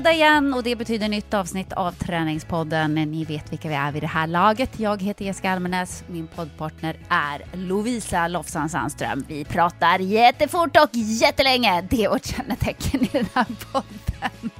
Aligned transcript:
fredag 0.00 0.12
igen 0.12 0.54
och 0.54 0.62
det 0.62 0.76
betyder 0.76 1.08
nytt 1.08 1.34
avsnitt 1.34 1.72
av 1.72 1.92
Träningspodden. 1.92 2.94
Ni 2.94 3.24
vet 3.24 3.52
vilka 3.52 3.68
vi 3.68 3.74
är 3.74 3.92
vid 3.92 4.02
det 4.02 4.06
här 4.06 4.26
laget. 4.26 4.80
Jag 4.80 5.02
heter 5.02 5.24
Jessica 5.24 5.50
Almenäs, 5.50 6.04
min 6.06 6.26
poddpartner 6.26 6.96
är 7.08 7.42
Lovisa 7.56 8.28
Lofsan 8.28 8.68
Sandström. 8.68 9.24
Vi 9.28 9.44
pratar 9.44 9.98
jättefort 9.98 10.76
och 10.76 10.90
jättelänge. 10.92 11.82
Det 11.90 12.04
är 12.04 12.10
vårt 12.10 12.24
kännetecken 12.24 13.02
i 13.02 13.08
den 13.12 13.26
här 13.34 13.46
podden. 13.72 14.50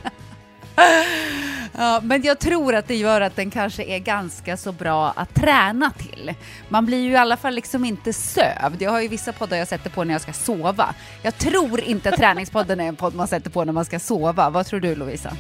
Ja, 1.79 2.01
men 2.03 2.23
jag 2.23 2.39
tror 2.39 2.75
att 2.75 2.89
det 2.89 2.97
gör 2.97 3.21
att 3.21 3.37
den 3.37 3.51
kanske 3.51 3.85
är 3.85 3.99
ganska 3.99 4.57
så 4.57 4.73
bra 4.73 5.13
att 5.17 5.35
träna 5.35 5.91
till. 5.91 6.35
Man 6.69 6.87
blir 6.87 6.99
ju 6.99 7.11
i 7.11 7.17
alla 7.17 7.37
fall 7.37 7.55
liksom 7.55 7.85
inte 7.85 8.13
sövd. 8.13 8.83
Jag 8.83 8.91
har 8.91 9.01
ju 9.01 9.09
vissa 9.09 9.33
poddar 9.33 9.57
jag 9.57 9.69
sätter 9.69 9.91
på 9.91 10.05
när 10.05 10.15
jag 10.15 10.21
ska 10.21 10.33
sova. 10.33 10.95
Jag 11.23 11.39
tror 11.39 11.81
inte 11.81 12.09
att 12.09 12.17
Träningspodden 12.17 12.81
är 12.81 12.89
en 12.89 12.97
podd 12.97 13.15
man 13.15 13.29
sätter 13.29 13.51
på 13.51 13.65
när 13.65 13.73
man 13.73 13.85
ska 13.85 13.99
sova. 13.99 14.51
Vad 14.51 14.67
tror 14.67 14.81
du 14.81 14.95
Lovisa? 14.95 15.37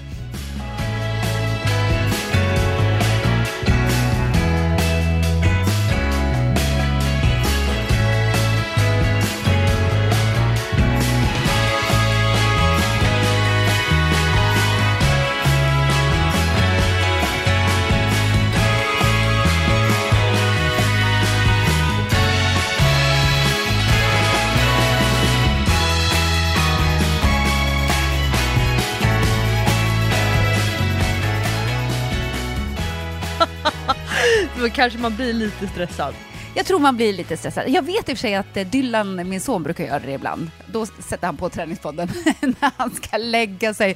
Då 34.60 34.70
kanske 34.70 34.98
man 34.98 35.16
blir 35.16 35.32
lite 35.32 35.68
stressad. 35.68 36.14
Jag 36.54 36.66
tror 36.66 36.78
man 36.78 36.96
blir 36.96 37.12
lite 37.12 37.36
stressad. 37.36 37.68
Jag 37.68 37.82
vet 37.82 38.08
i 38.08 38.12
och 38.12 38.16
för 38.16 38.20
sig 38.20 38.34
att 38.34 38.56
eh, 38.56 38.66
Dylan, 38.66 39.28
min 39.28 39.40
son, 39.40 39.62
brukar 39.62 39.84
göra 39.84 39.98
det 39.98 40.12
ibland. 40.12 40.50
Då 40.66 40.86
sätter 40.86 41.26
han 41.26 41.36
på 41.36 41.50
träningspodden 41.50 42.08
när 42.40 42.72
han 42.76 42.90
ska 42.90 43.16
lägga 43.16 43.74
sig. 43.74 43.94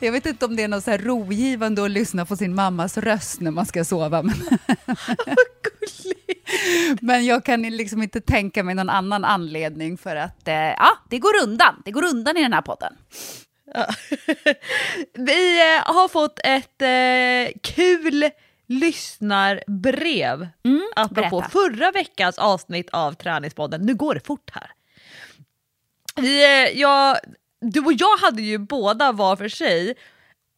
Jag 0.00 0.12
vet 0.12 0.26
inte 0.26 0.44
om 0.44 0.56
det 0.56 0.62
är 0.62 0.68
något 0.68 0.84
så 0.84 0.90
här 0.90 0.98
rogivande 0.98 1.84
att 1.84 1.90
lyssna 1.90 2.26
på 2.26 2.36
sin 2.36 2.54
mammas 2.54 2.98
röst 2.98 3.40
när 3.40 3.50
man 3.50 3.66
ska 3.66 3.84
sova. 3.84 4.22
Men, 4.22 4.34
men 7.00 7.26
jag 7.26 7.44
kan 7.44 7.62
liksom 7.62 8.02
inte 8.02 8.20
tänka 8.20 8.62
mig 8.62 8.74
någon 8.74 8.90
annan 8.90 9.24
anledning 9.24 9.98
för 9.98 10.16
att 10.16 10.48
eh, 10.48 10.54
ja, 10.54 10.90
det 11.08 11.18
går 11.18 11.42
undan. 11.42 11.82
Det 11.84 11.90
går 11.90 12.04
undan 12.04 12.36
i 12.36 12.42
den 12.42 12.52
här 12.52 12.62
podden. 12.62 12.92
Ja. 13.74 13.86
Vi 15.14 15.76
eh, 15.76 15.94
har 15.94 16.08
fått 16.08 16.40
ett 16.44 16.82
kul 17.62 18.30
lyssnarbrev. 18.70 20.48
Mm, 20.64 20.88
apropå 20.96 21.40
berätta. 21.40 21.48
förra 21.48 21.90
veckans 21.90 22.38
avsnitt 22.38 22.90
av 22.92 23.12
Träningspodden. 23.12 23.82
Nu 23.82 23.94
går 23.94 24.14
det 24.14 24.26
fort 24.26 24.50
här. 24.52 24.70
Vi, 26.16 26.44
eh, 26.44 26.80
jag, 26.80 27.16
du 27.60 27.80
och 27.80 27.92
jag 27.92 28.16
hade 28.16 28.42
ju 28.42 28.58
båda 28.58 29.12
var 29.12 29.36
för 29.36 29.48
sig 29.48 29.94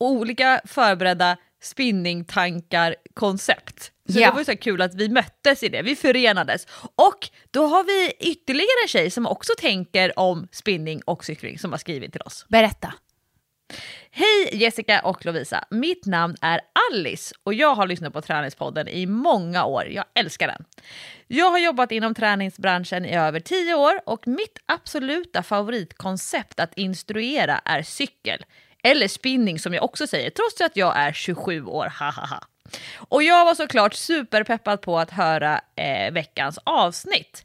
olika 0.00 0.60
förberedda 0.64 1.36
spinningtankar, 1.62 2.96
koncept. 3.14 3.92
Så 4.08 4.20
ja. 4.20 4.26
det 4.26 4.32
var 4.32 4.38
ju 4.38 4.44
så 4.44 4.56
kul 4.56 4.82
att 4.82 4.94
vi 4.94 5.08
möttes 5.08 5.62
i 5.62 5.68
det, 5.68 5.82
vi 5.82 5.96
förenades. 5.96 6.66
Och 6.94 7.30
då 7.50 7.66
har 7.66 7.84
vi 7.84 8.12
ytterligare 8.30 8.82
en 8.84 8.88
tjej 8.88 9.10
som 9.10 9.26
också 9.26 9.52
tänker 9.58 10.18
om 10.18 10.48
spinning 10.52 11.02
och 11.02 11.24
cykling 11.24 11.58
som 11.58 11.70
har 11.70 11.78
skrivit 11.78 12.12
till 12.12 12.22
oss. 12.22 12.46
Berätta. 12.48 12.94
Hej 14.14 14.48
Jessica 14.52 15.00
och 15.00 15.24
Lovisa! 15.26 15.64
Mitt 15.70 16.06
namn 16.06 16.36
är 16.40 16.60
Alice 16.90 17.34
och 17.42 17.54
jag 17.54 17.74
har 17.74 17.86
lyssnat 17.86 18.12
på 18.12 18.20
Träningspodden 18.20 18.88
i 18.88 19.06
många 19.06 19.64
år. 19.64 19.86
Jag 19.88 20.04
älskar 20.14 20.46
den. 20.46 20.64
Jag 21.26 21.50
har 21.50 21.58
jobbat 21.58 21.92
inom 21.92 22.14
träningsbranschen 22.14 23.04
i 23.04 23.16
över 23.16 23.40
tio 23.40 23.74
år 23.74 24.00
och 24.06 24.26
mitt 24.26 24.58
absoluta 24.66 25.42
favoritkoncept 25.42 26.60
att 26.60 26.78
instruera 26.78 27.58
är 27.64 27.82
cykel. 27.82 28.44
Eller 28.82 29.08
spinning 29.08 29.58
som 29.58 29.74
jag 29.74 29.84
också 29.84 30.06
säger, 30.06 30.30
trots 30.30 30.60
att 30.60 30.76
jag 30.76 30.96
är 30.96 31.12
27 31.12 31.64
år. 31.64 31.86
Hahaha. 31.86 32.40
Och 32.96 33.22
jag 33.22 33.44
var 33.44 33.54
såklart 33.54 33.94
superpeppad 33.94 34.80
på 34.80 34.98
att 34.98 35.10
höra 35.10 35.60
eh, 35.76 36.12
veckans 36.12 36.58
avsnitt. 36.64 37.44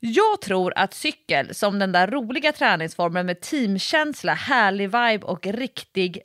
Jag 0.00 0.40
tror 0.40 0.72
att 0.76 0.94
cykel 0.94 1.54
som 1.54 1.78
den 1.78 1.92
där 1.92 2.06
roliga 2.06 2.52
träningsformen 2.52 3.26
med 3.26 3.40
teamkänsla, 3.40 4.34
härlig 4.34 4.84
vibe 4.84 5.26
och 5.26 5.46
riktig 5.46 6.22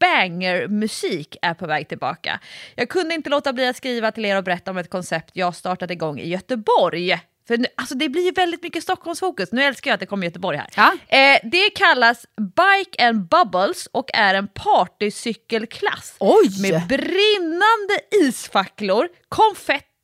banger-musik 0.00 1.36
är 1.42 1.54
på 1.54 1.66
väg 1.66 1.88
tillbaka. 1.88 2.40
Jag 2.74 2.88
kunde 2.88 3.14
inte 3.14 3.30
låta 3.30 3.52
bli 3.52 3.66
att 3.66 3.76
skriva 3.76 4.12
till 4.12 4.24
er 4.24 4.36
och 4.36 4.44
berätta 4.44 4.70
om 4.70 4.78
ett 4.78 4.90
koncept 4.90 5.30
jag 5.32 5.54
startat 5.54 5.90
igång 5.90 6.18
i 6.18 6.28
Göteborg. 6.28 7.18
För 7.48 7.56
nu, 7.56 7.66
alltså 7.76 7.94
det 7.94 8.08
blir 8.08 8.24
ju 8.24 8.30
väldigt 8.30 8.62
mycket 8.62 8.82
Stockholmsfokus. 8.82 9.52
Nu 9.52 9.62
älskar 9.62 9.90
jag 9.90 9.94
att 9.94 10.00
det 10.00 10.06
kommer 10.06 10.26
Göteborg 10.26 10.58
här. 10.58 10.68
Ja. 10.76 11.16
Eh, 11.18 11.38
det 11.42 11.70
kallas 11.70 12.26
Bike 12.36 13.08
and 13.08 13.28
Bubbles 13.28 13.88
och 13.92 14.10
är 14.14 14.34
en 14.34 14.48
partycykelklass. 14.48 16.16
Oj. 16.20 16.62
Med 16.62 16.86
brinnande 16.88 18.00
isfacklor, 18.22 19.08
konfetti 19.28 19.97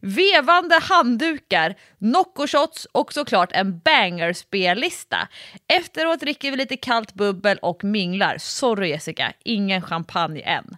vevande 0.00 0.78
handdukar, 0.82 1.74
Nocco-shots 1.98 2.86
och 2.92 3.12
såklart 3.12 3.52
en 3.52 3.78
banger-spellista. 3.78 5.28
Efteråt 5.68 6.20
dricker 6.20 6.50
vi 6.50 6.56
lite 6.56 6.76
kallt 6.76 7.14
bubbel 7.14 7.58
och 7.62 7.84
minglar. 7.84 8.38
Sorry 8.38 8.88
Jessica, 8.88 9.32
ingen 9.44 9.82
champagne 9.82 10.40
än. 10.40 10.76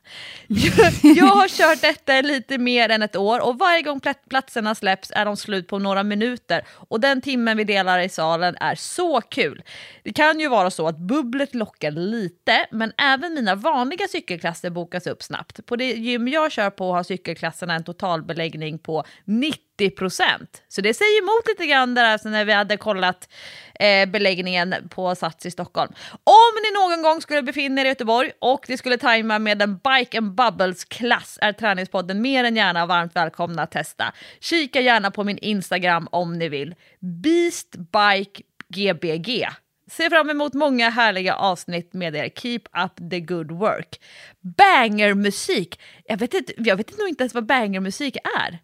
Jag 1.02 1.26
har 1.26 1.48
kört 1.48 1.80
detta 1.80 2.20
lite 2.20 2.58
mer 2.58 2.88
än 2.88 3.02
ett 3.02 3.16
år 3.16 3.40
och 3.40 3.58
varje 3.58 3.82
gång 3.82 4.00
platserna 4.28 4.74
släpps 4.74 5.10
är 5.14 5.24
de 5.24 5.36
slut 5.36 5.68
på 5.68 5.78
några 5.78 6.02
minuter 6.02 6.62
och 6.68 7.00
den 7.00 7.20
timmen 7.20 7.56
vi 7.56 7.64
delar 7.64 7.98
i 7.98 8.08
salen 8.08 8.56
är 8.60 8.74
så 8.74 9.20
kul. 9.20 9.62
Det 10.02 10.12
kan 10.12 10.40
ju 10.40 10.48
vara 10.48 10.70
så 10.70 10.88
att 10.88 10.98
bubblet 10.98 11.54
lockar 11.54 11.90
lite, 11.90 12.66
men 12.70 12.92
även 12.98 13.34
mina 13.34 13.54
vanliga 13.54 14.08
cykelklasser 14.08 14.70
bokas 14.70 15.06
upp 15.06 15.22
snabbt. 15.22 15.66
På 15.66 15.76
det 15.76 15.92
gym 15.92 16.28
jag 16.28 16.52
kör 16.52 16.70
på 16.70 16.92
har 16.92 17.02
cykelklasserna 17.02 17.74
en 17.74 17.84
totalbeläggning 17.84 18.63
på 18.78 19.04
90 19.24 19.90
procent. 19.90 20.62
Så 20.68 20.80
det 20.80 20.94
säger 20.94 21.22
emot 21.22 21.48
lite 21.48 21.66
grann 21.66 21.94
där 21.94 22.04
alltså 22.04 22.28
när 22.28 22.44
vi 22.44 22.52
hade 22.52 22.76
kollat 22.76 23.28
eh, 23.80 24.08
beläggningen 24.08 24.74
på 24.90 25.14
Sats 25.14 25.46
i 25.46 25.50
Stockholm. 25.50 25.92
Om 26.24 26.54
ni 26.62 26.80
någon 26.80 27.02
gång 27.02 27.20
skulle 27.20 27.42
befinna 27.42 27.80
er 27.80 27.84
i 27.84 27.88
Göteborg 27.88 28.30
och 28.38 28.64
det 28.66 28.76
skulle 28.76 28.98
tajma 28.98 29.38
med 29.38 29.62
en 29.62 29.78
Bike 29.78 30.18
and 30.18 30.34
Bubbles-klass 30.34 31.38
är 31.42 31.52
Träningspodden 31.52 32.22
mer 32.22 32.44
än 32.44 32.56
gärna 32.56 32.86
varmt 32.86 33.16
välkomna 33.16 33.62
att 33.62 33.70
testa. 33.70 34.12
Kika 34.40 34.80
gärna 34.80 35.10
på 35.10 35.24
min 35.24 35.38
Instagram 35.38 36.08
om 36.10 36.38
ni 36.38 36.48
vill. 36.48 36.74
BeastBikeGbg. 37.00 38.54
GBG. 38.74 39.46
Ser 39.90 40.10
fram 40.10 40.30
emot 40.30 40.54
många 40.54 40.90
härliga 40.90 41.34
avsnitt 41.34 41.92
med 41.92 42.16
er. 42.16 42.28
Keep 42.28 42.60
up 42.84 43.10
the 43.10 43.20
good 43.20 43.50
work. 43.50 44.00
Bangermusik! 44.56 45.80
Jag 46.04 46.16
vet, 46.16 46.34
inte, 46.34 46.52
jag 46.56 46.76
vet 46.76 46.98
nog 46.98 47.08
inte 47.08 47.22
ens 47.22 47.34
vad 47.34 47.46
bangermusik 47.46 48.16
är. 48.16 48.58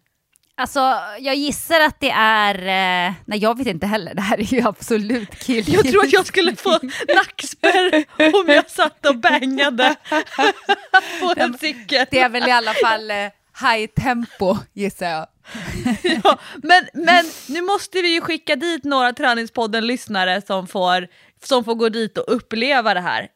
Alltså, 0.55 0.79
jag 1.19 1.35
gissar 1.35 1.79
att 1.79 1.99
det 1.99 2.09
är... 2.15 2.55
Eh, 2.55 3.13
nej, 3.25 3.39
jag 3.39 3.57
vet 3.57 3.67
inte 3.67 3.87
heller. 3.87 4.13
Det 4.13 4.21
här 4.21 4.39
är 4.39 4.53
ju 4.53 4.67
absolut 4.67 5.39
kill. 5.39 5.73
Jag 5.73 5.91
tror 5.91 6.03
att 6.03 6.13
jag 6.13 6.25
skulle 6.25 6.55
få 6.55 6.79
nackspärr 7.15 8.05
om 8.17 8.45
jag 8.47 8.69
satt 8.69 9.05
och 9.05 9.17
bangade 9.17 9.95
på 11.21 11.33
en 11.37 11.57
cykel. 11.57 12.05
Det 12.11 12.19
är 12.19 12.29
väl 12.29 12.47
i 12.47 12.51
alla 12.51 12.73
fall 12.73 13.11
eh, 13.11 13.17
high 13.61 13.87
tempo, 13.87 14.57
gissar 14.73 15.09
jag. 15.09 15.27
ja, 16.23 16.39
men, 16.63 16.87
men 16.93 17.25
nu 17.47 17.61
måste 17.61 18.01
vi 18.01 18.13
ju 18.13 18.21
skicka 18.21 18.55
dit 18.55 18.83
några 18.83 19.13
Träningspodden-lyssnare 19.13 20.41
som 20.41 20.67
får, 20.67 21.07
som 21.43 21.63
får 21.63 21.75
gå 21.75 21.89
dit 21.89 22.17
och 22.17 22.35
uppleva 22.35 22.93
det 22.93 22.99
här. 22.99 23.27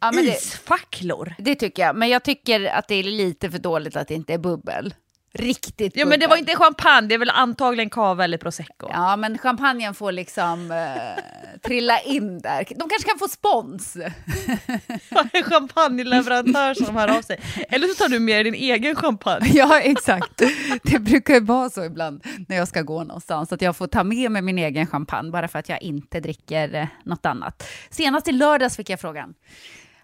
Ja, 0.00 0.20
Isfacklor! 0.20 1.34
Det, 1.38 1.44
det 1.44 1.54
tycker 1.54 1.82
jag, 1.82 1.96
men 1.96 2.08
jag 2.08 2.22
tycker 2.22 2.64
att 2.64 2.88
det 2.88 2.94
är 2.94 3.02
lite 3.02 3.50
för 3.50 3.58
dåligt 3.58 3.96
att 3.96 4.08
det 4.08 4.14
inte 4.14 4.34
är 4.34 4.38
bubbel 4.38 4.94
riktigt 5.38 5.96
Ja 5.96 6.06
men 6.06 6.20
det 6.20 6.26
var 6.26 6.36
inte 6.36 6.56
champagne, 6.56 7.08
det 7.08 7.14
är 7.14 7.18
väl 7.18 7.30
antagligen 7.30 7.90
cava 7.90 8.24
eller 8.24 8.38
prosecco. 8.38 8.88
Ja 8.92 9.16
men 9.16 9.38
champagnen 9.38 9.94
får 9.94 10.12
liksom 10.12 10.70
eh, 10.70 11.58
trilla 11.62 12.00
in 12.00 12.38
där. 12.38 12.66
De 12.76 12.88
kanske 12.88 13.08
kan 13.08 13.18
få 13.18 13.28
spons. 13.28 13.96
en 15.32 15.42
champagneleverantör 15.42 16.74
som 16.74 16.96
hör 16.96 17.18
av 17.18 17.22
sig. 17.22 17.40
Eller 17.68 17.88
så 17.88 17.94
tar 17.94 18.08
du 18.08 18.20
med 18.20 18.46
din 18.46 18.54
egen 18.54 18.96
champagne. 18.96 19.48
ja 19.54 19.80
exakt. 19.80 20.42
Det 20.82 20.98
brukar 20.98 21.34
ju 21.34 21.40
vara 21.40 21.70
så 21.70 21.84
ibland 21.84 22.24
när 22.48 22.56
jag 22.56 22.68
ska 22.68 22.82
gå 22.82 23.04
någonstans 23.04 23.52
att 23.52 23.62
jag 23.62 23.76
får 23.76 23.86
ta 23.86 24.04
med 24.04 24.30
mig 24.30 24.42
min 24.42 24.58
egen 24.58 24.86
champagne 24.86 25.30
bara 25.30 25.48
för 25.48 25.58
att 25.58 25.68
jag 25.68 25.82
inte 25.82 26.20
dricker 26.20 26.74
eh, 26.74 26.86
något 27.04 27.26
annat. 27.26 27.68
Senast 27.90 28.28
i 28.28 28.32
lördags 28.32 28.76
fick 28.76 28.90
jag 28.90 29.00
frågan. 29.00 29.34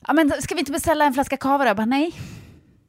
Ja, 0.06 0.12
men 0.12 0.42
ska 0.42 0.54
vi 0.54 0.58
inte 0.58 0.72
beställa 0.72 1.04
en 1.04 1.14
flaska 1.14 1.36
cava 1.36 1.64
då? 1.64 1.68
Jag 1.68 1.76
bara, 1.76 1.86
nej, 1.86 2.12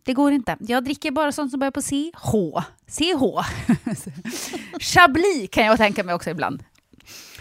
det 0.03 0.13
går 0.13 0.31
inte. 0.31 0.57
Jag 0.59 0.83
dricker 0.83 1.11
bara 1.11 1.31
sånt 1.31 1.51
som 1.51 1.59
börjar 1.59 1.71
på 1.71 1.81
C. 1.81 2.11
H. 2.15 2.63
CH. 2.87 3.23
Chablis 4.79 5.49
kan 5.51 5.65
jag 5.65 5.77
tänka 5.77 6.03
mig 6.03 6.15
också 6.15 6.29
ibland. 6.29 6.63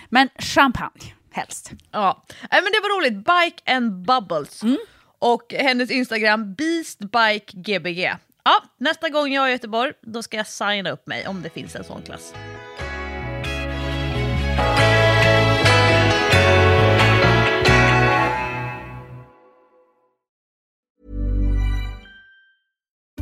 Men 0.09 0.29
champagne 0.39 1.15
helst. 1.33 1.71
Ja, 1.91 2.25
men 2.51 2.65
det 2.65 2.81
var 2.83 2.99
roligt. 2.99 3.15
Bike 3.15 3.77
and 3.77 4.07
Bubbles. 4.07 4.63
Mm. 4.63 4.79
och 5.19 5.55
hennes 5.59 5.91
Instagram 5.91 6.55
beastbikegbg. 6.55 7.99
Ja, 8.45 8.63
nästa 8.79 9.09
gång 9.09 9.33
jag 9.33 9.45
är 9.45 9.49
i 9.49 9.53
Göteborg 9.53 9.93
då 10.03 10.23
ska 10.23 10.37
jag 10.37 10.47
signa 10.47 10.91
upp 10.91 11.07
mig 11.07 11.27
om 11.27 11.43
det 11.43 11.51
finns 11.51 11.77
en 11.77 11.85
sån 11.85 12.03
klass. 12.03 12.35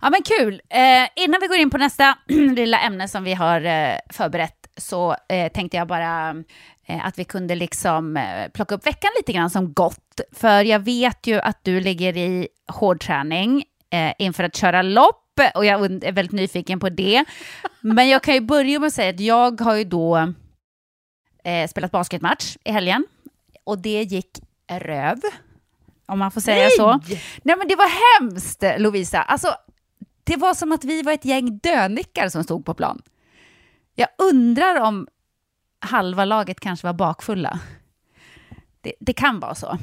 Ja 0.00 0.10
men 0.10 0.22
kul. 0.22 0.60
Eh, 0.68 1.24
innan 1.24 1.40
vi 1.40 1.46
går 1.46 1.56
in 1.56 1.70
på 1.70 1.78
nästa 1.78 2.18
lilla 2.28 2.80
ämne 2.80 3.08
som 3.08 3.24
vi 3.24 3.34
har 3.34 3.60
eh, 3.64 3.96
förberett 4.10 4.66
så 4.76 5.16
eh, 5.28 5.52
tänkte 5.52 5.76
jag 5.76 5.88
bara 5.88 6.30
eh, 6.86 7.06
att 7.06 7.18
vi 7.18 7.24
kunde 7.24 7.54
liksom 7.54 8.16
eh, 8.16 8.48
plocka 8.54 8.74
upp 8.74 8.86
veckan 8.86 9.10
lite 9.16 9.32
grann 9.32 9.50
som 9.50 9.72
gott. 9.72 10.20
För 10.32 10.64
jag 10.64 10.78
vet 10.78 11.26
ju 11.26 11.40
att 11.40 11.64
du 11.64 11.80
ligger 11.80 12.16
i 12.16 12.48
hårdträning 12.68 13.64
eh, 13.90 14.12
inför 14.18 14.44
att 14.44 14.56
köra 14.56 14.82
lopp 14.82 15.22
och 15.54 15.64
jag 15.64 16.04
är 16.04 16.12
väldigt 16.12 16.32
nyfiken 16.32 16.80
på 16.80 16.88
det. 16.88 17.24
Men 17.80 18.08
jag 18.08 18.22
kan 18.22 18.34
ju 18.34 18.40
börja 18.40 18.78
med 18.78 18.86
att 18.86 18.92
säga 18.92 19.10
att 19.10 19.20
jag 19.20 19.60
har 19.60 19.74
ju 19.74 19.84
då 19.84 20.32
eh, 21.44 21.68
spelat 21.68 21.90
basketmatch 21.90 22.56
i 22.64 22.72
helgen 22.72 23.06
och 23.64 23.78
det 23.78 24.02
gick 24.02 24.38
röv. 24.70 25.20
Om 26.06 26.18
man 26.18 26.30
får 26.30 26.40
säga 26.40 26.62
Nej! 26.62 26.70
så. 26.70 27.00
Nej 27.42 27.56
men 27.56 27.68
det 27.68 27.76
var 27.76 28.20
hemskt 28.20 28.64
Lovisa. 28.78 29.22
Alltså 29.22 29.48
det 30.26 30.36
var 30.36 30.54
som 30.54 30.72
att 30.72 30.84
vi 30.84 31.02
var 31.02 31.12
ett 31.12 31.24
gäng 31.24 31.58
dönickar 31.58 32.28
som 32.28 32.44
stod 32.44 32.64
på 32.64 32.74
plan. 32.74 33.02
Jag 33.94 34.08
undrar 34.18 34.80
om 34.80 35.08
halva 35.80 36.24
laget 36.24 36.60
kanske 36.60 36.86
var 36.86 36.94
bakfulla. 36.94 37.60
Det, 38.80 38.92
det 39.00 39.12
kan 39.12 39.40
vara 39.40 39.54
så. 39.54 39.78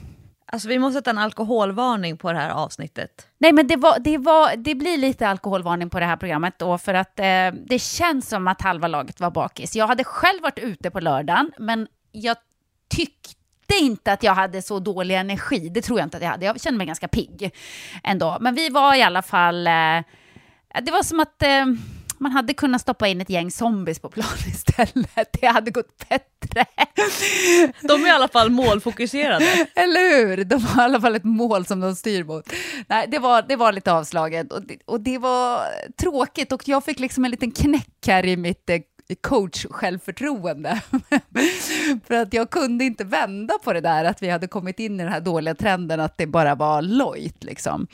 Alltså 0.46 0.68
vi 0.68 0.80
måste 0.80 1.00
sätta 1.00 1.10
en 1.10 1.18
alkoholvarning 1.18 2.18
på 2.18 2.34
det 2.34 2.40
här 2.40 2.50
avsnittet. 2.50 3.28
Nej, 3.38 3.54
men 3.54 3.68
det, 3.68 3.76
var, 3.76 4.00
det, 4.00 4.18
var, 4.18 4.56
det 4.56 4.76
blir 4.76 4.98
lite 4.98 5.28
alkoholvarning 5.28 5.90
på 5.90 6.00
det 6.00 6.06
här 6.06 6.18
programmet 6.18 6.54
då, 6.60 6.78
för 6.78 6.94
att 6.94 7.20
eh, 7.20 7.52
det 7.66 7.82
känns 7.82 8.30
som 8.30 8.48
att 8.48 8.62
halva 8.62 8.88
laget 8.88 9.20
var 9.20 9.32
bakis. 9.32 9.76
Jag 9.76 9.88
hade 9.88 10.04
själv 10.04 10.42
varit 10.42 10.60
ute 10.60 10.92
på 10.92 11.00
lördagen, 11.00 11.52
men 11.60 11.88
jag 12.12 12.38
tyckte 12.90 13.74
inte 13.82 14.14
att 14.14 14.24
jag 14.24 14.36
hade 14.36 14.62
så 14.62 14.80
dålig 14.80 15.16
energi. 15.16 15.70
Det 15.70 15.82
tror 15.82 16.00
jag 16.00 16.06
inte 16.06 16.18
att 16.18 16.24
jag 16.24 16.30
hade. 16.30 16.46
Jag 16.46 16.62
kände 16.62 16.78
mig 16.78 16.88
ganska 16.88 17.08
pigg 17.08 17.56
ändå. 18.04 18.38
Men 18.42 18.56
vi 18.56 18.70
var 18.70 18.96
i 18.96 19.02
alla 19.02 19.22
fall... 19.22 19.68
Eh, 19.68 20.00
det 20.82 20.92
var 20.92 21.04
som 21.04 21.20
att 21.20 21.44
eh, 21.44 21.66
man 22.18 22.32
hade 22.32 22.54
kunnat 22.54 22.82
stoppa 22.82 23.08
in 23.08 23.22
ett 23.22 23.30
gäng 23.30 23.52
zombies 23.52 24.00
på 24.00 24.10
plan 24.10 24.38
istället. 24.48 25.30
Det 25.42 25.48
hade 25.48 25.72
gått 25.72 26.10
bättre. 26.10 26.66
De 27.82 28.04
är 28.04 28.08
i 28.08 28.12
alla 28.12 28.28
fall 28.28 28.50
målfokuserade. 28.50 29.46
Eller 29.76 30.18
hur? 30.18 30.44
De 30.44 30.64
har 30.64 30.82
i 30.82 30.86
alla 30.86 31.02
fall 31.02 31.16
ett 31.16 31.24
mål 31.24 31.66
som 31.66 31.80
de 31.80 31.96
styr 31.96 32.24
mot. 32.24 32.54
Nej, 32.88 33.08
det 33.12 33.20
var, 33.20 33.42
det 33.42 33.56
var 33.56 33.72
lite 33.72 33.94
avslaget 33.94 34.52
och 34.52 34.68
det, 34.68 34.78
och 34.86 35.02
det 35.02 35.18
var 35.18 35.62
tråkigt 36.02 36.52
och 36.52 36.68
jag 36.68 36.84
fick 36.84 37.00
liksom 37.00 37.26
en 37.26 37.32
liten 37.32 37.52
knäck 37.52 38.08
här 38.08 38.26
i 38.26 38.38
mitt 38.38 38.70
eh, 38.70 38.80
coach-självförtroende. 39.22 40.82
För 42.08 42.16
att 42.16 42.34
jag 42.34 42.50
kunde 42.50 42.86
inte 42.86 43.04
vända 43.04 43.54
på 43.64 43.74
det 43.74 43.82
där 43.82 44.06
att 44.06 44.24
vi 44.24 44.30
hade 44.30 44.48
kommit 44.48 44.80
in 44.80 45.00
i 45.00 45.04
den 45.04 45.14
här 45.14 45.22
dåliga 45.22 45.56
trenden 45.56 46.00
att 46.00 46.18
det 46.18 46.28
bara 46.28 46.56
var 46.56 46.82
lojt 46.82 47.44
liksom. 47.44 47.88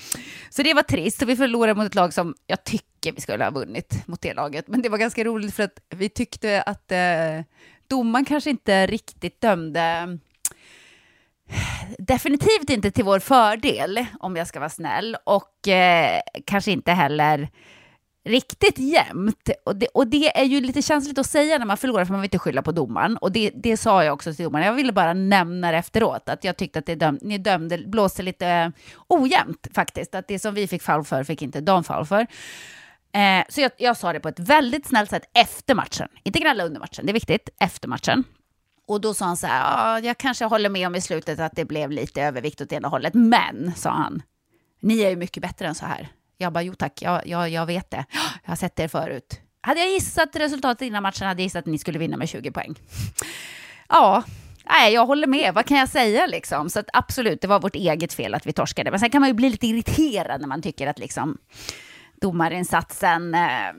Så 0.50 0.64
det 0.64 0.74
var 0.74 0.84
trist 0.84 1.22
och 1.22 1.30
vi 1.30 1.36
förlorade 1.36 1.76
mot 1.76 1.86
ett 1.86 1.96
lag 1.96 2.14
som 2.14 2.36
jag 2.48 2.64
tycker 2.64 3.12
vi 3.12 3.22
skulle 3.22 3.44
ha 3.44 3.52
vunnit 3.52 4.08
mot 4.08 4.22
det 4.22 4.34
laget. 4.34 4.68
Men 4.68 4.82
det 4.82 4.90
var 4.90 4.98
ganska 4.98 5.24
roligt 5.24 5.56
för 5.56 5.64
att 5.64 5.80
vi 5.90 6.10
tyckte 6.10 6.62
att 6.62 6.92
eh, 6.92 7.42
domaren 7.88 8.26
kanske 8.26 8.50
inte 8.50 8.88
riktigt 8.88 9.42
dömde 9.42 10.18
definitivt 11.98 12.70
inte 12.70 12.92
till 12.92 13.04
vår 13.04 13.20
fördel, 13.20 14.06
om 14.20 14.36
jag 14.36 14.48
ska 14.48 14.60
vara 14.60 14.70
snäll, 14.70 15.18
och 15.24 15.68
eh, 15.68 16.22
kanske 16.46 16.72
inte 16.72 16.92
heller 16.92 17.50
riktigt 18.30 18.80
jämnt. 18.80 19.50
Och 19.66 19.76
det, 19.76 19.88
och 19.88 20.08
det 20.08 20.38
är 20.38 20.44
ju 20.44 20.62
lite 20.62 20.82
känsligt 20.82 21.18
att 21.18 21.30
säga 21.30 21.58
när 21.58 21.66
man 21.66 21.78
förlorar, 21.78 22.06
för 22.06 22.12
man 22.12 22.22
vill 22.22 22.28
inte 22.28 22.40
skylla 22.40 22.62
på 22.62 22.72
domaren. 22.72 23.18
Och 23.18 23.32
det, 23.32 23.52
det 23.56 23.78
sa 23.78 24.04
jag 24.04 24.14
också 24.14 24.34
till 24.34 24.46
domaren. 24.46 24.66
Jag 24.66 24.74
ville 24.74 24.92
bara 24.92 25.14
nämna 25.14 25.72
det 25.72 25.78
efteråt, 25.78 26.30
att 26.30 26.44
jag 26.44 26.58
tyckte 26.58 26.80
att 26.80 26.86
det 26.86 26.96
döm, 26.96 27.20
ni 27.22 27.38
dömde, 27.38 27.78
blåste 27.78 28.24
lite 28.24 28.72
ojämnt 29.08 29.68
faktiskt. 29.74 30.16
Att 30.16 30.28
det 30.28 30.40
som 30.40 30.54
vi 30.54 30.68
fick 30.68 30.82
foul 30.82 31.04
för 31.04 31.24
fick 31.24 31.42
inte 31.42 31.62
de 31.62 31.84
foul 31.84 32.06
för. 32.06 32.28
Eh, 33.14 33.44
så 33.50 33.62
jag, 33.62 33.72
jag 33.78 33.98
sa 33.98 34.14
det 34.14 34.20
på 34.20 34.30
ett 34.30 34.40
väldigt 34.40 34.88
snällt 34.88 35.10
sätt 35.10 35.24
efter 35.34 35.76
matchen. 35.76 36.08
Inte 36.24 36.40
gnälla 36.40 36.64
under 36.64 36.80
matchen, 36.80 37.06
det 37.06 37.12
är 37.12 37.14
viktigt, 37.14 37.50
efter 37.60 37.88
matchen. 37.88 38.24
Och 38.88 39.02
då 39.02 39.14
sa 39.14 39.26
han 39.26 39.38
så 39.38 39.48
här, 39.48 39.64
ah, 39.66 40.00
jag 40.00 40.18
kanske 40.18 40.46
håller 40.46 40.70
med 40.70 40.88
om 40.88 40.96
i 40.96 41.02
slutet 41.02 41.40
att 41.40 41.56
det 41.56 41.66
blev 41.66 41.92
lite 41.92 42.22
övervikt 42.22 42.62
åt 42.62 42.72
ena 42.72 42.88
hållet, 42.88 43.14
men, 43.14 43.74
sa 43.76 43.90
han, 43.90 44.22
ni 44.80 45.02
är 45.02 45.10
ju 45.10 45.16
mycket 45.16 45.44
bättre 45.44 45.68
än 45.68 45.76
så 45.76 45.86
här. 45.86 46.10
Jag 46.42 46.54
bara, 46.54 46.64
jo 46.64 46.76
tack, 46.76 47.02
jag, 47.02 47.28
jag, 47.28 47.50
jag 47.50 47.66
vet 47.66 47.92
det. 47.92 48.06
Jag 48.44 48.52
har 48.52 48.56
sett 48.56 48.80
er 48.80 48.88
förut. 48.88 49.42
Hade 49.62 49.80
jag 49.80 49.90
gissat 49.90 50.36
resultatet 50.36 50.82
innan 50.82 51.04
matchen 51.04 51.28
hade 51.28 51.42
jag 51.42 51.46
gissat 51.46 51.60
att 51.60 51.66
ni 51.66 51.78
skulle 51.78 52.00
vinna 52.00 52.18
med 52.18 52.30
20 52.30 52.52
poäng. 52.52 52.76
Ja, 53.92 54.24
nej, 54.66 54.94
jag 54.94 55.06
håller 55.06 55.28
med. 55.28 55.54
Vad 55.54 55.66
kan 55.66 55.78
jag 55.78 55.90
säga 55.90 56.28
liksom? 56.28 56.70
Så 56.70 56.80
att 56.80 56.90
absolut, 56.94 57.42
det 57.42 57.48
var 57.48 57.60
vårt 57.60 57.76
eget 57.76 58.14
fel 58.14 58.34
att 58.34 58.46
vi 58.48 58.54
torskade. 58.54 58.92
Men 58.92 59.00
sen 59.00 59.10
kan 59.10 59.22
man 59.22 59.30
ju 59.30 59.34
bli 59.34 59.50
lite 59.50 59.68
irriterad 59.68 60.42
när 60.42 60.48
man 60.48 60.62
tycker 60.62 60.88
att 60.88 61.00
liksom 61.00 61.38
domarinsatsen 62.22 63.36
eh, 63.36 63.72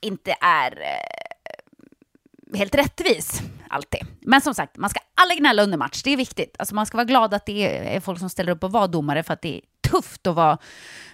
inte 0.00 0.34
är 0.40 0.80
eh, 0.80 2.58
helt 2.58 2.74
rättvis 2.74 3.42
alltid. 3.68 4.00
Men 4.20 4.40
som 4.40 4.54
sagt, 4.54 4.76
man 4.76 4.90
ska 4.90 5.00
aldrig 5.14 5.38
gnälla 5.38 5.62
under 5.62 5.78
match. 5.78 6.02
Det 6.02 6.10
är 6.10 6.16
viktigt. 6.16 6.56
Alltså 6.58 6.74
man 6.74 6.86
ska 6.86 6.96
vara 6.96 7.04
glad 7.04 7.34
att 7.34 7.46
det 7.46 7.94
är 7.96 8.00
folk 8.00 8.18
som 8.18 8.30
ställer 8.30 8.52
upp 8.52 8.64
och 8.64 8.72
vara 8.72 8.86
domare 8.86 9.22
för 9.22 9.34
att 9.34 9.42
det 9.42 9.56
är 9.56 9.60
tufft 9.90 10.26
att 10.26 10.34
vara, 10.34 10.58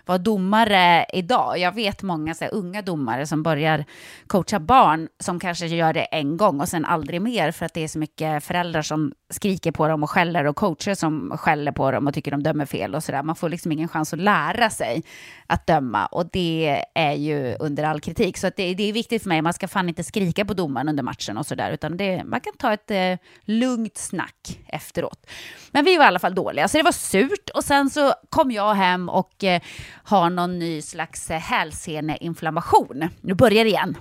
vara 0.07 0.19
domare 0.19 1.07
idag. 1.13 1.59
Jag 1.59 1.75
vet 1.75 2.03
många 2.03 2.35
så 2.35 2.45
här, 2.45 2.55
unga 2.55 2.83
domare 2.83 3.27
som 3.27 3.43
börjar 3.43 3.85
coacha 4.27 4.61
barn 4.61 5.09
som 5.21 5.41
kanske 5.41 5.67
gör 5.67 5.93
det 5.93 6.05
en 6.05 6.37
gång 6.37 6.61
och 6.61 6.69
sen 6.69 6.85
aldrig 6.85 7.23
mer 7.23 7.51
för 7.51 7.67
att 7.67 7.75
det 7.75 7.85
är 7.85 7.89
så 7.89 7.99
mycket 7.99 8.45
föräldrar 8.45 8.83
som 8.83 9.13
skriker 9.31 9.73
på 9.73 9.89
dem 9.89 10.03
och 10.03 10.11
skäller 10.11 10.45
och 10.45 10.57
coacher 10.57 10.95
som 10.95 11.39
skäller 11.39 11.73
på 11.73 11.91
dem 11.91 12.07
och 12.07 12.15
tycker 12.15 12.31
de 12.31 12.43
dömer 12.43 12.67
fel 12.67 12.95
och 12.95 13.05
sådär. 13.05 13.23
Man 13.23 13.37
får 13.37 13.49
liksom 13.49 13.73
ingen 13.73 13.89
chans 13.89 14.13
att 14.13 14.19
lära 14.19 14.71
sig 14.71 15.03
att 15.47 15.67
döma 15.67 16.07
och 16.07 16.27
det 16.33 16.85
är 16.95 17.13
ju 17.13 17.57
under 17.61 17.85
all 17.85 18.01
kritik. 18.01 18.37
Så 18.37 18.47
att 18.47 18.57
det, 18.57 18.75
det 18.75 18.89
är 18.89 18.93
viktigt 18.93 19.23
för 19.23 19.29
mig, 19.29 19.43
man 19.43 19.53
ska 19.53 19.69
fan 19.69 19.89
inte 19.89 20.05
skrika 20.05 20.45
på 20.45 20.55
domaren 20.55 20.89
under 20.89 21.03
matchen 21.03 21.37
och 21.37 21.47
sådär, 21.47 21.71
utan 21.71 21.97
det, 21.97 22.25
man 22.25 22.41
kan 22.41 22.53
ta 22.59 22.73
ett 22.73 22.91
eh, 22.91 23.19
lugnt 23.45 23.97
snack 23.97 24.61
efteråt. 24.67 25.27
Men 25.71 25.85
vi 25.85 25.97
var 25.97 26.05
i 26.05 26.07
alla 26.07 26.19
fall 26.19 26.35
dåliga, 26.35 26.69
så 26.69 26.77
det 26.77 26.83
var 26.83 26.93
surt 26.93 27.51
och 27.55 27.65
sen 27.65 27.91
så 27.91 28.13
kom 28.29 28.51
jag 28.51 28.75
hem 28.75 29.09
och 29.09 29.45
eh, 29.45 29.61
har 30.05 30.31
någon 30.31 30.59
ny 30.59 30.83
slags 30.83 31.31
eh, 31.31 31.41
hälseneinflammation. 31.41 33.09
Nu 33.21 33.35
börjar 33.35 33.65
det 33.65 33.71
igen. 33.71 33.97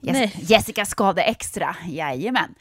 Nej. 0.00 0.34
Jessica 0.36 0.84
skade 0.84 1.22
extra, 1.22 1.76
jajamän. 1.88 2.54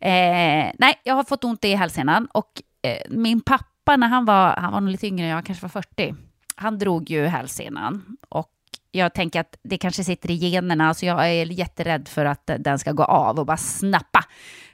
Eh, 0.00 0.72
nej, 0.78 1.00
jag 1.02 1.14
har 1.14 1.24
fått 1.24 1.44
ont 1.44 1.64
i 1.64 1.74
hälsenan 1.74 2.26
och 2.26 2.62
eh, 2.82 3.02
min 3.10 3.40
pappa 3.40 3.96
när 3.96 4.08
han 4.08 4.24
var, 4.24 4.56
han 4.56 4.72
var 4.72 4.80
nog 4.80 4.90
lite 4.90 5.06
yngre, 5.06 5.26
jag 5.26 5.46
kanske 5.46 5.62
var 5.62 5.82
40, 5.82 6.14
han 6.56 6.78
drog 6.78 7.10
ju 7.10 7.26
hälsenan 7.26 8.16
och 8.28 8.50
jag 8.92 9.14
tänker 9.14 9.40
att 9.40 9.56
det 9.62 9.78
kanske 9.78 10.04
sitter 10.04 10.30
i 10.30 10.34
generna, 10.34 10.94
så 10.94 11.06
jag 11.06 11.30
är 11.30 11.46
jätterädd 11.46 12.08
för 12.08 12.24
att 12.24 12.50
den 12.58 12.78
ska 12.78 12.92
gå 12.92 13.04
av 13.04 13.38
och 13.38 13.46
bara 13.46 13.56
snappa. 13.56 14.24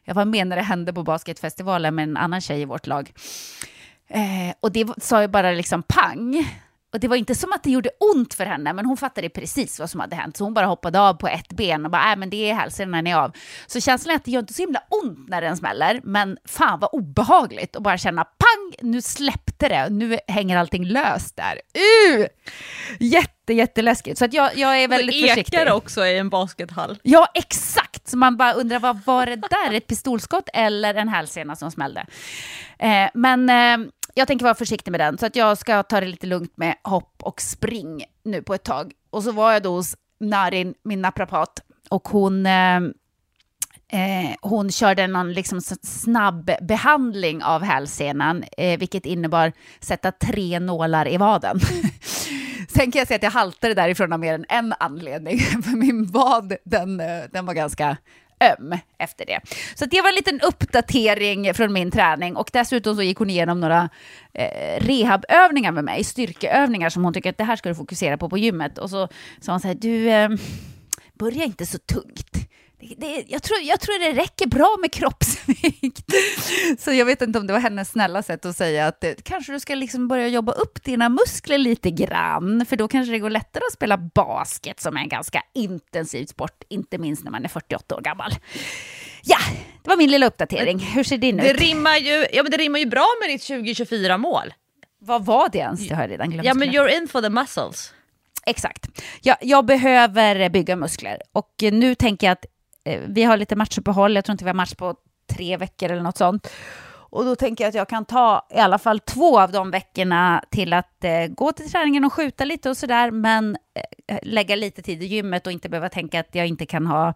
Jag 0.05 0.14
var 0.14 0.25
med 0.25 0.47
när 0.47 0.57
det 0.57 0.62
hände 0.62 0.93
på 0.93 1.02
basketfestivalen 1.02 1.95
med 1.95 2.02
en 2.02 2.16
annan 2.16 2.40
tjej 2.40 2.61
i 2.61 2.64
vårt 2.64 2.87
lag. 2.87 3.12
Eh, 4.09 4.55
och 4.61 4.73
det 4.73 4.88
sa 4.99 5.23
ju 5.23 5.28
bara 5.28 5.50
liksom 5.50 5.83
pang. 5.83 6.47
Och 6.93 7.00
det 7.00 7.09
var 7.09 7.16
inte 7.16 7.35
som 7.35 7.52
att 7.52 7.62
det 7.62 7.71
gjorde 7.71 7.90
ont 8.14 8.35
för 8.35 8.47
henne, 8.47 8.73
men 8.73 8.87
hon 8.87 8.97
fattade 8.97 9.28
precis 9.28 9.81
vad 9.81 9.90
som 9.90 10.00
hade 10.00 10.16
hänt. 10.16 10.37
Så 10.37 10.45
hon 10.45 10.55
bara 10.55 10.66
hoppade 10.66 11.00
av 11.00 11.14
på 11.14 11.28
ett 11.28 11.49
ben 11.49 11.85
och 11.85 11.90
bara, 11.90 12.12
äh, 12.12 12.16
men 12.16 12.31
det 12.31 12.50
är 12.50 12.55
hälsenan 12.55 13.07
är 13.07 13.16
av. 13.16 13.33
Så 13.66 13.81
känslan 13.81 14.12
är 14.12 14.16
att 14.16 14.25
det 14.25 14.31
gör 14.31 14.40
inte 14.40 14.55
så 14.55 14.62
himla 14.62 14.83
ont 14.88 15.28
när 15.28 15.40
den 15.40 15.57
smäller, 15.57 16.00
men 16.05 16.38
fan 16.45 16.81
vad 16.81 16.90
obehagligt 16.93 17.76
att 17.76 17.83
bara 17.83 17.99
känna 17.99 18.25
pang, 18.25 18.90
nu 18.90 19.02
släppte 19.02 19.69
det, 19.69 19.88
nu 19.90 20.19
hänger 20.28 20.57
allting 20.59 20.85
löst 20.85 21.37
där. 21.37 21.61
Uh! 22.16 22.26
Jätte, 23.00 23.52
jätteläskigt. 23.52 24.19
Så 24.19 24.25
att 24.25 24.33
jag, 24.33 24.57
jag 24.57 24.83
är 24.83 24.88
väldigt 24.88 25.23
det 25.23 25.28
försiktig. 25.28 25.59
ekar 25.59 25.73
också 25.73 26.07
i 26.07 26.19
en 26.19 26.31
baskethall. 26.31 26.99
Ja, 27.02 27.26
exakt! 27.35 28.09
Så 28.09 28.16
man 28.16 28.37
bara 28.37 28.52
undrar, 28.52 28.78
vad 28.78 29.00
var 29.05 29.26
det 29.26 29.37
där? 29.37 29.73
Ett 29.75 29.87
pistolskott 29.87 30.49
eller 30.52 30.95
en 30.95 31.09
hälsena 31.09 31.57
som 31.57 31.71
smällde? 31.71 32.07
Eh, 32.78 33.09
men 33.14 33.50
eh, 33.50 33.88
jag 34.18 34.28
tänker 34.28 34.44
vara 34.44 34.54
försiktig 34.54 34.90
med 34.90 35.00
den, 35.00 35.18
så 35.18 35.26
att 35.26 35.37
jag 35.37 35.58
ska 35.58 35.82
ta 35.82 36.00
det 36.00 36.06
lite 36.06 36.26
lugnt 36.26 36.56
med 36.56 36.75
hopp 36.82 37.23
och 37.23 37.40
spring 37.40 38.04
nu 38.23 38.42
på 38.42 38.54
ett 38.54 38.64
tag. 38.64 38.92
Och 39.11 39.23
så 39.23 39.32
var 39.32 39.52
jag 39.52 39.62
då 39.62 39.70
hos 39.70 39.96
Narin, 40.20 40.75
min 40.82 41.02
naprapat, 41.02 41.61
och 41.88 42.08
hon 42.08 42.46
eh, 42.46 42.76
eh 43.92 44.35
hon 44.40 44.70
körde 44.70 45.06
någon 45.06 45.32
liksom 45.32 45.61
snabb 45.82 46.50
behandling 46.62 47.42
av 47.42 47.62
hälsenan, 47.62 48.44
eh, 48.58 48.78
vilket 48.78 49.06
innebar 49.06 49.52
sätta 49.80 50.12
tre 50.12 50.61
nålar 50.61 51.08
i 51.08 51.16
vaden. 51.16 51.61
Sen 52.68 52.92
kan 52.92 52.99
jag 52.99 53.08
säga 53.08 53.16
att 53.16 53.23
jag 53.23 53.30
haltade 53.30 53.75
därifrån 53.75 54.12
av 54.12 54.20
mer 54.20 54.35
än 54.35 54.44
en 54.49 54.75
anledning, 54.80 55.38
för 55.64 55.76
min 55.76 56.06
vad, 56.06 56.56
den, 56.64 57.00
eh, 57.00 57.23
den 57.32 57.46
var 57.46 57.54
ganska 57.54 57.96
öm 58.40 58.78
efter 58.99 59.26
det. 59.26 59.40
Så 59.75 59.85
det 59.85 60.00
var 60.00 60.09
en 60.09 60.14
liten 60.14 60.40
uppdatering 60.40 61.55
från 61.55 61.73
min 61.73 61.90
träning 61.90 62.37
och 62.37 62.50
dessutom 62.52 62.97
så 62.97 63.02
gick 63.02 63.19
hon 63.19 63.31
igenom 63.31 63.61
några 63.61 63.88
eh, 64.33 64.81
rehabövningar 64.81 65.73
med 65.73 65.85
mig, 65.85 66.05
styrkeövningar 66.05 66.90
som 66.90 67.05
hon 67.05 67.14
tycker 67.14 67.31
att 67.31 67.38
det 67.38 67.45
här 67.45 67.57
ska 67.57 67.69
du 67.69 67.75
fokusera 67.75 68.16
på 68.19 68.28
på 68.28 68.38
gymmet. 68.38 68.78
Och 68.78 68.90
så 68.90 69.09
sa 69.40 69.52
hon 69.52 69.61
så 69.61 69.69
här, 69.69 69.75
du, 69.75 70.11
eh, 70.11 70.28
börja 71.14 71.45
inte 71.45 71.66
så 71.66 71.78
tungt. 71.78 72.49
Det, 72.80 72.95
det, 72.99 73.25
jag, 73.28 73.42
tror, 73.42 73.59
jag 73.62 73.80
tror 73.80 73.99
det 74.14 74.21
räcker 74.23 74.47
bra 74.47 74.76
med 74.80 74.92
kroppsvikt. 74.92 76.04
Så 76.78 76.92
jag 76.92 77.06
vet 77.06 77.23
inte 77.23 77.38
om 77.38 77.47
det 77.47 77.52
var 77.52 77.61
hennes 77.61 77.90
snälla 77.90 78.23
sätt 78.23 78.45
att 78.45 78.56
säga 78.56 78.87
att 78.87 79.00
det, 79.00 79.25
kanske 79.25 79.52
du 79.52 79.61
ska 79.61 79.75
liksom 79.75 80.09
börja 80.09 80.28
jobba 80.28 80.52
upp 80.52 80.85
dina 80.85 81.09
muskler 81.09 81.59
lite 81.59 81.90
grann, 81.90 82.66
för 82.66 82.76
då 82.76 82.88
kanske 82.88 83.12
det 83.12 83.18
går 83.18 83.30
lättare 83.30 83.62
att 83.68 83.73
spela 83.73 83.97
basket 83.99 84.80
som 84.80 84.97
är 84.97 85.00
en 85.00 85.09
ganska 85.09 85.42
intensiv 85.54 86.26
sport, 86.26 86.64
inte 86.68 86.99
minst 86.99 87.25
när 87.25 87.30
man 87.30 87.45
är 87.45 87.49
48 87.49 87.97
år 87.97 88.00
gammal. 88.00 88.33
Ja, 89.23 89.38
det 89.83 89.88
var 89.90 89.97
min 89.97 90.11
lilla 90.11 90.26
uppdatering. 90.26 90.78
Hur 90.78 91.04
ser 91.04 91.18
din 91.18 91.37
Det 91.37 91.50
ut? 91.50 91.61
rimmar 91.61 91.97
ju, 91.97 92.26
ja, 92.33 92.42
men 92.42 92.50
det 92.50 92.56
rimmar 92.56 92.78
ju 92.78 92.87
bra 92.87 93.06
med 93.21 93.30
ditt 93.30 93.42
2024-mål. 93.42 94.54
Vad 95.00 95.25
var 95.25 95.49
det 95.49 95.59
ens? 95.59 95.88
Det 95.88 95.95
har 95.95 96.02
jag 96.02 96.11
redan 96.11 96.30
glömt. 96.30 96.47
Ja 96.47 96.54
men 96.54 96.68
you're 96.68 96.88
in 97.02 97.09
for 97.09 97.23
the 97.23 97.30
muscles. 97.30 97.92
Exakt. 98.47 99.02
Jag, 99.23 99.37
jag 99.40 99.66
behöver 99.66 100.49
bygga 100.49 100.76
muskler 100.76 101.18
och 101.33 101.52
nu 101.61 101.95
tänker 101.95 102.26
jag 102.26 102.33
att 102.33 102.45
eh, 102.45 102.50
Eh, 102.87 103.00
vi 103.07 103.23
har 103.23 103.37
lite 103.37 103.57
matchuppehåll. 103.57 104.14
Jag 104.14 104.25
tror 104.25 104.33
inte 104.33 104.45
vi 104.45 104.49
har 104.49 104.55
match 104.55 104.75
på 104.75 104.95
tre 105.26 105.57
veckor 105.57 105.90
eller 105.90 106.02
något 106.02 106.16
sånt. 106.16 106.50
Och 107.11 107.25
då 107.25 107.37
tänker 107.37 107.64
jag 107.64 107.69
att 107.69 107.75
jag 107.75 107.88
kan 107.88 108.05
ta 108.05 108.47
i 108.50 108.59
alla 108.59 108.78
fall 108.78 109.00
två 109.00 109.40
av 109.40 109.52
de 109.52 109.71
veckorna 109.71 110.45
till 110.50 110.73
att 110.73 111.05
eh, 111.05 111.26
gå 111.26 111.52
till 111.52 111.71
träningen 111.71 112.05
och 112.05 112.12
skjuta 112.12 112.45
lite 112.45 112.71
och 112.71 112.76
sådär, 112.76 113.11
men 113.11 113.57
eh, 113.75 114.16
eh 114.16 114.19
lägga 114.23 114.57
lite 114.57 114.83
tid 114.83 115.02
i 115.02 115.07
gymmet 115.07 115.47
och 115.47 115.52
inte 115.52 115.69
behöva 115.69 115.88
tänka 115.88 116.21
att 116.21 116.35
jag 116.35 116.47
inte 116.47 116.66
kan 116.66 116.87
ha 116.87 117.14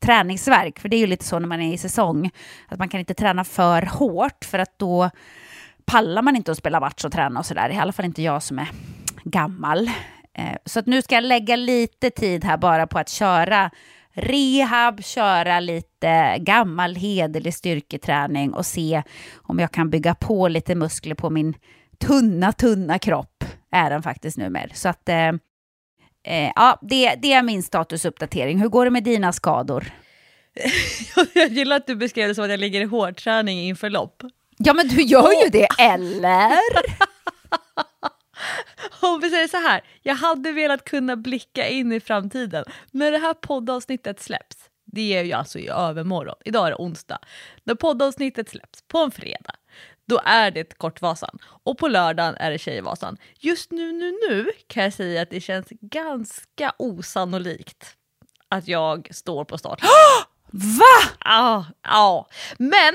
träningsverk. 0.00 0.78
För 0.78 0.88
det 0.88 0.96
är 0.96 1.00
ju 1.00 1.06
lite 1.06 1.24
så 1.24 1.38
när 1.38 1.48
man 1.48 1.60
är 1.60 1.74
i 1.74 1.78
säsong, 1.78 2.30
att 2.68 2.78
man 2.78 2.88
kan 2.88 3.00
inte 3.00 3.14
träna 3.14 3.44
för 3.44 3.82
hårt, 3.82 4.44
för 4.44 4.58
att 4.58 4.78
då 4.78 5.10
pallar 5.84 6.22
man 6.22 6.36
inte 6.36 6.52
att 6.52 6.58
spela 6.58 6.80
match 6.80 7.04
och 7.04 7.12
träna 7.12 7.40
och 7.40 7.46
sådär. 7.46 7.70
I 7.70 7.76
alla 7.76 7.92
fall 7.92 8.04
inte 8.04 8.22
jag 8.22 8.42
som 8.42 8.58
är 8.58 8.68
gammal. 9.24 9.90
Eh, 10.34 10.56
Så 10.64 10.78
att 10.78 10.86
nu 10.86 11.02
ska 11.02 11.14
jag 11.14 11.24
lägga 11.24 11.56
lite 11.56 12.10
tid 12.10 12.44
här 12.44 12.56
bara 12.56 12.86
på 12.86 12.98
att 12.98 13.08
köra 13.08 13.70
rehab, 14.18 15.04
köra 15.04 15.60
lite 15.60 16.36
gammal 16.38 16.94
hederlig 16.94 17.54
styrketräning 17.54 18.54
och 18.54 18.66
se 18.66 19.02
om 19.36 19.58
jag 19.58 19.72
kan 19.72 19.90
bygga 19.90 20.14
på 20.14 20.48
lite 20.48 20.74
muskler 20.74 21.14
på 21.14 21.30
min 21.30 21.54
tunna, 21.98 22.52
tunna 22.52 22.98
kropp, 22.98 23.44
är 23.72 23.90
den 23.90 24.02
faktiskt 24.02 24.36
numera. 24.36 24.68
Så 24.74 24.88
att, 24.88 25.08
eh, 25.08 25.28
eh, 26.24 26.52
ja, 26.56 26.78
det, 26.82 27.14
det 27.14 27.32
är 27.32 27.42
min 27.42 27.62
statusuppdatering. 27.62 28.58
Hur 28.58 28.68
går 28.68 28.84
det 28.84 28.90
med 28.90 29.04
dina 29.04 29.32
skador? 29.32 29.92
Jag 31.34 31.48
gillar 31.48 31.76
att 31.76 31.86
du 31.86 31.96
beskrev 31.96 32.28
det 32.28 32.34
som 32.34 32.44
att 32.44 32.50
jag 32.50 32.60
ligger 32.60 32.80
i 32.80 32.84
hårdträning 32.84 33.60
inför 33.60 33.90
lopp. 33.90 34.22
Ja, 34.58 34.74
men 34.74 34.88
du 34.88 35.02
gör 35.02 35.44
ju 35.44 35.50
det, 35.50 35.68
eller? 35.78 36.58
Om 39.00 39.20
vi 39.20 39.30
säger 39.30 39.48
så 39.48 39.56
här, 39.56 39.84
jag 40.02 40.14
hade 40.14 40.52
velat 40.52 40.84
kunna 40.84 41.16
blicka 41.16 41.68
in 41.68 41.92
i 41.92 42.00
framtiden. 42.00 42.64
När 42.90 43.12
det 43.12 43.18
här 43.18 43.34
poddavsnittet 43.34 44.20
släpps, 44.20 44.56
det 44.84 45.16
är 45.16 45.24
ju 45.24 45.32
alltså 45.32 45.58
i 45.58 45.68
övermorgon, 45.68 46.36
idag 46.44 46.66
är 46.66 46.70
det 46.70 46.76
onsdag. 46.76 47.18
När 47.64 47.74
poddavsnittet 47.74 48.48
släpps 48.48 48.82
på 48.82 48.98
en 48.98 49.10
fredag, 49.10 49.54
då 50.06 50.20
är 50.24 50.50
det 50.50 50.78
Kortvasan. 50.78 51.38
Och 51.62 51.78
på 51.78 51.88
lördagen 51.88 52.34
är 52.34 52.50
det 52.50 52.58
Tjejvasan. 52.58 53.16
Just 53.38 53.70
nu, 53.70 53.92
nu, 53.92 54.10
nu 54.28 54.50
kan 54.66 54.84
jag 54.84 54.92
säga 54.92 55.22
att 55.22 55.30
det 55.30 55.40
känns 55.40 55.68
ganska 55.80 56.74
osannolikt 56.78 57.96
att 58.48 58.68
jag 58.68 59.08
står 59.10 59.44
på 59.44 59.58
start. 59.58 59.80
Ah! 59.84 60.37
Va? 60.52 61.10
Ja, 61.24 61.66
ja. 61.82 62.28
Men 62.58 62.94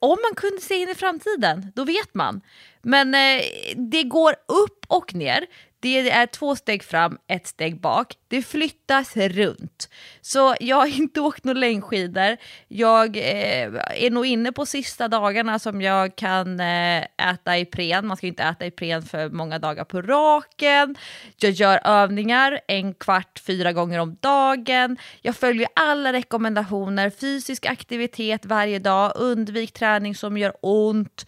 om 0.00 0.18
man 0.22 0.34
kunde 0.34 0.62
se 0.62 0.74
in 0.74 0.88
i 0.88 0.94
framtiden, 0.94 1.72
då 1.74 1.84
vet 1.84 2.14
man. 2.14 2.40
Men 2.82 3.14
eh, 3.14 3.42
det 3.76 4.02
går 4.02 4.34
upp 4.48 4.86
och 4.88 5.14
ner. 5.14 5.46
Det 5.82 6.10
är 6.10 6.26
två 6.26 6.56
steg 6.56 6.84
fram, 6.84 7.18
ett 7.28 7.46
steg 7.46 7.80
bak. 7.80 8.14
Det 8.28 8.42
flyttas 8.42 9.16
runt. 9.16 9.88
Så 10.20 10.54
jag 10.60 10.76
har 10.76 10.86
inte 11.00 11.20
åkt 11.20 11.44
några 11.44 11.58
längdskidor. 11.58 12.36
Jag 12.68 13.16
eh, 13.16 14.04
är 14.04 14.10
nog 14.10 14.26
inne 14.26 14.52
på 14.52 14.66
sista 14.66 15.08
dagarna 15.08 15.58
som 15.58 15.82
jag 15.82 16.16
kan 16.16 16.60
eh, 16.60 17.02
äta 17.02 17.58
Ipren. 17.58 18.06
Man 18.06 18.16
ska 18.16 18.26
ju 18.26 18.30
inte 18.30 18.42
äta 18.42 18.66
Ipren 18.66 19.02
för 19.02 19.30
många 19.30 19.58
dagar 19.58 19.84
på 19.84 20.02
raken. 20.02 20.96
Jag 21.36 21.50
gör 21.50 21.80
övningar 21.84 22.60
en 22.68 22.94
kvart, 22.94 23.38
fyra 23.46 23.72
gånger 23.72 23.98
om 23.98 24.16
dagen. 24.20 24.96
Jag 25.22 25.36
följer 25.36 25.68
alla 25.76 26.12
rekommendationer. 26.12 27.10
Fysisk 27.10 27.66
aktivitet 27.66 28.46
varje 28.46 28.78
dag. 28.78 29.12
Undvik 29.16 29.72
träning 29.72 30.14
som 30.14 30.38
gör 30.38 30.52
ont. 30.60 31.26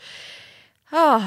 Ah, 0.97 1.23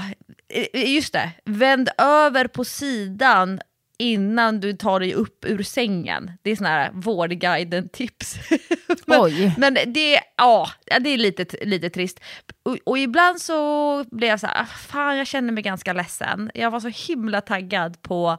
just 0.73 1.13
det, 1.13 1.31
vänd 1.45 1.89
över 1.97 2.47
på 2.47 2.65
sidan 2.65 3.61
innan 3.99 4.59
du 4.59 4.73
tar 4.73 4.99
dig 4.99 5.13
upp 5.13 5.45
ur 5.45 5.63
sängen. 5.63 6.31
Det 6.41 6.51
är 6.51 6.55
såna 6.55 6.69
här 6.69 6.91
Vårdguiden-tips. 6.93 8.35
men, 9.05 9.21
Oj. 9.21 9.53
men 9.57 9.73
det, 9.73 10.19
ja, 10.35 10.69
det 10.99 11.09
är 11.09 11.17
lite, 11.17 11.65
lite 11.65 11.89
trist. 11.89 12.19
Och, 12.63 12.77
och 12.85 12.97
ibland 12.97 13.41
så 13.41 14.03
blir 14.11 14.27
jag 14.27 14.39
så 14.39 14.47
här, 14.47 14.61
"Ah, 14.61 14.65
fan 14.65 15.17
jag 15.17 15.27
känner 15.27 15.53
mig 15.53 15.63
ganska 15.63 15.93
ledsen. 15.93 16.51
Jag 16.53 16.71
var 16.71 16.79
så 16.79 16.87
himla 16.87 17.41
taggad 17.41 18.01
på 18.01 18.37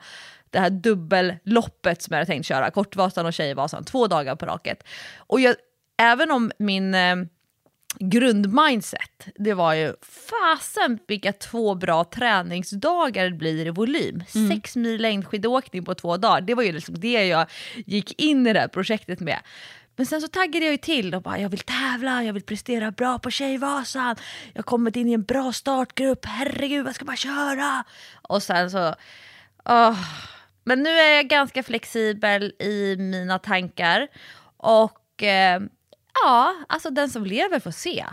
det 0.51 0.59
här 0.59 0.71
dubbelloppet 0.71 2.03
som 2.03 2.13
jag 2.13 2.19
hade 2.19 2.27
tänkt 2.33 2.47
köra, 2.47 2.71
Kortvasan 2.71 3.27
och 3.27 3.33
Tjejvasan, 3.35 3.85
två 3.85 4.07
dagar 4.07 4.37
på 4.37 4.47
raket. 4.47 4.85
Och 5.17 5.41
jag, 5.41 5.57
även 6.03 6.31
om 6.31 6.53
min 6.59 6.95
eh, 6.95 7.17
grundmindset, 8.01 9.29
det 9.35 9.55
var 9.55 9.75
ju 9.75 9.95
fasen 10.03 10.99
vilka 11.07 11.33
två 11.33 11.75
bra 11.75 12.05
träningsdagar 12.05 13.25
det 13.25 13.37
blir 13.37 13.67
i 13.67 13.71
volym. 13.71 14.23
Sex 14.51 14.77
mil 14.77 15.03
längdskidåkning 15.03 15.85
på 15.85 15.95
två 15.95 16.17
dagar, 16.17 16.41
det 16.41 16.55
var 16.55 16.63
ju 16.63 16.73
liksom 16.73 17.01
det 17.01 17.27
jag 17.27 17.47
gick 17.87 18.21
in 18.21 18.47
i 18.47 18.53
det 18.53 18.61
här 18.61 18.69
projektet 18.69 19.21
med. 19.21 19.39
Men 19.97 20.07
sen 20.07 20.21
så 20.21 20.29
taggade 20.29 20.65
jag 20.65 20.73
ju 20.73 20.79
till 20.79 21.15
och 21.15 21.23
bara 21.23 21.39
jag 21.39 21.49
vill 21.49 21.61
tävla, 21.61 22.25
jag 22.25 22.33
vill 22.33 22.43
prestera 22.43 22.91
bra 22.91 23.19
på 23.19 23.31
Tjejvasan, 23.31 24.17
jag 24.53 24.59
har 24.59 24.63
kommit 24.63 24.97
in 24.97 25.09
i 25.09 25.13
en 25.13 25.23
bra 25.23 25.53
startgrupp, 25.53 26.25
herregud 26.25 26.87
jag 26.87 26.95
ska 26.95 27.05
bara 27.05 27.17
köra. 27.17 27.85
Och 28.23 28.43
sen 28.43 28.71
så, 28.71 28.95
åh. 29.65 29.99
Men 30.65 30.83
nu 30.83 30.91
är 30.91 31.17
jag 31.17 31.29
ganska 31.29 31.63
flexibel 31.63 32.53
i 32.59 32.97
mina 32.97 33.39
tankar 33.39 34.09
och 34.57 35.23
eh, 35.23 35.61
Ja, 36.25 36.55
alltså 36.69 36.91
den 36.91 37.11
som 37.11 37.25
lever 37.25 37.61
får 37.61 37.71
se. 37.71 38.05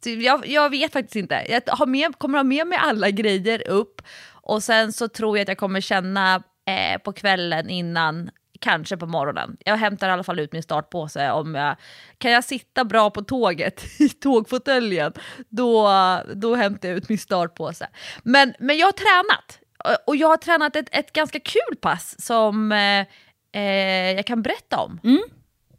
Typ, 0.00 0.22
jag, 0.22 0.46
jag 0.46 0.70
vet 0.70 0.92
faktiskt 0.92 1.16
inte. 1.16 1.46
Jag 1.48 1.62
har 1.66 1.86
med, 1.86 2.18
kommer 2.18 2.38
ha 2.38 2.44
med 2.44 2.66
mig 2.66 2.78
alla 2.82 3.10
grejer 3.10 3.68
upp 3.68 4.02
och 4.32 4.62
sen 4.62 4.92
så 4.92 5.08
tror 5.08 5.38
jag 5.38 5.42
att 5.42 5.48
jag 5.48 5.58
kommer 5.58 5.80
känna 5.80 6.42
eh, 6.66 6.98
på 6.98 7.12
kvällen 7.12 7.70
innan, 7.70 8.30
kanske 8.60 8.96
på 8.96 9.06
morgonen. 9.06 9.56
Jag 9.64 9.76
hämtar 9.76 10.08
i 10.08 10.12
alla 10.12 10.24
fall 10.24 10.40
ut 10.40 10.52
min 10.52 10.62
startpåse. 10.62 11.30
Om 11.30 11.54
jag, 11.54 11.76
kan 12.18 12.30
jag 12.30 12.44
sitta 12.44 12.84
bra 12.84 13.10
på 13.10 13.22
tåget 13.22 13.84
i 14.00 14.08
tågfåtöljen, 14.08 15.12
då, 15.48 15.88
då 16.34 16.54
hämtar 16.54 16.88
jag 16.88 16.96
ut 16.96 17.08
min 17.08 17.18
startpåse. 17.18 17.88
Men, 18.22 18.54
men 18.58 18.78
jag 18.78 18.86
har 18.86 18.92
tränat. 18.92 19.58
Och- 20.06 20.16
jag 20.16 20.28
har 20.28 20.36
tränat 20.36 20.76
ett, 20.76 20.88
ett 20.92 21.12
ganska 21.12 21.40
kul 21.40 21.76
pass 21.80 22.26
som 22.26 22.72
eh, 22.72 23.06
eh 23.52 24.12
jag 24.12 24.26
kan 24.26 24.42
berätta 24.42 24.78
om. 24.78 25.00
Mm. 25.04 25.22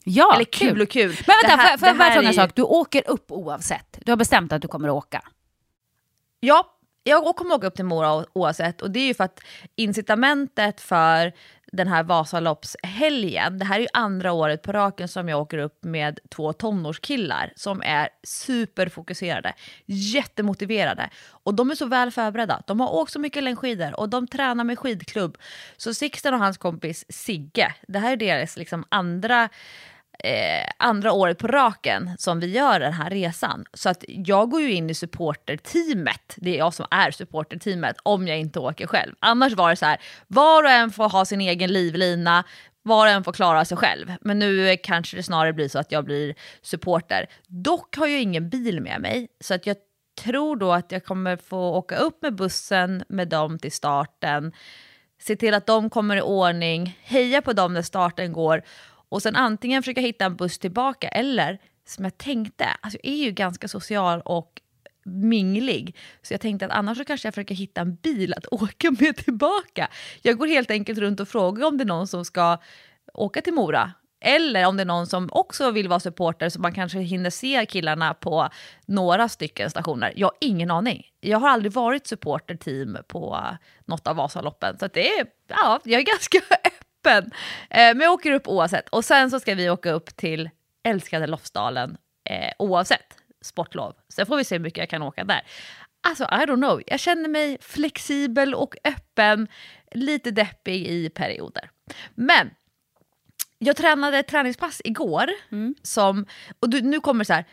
Ja, 0.04 0.32
Eller 0.36 0.46
kul 0.46 0.82
och 0.82 0.90
kul. 0.90 1.08
Men 1.28 1.36
vänta, 1.44 1.62
här- 1.62 1.78
får 1.78 1.88
jag- 1.88 1.98
bara 1.98 2.12
fråga 2.12 2.28
en 2.28 2.34
sak? 2.34 2.52
Du 2.56 2.62
åker 2.62 3.10
upp 3.10 3.32
oavsett. 3.32 3.98
Du 4.06 4.12
har 4.12 4.18
bestämt 4.18 4.52
att 4.54 4.62
du 4.62 4.68
kommer 4.68 4.88
att 4.90 4.94
åka. 4.96 5.22
Ja, 6.40 6.78
jag 7.04 7.36
kommer 7.36 7.56
åka 7.56 7.68
upp 7.68 7.76
till 7.76 7.86
Mora 7.86 8.26
oavsett 8.34 8.82
och 8.82 8.92
det 8.92 9.00
är 9.00 9.08
ju 9.08 9.14
för 9.14 9.24
att 9.24 9.40
incitamentet 9.76 10.82
för 10.82 11.32
den 11.72 11.88
här 11.88 12.04
Vasaloppshelgen, 12.04 13.60
det 13.60 13.66
här 13.66 13.76
är 13.76 13.80
ju 13.80 13.88
andra 13.94 14.32
året 14.32 14.62
på 14.62 14.72
raken 14.72 15.08
som 15.08 15.30
jag 15.30 15.42
åker 15.42 15.58
upp 15.58 15.84
med 15.84 16.20
två 16.30 16.54
tonårskillar 16.54 17.54
som 17.56 17.82
är 17.86 18.10
superfokuserade, 18.24 19.54
jättemotiverade 19.86 21.10
och 21.30 21.54
de 21.54 21.72
är 21.72 21.76
så 21.76 21.86
väl 21.86 22.12
förberedda. 22.12 22.64
De 22.68 22.80
har 22.80 22.94
åkt 22.94 23.12
så 23.12 23.20
mycket 23.20 23.44
längdskidor 23.44 24.00
och 24.00 24.10
de 24.10 24.28
tränar 24.28 24.64
med 24.64 24.80
skidklubb. 24.80 25.38
Så 25.78 25.94
Sixten 25.94 26.34
och 26.34 26.40
hans 26.40 26.58
kompis 26.58 27.06
Sigge, 27.10 27.76
det 27.88 28.00
här 28.00 28.12
är 28.12 28.18
deras 28.18 28.58
liksom 28.58 28.86
andra 28.90 29.50
eh, 30.24 30.72
andra 30.78 31.12
året 31.12 31.38
på 31.38 31.48
raken 31.48 32.10
som 32.18 32.40
vi 32.40 32.48
gör 32.48 32.80
den 32.80 32.94
här 32.94 33.10
resan. 33.10 33.66
Så 33.74 33.90
att 33.90 34.04
jag 34.08 34.50
går 34.50 34.62
ju 34.62 34.72
in 34.74 34.90
i 34.90 34.94
supporterteamet, 34.94 36.36
det 36.38 36.56
är 36.56 36.58
jag 36.58 36.74
som 36.74 36.86
är 36.92 37.12
supporterteamet, 37.12 37.96
om 38.04 38.28
jag 38.28 38.40
inte 38.40 38.60
åker 38.60 38.88
själv. 38.88 39.14
Annars 39.20 39.54
var 39.54 39.70
det 39.70 39.76
så 39.76 39.86
här, 39.86 40.02
var 40.28 40.64
och 40.64 40.70
en 40.70 40.92
får 40.92 41.10
ha 41.10 41.26
sin 41.26 41.42
egen 41.42 41.74
livlina, 41.74 42.44
var 42.84 43.06
och 43.06 43.12
en 43.12 43.24
får 43.24 43.34
klara 43.34 43.66
sig 43.66 43.78
själv. 43.78 44.14
Men 44.22 44.40
nu 44.40 44.78
kanske 44.84 45.18
det 45.18 45.24
snarare 45.24 45.54
blir 45.54 45.70
så 45.70 45.80
att 45.80 45.92
jag 45.92 46.06
blir 46.06 46.36
supporter. 46.62 47.26
Dock 47.48 47.98
har 47.98 48.08
jag 48.08 48.22
ingen 48.22 48.50
bil 48.50 48.82
med 48.82 49.02
mig, 49.02 49.28
så 49.40 49.54
att 49.54 49.66
jag 49.66 49.78
tror 50.24 50.56
då 50.56 50.72
att 50.72 50.92
jag 50.92 51.06
kommer 51.06 51.38
få 51.38 51.76
åka 51.76 51.96
upp 51.96 52.22
med 52.22 52.36
bussen 52.36 53.04
med 53.10 53.28
dem 53.28 53.60
till 53.60 53.72
starten, 53.72 54.52
se 55.22 55.36
till 55.36 55.54
att 55.54 55.66
de 55.66 55.90
kommer 55.90 56.16
i 56.18 56.22
ordning, 56.22 57.00
heja 57.04 57.42
på 57.42 57.54
dem 57.54 57.74
när 57.74 57.82
starten 57.82 58.34
går 58.34 58.64
och 59.12 59.22
sen 59.22 59.36
antingen 59.36 59.84
försöka 59.84 60.02
hitta 60.02 60.26
en 60.26 60.36
buss 60.36 60.60
tillbaka 60.60 61.08
eller 61.08 61.60
som 61.88 62.04
jag 62.04 62.18
tänkte, 62.18 62.66
alltså 62.82 63.00
jag 63.04 63.14
är 63.14 63.18
ju 63.18 63.32
ganska 63.32 63.68
social 63.68 64.22
och 64.26 64.62
minglig. 65.06 65.96
Så 66.22 66.34
jag 66.34 66.42
tänkte 66.42 66.66
att 66.66 66.72
annars 66.72 66.98
så 66.98 67.06
kanske 67.06 67.28
jag 67.28 67.34
försöker 67.34 67.56
hitta 67.56 67.82
en 67.82 67.96
bil 67.96 68.34
att 68.34 68.46
åka 68.52 68.92
med 69.00 69.18
tillbaka. 69.18 69.90
Jag 70.22 70.38
går 70.38 70.48
helt 70.48 70.72
enkelt 70.72 71.00
runt 71.00 71.20
och 71.20 71.28
frågar 71.28 71.68
om 71.68 71.78
det 71.78 71.84
är 71.84 71.86
någon 71.86 72.08
som 72.08 72.26
ska 72.26 72.58
åka 73.14 73.42
till 73.42 73.54
Mora. 73.54 73.92
Eller 74.24 74.66
om 74.66 74.78
det 74.78 74.84
är 74.84 74.86
någon 74.86 75.08
som 75.08 75.30
också 75.32 75.72
vill 75.72 75.88
vara 75.88 76.00
supporter 76.00 76.50
så 76.50 76.62
man 76.62 76.74
kanske 76.74 77.00
hinner 77.00 77.30
se 77.30 77.66
killarna 77.66 78.14
på 78.14 78.50
några 78.86 79.30
stycken 79.30 79.70
stationer. 79.70 80.14
Jag 80.16 80.28
har 80.28 80.38
ingen 80.42 80.72
aning. 80.72 81.06
Jag 81.20 81.40
har 81.40 81.50
aldrig 81.50 81.72
varit 81.72 82.08
supporterteam 82.08 82.98
på 83.08 83.48
något 83.86 84.08
av 84.08 84.16
Vasaloppen. 84.16 84.80
Så 84.80 84.86
att 84.86 84.94
det 84.94 85.20
är, 85.20 85.26
ja, 85.48 85.80
jag 85.84 86.00
är 86.00 86.06
ganska 86.06 86.40
öppen. 87.02 87.32
Eh, 87.70 87.96
men 87.96 88.00
jag 88.00 88.14
åker 88.14 88.32
upp 88.32 88.48
oavsett. 88.48 88.90
Och 88.90 89.06
sen 89.06 89.32
så 89.32 89.40
ska 89.40 89.56
vi 89.56 89.70
åka 89.70 89.92
upp 89.92 90.18
till 90.18 90.50
älskade 90.84 91.28
Lofsdalen 91.28 91.98
eh, 92.30 92.52
oavsett 92.60 93.18
sportlov. 93.42 93.94
Sen 94.10 94.26
får 94.26 94.38
vi 94.38 94.44
se 94.44 94.56
hur 94.56 94.64
mycket 94.64 94.78
jag 94.78 94.90
kan 94.90 95.02
åka 95.02 95.24
där. 95.24 95.42
Alltså, 96.04 96.24
I 96.24 96.46
don't 96.46 96.56
know. 96.56 96.82
Jag 96.88 97.00
känner 97.00 97.30
mig 97.30 97.58
flexibel 97.62 98.56
och 98.56 98.76
öppen, 98.84 99.48
lite 99.92 100.32
deppig 100.32 100.88
i 100.88 101.10
perioder. 101.10 101.70
Men 102.16 102.50
jag 103.58 103.76
tränade 103.76 104.18
ett 104.18 104.28
träningspass 104.28 104.82
igår 104.84 105.30
som, 105.82 106.26
och 106.60 106.70
du, 106.70 106.82
nu 106.82 107.00
kommer 107.00 107.24
så 107.24 107.34
här, 107.34 107.46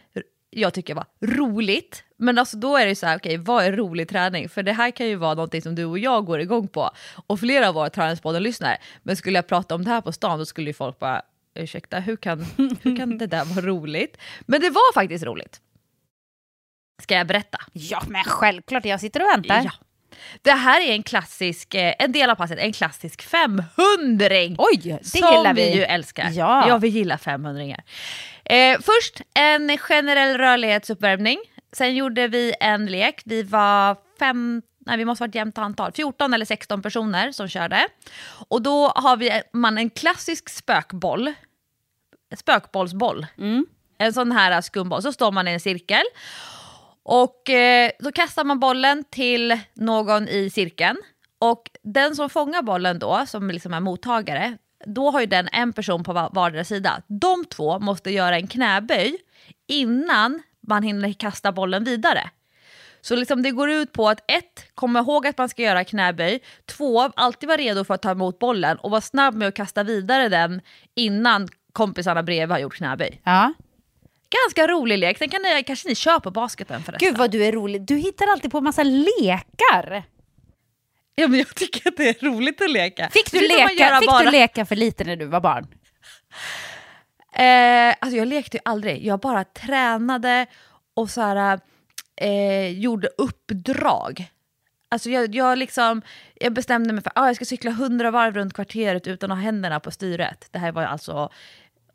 jag 0.50 0.74
tycker 0.74 0.94
var 0.94 1.06
roligt, 1.20 2.04
men 2.16 2.38
alltså 2.38 2.56
då 2.56 2.76
är 2.76 2.86
det 2.86 2.96
så 2.96 3.06
här, 3.06 3.16
okej 3.18 3.36
vad 3.36 3.64
är 3.64 3.72
rolig 3.72 4.08
träning? 4.08 4.48
För 4.48 4.62
det 4.62 4.72
här 4.72 4.90
kan 4.90 5.06
ju 5.06 5.14
vara 5.14 5.34
någonting 5.34 5.62
som 5.62 5.74
du 5.74 5.84
och 5.84 5.98
jag 5.98 6.24
går 6.24 6.40
igång 6.40 6.68
på, 6.68 6.90
och 7.26 7.40
flera 7.40 7.68
av 7.68 7.74
våra 7.74 7.90
Träningspodden-lyssnare, 7.90 8.78
men 9.02 9.16
skulle 9.16 9.38
jag 9.38 9.46
prata 9.46 9.74
om 9.74 9.84
det 9.84 9.90
här 9.90 10.00
på 10.00 10.12
stan 10.12 10.38
då 10.38 10.46
skulle 10.46 10.70
ju 10.70 10.74
folk 10.74 10.98
bara, 10.98 11.22
ursäkta, 11.54 12.00
hur 12.00 12.16
kan, 12.16 12.46
hur 12.82 12.96
kan 12.96 13.18
det 13.18 13.26
där 13.26 13.44
vara 13.44 13.66
roligt? 13.66 14.16
Men 14.40 14.60
det 14.60 14.70
var 14.70 14.94
faktiskt 14.94 15.24
roligt. 15.24 15.60
Ska 17.02 17.14
jag 17.14 17.26
berätta? 17.26 17.58
Ja, 17.72 18.02
men 18.08 18.24
självklart. 18.24 18.84
Jag 18.84 19.00
sitter 19.00 19.22
och 19.22 19.28
väntar. 19.28 19.62
Ja. 19.64 19.70
Det 20.42 20.52
här 20.52 20.80
är 20.88 20.92
en 20.92 21.02
klassisk, 21.02 21.74
eh, 21.74 21.94
en 21.98 22.12
del 22.12 22.30
av 22.30 22.34
passet, 22.34 22.58
en 22.58 22.72
klassisk 22.72 23.22
500 23.22 23.66
Oj, 24.58 24.80
det 24.82 25.06
som 25.06 25.18
gillar 25.18 25.54
vi. 25.54 25.74
ju 25.74 25.82
älskar. 25.82 26.30
Ja. 26.30 26.68
ja, 26.68 26.78
vi 26.78 26.88
gillar 26.88 27.16
500 27.16 27.76
eh, 28.48 28.78
Först 28.80 29.20
en 29.34 29.78
generell 29.78 30.38
rörlighetsuppvärmning. 30.38 31.38
Sen 31.72 31.96
gjorde 31.96 32.28
vi 32.28 32.54
en 32.60 32.86
lek. 32.86 33.22
Vi 33.24 33.42
var 33.42 33.96
fem, 34.18 34.62
nej 34.86 34.96
vi 34.98 35.04
måste 35.04 35.24
ett 35.24 35.34
jämnt 35.34 35.58
antal, 35.58 35.92
14 35.92 36.34
eller 36.34 36.44
16 36.44 36.82
personer 36.82 37.32
som 37.32 37.48
körde. 37.48 37.88
Och 38.48 38.62
då 38.62 38.88
har 38.88 39.16
vi 39.16 39.42
man 39.52 39.78
en 39.78 39.90
klassisk 39.90 40.48
spökboll, 40.48 41.32
spökbollsboll. 42.36 43.26
En 43.98 44.12
sån 44.12 44.32
här 44.32 44.60
skumboll. 44.60 45.02
Så 45.02 45.12
står 45.12 45.32
man 45.32 45.48
i 45.48 45.50
en 45.50 45.60
cirkel. 45.60 46.04
Och 47.02 47.50
eh, 47.50 47.90
då 47.98 48.12
kastar 48.12 48.44
man 48.44 48.60
bollen 48.60 49.04
till 49.10 49.58
någon 49.74 50.28
i 50.28 50.50
cirkeln. 50.50 50.96
Och 51.38 51.70
den 51.82 52.16
som 52.16 52.30
fångar 52.30 52.62
bollen 52.62 52.98
då, 52.98 53.24
som 53.26 53.50
liksom 53.50 53.74
är 53.74 53.80
mottagare, 53.80 54.58
då 54.86 55.10
har 55.10 55.20
ju 55.20 55.26
den 55.26 55.48
en 55.52 55.72
person 55.72 56.04
på 56.04 56.12
va- 56.12 56.30
vardera 56.32 56.64
sida. 56.64 57.02
De 57.06 57.44
två 57.44 57.78
måste 57.78 58.10
göra 58.10 58.36
en 58.36 58.46
knäböj 58.46 59.16
innan 59.66 60.42
man 60.60 60.82
hinner 60.82 61.12
kasta 61.12 61.52
bollen 61.52 61.84
vidare. 61.84 62.30
Så 63.00 63.16
liksom 63.16 63.42
det 63.42 63.50
går 63.50 63.70
ut 63.70 63.92
på 63.92 64.08
att 64.08 64.30
ett, 64.30 64.64
komma 64.74 64.98
ihåg 64.98 65.26
att 65.26 65.38
man 65.38 65.48
ska 65.48 65.62
göra 65.62 65.84
knäböj. 65.84 66.40
Två, 66.66 67.00
alltid 67.00 67.46
vara 67.48 67.56
redo 67.58 67.84
för 67.84 67.94
att 67.94 68.02
ta 68.02 68.10
emot 68.10 68.38
bollen 68.38 68.76
och 68.76 68.90
vara 68.90 69.00
snabb 69.00 69.34
med 69.34 69.48
att 69.48 69.54
kasta 69.54 69.82
vidare 69.82 70.28
den 70.28 70.60
innan 70.94 71.48
kompisarna 71.72 72.22
bredvid 72.22 72.50
har 72.50 72.58
gjort 72.58 72.74
knäböj. 72.76 73.20
Ja. 73.24 73.52
Ganska 74.44 74.66
rolig 74.72 74.98
lek. 74.98 75.18
Den 75.18 75.28
kan 75.28 75.42
ni, 75.42 75.62
kanske 75.62 75.88
ni 75.88 75.94
kör 75.94 76.20
på 76.20 76.30
basketen 76.30 76.82
förresten. 76.82 77.08
Gud 77.08 77.18
vad 77.18 77.30
du 77.30 77.44
är 77.44 77.52
rolig. 77.52 77.82
Du 77.82 77.96
hittar 77.96 78.26
alltid 78.32 78.50
på 78.50 78.60
massa 78.60 78.82
lekar. 78.82 80.02
Ja, 81.18 81.28
men 81.28 81.38
jag 81.38 81.54
tycker 81.54 81.88
att 81.88 81.96
det 81.96 82.08
är 82.08 82.26
roligt 82.26 82.62
att 82.62 82.70
leka. 82.70 83.10
Fick 83.10 83.30
du, 83.30 83.40
leka, 83.48 83.98
fick 84.00 84.08
bara- 84.08 84.24
du 84.24 84.30
leka 84.30 84.66
för 84.66 84.76
lite 84.76 85.04
när 85.04 85.16
du 85.16 85.26
var 85.26 85.40
barn? 85.40 85.66
Eh, 87.32 87.94
alltså 88.00 88.16
jag 88.16 88.28
lekte 88.28 88.56
ju 88.56 88.60
aldrig. 88.64 89.06
Jag 89.06 89.20
bara 89.20 89.44
tränade 89.44 90.46
och 90.94 91.10
så 91.10 91.20
här, 91.20 91.60
eh, 92.16 92.68
gjorde 92.68 93.08
uppdrag. 93.18 94.26
Alltså 94.88 95.10
jag, 95.10 95.34
jag, 95.34 95.58
liksom, 95.58 96.02
jag 96.34 96.52
bestämde 96.52 96.92
mig 96.92 97.02
för 97.02 97.10
att 97.10 97.18
ah, 97.18 97.26
jag 97.26 97.36
ska 97.36 97.44
cykla 97.44 97.70
100 97.70 98.10
varv 98.10 98.34
runt 98.34 98.54
kvarteret 98.54 99.06
utan 99.06 99.30
att 99.30 99.38
ha 99.38 99.42
händerna 99.42 99.80
på 99.80 99.90
styret. 99.90 100.48
Det 100.50 100.58
här 100.58 100.72
var 100.72 100.82
alltså 100.82 101.30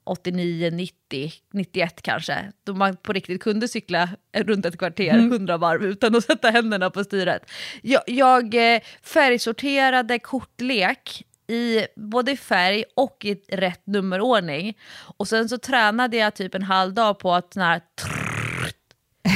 89, 0.03 0.69
90, 0.71 1.31
91 1.53 2.01
kanske. 2.01 2.51
Då 2.63 2.73
man 2.73 2.95
på 2.95 3.13
riktigt 3.13 3.43
kunde 3.43 3.67
cykla 3.67 4.09
runt 4.33 4.65
ett 4.65 4.77
kvarter 4.77 5.17
100 5.17 5.57
varv 5.57 5.83
utan 5.83 6.15
att 6.15 6.23
sätta 6.23 6.49
händerna 6.49 6.89
på 6.89 7.03
styret. 7.03 7.51
Jag, 7.81 8.01
jag 8.07 8.73
eh, 8.75 8.81
färgsorterade 9.03 10.19
kortlek 10.19 11.25
i 11.47 11.87
både 11.95 12.37
färg 12.37 12.83
och 12.95 13.25
i 13.25 13.33
rätt 13.47 13.87
nummerordning. 13.87 14.77
Och 15.17 15.27
sen 15.27 15.49
så 15.49 15.57
tränade 15.57 16.17
jag 16.17 16.35
typ 16.35 16.55
en 16.55 16.63
halv 16.63 16.93
dag 16.93 17.19
på 17.19 17.33
att 17.33 17.53
sån 17.53 17.63
här 17.63 17.81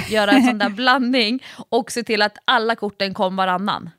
göra 0.10 0.32
en 0.32 0.43
sån 0.43 0.58
där 0.58 0.69
blandning 0.75 1.43
och 1.69 1.91
se 1.91 2.03
till 2.03 2.21
att 2.21 2.38
alla 2.45 2.75
korten 2.75 3.13
kom 3.13 3.36
varannan. 3.36 3.89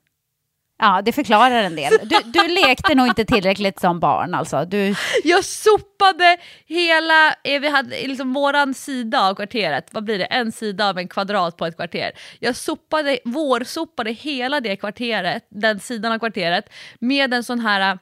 Ja, 0.79 1.03
det 1.05 1.13
förklarar 1.13 1.63
en 1.63 1.77
del. 1.77 1.93
Du, 2.03 2.17
du 2.25 2.49
lekte 2.49 2.95
nog 2.95 3.07
inte 3.07 3.25
tillräckligt 3.25 3.81
som 3.81 4.01
barn 4.01 4.35
alltså. 4.35 4.65
Du, 4.65 4.95
Jag 5.25 5.45
sopade 5.45 6.37
hela, 6.67 7.35
eh, 7.45 7.61
vi 7.61 7.69
hade 7.69 8.07
liksom 8.07 8.33
våran 8.33 8.75
sida 8.75 9.29
av 9.29 9.35
kvarteret, 9.35 9.89
vad 9.91 10.05
blir 10.05 10.19
det, 10.19 10.25
en 10.25 10.53
sida 10.53 10.89
av 10.89 10.99
en 10.99 11.09
kvadrat 11.09 11.57
på 11.57 11.67
ett 11.67 11.77
kvarter. 11.77 12.13
Jag 12.41 12.57
sopade, 12.57 13.19
vårsopade 13.25 14.11
hela 14.11 14.61
det 14.61 14.77
kvarteret, 14.77 15.47
den 15.51 15.81
sidan 15.81 16.13
av 16.13 16.19
kvarteret, 16.19 16.65
med 16.99 17.35
en 17.35 17.45
sån 17.45 17.61
här 17.61 17.99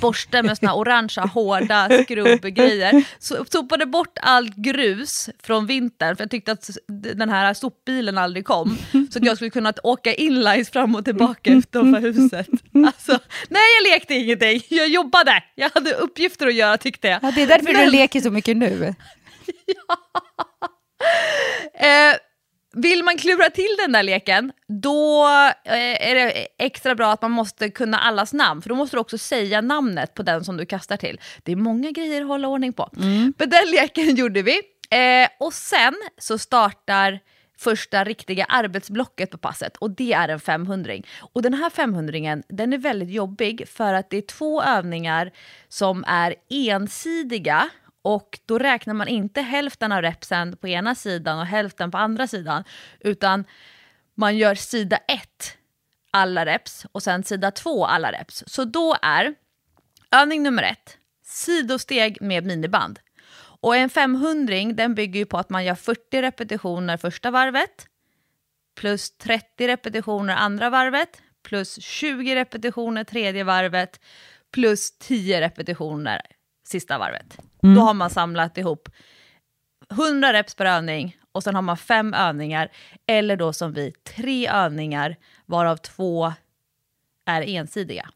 borste 0.00 0.42
med 0.42 0.58
såna 0.58 0.74
orangea 0.74 1.24
hårda 1.26 1.88
skrubbgrejer. 2.04 3.04
Så, 3.18 3.44
sopade 3.50 3.86
bort 3.86 4.18
allt 4.22 4.56
grus 4.56 5.30
från 5.42 5.66
vintern 5.66 6.16
för 6.16 6.22
jag 6.24 6.30
tyckte 6.30 6.52
att 6.52 6.70
den 7.14 7.28
här 7.30 7.54
sopbilen 7.54 8.18
aldrig 8.18 8.44
kom. 8.44 8.78
Så 9.12 9.18
att 9.18 9.24
jag 9.24 9.36
skulle 9.36 9.50
kunna 9.50 9.72
åka 9.82 10.14
inlines 10.14 10.70
fram 10.70 10.94
och 10.94 11.04
tillbaka 11.04 11.50
utanför 11.50 12.00
huset. 12.00 12.46
Alltså, 12.86 13.18
nej 13.48 13.62
jag 13.82 13.92
lekte 13.92 14.14
ingenting, 14.14 14.62
jag 14.68 14.88
jobbade. 14.88 15.42
Jag 15.54 15.70
hade 15.74 15.92
uppgifter 15.94 16.46
att 16.46 16.54
göra 16.54 16.76
tyckte 16.78 17.08
jag. 17.08 17.18
ja, 17.22 17.30
det 17.34 17.42
är 17.42 17.46
därför 17.46 17.66
du 17.66 17.72
Men- 17.72 17.90
leker 17.90 18.20
så 18.20 18.30
mycket 18.30 18.56
nu. 18.56 18.94
Eh, 21.74 22.14
vill 22.72 23.04
man 23.04 23.16
klura 23.16 23.50
till 23.50 23.76
den 23.78 23.92
där 23.92 24.02
leken, 24.02 24.52
då 24.66 25.26
eh, 25.64 26.08
är 26.08 26.14
det 26.14 26.46
extra 26.58 26.94
bra 26.94 27.12
att 27.12 27.22
man 27.22 27.30
måste 27.30 27.70
kunna 27.70 27.98
allas 27.98 28.32
namn, 28.32 28.62
för 28.62 28.68
då 28.68 28.74
måste 28.74 28.96
du 28.96 29.00
också 29.00 29.18
säga 29.18 29.60
namnet 29.60 30.14
på 30.14 30.22
den 30.22 30.44
som 30.44 30.56
du 30.56 30.66
kastar 30.66 30.96
till. 30.96 31.20
Det 31.42 31.52
är 31.52 31.56
många 31.56 31.90
grejer 31.90 32.22
att 32.22 32.28
hålla 32.28 32.48
ordning 32.48 32.72
på. 32.72 32.88
Men 33.38 33.50
den 33.50 33.70
leken 33.70 34.14
gjorde 34.16 34.42
vi. 34.42 34.60
Eh, 34.90 35.28
och 35.38 35.52
sen 35.52 35.94
så 36.18 36.38
startar 36.38 37.20
första 37.58 38.04
riktiga 38.04 38.44
arbetsblocket 38.44 39.30
på 39.30 39.38
passet 39.38 39.76
och 39.76 39.90
det 39.90 40.12
är 40.12 40.28
en 40.28 40.40
500 40.40 40.92
Och 41.20 41.42
den 41.42 41.54
här 41.54 41.70
500 41.70 42.42
den 42.48 42.72
är 42.72 42.78
väldigt 42.78 43.10
jobbig 43.10 43.68
för 43.68 43.94
att 43.94 44.10
det 44.10 44.16
är 44.16 44.22
två 44.22 44.62
övningar 44.62 45.30
som 45.68 46.04
är 46.06 46.34
ensidiga 46.50 47.70
och 48.02 48.40
då 48.46 48.58
räknar 48.58 48.94
man 48.94 49.08
inte 49.08 49.40
hälften 49.40 49.92
av 49.92 50.02
repsen 50.02 50.56
på 50.56 50.68
ena 50.68 50.94
sidan 50.94 51.38
och 51.38 51.46
hälften 51.46 51.90
på 51.90 51.98
andra 51.98 52.26
sidan 52.26 52.64
utan 53.00 53.44
man 54.14 54.36
gör 54.36 54.54
sida 54.54 54.96
1 54.96 55.56
alla 56.10 56.46
reps 56.46 56.86
och 56.92 57.02
sen 57.02 57.24
sida 57.24 57.50
2 57.50 57.86
alla 57.86 58.12
reps. 58.12 58.44
Så 58.46 58.64
då 58.64 58.96
är 59.02 59.34
övning 60.10 60.42
nummer 60.42 60.62
ett 60.62 60.98
sidosteg 61.24 62.18
med 62.20 62.44
miniband. 62.44 62.98
Och 63.62 63.76
en 63.76 63.90
500 63.90 64.54
den 64.74 64.94
bygger 64.94 65.20
ju 65.20 65.26
på 65.26 65.38
att 65.38 65.50
man 65.50 65.64
gör 65.64 65.74
40 65.74 66.22
repetitioner 66.22 66.96
första 66.96 67.30
varvet, 67.30 67.86
plus 68.76 69.10
30 69.18 69.68
repetitioner 69.68 70.36
andra 70.36 70.70
varvet, 70.70 71.22
plus 71.42 71.82
20 71.82 72.34
repetitioner 72.34 73.04
tredje 73.04 73.44
varvet, 73.44 74.00
plus 74.52 74.98
10 74.98 75.40
repetitioner 75.40 76.20
sista 76.70 76.98
varvet. 76.98 77.38
Då 77.60 77.80
har 77.80 77.94
man 77.94 78.10
samlat 78.10 78.58
ihop 78.58 78.88
100 79.90 80.32
reps 80.32 80.54
per 80.54 80.64
övning 80.64 81.16
och 81.32 81.42
sen 81.42 81.54
har 81.54 81.62
man 81.62 81.76
fem 81.76 82.14
övningar, 82.14 82.70
eller 83.06 83.36
då 83.36 83.52
som 83.52 83.72
vi, 83.72 83.92
tre 84.16 84.48
övningar 84.48 85.16
varav 85.46 85.76
två 85.76 86.32
är 87.26 87.42
ensidiga. 87.42 88.10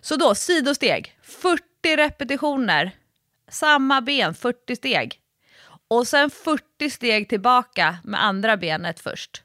Så 0.00 0.16
då 0.16 0.34
sidosteg, 0.34 1.16
40 1.22 1.62
repetitioner 1.96 2.90
samma 3.48 4.00
ben 4.00 4.34
40 4.34 4.76
steg. 4.76 5.20
Och 5.88 6.06
sen 6.06 6.30
40 6.30 6.90
steg 6.90 7.28
tillbaka 7.28 7.96
med 8.04 8.24
andra 8.24 8.56
benet 8.56 9.00
först. 9.00 9.42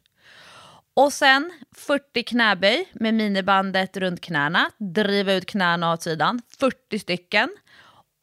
Och 0.93 1.13
sen 1.13 1.51
40 1.75 2.23
knäböj 2.23 2.89
med 2.93 3.13
minibandet 3.13 3.97
runt 3.97 4.21
knäna, 4.21 4.71
driva 4.77 5.33
ut 5.33 5.45
knäna 5.45 5.93
åt 5.93 6.03
sidan, 6.03 6.41
40 6.59 6.99
stycken. 6.99 7.49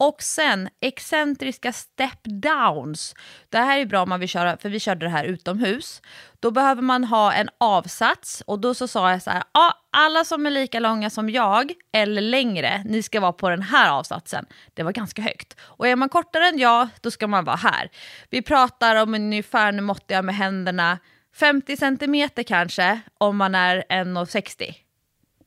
Och 0.01 0.21
sen 0.21 0.69
excentriska 0.79 1.73
step 1.73 2.19
downs. 2.23 3.15
Det 3.49 3.57
här 3.57 3.79
är 3.79 3.85
bra 3.85 4.03
om 4.03 4.09
man 4.09 4.19
vill 4.19 4.29
köra, 4.29 4.57
för 4.57 4.69
vi 4.69 4.79
körde 4.79 5.05
det 5.05 5.09
här 5.09 5.23
utomhus. 5.23 6.01
Då 6.39 6.51
behöver 6.51 6.81
man 6.81 7.03
ha 7.03 7.33
en 7.33 7.49
avsats 7.57 8.43
och 8.47 8.59
då 8.59 8.73
så 8.73 8.87
sa 8.87 9.11
jag 9.11 9.21
så 9.21 9.29
här, 9.29 9.43
ja, 9.53 9.73
alla 9.91 10.25
som 10.25 10.45
är 10.45 10.49
lika 10.49 10.79
långa 10.79 11.09
som 11.09 11.29
jag 11.29 11.73
eller 11.93 12.21
längre, 12.21 12.83
ni 12.85 13.03
ska 13.03 13.19
vara 13.19 13.33
på 13.33 13.49
den 13.49 13.61
här 13.61 13.89
avsatsen. 13.91 14.45
Det 14.73 14.83
var 14.83 14.91
ganska 14.91 15.21
högt. 15.21 15.59
Och 15.61 15.87
är 15.87 15.95
man 15.95 16.09
kortare 16.09 16.47
än 16.47 16.59
jag, 16.59 16.87
då 17.01 17.11
ska 17.11 17.27
man 17.27 17.45
vara 17.45 17.55
här. 17.55 17.89
Vi 18.29 18.41
pratar 18.41 18.95
om 18.95 19.13
ungefär, 19.13 19.71
nu 19.71 19.81
måttar 19.81 20.15
jag 20.15 20.25
med 20.25 20.35
händerna, 20.35 20.97
50 21.35 21.77
centimeter 21.77 22.43
kanske 22.43 22.99
om 23.17 23.37
man 23.37 23.55
är 23.55 23.83
1,60. 23.89 24.75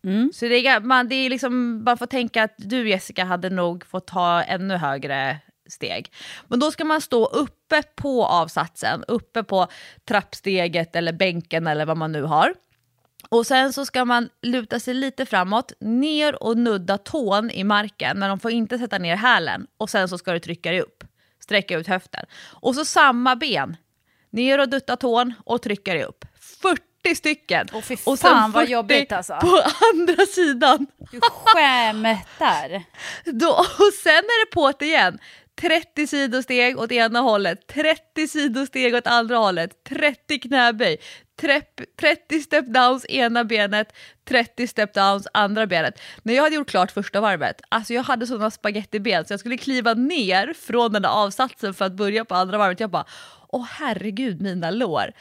Mm. 0.04 0.30
Så 0.34 0.44
det 0.44 0.66
är, 0.66 0.80
man, 0.80 1.08
det 1.08 1.14
är 1.14 1.30
liksom, 1.30 1.84
man 1.84 1.98
får 1.98 2.06
tänka 2.06 2.42
att 2.42 2.54
du 2.56 2.88
Jessica 2.88 3.24
hade 3.24 3.50
nog 3.50 3.86
fått 3.86 4.06
ta 4.06 4.42
ännu 4.42 4.74
högre 4.74 5.40
steg. 5.68 6.12
Men 6.48 6.60
då 6.60 6.70
ska 6.70 6.84
man 6.84 7.00
stå 7.00 7.26
uppe 7.26 7.82
på 7.94 8.26
avsatsen, 8.26 9.04
uppe 9.08 9.42
på 9.42 9.66
trappsteget 10.08 10.96
eller 10.96 11.12
bänken 11.12 11.66
eller 11.66 11.86
vad 11.86 11.96
man 11.96 12.12
nu 12.12 12.22
har. 12.22 12.54
Och 13.28 13.46
sen 13.46 13.72
så 13.72 13.86
ska 13.86 14.04
man 14.04 14.28
luta 14.42 14.80
sig 14.80 14.94
lite 14.94 15.26
framåt, 15.26 15.72
ner 15.80 16.42
och 16.42 16.58
nudda 16.58 16.98
tån 16.98 17.50
i 17.50 17.64
marken, 17.64 18.18
men 18.18 18.28
de 18.28 18.40
får 18.40 18.50
inte 18.50 18.78
sätta 18.78 18.98
ner 18.98 19.16
hälen. 19.16 19.66
Och 19.76 19.90
sen 19.90 20.08
så 20.08 20.18
ska 20.18 20.32
du 20.32 20.38
trycka 20.38 20.70
dig 20.70 20.80
upp, 20.80 21.04
sträcka 21.40 21.78
ut 21.78 21.86
höften. 21.86 22.26
Och 22.34 22.74
så 22.74 22.84
samma 22.84 23.36
ben, 23.36 23.76
ner 24.30 24.60
och 24.60 24.68
dutta 24.68 24.96
tån 24.96 25.34
och 25.44 25.62
trycka 25.62 25.94
dig 25.94 26.04
upp. 26.04 26.24
40 26.62 26.93
stycken! 27.14 27.68
Åh, 27.72 27.80
fy 27.80 27.96
och 28.04 28.18
sen 28.18 28.30
fan, 28.30 28.52
vad 28.52 28.62
40 28.62 28.72
jobbigt, 28.72 29.12
alltså. 29.12 29.38
på 29.40 29.62
andra 29.92 30.26
sidan. 30.26 30.86
Du 31.10 31.20
skämtar. 31.20 32.82
Då, 33.24 33.50
och 33.58 33.92
sen 34.02 34.12
är 34.12 34.46
det 34.46 34.50
på 34.54 34.72
det 34.78 34.86
igen. 34.86 35.18
30 35.60 36.06
sidosteg 36.06 36.78
åt 36.78 36.92
ena 36.92 37.20
hållet, 37.20 37.66
30 37.66 38.28
sidosteg 38.28 38.94
åt 38.94 39.06
andra 39.06 39.36
hållet, 39.36 39.84
30 39.84 40.38
knäböj, 40.38 40.98
30 42.00 42.40
step 42.40 42.66
downs 42.66 43.06
ena 43.08 43.44
benet, 43.44 43.92
30 44.28 44.66
step 44.66 44.94
downs 44.94 45.28
andra 45.34 45.66
benet. 45.66 46.00
När 46.22 46.34
jag 46.34 46.42
hade 46.42 46.56
gjort 46.56 46.70
klart 46.70 46.90
första 46.90 47.20
varvet, 47.20 47.60
alltså 47.68 47.94
jag 47.94 48.02
hade 48.02 48.26
sådana 48.26 48.50
spagettiben 48.50 49.24
så 49.24 49.32
jag 49.32 49.40
skulle 49.40 49.56
kliva 49.56 49.94
ner 49.94 50.52
från 50.52 50.92
den 50.92 51.02
där 51.02 51.10
avsatsen 51.10 51.74
för 51.74 51.84
att 51.84 51.92
börja 51.92 52.24
på 52.24 52.34
andra 52.34 52.58
varvet. 52.58 52.80
Jag 52.80 52.90
bara, 52.90 53.04
åh 53.48 53.66
herregud 53.70 54.42
mina 54.42 54.70
lår. 54.70 55.12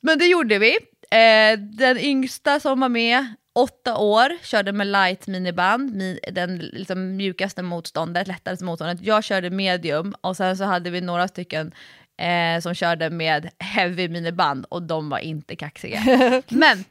Men 0.00 0.18
det 0.18 0.26
gjorde 0.26 0.58
vi. 0.58 0.76
Eh, 1.10 1.58
den 1.58 1.98
yngsta 1.98 2.60
som 2.60 2.80
var 2.80 2.88
med, 2.88 3.26
åtta 3.54 3.96
år, 3.96 4.44
körde 4.44 4.72
med 4.72 4.86
light 4.86 5.26
miniband, 5.26 5.94
mi, 5.94 6.18
den 6.32 6.58
liksom 6.58 7.16
mjukaste 7.16 7.62
motståndet, 7.62 8.28
lättaste 8.28 8.64
motståndet. 8.64 9.00
Jag 9.00 9.24
körde 9.24 9.50
medium 9.50 10.14
och 10.20 10.36
sen 10.36 10.56
så 10.56 10.64
hade 10.64 10.90
vi 10.90 11.00
några 11.00 11.28
stycken 11.28 11.72
eh, 12.18 12.60
som 12.60 12.74
körde 12.74 13.10
med 13.10 13.50
heavy 13.58 14.08
miniband 14.08 14.66
och 14.68 14.82
de 14.82 15.08
var 15.08 15.18
inte 15.18 15.56
kaxiga. 15.56 16.02
Men 16.48 16.84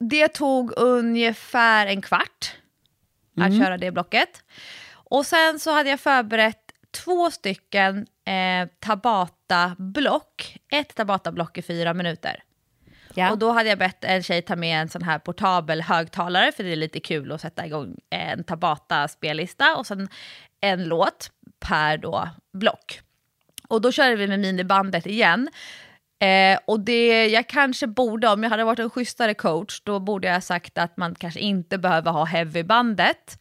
det 0.00 0.28
tog 0.28 0.72
ungefär 0.76 1.86
en 1.86 2.02
kvart 2.02 2.54
att 3.40 3.58
köra 3.58 3.78
det 3.78 3.90
blocket. 3.90 4.44
Och 4.92 5.26
sen 5.26 5.58
så 5.58 5.70
hade 5.70 5.90
jag 5.90 6.00
förberett 6.00 6.65
två 7.04 7.30
stycken 7.30 8.06
eh, 8.26 8.68
Tabata-block. 8.80 10.58
Ett 10.72 10.94
Tabata-block 10.94 11.58
i 11.58 11.62
fyra 11.62 11.94
minuter. 11.94 12.42
Ja. 13.14 13.30
Och 13.30 13.38
då 13.38 13.50
hade 13.50 13.68
jag 13.68 13.78
bett 13.78 14.04
en 14.04 14.22
tjej 14.22 14.42
ta 14.42 14.56
med 14.56 14.80
en 14.80 14.88
sån 14.88 15.02
här 15.02 15.18
portabel 15.18 15.82
högtalare 15.82 16.52
för 16.52 16.64
det 16.64 16.72
är 16.72 16.76
lite 16.76 17.00
kul 17.00 17.32
att 17.32 17.40
sätta 17.40 17.66
igång 17.66 17.96
en 18.10 18.44
Tabata-spellista 18.44 19.76
och 19.76 19.86
sen 19.86 20.08
en 20.60 20.84
låt 20.84 21.30
per 21.60 21.98
då 21.98 22.28
block. 22.52 23.00
Och 23.68 23.80
då 23.80 23.92
körde 23.92 24.16
vi 24.16 24.26
med 24.26 24.40
minibandet 24.40 25.06
igen. 25.06 25.48
Eh, 26.18 26.58
och 26.64 26.80
det 26.80 27.26
jag 27.26 27.48
kanske 27.48 27.86
borde, 27.86 28.28
om 28.28 28.42
jag 28.42 28.50
hade 28.50 28.64
varit 28.64 28.78
en 28.78 28.90
schysstare 28.90 29.34
coach, 29.34 29.80
då 29.84 30.00
borde 30.00 30.28
jag 30.28 30.42
sagt 30.42 30.78
att 30.78 30.96
man 30.96 31.14
kanske 31.14 31.40
inte 31.40 31.78
behöver 31.78 32.10
ha 32.10 32.24
heavybandet. 32.24 33.38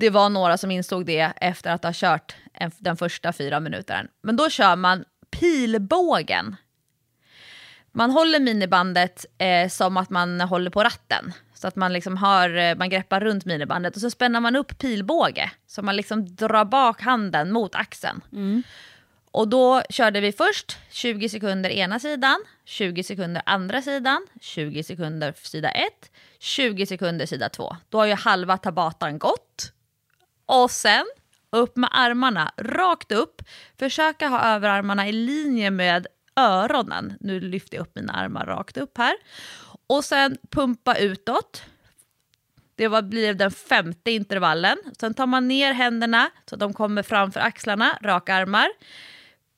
Det 0.00 0.10
var 0.10 0.28
några 0.28 0.58
som 0.58 0.70
insåg 0.70 1.06
det 1.06 1.32
efter 1.36 1.70
att 1.70 1.84
ha 1.84 1.92
kört 1.94 2.34
en, 2.52 2.70
den 2.78 2.96
första 2.96 3.32
fyra 3.32 3.60
minuterna. 3.60 4.08
Men 4.22 4.36
då 4.36 4.50
kör 4.50 4.76
man 4.76 5.04
pilbågen. 5.30 6.56
Man 7.92 8.10
håller 8.10 8.40
minibandet 8.40 9.26
eh, 9.38 9.68
som 9.68 9.96
att 9.96 10.10
man 10.10 10.40
håller 10.40 10.70
på 10.70 10.84
ratten. 10.84 11.32
Så 11.54 11.68
att 11.68 11.76
man, 11.76 11.92
liksom 11.92 12.16
har, 12.16 12.56
eh, 12.56 12.76
man 12.76 12.88
greppar 12.90 13.20
runt 13.20 13.44
minibandet 13.44 13.94
och 13.94 14.00
så 14.00 14.10
spänner 14.10 14.40
man 14.40 14.56
upp 14.56 14.78
pilbåge. 14.78 15.50
Så 15.66 15.82
man 15.82 15.96
liksom 15.96 16.36
drar 16.36 16.64
bak 16.64 17.02
handen 17.02 17.52
mot 17.52 17.74
axeln. 17.74 18.20
Och 19.30 19.48
då 19.48 19.82
körde 19.90 20.20
vi 20.20 20.32
först 20.32 20.78
20 20.90 21.28
sekunder 21.28 21.70
ena 21.70 21.98
sidan, 21.98 22.44
20 22.64 23.02
sekunder 23.02 23.42
andra 23.46 23.82
sidan, 23.82 24.26
20 24.40 24.82
sekunder 24.82 25.34
sida 25.42 25.70
1, 25.70 26.10
20 26.38 26.86
sekunder 26.86 27.26
sida 27.26 27.48
2. 27.48 27.76
Då 27.88 27.98
har 27.98 28.06
ju 28.06 28.14
halva 28.14 28.56
tabatan 28.58 29.18
gått. 29.18 29.72
Och 30.50 30.70
sen 30.70 31.04
upp 31.50 31.76
med 31.76 31.90
armarna, 31.92 32.52
rakt 32.56 33.12
upp. 33.12 33.42
Försöka 33.78 34.28
ha 34.28 34.40
överarmarna 34.40 35.08
i 35.08 35.12
linje 35.12 35.70
med 35.70 36.06
öronen. 36.36 37.12
Nu 37.20 37.40
lyfter 37.40 37.76
jag 37.76 37.82
upp 37.82 37.94
mina 37.94 38.12
armar 38.12 38.46
rakt 38.46 38.76
upp 38.76 38.98
här. 38.98 39.16
Och 39.86 40.04
sen 40.04 40.36
pumpa 40.50 40.96
utåt. 40.96 41.62
Det 42.74 42.88
var, 42.88 43.02
blir 43.02 43.34
den 43.34 43.50
femte 43.50 44.10
intervallen. 44.10 44.78
Sen 45.00 45.14
tar 45.14 45.26
man 45.26 45.48
ner 45.48 45.72
händerna 45.72 46.30
så 46.46 46.54
att 46.54 46.60
de 46.60 46.72
kommer 46.72 47.02
framför 47.02 47.40
axlarna, 47.40 47.98
raka 48.02 48.34
armar. 48.34 48.68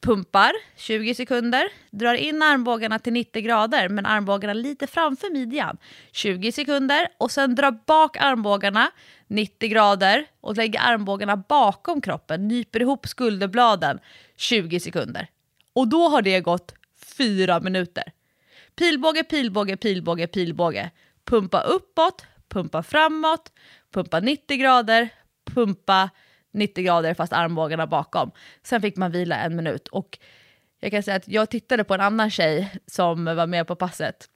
Pumpar 0.02 0.52
20 0.76 1.14
sekunder, 1.14 1.68
drar 1.90 2.14
in 2.14 2.42
armbågarna 2.42 2.98
till 2.98 3.12
90 3.12 3.42
grader 3.42 3.88
men 3.88 4.06
armbågarna 4.06 4.52
lite 4.52 4.86
framför 4.86 5.30
midjan. 5.30 5.76
20 6.12 6.52
sekunder 6.52 7.08
och 7.18 7.30
sen 7.30 7.54
drar 7.54 7.78
bak 7.86 8.16
armbågarna 8.16 8.90
90 9.32 9.68
grader 9.68 10.24
och 10.40 10.56
lägger 10.56 10.80
armbågarna 10.80 11.36
bakom 11.36 12.00
kroppen, 12.00 12.48
nyper 12.48 12.82
ihop 12.82 13.06
skulderbladen 13.06 13.98
20 14.36 14.80
sekunder. 14.80 15.28
Och 15.72 15.88
då 15.88 16.08
har 16.08 16.22
det 16.22 16.40
gått 16.40 16.74
4 17.16 17.60
minuter. 17.60 18.04
Pilbåge, 18.76 19.24
pilbåge, 19.24 19.76
pilbåge, 19.76 20.26
pilbåge. 20.26 20.90
Pumpa 21.24 21.60
uppåt, 21.60 22.26
pumpa 22.48 22.82
framåt, 22.82 23.52
pumpa 23.92 24.20
90 24.20 24.56
grader, 24.56 25.08
pumpa 25.54 26.10
90 26.52 26.84
grader 26.84 27.14
fast 27.14 27.32
armbågarna 27.32 27.86
bakom. 27.86 28.30
Sen 28.62 28.82
fick 28.82 28.96
man 28.96 29.12
vila 29.12 29.36
en 29.36 29.56
minut. 29.56 29.88
Och 29.88 30.18
jag 30.80 30.90
kan 30.90 31.02
säga 31.02 31.16
att 31.16 31.28
jag 31.28 31.50
tittade 31.50 31.84
på 31.84 31.94
en 31.94 32.00
annan 32.00 32.30
tjej 32.30 32.70
som 32.86 33.24
var 33.24 33.46
med 33.46 33.66
på 33.66 33.76
passet. 33.76 34.28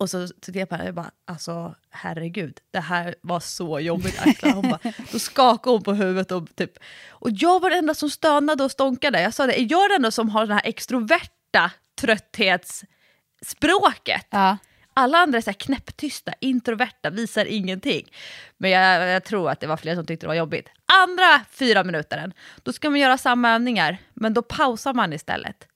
Och 0.00 0.10
så 0.10 0.28
tittade 0.28 0.58
jag 0.58 0.68
på 0.68 0.74
henne 0.74 0.88
och 0.88 0.94
bara, 0.94 1.10
alltså 1.24 1.74
herregud, 1.90 2.58
det 2.70 2.80
här 2.80 3.14
var 3.22 3.40
så 3.40 3.80
jobbigt 3.80 4.20
Axla. 4.20 4.52
Hon 4.52 4.70
bara, 4.70 4.78
då 5.12 5.18
skakade 5.18 5.74
hon 5.74 5.82
på 5.82 5.92
huvudet 5.92 6.32
och 6.32 6.56
typ, 6.56 6.72
och 7.10 7.30
jag 7.30 7.60
var 7.60 7.70
den 7.70 7.78
enda 7.78 7.94
som 7.94 8.10
stönade 8.10 8.64
och 8.64 8.70
stånkade. 8.70 9.22
Jag 9.22 9.34
sa 9.34 9.46
det, 9.46 9.60
är 9.60 9.66
jag 9.70 9.90
den 9.90 9.96
enda 9.96 10.10
som 10.10 10.28
har 10.28 10.46
den 10.46 10.52
här 10.52 10.62
extroverta 10.64 11.70
trötthetsspråket. 12.00 14.26
Ja. 14.30 14.56
Alla 14.94 15.18
andra 15.18 15.38
är 15.38 15.42
så 15.42 15.50
här 15.50 15.58
knäpptysta, 15.58 16.32
introverta, 16.40 17.10
visar 17.10 17.44
ingenting. 17.44 18.08
Men 18.56 18.70
jag, 18.70 19.08
jag 19.08 19.24
tror 19.24 19.50
att 19.50 19.60
det 19.60 19.66
var 19.66 19.76
fler 19.76 19.94
som 19.94 20.06
tyckte 20.06 20.26
det 20.26 20.28
var 20.28 20.34
jobbigt. 20.34 20.68
Andra 21.04 21.40
fyra 21.50 21.84
minuter, 21.84 22.32
då 22.62 22.72
ska 22.72 22.90
man 22.90 23.00
göra 23.00 23.18
samma 23.18 23.54
övningar, 23.54 23.98
men 24.14 24.34
då 24.34 24.42
pausar 24.42 24.94
man 24.94 25.12
istället. 25.12 25.66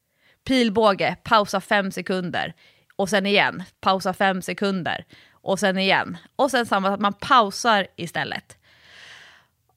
Pilbåge, 0.44 1.16
pausa 1.22 1.60
fem 1.60 1.92
sekunder. 1.92 2.54
Och 2.96 3.08
sen 3.08 3.26
igen, 3.26 3.62
pausa 3.80 4.12
fem 4.12 4.42
sekunder. 4.42 5.04
Och 5.30 5.58
sen 5.58 5.78
igen. 5.78 6.16
Och 6.36 6.50
sen 6.50 6.66
samma, 6.66 6.88
att 6.88 7.00
man 7.00 7.12
pausar 7.12 7.86
istället. 7.96 8.58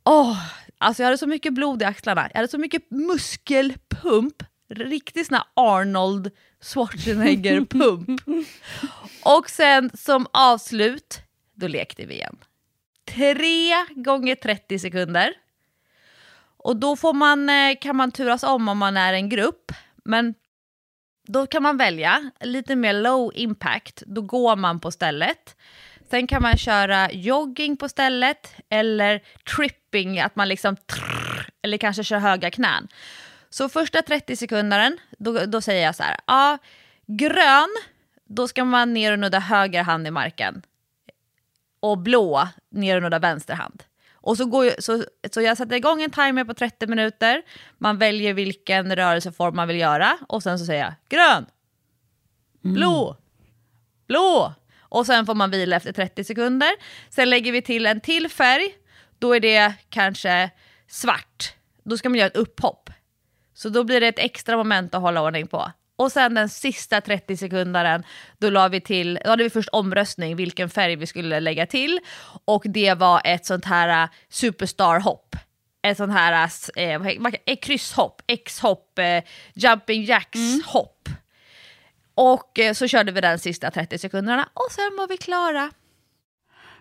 Åh, 0.03 0.37
alltså 0.77 1.03
jag 1.03 1.07
hade 1.07 1.17
så 1.17 1.27
mycket 1.27 1.53
blod 1.53 1.81
i 1.81 1.85
axlarna. 1.85 2.29
Jag 2.31 2.37
hade 2.37 2.47
så 2.47 2.57
mycket 2.57 2.91
muskelpump. 2.91 4.43
Riktigt 4.69 5.27
sån 5.27 5.35
här 5.35 5.45
Arnold 5.53 6.31
Schwarzenegger-pump. 6.61 8.21
Och 9.23 9.49
sen 9.49 9.89
som 9.93 10.27
avslut, 10.33 11.19
då 11.53 11.67
lekte 11.67 12.05
vi 12.05 12.13
igen. 12.13 12.37
Tre 13.05 13.85
gånger 13.95 14.35
30 14.35 14.79
sekunder. 14.79 15.33
Och 16.57 16.75
då 16.75 16.95
får 16.95 17.13
man, 17.13 17.49
eh, 17.49 17.77
kan 17.81 17.95
man 17.95 18.11
turas 18.11 18.43
om 18.43 18.67
om 18.67 18.77
man 18.77 18.97
är 18.97 19.13
en 19.13 19.29
grupp. 19.29 19.71
Men 20.05 20.33
då 21.27 21.47
kan 21.47 21.63
man 21.63 21.77
välja 21.77 22.31
lite 22.39 22.75
mer 22.75 22.93
low 22.93 23.31
impact. 23.35 24.03
Då 24.05 24.21
går 24.21 24.55
man 24.55 24.79
på 24.79 24.91
stället. 24.91 25.55
Sen 26.09 26.27
kan 26.27 26.41
man 26.41 26.57
köra 26.57 27.11
jogging 27.11 27.77
på 27.77 27.89
stället 27.89 28.55
eller 28.69 29.21
tripping, 29.55 30.19
att 30.19 30.35
man 30.35 30.49
liksom 30.49 30.75
trrr, 30.75 31.49
eller 31.61 31.77
kanske 31.77 32.03
kör 32.03 32.19
höga 32.19 32.51
knän. 32.51 32.87
Så 33.49 33.69
första 33.69 34.01
30 34.01 34.35
sekunderen, 34.35 34.97
då, 35.17 35.45
då 35.45 35.61
säger 35.61 35.85
jag 35.85 35.95
så 35.95 36.03
här, 36.03 36.19
ja, 36.27 36.57
grön, 37.05 37.69
då 38.25 38.47
ska 38.47 38.65
man 38.65 38.93
ner 38.93 39.11
och 39.11 39.19
nudda 39.19 39.39
höger 39.39 39.83
hand 39.83 40.07
i 40.07 40.11
marken. 40.11 40.61
Och 41.79 41.97
blå, 41.97 42.47
ner 42.69 42.95
och 42.95 43.01
nudda 43.01 43.19
vänster 43.19 43.53
hand. 43.53 43.83
Och 44.27 44.37
så, 44.37 44.45
går, 44.45 44.65
ju- 44.65 44.75
så, 44.79 45.03
så 45.31 45.41
jag 45.41 45.57
sätter 45.57 45.75
igång 45.75 46.01
en 46.03 46.11
timer 46.11 46.43
på 46.43 46.53
30 46.53 46.87
minuter, 46.87 47.41
man 47.77 47.97
väljer 47.97 48.33
vilken 48.33 48.95
rörelseform 48.95 49.55
man 49.55 49.67
vill 49.67 49.79
göra 49.79 50.17
och 50.27 50.43
sen 50.43 50.59
så 50.59 50.65
säger 50.65 50.83
jag 50.83 50.93
grön, 51.09 51.45
blå, 52.61 53.17
blå. 54.07 54.53
Och 54.79 55.05
sen 55.05 55.25
får 55.25 55.35
man 55.35 55.51
vila 55.51 55.75
efter 55.75 55.91
30 55.93 56.23
sekunder. 56.23 56.69
Sen 57.09 57.29
lägger 57.29 57.51
vi 57.51 57.61
till 57.61 57.85
en 57.85 58.01
till 58.01 58.29
färg, 58.29 58.75
då 59.19 59.35
är 59.35 59.39
det 59.39 59.73
kanske 59.89 60.49
svart. 60.87 61.53
Då 61.83 61.97
ska 61.97 62.09
man 62.09 62.17
göra 62.19 62.27
ett 62.27 62.37
upphopp. 62.37 62.89
Så 63.53 63.69
då 63.69 63.83
blir 63.83 64.01
det 64.01 64.07
ett 64.07 64.19
extra 64.19 64.57
moment 64.57 64.95
att 64.95 65.01
hålla 65.01 65.21
ordning 65.21 65.47
på. 65.47 65.71
Och 65.97 66.11
sen 66.11 66.33
den 66.33 66.49
sista 66.49 67.01
30 67.01 67.37
sekundaren, 67.37 68.03
då 68.37 68.49
la 68.49 68.67
vi 68.67 68.81
till, 68.81 69.19
då 69.23 69.29
hade 69.29 69.43
vi 69.43 69.49
först 69.49 69.69
omröstning 69.71 70.35
vilken 70.35 70.69
färg 70.69 70.95
vi 70.95 71.07
skulle 71.07 71.39
lägga 71.39 71.65
till. 71.65 71.99
Och 72.45 72.63
det 72.65 72.93
var 72.93 73.21
ett 73.23 73.45
sånt 73.45 73.65
här 73.65 74.03
uh, 74.03 74.09
superstar-hopp. 74.29 75.35
Ett 75.81 75.97
sånt 75.97 76.13
här 76.13 76.49
uh, 76.95 77.55
krysshopp, 77.61 78.21
X-hopp, 78.27 78.99
eh, 78.99 79.23
jumping 79.53 80.03
jacks-hopp. 80.03 81.09
Och 82.15 82.59
eh, 82.59 82.73
så 82.73 82.87
körde 82.87 83.11
vi 83.11 83.21
den 83.21 83.39
sista 83.39 83.71
30 83.71 83.97
sekunderna 83.97 84.49
och 84.53 84.71
sen 84.71 84.95
var 84.97 85.07
vi 85.07 85.17
klara. 85.17 85.71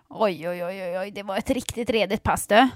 Oj, 0.08 0.48
oj, 0.48 0.64
oj, 0.64 0.82
oj, 0.82 0.98
oj, 0.98 1.10
det 1.10 1.22
var 1.22 1.36
ett 1.36 1.50
riktigt 1.50 1.90
redigt 1.90 2.22
pass 2.22 2.46
du. 2.46 2.68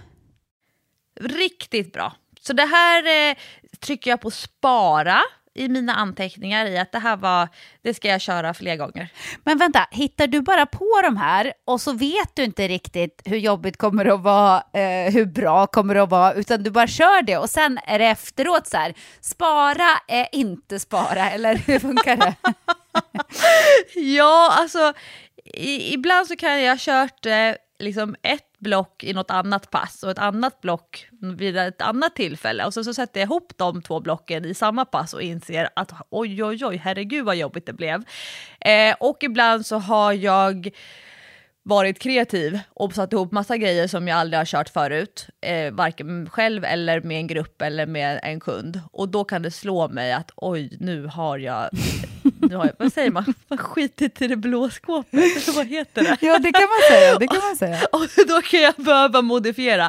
Riktigt 1.20 1.92
bra. 1.92 2.12
Så 2.40 2.52
det 2.52 2.64
här 2.64 3.30
eh, 3.30 3.36
trycker 3.80 4.10
jag 4.10 4.20
på 4.20 4.30
spara 4.30 5.20
i 5.60 5.68
mina 5.68 5.94
anteckningar 5.94 6.66
i 6.66 6.78
att 6.78 6.92
det 6.92 6.98
här 6.98 7.16
var, 7.16 7.48
det 7.82 7.94
ska 7.94 8.08
jag 8.08 8.20
köra 8.20 8.54
fler 8.54 8.76
gånger. 8.76 9.08
Men 9.44 9.58
vänta, 9.58 9.86
hittar 9.90 10.26
du 10.26 10.40
bara 10.40 10.66
på 10.66 11.00
de 11.02 11.16
här 11.16 11.52
och 11.64 11.80
så 11.80 11.92
vet 11.92 12.34
du 12.34 12.44
inte 12.44 12.68
riktigt 12.68 13.22
hur 13.24 13.36
jobbigt 13.36 13.76
kommer 13.76 14.04
det 14.04 14.14
att 14.14 14.20
vara, 14.20 14.56
eh, 14.56 15.12
hur 15.12 15.24
bra 15.24 15.66
kommer 15.66 15.94
det 15.94 16.02
att 16.02 16.10
vara, 16.10 16.32
utan 16.32 16.62
du 16.62 16.70
bara 16.70 16.86
kör 16.86 17.22
det 17.22 17.36
och 17.38 17.50
sen 17.50 17.78
är 17.86 17.98
det 17.98 18.06
efteråt 18.06 18.66
så 18.66 18.76
här, 18.76 18.94
spara 19.20 19.90
är 20.08 20.28
inte 20.32 20.80
spara, 20.80 21.30
eller 21.30 21.54
hur 21.56 21.78
funkar 21.78 22.16
det? 22.16 22.34
Ja, 23.94 24.52
alltså 24.58 24.92
i, 25.44 25.94
ibland 25.94 26.26
så 26.26 26.36
kan 26.36 26.62
jag 26.62 26.72
ha 26.72 26.78
kört 26.78 27.26
eh, 27.26 27.52
liksom 27.80 28.16
ett 28.22 28.58
block 28.58 29.04
i 29.04 29.12
något 29.12 29.30
annat 29.30 29.70
pass 29.70 30.02
och 30.02 30.10
ett 30.10 30.18
annat 30.18 30.60
block 30.60 31.06
vid 31.36 31.56
ett 31.56 31.82
annat 31.82 32.16
tillfälle 32.16 32.64
och 32.64 32.74
så, 32.74 32.84
så 32.84 32.94
sätter 32.94 33.20
jag 33.20 33.26
ihop 33.26 33.52
de 33.56 33.82
två 33.82 34.00
blocken 34.00 34.44
i 34.44 34.54
samma 34.54 34.84
pass 34.84 35.14
och 35.14 35.22
inser 35.22 35.68
att 35.76 35.92
oj, 36.10 36.44
oj, 36.44 36.64
oj, 36.64 36.76
herregud 36.76 37.24
vad 37.24 37.36
jobbigt 37.36 37.66
det 37.66 37.72
blev. 37.72 38.04
Eh, 38.60 38.94
och 39.00 39.18
ibland 39.22 39.66
så 39.66 39.78
har 39.78 40.12
jag 40.12 40.70
varit 41.62 41.98
kreativ 41.98 42.58
och 42.68 42.92
satt 42.92 43.12
ihop 43.12 43.32
massa 43.32 43.56
grejer 43.56 43.86
som 43.86 44.08
jag 44.08 44.18
aldrig 44.18 44.40
har 44.40 44.44
kört 44.44 44.68
förut, 44.68 45.28
eh, 45.40 45.72
varken 45.72 46.30
själv 46.30 46.64
eller 46.64 47.00
med 47.00 47.16
en 47.16 47.26
grupp 47.26 47.62
eller 47.62 47.86
med 47.86 48.20
en 48.22 48.40
kund. 48.40 48.80
Och 48.92 49.08
då 49.08 49.24
kan 49.24 49.42
det 49.42 49.50
slå 49.50 49.88
mig 49.88 50.12
att 50.12 50.30
oj, 50.36 50.76
nu 50.80 51.06
har 51.06 51.38
jag, 51.38 51.68
nu 52.40 52.56
har 52.56 52.64
jag 52.66 52.74
vad 52.78 52.92
säger 52.92 53.10
man, 53.10 53.34
man 53.48 53.58
skitit 53.58 54.22
i 54.22 54.26
det 54.26 54.36
blå 54.36 54.70
skåpet, 54.70 55.48
vad 55.56 55.66
heter 55.66 56.02
det? 56.02 56.16
Ja, 56.20 56.38
det 56.38 56.52
kan 56.52 56.62
man 56.62 56.78
säga, 56.90 57.18
det 57.18 57.26
kan 57.26 57.38
man 57.48 57.56
säga. 57.56 57.80
Och 57.92 58.06
då 58.28 58.42
kan 58.42 58.60
jag 58.60 58.74
behöva 58.76 59.22
modifiera. 59.22 59.84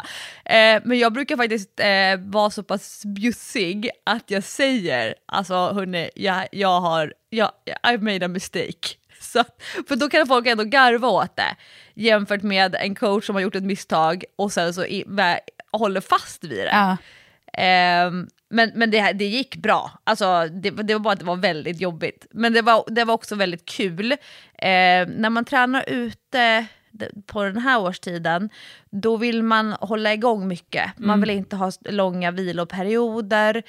Eh, 0.45 0.81
men 0.83 0.99
jag 0.99 1.13
brukar 1.13 1.37
faktiskt 1.37 1.79
eh, 1.79 1.87
vara 2.19 2.49
så 2.49 2.63
pass 2.63 3.01
bjussig 3.05 3.89
att 4.05 4.31
jag 4.31 4.43
säger, 4.43 5.15
alltså 5.25 5.55
hörni, 5.55 6.09
jag, 6.15 6.47
jag 6.51 6.81
har, 6.81 7.13
jag, 7.29 7.51
I've 7.83 8.01
made 8.01 8.25
a 8.25 8.29
mistake. 8.29 8.95
Så, 9.21 9.43
för 9.87 9.95
då 9.95 10.09
kan 10.09 10.27
folk 10.27 10.47
ändå 10.47 10.63
garva 10.63 11.07
åt 11.07 11.35
det, 11.35 11.55
jämfört 11.93 12.43
med 12.43 12.75
en 12.75 12.95
coach 12.95 13.25
som 13.25 13.35
har 13.35 13.41
gjort 13.41 13.55
ett 13.55 13.63
misstag 13.63 14.23
och 14.35 14.51
sen 14.51 14.73
så 14.73 14.85
i, 14.85 15.03
vä- 15.03 15.39
håller 15.71 16.01
fast 16.01 16.43
vid 16.43 16.59
det. 16.65 16.71
Ja. 16.71 16.97
Ehm, 17.53 18.27
men 18.51 18.71
men 18.75 18.91
det, 18.91 19.11
det 19.13 19.25
gick 19.25 19.55
bra. 19.55 19.91
Alltså, 20.03 20.47
det, 20.47 20.69
det 20.69 20.93
var 20.93 20.99
bara 20.99 21.13
att 21.13 21.19
det 21.19 21.25
var 21.25 21.35
väldigt 21.35 21.81
jobbigt. 21.81 22.27
Men 22.31 22.53
det 22.53 22.61
var, 22.61 22.83
det 22.87 23.03
var 23.03 23.13
också 23.13 23.35
väldigt 23.35 23.65
kul. 23.65 24.15
Ehm, 24.57 25.09
när 25.09 25.29
man 25.29 25.45
tränar 25.45 25.89
ute 25.89 26.65
på 27.25 27.43
den 27.43 27.57
här 27.57 27.79
årstiden, 27.81 28.49
då 28.89 29.17
vill 29.17 29.43
man 29.43 29.71
hålla 29.71 30.13
igång 30.13 30.47
mycket. 30.47 30.91
Man 30.97 31.21
vill 31.21 31.29
inte 31.29 31.55
ha 31.55 31.71
långa 31.81 32.31
viloperioder. 32.31 33.63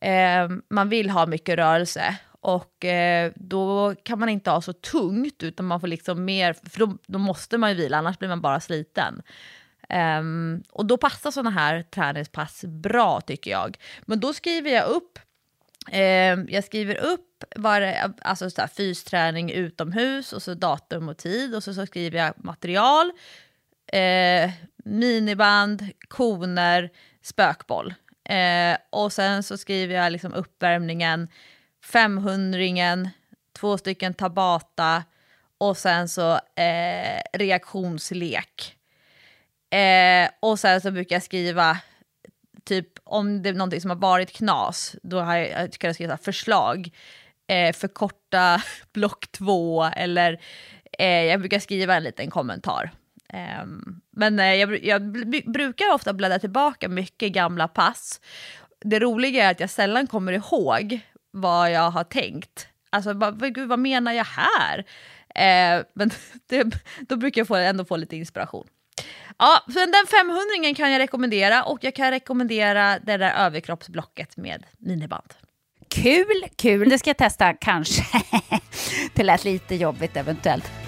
Ehm, 0.00 0.62
man 0.70 0.88
vill 0.88 1.10
ha 1.10 1.26
mycket 1.26 1.56
rörelse. 1.56 2.16
Och 2.40 2.84
eh, 2.84 3.32
då 3.36 3.94
kan 4.02 4.18
man 4.18 4.28
inte 4.28 4.50
ha 4.50 4.60
så 4.60 4.72
tungt, 4.72 5.42
utan 5.42 5.66
man 5.66 5.80
får 5.80 5.88
liksom 5.88 6.24
mer, 6.24 6.52
för 6.70 6.78
då, 6.78 6.98
då 7.06 7.18
måste 7.18 7.58
man 7.58 7.70
ju 7.70 7.76
vila, 7.76 7.98
annars 7.98 8.18
blir 8.18 8.28
man 8.28 8.40
bara 8.40 8.60
sliten. 8.60 9.22
Um, 9.94 10.62
och 10.70 10.86
då 10.86 10.96
passar 10.96 11.30
sådana 11.30 11.50
här 11.50 11.82
träningspass 11.82 12.64
bra 12.64 13.20
tycker 13.20 13.50
jag. 13.50 13.76
Men 14.02 14.20
då 14.20 14.34
skriver 14.34 14.70
jag 14.70 14.86
upp, 14.86 15.18
um, 15.92 16.48
jag 16.48 16.64
skriver 16.64 16.96
upp 16.96 17.44
var, 17.56 17.80
det, 17.80 18.12
alltså 18.22 18.50
så 18.50 18.60
här, 18.60 18.68
fysträning 18.68 19.50
utomhus 19.50 20.32
och 20.32 20.42
så 20.42 20.54
datum 20.54 21.08
och 21.08 21.16
tid 21.16 21.54
och 21.54 21.64
så, 21.64 21.74
så 21.74 21.86
skriver 21.86 22.18
jag 22.18 22.34
material, 22.36 23.12
eh, 23.92 24.50
miniband, 24.84 25.88
koner, 26.08 26.90
spökboll. 27.22 27.94
Eh, 28.24 28.76
och 28.90 29.12
sen 29.12 29.42
så 29.42 29.58
skriver 29.58 29.94
jag 29.94 30.12
liksom 30.12 30.34
uppvärmningen, 30.34 31.28
500 31.84 33.10
två 33.58 33.78
stycken 33.78 34.14
tabata 34.14 35.04
och 35.58 35.76
sen 35.76 36.08
så 36.08 36.32
eh, 36.34 37.20
reaktionslek. 37.32 38.77
Eh, 39.70 40.30
och 40.40 40.58
sen 40.58 40.80
så 40.80 40.90
brukar 40.90 41.16
jag 41.16 41.22
skriva, 41.22 41.78
typ 42.64 42.88
om 43.04 43.42
det 43.42 43.48
är 43.48 43.52
någonting 43.54 43.80
som 43.80 43.90
har 43.90 43.96
varit 43.96 44.32
knas, 44.32 44.96
då 45.02 45.20
har 45.20 45.36
jag, 45.36 45.48
jag 45.50 45.72
kunnat 45.72 45.96
skriva 45.96 46.16
förslag. 46.18 46.90
Eh, 47.46 47.72
förkorta 47.72 48.62
block 48.92 49.26
två 49.32 49.84
eller 49.84 50.40
eh, 50.98 51.06
jag 51.24 51.40
brukar 51.40 51.58
skriva 51.58 51.94
en 51.96 52.02
liten 52.02 52.30
kommentar. 52.30 52.90
Ehm, 53.32 54.00
men 54.10 54.38
eh, 54.38 54.54
jag, 54.54 54.84
jag 54.84 55.02
brukar 55.52 55.94
ofta 55.94 56.12
bläddra 56.12 56.38
tillbaka 56.38 56.88
mycket 56.88 57.32
gamla 57.32 57.68
pass. 57.68 58.20
Det 58.80 58.98
roliga 58.98 59.44
är 59.44 59.50
att 59.50 59.60
jag 59.60 59.70
sällan 59.70 60.06
kommer 60.06 60.32
ihåg 60.32 61.00
vad 61.30 61.70
jag 61.72 61.90
har 61.90 62.04
tänkt. 62.04 62.68
Alltså, 62.90 63.12
"Vad- 63.12 63.54
gud, 63.54 63.68
vad 63.68 63.78
menar 63.78 64.12
jag 64.12 64.24
här? 64.24 64.78
Eh, 65.34 65.84
men 65.94 66.10
det, 66.48 66.64
då 67.00 67.16
brukar 67.16 67.40
jag 67.40 67.48
få, 67.48 67.54
ändå 67.54 67.84
få 67.84 67.96
lite 67.96 68.16
inspiration. 68.16 68.66
Ja, 69.38 69.64
för 69.66 69.80
den 69.80 70.06
500 70.06 70.74
kan 70.76 70.92
jag 70.92 70.98
rekommendera 70.98 71.64
och 71.64 71.78
jag 71.80 71.94
kan 71.94 72.10
rekommendera 72.10 72.98
det 72.98 73.16
där 73.16 73.46
överkroppsblocket 73.46 74.36
med 74.36 74.64
miniband. 74.78 75.34
Kul, 75.88 76.44
kul. 76.56 76.88
Det 76.88 76.98
ska 76.98 77.10
jag 77.10 77.16
testa 77.16 77.54
kanske. 77.54 78.02
det 79.14 79.22
lät 79.22 79.44
lite 79.44 79.74
jobbigt 79.74 80.16
eventuellt. 80.16 80.87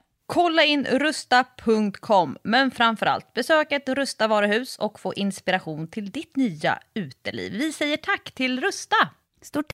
Kolla 0.33 0.63
in 0.63 0.85
rusta.com, 0.85 2.37
men 2.43 2.71
framförallt 2.71 3.33
besök 3.33 3.71
ett 3.71 3.89
Rusta 3.89 4.27
varuhus 4.27 4.77
och 4.77 4.99
få 4.99 5.13
inspiration 5.13 5.87
till 5.87 6.11
ditt 6.11 6.35
nya 6.35 6.79
uteliv. 6.93 7.51
Vi 7.53 7.71
säger 7.71 7.97
tack 7.97 8.31
till 8.31 8.61
Rusta! 8.61 8.95
Stort 9.41 9.65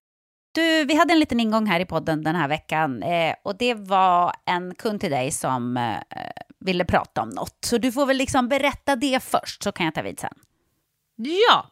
du, 0.56 0.86
Vi 0.86 0.96
hade 0.96 1.14
en 1.14 1.20
liten 1.20 1.40
ingång 1.40 1.66
här 1.66 1.80
i 1.80 1.86
podden 1.86 2.24
den 2.24 2.36
här 2.36 2.48
veckan 2.48 3.04
eh, 3.04 3.36
och 3.44 3.58
det 3.58 3.74
var 3.74 4.34
en 4.46 4.76
kund 4.76 5.02
till 5.02 5.12
dig 5.12 5.32
som 5.32 5.78
eh, 5.78 5.98
ville 6.60 6.86
prata 6.86 7.22
om 7.22 7.30
något. 7.30 7.58
Så 7.66 7.78
du 7.78 7.92
får 7.92 8.06
väl 8.06 8.18
liksom 8.18 8.48
berätta 8.48 8.96
det 8.96 9.24
först 9.24 9.64
så 9.64 9.72
kan 9.72 9.86
jag 9.86 9.96
ta 9.96 10.02
vid 10.02 10.20
sen. 10.20 10.34
Ja, 11.16 11.66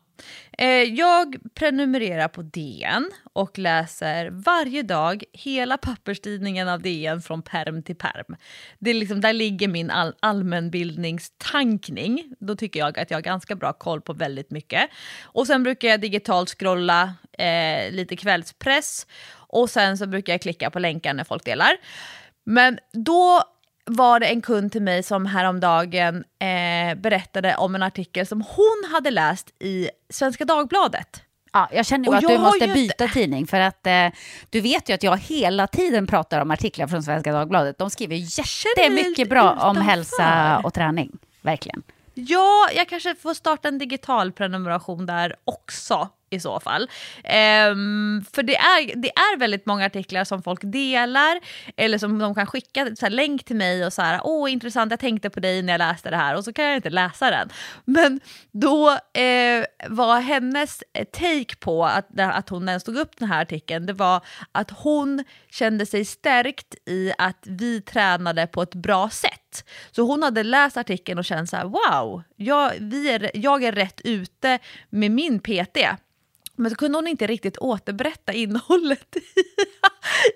eh, 0.58 0.68
jag 0.68 1.36
prenumererar 1.54 2.28
på 2.28 2.42
DN 2.42 3.12
och 3.34 3.60
läser 3.60 4.30
varje 4.32 4.84
dag 4.84 5.24
hela 5.34 5.78
papperstidningen 5.78 6.68
av 6.68 6.82
DN 6.82 7.22
från 7.22 7.42
perm 7.42 7.84
till 7.84 7.96
perm. 7.96 8.36
Det 8.80 8.90
är 8.90 8.94
liksom, 8.94 9.22
där 9.22 9.34
ligger 9.34 9.68
min 9.68 9.92
all 9.92 10.14
allmänbildningstankning. 10.20 12.34
Då 12.40 12.56
tycker 12.56 12.80
jag 12.80 13.00
att 13.00 13.12
jag 13.12 13.18
har 13.18 13.22
ganska 13.22 13.56
bra 13.56 13.74
koll 13.74 14.02
på 14.02 14.14
väldigt 14.14 14.52
mycket. 14.52 14.90
Och 15.24 15.48
sen 15.48 15.64
brukar 15.64 15.88
jag 15.88 16.02
digitalt 16.02 16.50
scrolla 16.50 17.14
eh, 17.38 17.92
lite 17.92 18.16
kvällspress 18.16 19.08
och 19.48 19.70
sen 19.70 19.98
så 19.98 20.08
brukar 20.08 20.34
jag 20.34 20.42
klicka 20.42 20.70
på 20.70 20.80
länkar 20.80 21.14
när 21.14 21.24
folk 21.24 21.46
delar. 21.46 21.72
Men 22.44 22.80
då 22.92 23.44
var 23.86 24.20
det 24.20 24.26
en 24.26 24.42
kund 24.42 24.72
till 24.72 24.82
mig 24.82 25.04
som 25.04 25.26
häromdagen 25.26 26.24
eh, 26.40 26.96
berättade 26.96 27.56
om 27.56 27.76
en 27.76 27.84
artikel 27.84 28.28
som 28.28 28.42
hon 28.42 28.84
hade 28.92 29.12
läst 29.12 29.50
i 29.60 29.90
Svenska 30.10 30.46
Dagbladet. 30.46 31.22
Ja, 31.54 31.70
jag 31.72 31.86
känner 31.86 32.10
Och 32.10 32.16
att 32.16 32.22
du 32.22 32.38
måste 32.38 32.68
byta 32.68 33.08
tidning 33.08 33.48
för 33.48 33.60
att 33.60 33.88
eh, 33.88 34.08
du 34.50 34.62
vet 34.62 34.90
ju 34.90 34.94
att 34.94 35.04
jag 35.04 35.18
hela 35.18 35.68
tiden 35.68 36.08
pratar 36.08 36.42
om 36.42 36.52
artiklar 36.52 36.88
från 36.88 37.04
Svenska 37.04 37.32
Dagbladet. 37.32 37.78
De 37.78 37.90
skriver 37.90 38.16
jättemycket 38.16 39.30
bra 39.30 39.52
om 39.52 39.58
utanför. 39.58 39.82
hälsa 39.82 40.62
och 40.64 40.74
träning. 40.74 41.12
Verkligen. 41.42 41.84
Ja, 42.18 42.70
jag 42.76 42.90
kanske 42.90 43.16
får 43.16 43.34
starta 43.34 43.68
en 43.68 43.78
digital 43.78 44.32
prenumeration 44.32 45.06
där 45.06 45.36
också 45.44 46.10
i 46.30 46.40
så 46.40 46.60
fall. 46.60 46.90
Ehm, 47.24 48.26
för 48.34 48.44
det 48.44 48.56
är, 48.56 48.96
det 48.96 49.10
är 49.10 49.38
väldigt 49.38 49.66
många 49.66 49.86
artiklar 49.86 50.24
som 50.24 50.44
folk 50.44 50.60
delar 50.64 51.40
eller 51.76 51.98
som 51.98 52.20
de 52.20 52.36
kan 52.36 52.48
skicka 52.48 52.96
så 52.96 53.06
här, 53.06 53.10
länk 53.10 53.44
till 53.44 53.56
mig 53.56 53.86
och 53.86 53.94
så 53.94 54.02
här, 54.02 54.20
åh 54.24 54.52
intressant, 54.52 54.92
jag 54.92 55.00
tänkte 55.00 55.30
på 55.30 55.40
dig 55.40 55.62
när 55.62 55.74
jag 55.74 55.80
läste 55.80 56.10
det 56.10 56.18
här 56.18 56.36
och 56.36 56.44
så 56.44 56.54
kan 56.54 56.66
jag 56.66 56.76
inte 56.76 56.90
läsa 56.90 57.32
den. 57.32 57.50
Men 57.86 58.20
då 58.52 58.90
eh, 58.92 59.66
var 59.90 60.20
hennes 60.20 60.84
eh, 60.94 61.06
take 61.06 61.56
på 61.60 61.86
att, 61.86 62.20
att 62.20 62.50
hon 62.50 62.70
ens 62.70 62.84
tog 62.84 62.96
upp 62.96 63.18
den 63.18 63.28
här 63.28 63.42
artikeln, 63.42 63.86
det 63.86 63.94
var 63.94 64.22
att 64.52 64.72
hon 64.72 65.24
kände 65.50 65.86
sig 65.86 66.06
stärkt 66.06 66.76
i 66.86 67.14
att 67.18 67.44
vi 67.44 67.82
tränade 67.82 68.48
på 68.48 68.62
ett 68.62 68.76
bra 68.76 69.10
sätt. 69.10 69.45
Så 69.92 70.02
hon 70.02 70.24
hade 70.24 70.44
läst 70.44 70.78
artikeln 70.78 71.20
och 71.20 71.26
känt 71.26 71.50
så 71.50 71.56
här, 71.56 71.66
wow, 71.66 72.24
jag, 72.36 72.74
vi 72.80 73.10
är, 73.10 73.32
jag 73.34 73.64
är 73.64 73.72
rätt 73.72 74.02
ute 74.04 74.60
med 74.90 75.12
min 75.12 75.40
PT. 75.40 75.78
Men 76.56 76.72
så 76.72 76.78
kunde 76.78 76.98
hon 76.98 77.08
inte 77.08 77.28
riktigt 77.28 77.58
återberätta 77.58 78.34
innehållet 78.34 79.16
i, 79.16 79.22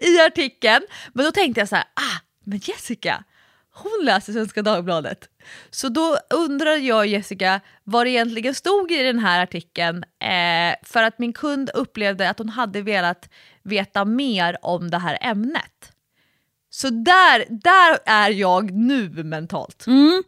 i 0.07 0.19
artikeln. 0.19 0.81
Men 1.13 1.25
då 1.25 1.31
tänkte 1.31 1.61
jag 1.61 1.69
så 1.69 1.75
här, 1.75 1.85
ah, 1.93 2.19
men 2.43 2.59
Jessica, 2.63 3.23
hon 3.73 4.05
läser 4.05 4.33
Svenska 4.33 4.61
Dagbladet. 4.61 5.29
Så 5.69 5.89
då 5.89 6.17
undrar 6.29 6.75
jag 6.75 7.07
Jessica 7.07 7.61
vad 7.83 8.05
det 8.05 8.09
egentligen 8.09 8.55
stod 8.55 8.91
i 8.91 9.03
den 9.03 9.19
här 9.19 9.43
artikeln 9.43 10.03
eh, 10.03 10.75
för 10.83 11.03
att 11.03 11.19
min 11.19 11.33
kund 11.33 11.69
upplevde 11.73 12.29
att 12.29 12.37
hon 12.37 12.49
hade 12.49 12.81
velat 12.81 13.29
veta 13.63 14.05
mer 14.05 14.57
om 14.61 14.89
det 14.89 14.97
här 14.97 15.17
ämnet. 15.21 15.88
Så 16.81 16.89
där, 16.89 17.45
där 17.49 17.99
är 18.05 18.29
jag 18.29 18.71
nu 18.71 19.09
mentalt. 19.23 19.87
Mm. 19.87 20.23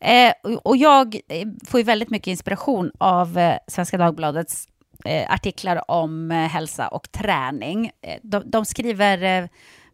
Eh, 0.00 0.56
och 0.62 0.76
jag 0.76 1.14
eh, 1.28 1.48
får 1.66 1.80
ju 1.80 1.84
väldigt 1.84 2.10
mycket 2.10 2.26
inspiration 2.26 2.90
av 2.98 3.38
eh, 3.38 3.56
Svenska 3.66 3.98
Dagbladets 3.98 4.68
eh, 5.04 5.32
artiklar 5.32 5.90
om 5.90 6.30
eh, 6.30 6.36
hälsa 6.36 6.88
och 6.88 7.12
träning. 7.12 7.90
Eh, 8.02 8.18
de, 8.22 8.42
de, 8.46 8.64
skriver 8.64 9.22
eh, 9.42 9.48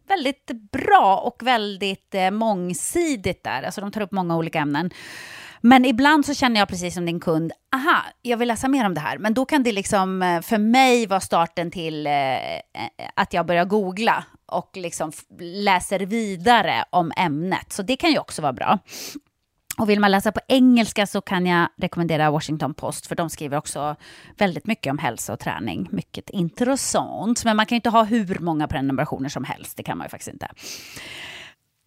väldigt 0.07 0.51
bra 0.71 1.17
och 1.17 1.47
väldigt 1.47 2.15
eh, 2.15 2.31
mångsidigt 2.31 3.43
där. 3.43 3.63
Alltså 3.63 3.81
de 3.81 3.91
tar 3.91 4.01
upp 4.01 4.11
många 4.11 4.37
olika 4.37 4.59
ämnen. 4.59 4.89
Men 5.61 5.85
ibland 5.85 6.25
så 6.25 6.33
känner 6.33 6.59
jag 6.59 6.69
precis 6.69 6.93
som 6.93 7.05
din 7.05 7.19
kund, 7.19 7.51
aha, 7.75 8.03
jag 8.21 8.37
vill 8.37 8.47
läsa 8.47 8.67
mer 8.67 8.85
om 8.85 8.93
det 8.93 8.99
här. 8.99 9.17
Men 9.17 9.33
då 9.33 9.45
kan 9.45 9.63
det 9.63 9.71
liksom 9.71 10.21
eh, 10.21 10.41
för 10.41 10.57
mig 10.57 11.07
vara 11.07 11.19
starten 11.19 11.71
till 11.71 12.07
eh, 12.07 12.13
eh, 12.13 12.59
att 13.15 13.33
jag 13.33 13.45
börjar 13.45 13.65
googla 13.65 14.23
och 14.45 14.69
liksom 14.73 15.11
läser 15.39 15.99
vidare 15.99 16.85
om 16.89 17.11
ämnet. 17.17 17.73
Så 17.73 17.81
det 17.81 17.95
kan 17.95 18.11
ju 18.11 18.19
också 18.19 18.41
vara 18.41 18.53
bra. 18.53 18.79
Och 19.79 19.89
vill 19.89 19.99
man 19.99 20.11
läsa 20.11 20.31
på 20.31 20.39
engelska 20.47 21.07
så 21.07 21.21
kan 21.21 21.45
jag 21.45 21.67
rekommendera 21.77 22.31
Washington 22.31 22.73
Post, 22.73 23.07
för 23.07 23.15
de 23.15 23.29
skriver 23.29 23.57
också 23.57 23.95
väldigt 24.37 24.67
mycket 24.67 24.91
om 24.91 24.97
hälsa 24.97 25.33
och 25.33 25.39
träning. 25.39 25.87
Mycket 25.91 26.29
intressant, 26.29 27.45
men 27.45 27.57
man 27.57 27.65
kan 27.65 27.75
ju 27.75 27.77
inte 27.77 27.89
ha 27.89 28.03
hur 28.03 28.39
många 28.39 28.67
prenumerationer 28.67 29.29
som 29.29 29.43
helst, 29.43 29.77
det 29.77 29.83
kan 29.83 29.97
man 29.97 30.05
ju 30.05 30.09
faktiskt 30.09 30.33
inte. 30.33 30.47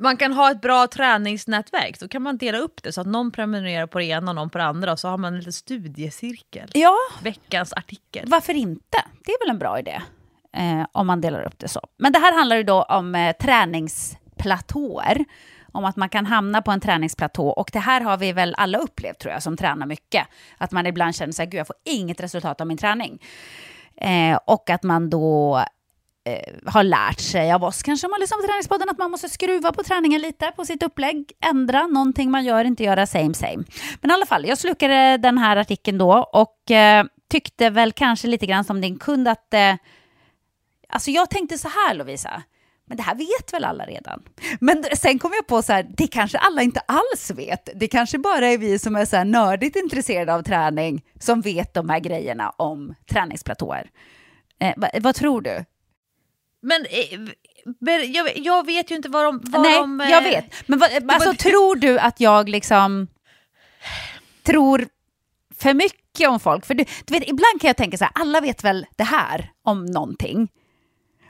Man 0.03 0.17
kan 0.17 0.33
ha 0.33 0.51
ett 0.51 0.61
bra 0.61 0.87
träningsnätverk, 0.87 2.01
då 2.01 2.09
kan 2.09 2.23
man 2.23 2.37
dela 2.37 2.59
upp 2.59 2.83
det 2.83 2.93
så 2.93 3.01
att 3.01 3.07
någon 3.07 3.31
prenumererar 3.31 3.87
på 3.87 3.99
det 3.99 4.05
ena 4.05 4.31
och 4.31 4.35
någon 4.35 4.51
på 4.51 4.59
det 4.59 4.65
andra, 4.65 4.93
och 4.93 4.99
så 4.99 5.09
har 5.09 5.19
man 5.19 5.33
en 5.33 5.39
liten 5.39 5.53
studiecirkel. 5.53 6.71
Ja. 6.75 6.95
Veckans 7.23 7.73
artikel. 7.73 8.29
Varför 8.29 8.55
inte? 8.55 8.99
Det 9.25 9.33
är 9.33 9.45
väl 9.45 9.51
en 9.51 9.59
bra 9.59 9.79
idé, 9.79 10.03
eh, 10.57 10.87
om 10.93 11.07
man 11.07 11.21
delar 11.21 11.43
upp 11.43 11.59
det 11.59 11.69
så. 11.69 11.81
Men 11.97 12.13
det 12.13 12.19
här 12.19 12.33
handlar 12.33 12.57
ju 12.57 12.63
då 12.63 12.83
om 12.83 13.15
eh, 13.15 13.37
träningsplatåer 13.37 15.25
om 15.73 15.85
att 15.85 15.97
man 15.97 16.09
kan 16.09 16.27
hamna 16.27 16.63
på 16.63 16.71
en 16.71 16.81
träningsplatå. 16.81 17.49
Och 17.49 17.71
det 17.73 17.79
här 17.79 18.01
har 18.01 18.17
vi 18.17 18.33
väl 18.33 18.55
alla 18.59 18.79
upplevt 18.79 19.19
tror 19.19 19.33
jag, 19.33 19.43
som 19.43 19.57
tränar 19.57 19.87
mycket. 19.87 20.27
Att 20.59 20.73
man 20.73 20.87
ibland 20.87 21.15
känner 21.15 21.33
sig, 21.33 21.47
gud 21.47 21.61
jag 21.61 21.67
får 21.67 21.77
inget 21.85 22.21
resultat 22.21 22.61
av 22.61 22.67
min 22.67 22.79
träning. 22.79 23.23
Eh, 23.97 24.39
och 24.45 24.71
att 24.71 24.83
man 24.83 25.11
då 25.11 25.65
eh, 26.25 26.71
har 26.71 26.83
lärt 26.83 27.21
sig 27.21 27.53
av 27.53 27.65
oss, 27.65 27.83
kanske 27.83 28.07
om 28.07 28.11
man 28.11 28.21
liksom 28.21 28.39
lyssnar 28.39 28.47
på 28.47 28.53
Träningspodden, 28.53 28.89
att 28.89 28.99
man 28.99 29.11
måste 29.11 29.29
skruva 29.29 29.73
på 29.73 29.83
träningen 29.83 30.21
lite, 30.21 30.53
på 30.57 30.65
sitt 30.65 30.83
upplägg, 30.83 31.33
ändra 31.45 31.87
någonting 31.87 32.31
man 32.31 32.45
gör, 32.45 32.65
inte 32.65 32.85
göra 32.85 33.07
same 33.07 33.35
same. 33.35 33.65
Men 34.01 34.11
i 34.11 34.15
alla 34.15 34.27
fall, 34.27 34.47
jag 34.47 34.59
slukade 34.59 35.17
den 35.17 35.39
här 35.39 35.57
artikeln 35.57 35.99
då 35.99 36.31
och 36.33 36.71
eh, 36.71 37.05
tyckte 37.31 37.71
väl 37.71 37.93
kanske 37.93 38.29
lite 38.29 38.47
grann 38.47 38.65
som 38.65 38.81
din 38.81 38.99
kund 38.99 39.29
att 39.29 39.55
eh, 39.55 39.75
Alltså 40.93 41.11
jag 41.11 41.31
tänkte 41.31 41.59
så 41.59 41.69
här 41.69 41.95
Lovisa, 41.95 42.43
men 42.87 42.97
det 42.97 43.03
här 43.03 43.15
vet 43.15 43.53
väl 43.53 43.65
alla 43.65 43.85
redan? 43.87 44.23
Men 44.61 44.85
sen 44.97 45.19
kom 45.19 45.33
jag 45.35 45.47
på 45.47 45.63
så 45.63 45.73
här, 45.73 45.87
det 45.97 46.07
kanske 46.07 46.39
alla 46.39 46.63
inte 46.63 46.81
alls 46.81 47.31
vet. 47.31 47.69
Det 47.75 47.89
kanske 47.89 48.19
bara 48.19 48.47
är 48.47 48.59
vi 48.59 48.79
som 48.79 48.97
är 48.97 49.05
så 49.05 49.17
här 49.17 49.25
nördigt 49.25 49.77
intresserade 49.77 50.35
av 50.35 50.43
träning 50.43 51.05
som 51.21 51.41
vet 51.41 51.75
de 51.75 51.89
här 51.89 52.01
grejerna 52.01 52.51
om 52.51 52.95
träningsplatåer. 53.11 53.91
Eh, 54.59 54.75
vad, 54.77 55.03
vad 55.03 55.15
tror 55.15 55.41
du? 55.41 55.65
Men 56.63 56.87
eh, 56.87 57.21
jag, 58.07 58.39
jag, 58.39 58.67
vet 58.67 58.91
ju 58.91 58.95
inte 58.95 59.09
vad 59.09 59.25
de... 59.25 59.41
Vad 59.45 59.63
Nej, 59.63 59.81
de, 59.81 60.01
jag 60.11 60.23
vet. 60.23 60.69
Men 60.69 60.79
vad, 60.79 61.11
alltså, 61.11 61.35
tror 61.35 61.77
du 61.77 61.99
att 61.99 62.21
jag 62.21 62.49
liksom 62.49 63.09
tror 64.43 64.89
för 65.59 65.75
mycket 65.75 66.29
om 66.29 66.41
folk? 66.41 66.67
För 66.67 66.75
du, 66.75 66.85
du 67.05 67.15
vet, 67.15 67.29
ibland 67.29 67.61
kan 67.61 67.69
jag 67.69 67.77
tänka 67.77 67.97
så 67.97 68.05
här, 68.05 68.13
alla 68.15 68.41
vet 68.41 68.65
väl 68.65 68.87
det 68.97 69.05
här 69.05 69.51
om 69.63 69.87
någonting. 69.87 70.49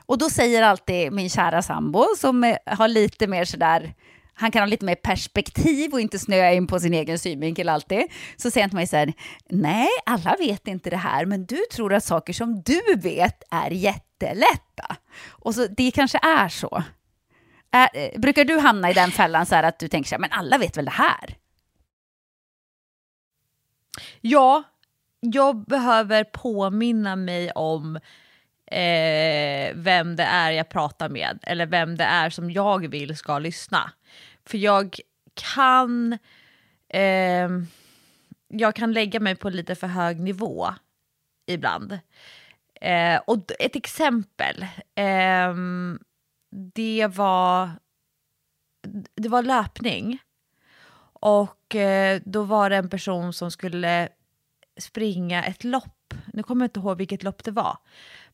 Och 0.05 0.17
då 0.17 0.29
säger 0.29 0.63
alltid 0.63 1.11
min 1.11 1.29
kära 1.29 1.61
sambo, 1.61 2.05
som 2.17 2.55
har 2.65 2.87
lite 2.87 3.27
mer 3.27 3.45
sådär, 3.45 3.93
han 4.33 4.51
kan 4.51 4.61
ha 4.61 4.67
lite 4.67 4.85
mer 4.85 4.95
perspektiv 4.95 5.93
och 5.93 6.01
inte 6.01 6.19
snöa 6.19 6.53
in 6.53 6.67
på 6.67 6.79
sin 6.79 6.93
egen 6.93 7.19
synvinkel 7.19 7.69
alltid. 7.69 8.03
Så 8.37 8.51
säger 8.51 8.63
han 8.63 8.69
till 8.69 8.77
mig 8.77 8.87
så 8.87 8.97
här, 8.97 9.13
nej, 9.49 9.89
alla 10.05 10.35
vet 10.39 10.67
inte 10.67 10.89
det 10.89 10.97
här, 10.97 11.25
men 11.25 11.45
du 11.45 11.57
tror 11.71 11.93
att 11.93 12.03
saker 12.03 12.33
som 12.33 12.61
du 12.61 12.81
vet 12.95 13.43
är 13.51 13.71
jättelätta. 13.71 14.95
Och 15.27 15.55
så 15.55 15.67
det 15.67 15.91
kanske 15.91 16.17
är 16.17 16.49
så. 16.49 16.83
Är, 17.71 17.89
eh, 17.93 18.19
brukar 18.19 18.45
du 18.45 18.59
hamna 18.59 18.89
i 18.89 18.93
den 18.93 19.11
fällan 19.11 19.45
så 19.45 19.55
här 19.55 19.63
att 19.63 19.79
du 19.79 19.87
tänker 19.87 20.09
så 20.09 20.15
här, 20.15 20.19
men 20.19 20.31
alla 20.31 20.57
vet 20.57 20.77
väl 20.77 20.85
det 20.85 20.91
här? 20.91 21.37
Ja, 24.21 24.63
jag 25.19 25.65
behöver 25.65 26.23
påminna 26.23 27.15
mig 27.15 27.51
om 27.51 27.95
eh, 28.65 29.75
vem 29.75 30.15
det 30.15 30.23
är 30.23 30.51
jag 30.51 30.69
pratar 30.69 31.09
med 31.09 31.39
eller 31.41 31.65
vem 31.65 31.97
det 31.97 32.03
är 32.03 32.29
som 32.29 32.51
jag 32.51 32.87
vill 32.87 33.17
ska 33.17 33.39
lyssna. 33.39 33.91
För 34.45 34.57
jag 34.57 34.99
kan, 35.33 36.17
eh, 36.89 37.49
jag 38.47 38.75
kan 38.75 38.93
lägga 38.93 39.19
mig 39.19 39.35
på 39.35 39.49
lite 39.49 39.75
för 39.75 39.87
hög 39.87 40.19
nivå 40.19 40.67
ibland. 41.45 41.99
Eh, 42.81 43.21
och 43.27 43.51
ett 43.59 43.75
exempel, 43.75 44.65
eh, 44.95 45.53
det 46.73 47.07
var, 47.07 47.69
det 49.15 49.29
var 49.29 49.41
löpning. 49.43 50.19
Och 51.13 51.75
eh, 51.75 52.21
då 52.25 52.43
var 52.43 52.69
det 52.69 52.75
en 52.75 52.89
person 52.89 53.33
som 53.33 53.51
skulle 53.51 54.09
springa 54.77 55.43
ett 55.43 55.63
lopp. 55.63 56.13
Nu 56.33 56.43
kommer 56.43 56.65
jag 56.65 56.67
inte 56.67 56.79
ihåg 56.79 56.97
vilket 56.97 57.23
lopp 57.23 57.43
det 57.43 57.51
var. 57.51 57.77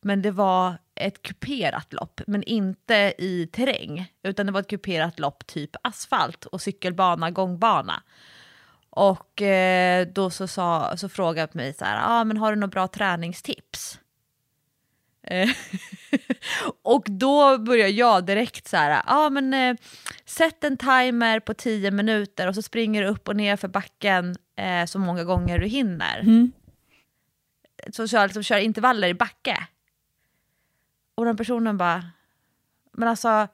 Men 0.02 0.22
det 0.22 0.32
var 0.32 0.78
ett 0.96 1.22
kuperat 1.22 1.94
lopp, 1.94 2.22
men 2.28 2.44
inte 2.44 3.14
i 3.18 3.48
terräng. 3.52 4.14
Utan 4.24 4.46
det 4.46 4.52
var 4.52 4.60
ett 4.60 4.70
kuperat 4.70 5.20
lopp 5.20 5.48
typ 5.48 5.76
asfalt 5.82 6.46
och 6.46 6.62
cykelbana, 6.62 7.32
gångbana. 7.32 8.04
Och 8.90 9.42
eh, 9.42 10.08
då 10.08 10.30
så, 10.30 10.48
sa, 10.48 10.98
så 10.98 11.10
frågade 11.10 11.52
mig 11.54 11.74
så 11.74 11.86
här, 11.86 12.00
ah, 12.04 12.24
men 12.24 12.38
har 12.38 12.52
du 12.52 12.56
några 12.56 12.68
bra 12.68 12.88
träningstips? 12.88 14.00
Eh, 15.24 15.50
och 16.84 17.04
då 17.08 17.58
börjar 17.58 17.88
jag 17.88 18.26
direkt 18.26 18.68
så 18.68 18.78
här, 18.78 19.02
ah, 19.06 19.30
men 19.30 19.54
eh, 19.54 19.76
sätt 20.26 20.64
en 20.64 20.78
timer 20.78 21.40
på 21.40 21.54
10 21.54 21.92
minuter 21.92 22.48
och 22.48 22.56
så 22.56 22.62
springer 22.62 23.02
du 23.02 23.08
upp 23.08 23.28
och 23.28 23.36
ner 23.36 23.56
för 23.56 23.68
backen 23.68 24.36
eh, 24.56 24.86
så 24.86 25.00
många 25.00 25.24
gånger 25.24 25.60
du 25.60 25.68
hinner. 25.68 26.20
Mm. 26.20 26.52
Så 27.92 28.08
kör, 28.08 28.24
liksom, 28.24 28.44
kör 28.44 28.58
intervaller 28.58 29.08
i 29.08 29.14
backe. 29.14 29.68
Och 31.20 31.26
den 31.26 31.38
personen 31.38 31.78
bara, 31.78 32.04
men 32.92 33.08
alltså, 33.08 33.48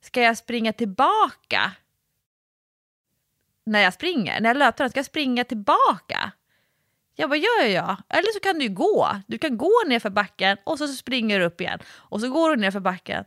ska 0.00 0.22
jag 0.22 0.36
springa 0.36 0.72
tillbaka? 0.72 1.72
När 3.64 3.80
jag 3.80 3.94
springer, 3.94 4.40
när 4.40 4.50
jag 4.50 4.56
löper, 4.56 4.88
ska 4.88 4.98
jag 4.98 5.06
springa 5.06 5.44
tillbaka? 5.44 6.32
Jag 7.14 7.30
bara, 7.30 7.36
ja, 7.36 7.48
ja, 7.60 7.66
ja. 7.66 7.96
Eller 8.08 8.32
så 8.32 8.40
kan 8.40 8.58
du 8.58 8.68
gå. 8.68 9.08
Du 9.26 9.38
kan 9.38 9.56
gå 9.56 9.72
ner 9.86 9.98
för 9.98 10.10
backen 10.10 10.56
och 10.64 10.78
så 10.78 10.88
springer 10.88 11.38
du 11.38 11.44
upp 11.44 11.60
igen. 11.60 11.78
Och 11.88 12.20
så 12.20 12.28
går 12.28 12.50
du 12.50 12.56
ner 12.56 12.70
för 12.70 12.80
backen. 12.80 13.24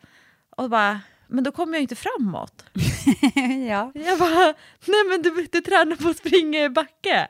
Och 0.49 0.69
bara, 0.69 0.99
men 1.27 1.43
då 1.43 1.51
kommer 1.51 1.73
jag 1.73 1.81
inte 1.81 1.95
framåt. 1.95 2.65
ja. 3.69 3.91
Jag 3.93 4.19
bara, 4.19 4.53
nej 4.85 5.03
men 5.09 5.21
du, 5.21 5.47
du 5.51 5.61
tränar 5.61 5.95
på 5.95 6.09
att 6.09 6.17
springa 6.17 6.63
i 6.63 6.69
backe. 6.69 7.27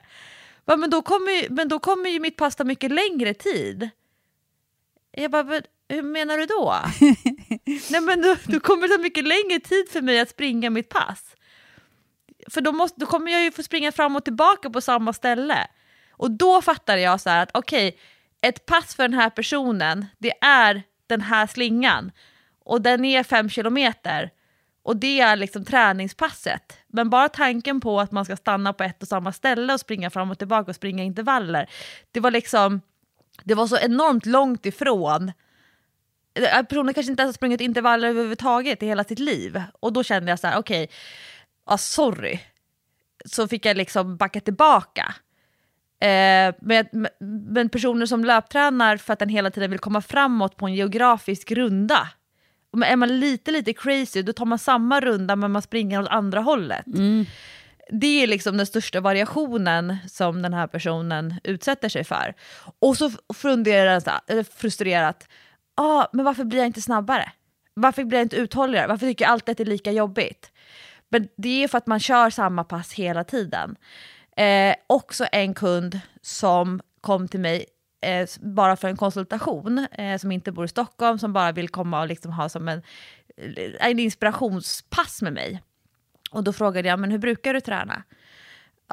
Bara, 0.66 0.78
men, 0.78 0.90
då 0.90 1.02
kommer, 1.02 1.50
men 1.50 1.68
då 1.70 1.80
kommer 1.80 2.10
ju 2.10 2.20
mitt 2.20 2.38
pass 2.38 2.56
ta 2.56 2.64
mycket 2.64 2.92
längre 2.92 3.34
tid. 3.34 3.90
Jag 5.12 5.32
bara, 5.32 5.62
hur 5.90 6.02
menar 6.04 6.38
du 6.38 6.46
då? 6.46 6.76
Nej 7.92 8.02
men 8.02 8.22
då, 8.22 8.36
då 8.46 8.60
kommer 8.60 8.88
det 8.88 8.96
ta 8.96 9.02
mycket 9.02 9.28
längre 9.28 9.60
tid 9.60 9.90
för 9.90 10.02
mig 10.02 10.20
att 10.20 10.30
springa 10.30 10.70
mitt 10.70 10.90
pass. 10.90 11.36
För 12.50 12.62
då, 12.62 12.72
måste, 12.72 13.00
då 13.00 13.06
kommer 13.06 13.32
jag 13.32 13.44
ju 13.44 13.52
få 13.52 13.64
springa 13.64 13.92
fram 13.92 14.16
och 14.16 14.24
tillbaka 14.24 14.70
på 14.70 14.82
samma 14.82 15.14
ställe. 15.14 15.68
Och 16.12 16.32
då 16.32 16.62
fattar 16.62 16.98
jag 16.98 17.22
så 17.22 17.30
här 17.30 17.44
att 17.44 17.50
okej, 17.54 17.88
okay, 17.88 18.00
ett 18.42 18.66
pass 18.66 18.96
för 18.96 19.04
den 19.04 19.20
här 19.20 19.30
personen, 19.30 20.06
det 20.18 20.34
är 20.42 20.84
den 21.08 21.22
här 21.22 21.48
slingan. 21.48 22.12
Och 22.66 22.82
den 22.82 23.06
är 23.06 23.24
fem 23.24 23.50
kilometer. 23.50 24.30
Och 24.84 24.96
det 24.98 25.20
är 25.20 25.36
liksom 25.36 25.66
träningspasset. 25.66 26.78
Men 26.88 27.10
bara 27.10 27.30
tanken 27.30 27.82
på 27.82 28.00
att 28.00 28.12
man 28.12 28.26
ska 28.26 28.36
stanna 28.36 28.74
på 28.74 28.84
ett 28.84 29.02
och 29.02 29.08
samma 29.08 29.32
ställe 29.32 29.74
och 29.74 29.80
springa 29.80 30.10
fram 30.10 30.32
och 30.32 30.38
tillbaka 30.38 30.72
och 30.72 30.76
springa 30.76 31.04
intervaller. 31.04 31.70
Det 32.12 32.20
var 32.20 32.32
liksom, 32.32 32.82
det 33.44 33.56
var 33.56 33.68
så 33.68 33.78
enormt 33.78 34.26
långt 34.26 34.66
ifrån 34.66 35.32
personen 36.70 36.94
kanske 36.94 37.12
inte 37.12 37.22
ens 37.22 37.28
har 37.28 37.34
sprungit 37.34 37.62
intervaller 37.62 38.08
överhuvudtaget 38.08 38.84
i 38.84 38.86
hela 38.86 39.04
sitt 39.04 39.20
liv. 39.20 39.62
Och 39.80 39.94
då 39.94 40.04
kände 40.04 40.32
jag 40.32 40.40
så 40.40 40.48
här, 40.48 40.60
okej, 40.60 40.84
okay, 40.84 40.96
ah, 41.66 41.78
sorry. 41.78 42.40
Så 43.26 43.48
fick 43.48 43.66
jag 43.66 43.78
liksom 43.78 44.18
backa 44.18 44.40
tillbaka. 44.40 45.16
Eh, 46.00 46.56
men, 46.62 47.08
men 47.54 47.70
personer 47.70 48.06
som 48.06 48.26
löptränar 48.26 48.98
för 48.98 49.14
att 49.14 49.20
den 49.20 49.30
hela 49.30 49.52
tiden 49.52 49.70
vill 49.70 49.80
komma 49.80 50.02
framåt 50.02 50.58
på 50.58 50.66
en 50.66 50.74
geografisk 50.74 51.52
runda. 51.52 52.10
Och 52.72 52.86
är 52.86 52.96
man 52.96 53.20
lite, 53.20 53.52
lite 53.52 53.74
crazy, 53.74 54.22
då 54.22 54.34
tar 54.34 54.46
man 54.46 54.60
samma 54.60 55.00
runda 55.00 55.36
men 55.36 55.52
man 55.52 55.62
springer 55.62 56.02
åt 56.02 56.08
andra 56.08 56.40
hållet. 56.40 56.88
Mm. 56.88 57.26
Det 57.90 58.24
är 58.24 58.28
liksom 58.28 58.58
den 58.58 58.66
största 58.66 59.02
variationen 59.02 59.98
som 60.08 60.42
den 60.42 60.54
här 60.54 60.68
personen 60.68 61.36
utsätter 61.44 61.90
sig 61.90 62.04
för. 62.04 62.34
Och 62.80 62.98
så 62.98 63.12
funderar 63.34 63.92
den 63.92 64.02
så 64.02 64.10
här, 64.10 64.44
frustrerat, 64.44 65.28
ah, 65.76 66.08
men 66.14 66.26
varför 66.26 66.44
blir 66.44 66.60
jag 66.60 66.68
inte 66.68 66.82
snabbare? 66.82 67.32
Varför 67.74 68.04
blir 68.04 68.20
jag 68.20 68.26
inte 68.26 68.36
uthålligare? 68.36 68.88
Varför 68.88 69.06
tycker 69.06 69.26
jag 69.26 69.32
alltid 69.32 69.52
att 69.52 69.58
det 69.58 69.64
är 69.64 69.66
lika 69.66 69.92
jobbigt? 69.92 70.52
Men 71.10 71.28
det 71.38 71.64
är 71.64 71.68
för 71.68 71.78
att 71.78 71.88
man 71.88 72.00
kör 72.00 72.30
samma 72.30 72.64
pass 72.64 72.94
hela 72.94 73.24
tiden. 73.24 73.76
Eh, 74.38 74.76
också 74.88 75.26
en 75.32 75.54
kund 75.54 76.00
som 76.22 76.82
kom 77.02 77.28
till 77.28 77.40
mig 77.40 77.66
eh, 78.02 78.28
bara 78.42 78.76
för 78.76 78.88
en 78.88 78.98
konsultation, 78.98 79.88
eh, 79.92 80.18
som 80.18 80.32
inte 80.32 80.52
bor 80.52 80.66
i 80.66 80.68
Stockholm, 80.68 81.20
som 81.20 81.34
bara 81.34 81.52
vill 81.52 81.70
komma 81.70 82.02
och 82.02 82.08
liksom 82.08 82.32
ha 82.32 82.50
som 82.50 82.68
en, 82.68 82.82
eh, 83.38 83.90
en 83.90 84.00
inspirationspass 84.00 85.22
med 85.22 85.34
mig. 85.34 85.62
Och 86.32 86.44
då 86.44 86.54
frågade 86.54 86.88
jag, 86.88 87.00
men 87.00 87.12
hur 87.12 87.18
brukar 87.18 87.54
du 87.54 87.62
träna? 87.62 88.04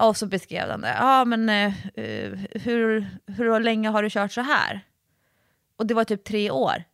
Och 0.01 0.17
så 0.17 0.27
beskrev 0.27 0.71
han 0.71 0.81
det. 0.81 0.97
Ja, 0.99 1.25
men 1.25 1.49
eh, 1.49 1.75
eh 1.95 2.33
hur, 2.53 3.07
hur 3.27 3.61
länge 3.61 3.89
har 3.89 4.03
du 4.03 4.11
kört 4.11 4.33
så 4.33 4.41
här? 4.41 4.81
Och 5.81 5.87
det 5.87 5.95
var 5.95 6.05
typ 6.05 6.25
tre 6.25 6.51
år. 6.51 6.85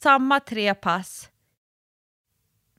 Samma 0.00 0.40
tre 0.40 0.74
pass 0.74 1.30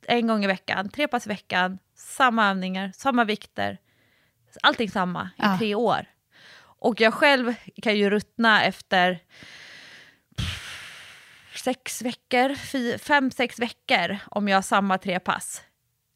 en 0.07 0.27
gång 0.27 0.43
i 0.43 0.47
veckan, 0.47 0.89
tre 0.89 1.07
pass 1.07 1.25
i 1.25 1.29
veckan, 1.29 1.79
samma 1.95 2.49
övningar, 2.49 2.91
samma 2.95 3.23
vikter. 3.23 3.77
Allting 4.63 4.89
samma 4.89 5.23
i 5.23 5.41
ja. 5.41 5.57
tre 5.57 5.75
år. 5.75 6.05
Och 6.59 7.01
jag 7.01 7.13
själv 7.13 7.53
kan 7.81 7.97
ju 7.97 8.09
ruttna 8.09 8.63
efter 8.63 9.19
sex 11.55 12.01
veckor, 12.01 12.55
fem, 12.97 13.31
sex 13.31 13.59
veckor 13.59 14.17
om 14.31 14.47
jag 14.47 14.57
har 14.57 14.61
samma 14.61 14.97
tre 14.97 15.19
pass. 15.19 15.61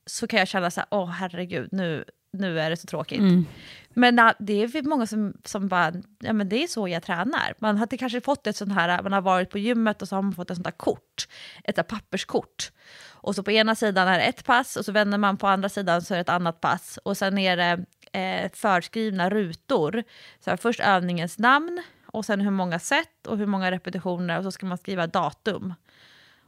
Så 0.06 0.28
kan 0.28 0.39
jag 0.39 0.48
känna 0.48 0.72
så 0.72 0.80
här, 0.80 0.88
åh 0.91 1.10
herregud, 1.10 1.70
nu, 1.72 2.06
nu 2.40 2.60
är 2.60 2.70
det 2.70 2.78
så 2.78 2.88
tråkigt. 2.88 3.20
Mm. 3.20 3.46
Men 3.90 4.16
det 4.40 4.54
är 4.54 4.84
många 4.84 5.08
som, 5.08 5.34
som 5.44 5.68
bara, 5.68 5.94
ja 6.20 6.34
men 6.34 6.50
det 6.50 6.64
är 6.64 6.68
så 6.68 6.88
jag 6.88 7.04
tränar. 7.04 7.54
Man 7.60 7.78
har 7.78 7.98
kanske 7.98 8.22
fått 8.22 8.48
ett 8.48 8.56
sånt 8.56 8.74
här, 8.74 9.04
man 9.04 9.14
har 9.14 9.22
varit 9.22 9.50
på 9.50 9.58
gymmet 9.58 10.02
och 10.02 10.08
så 10.08 10.16
har 10.16 10.22
man 10.22 10.34
fått 10.34 10.52
ett 10.52 10.58
sånt 10.58 10.68
här 10.68 10.72
kort, 10.72 11.28
ett 11.64 11.76
där 11.76 11.84
papperskort. 11.84 12.72
Och 13.06 13.36
så 13.36 13.44
på 13.44 13.52
ena 13.52 13.76
sidan 13.76 14.08
är 14.08 14.18
det 14.18 14.24
ett 14.24 14.46
pass 14.46 14.76
och 14.76 14.86
så 14.86 14.92
vänder 14.92 15.18
man 15.18 15.38
på 15.38 15.48
andra 15.48 15.70
sidan 15.70 16.02
så 16.02 16.14
är 16.14 16.18
det 16.18 16.22
ett 16.22 16.30
annat 16.30 16.62
pass. 16.62 17.00
Och 17.04 17.18
sen 17.18 17.38
är 17.38 17.58
det 17.58 17.86
eh, 18.20 18.52
förskrivna 18.54 19.30
rutor. 19.30 20.04
Så 20.40 20.50
här, 20.50 20.58
först 20.58 20.80
övningens 20.80 21.40
namn 21.40 21.84
och 22.06 22.26
sen 22.26 22.42
hur 22.42 22.52
många 22.52 22.80
set 22.80 23.28
och 23.28 23.38
hur 23.38 23.46
många 23.46 23.72
repetitioner 23.72 24.38
och 24.38 24.44
så 24.44 24.52
ska 24.52 24.66
man 24.66 24.78
skriva 24.78 25.08
datum. 25.08 25.74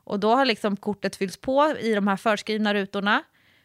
Och 0.04 0.20
då 0.20 0.36
har 0.36 0.46
liksom 0.46 0.78
kortet 0.78 1.16
fyllts 1.16 1.38
på 1.38 1.76
i 1.80 1.96
de 1.96 2.08
här 2.08 2.18
förskrivna 2.18 2.74
rutorna 2.74 3.24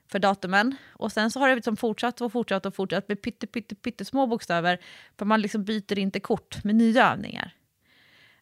för 0.09 0.18
datumen. 0.18 0.76
Och 0.92 1.12
sen 1.12 1.30
så 1.30 1.40
har 1.40 1.48
det 1.48 1.55
liksom 1.55 1.76
fortsatt 1.76 2.20
och 2.20 2.32
fortsatt 2.32 2.66
och 2.66 2.74
fortsatt 2.74 3.09
med 3.09 3.22
pytte, 3.22 3.46
pytte, 3.46 3.74
pytte 3.74 4.05
små 4.05 4.26
bokstäver. 4.26 4.78
För 5.18 5.26
man 5.26 5.40
liksom 5.40 5.64
byter 5.64 5.98
inte 5.98 6.20
kort 6.20 6.64
med 6.64 6.74
nya 6.74 7.12
övningar. 7.12 7.55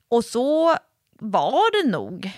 Och 0.08 0.24
så 0.24 0.76
var 1.12 1.82
det 1.82 1.90
nog. 1.90 2.30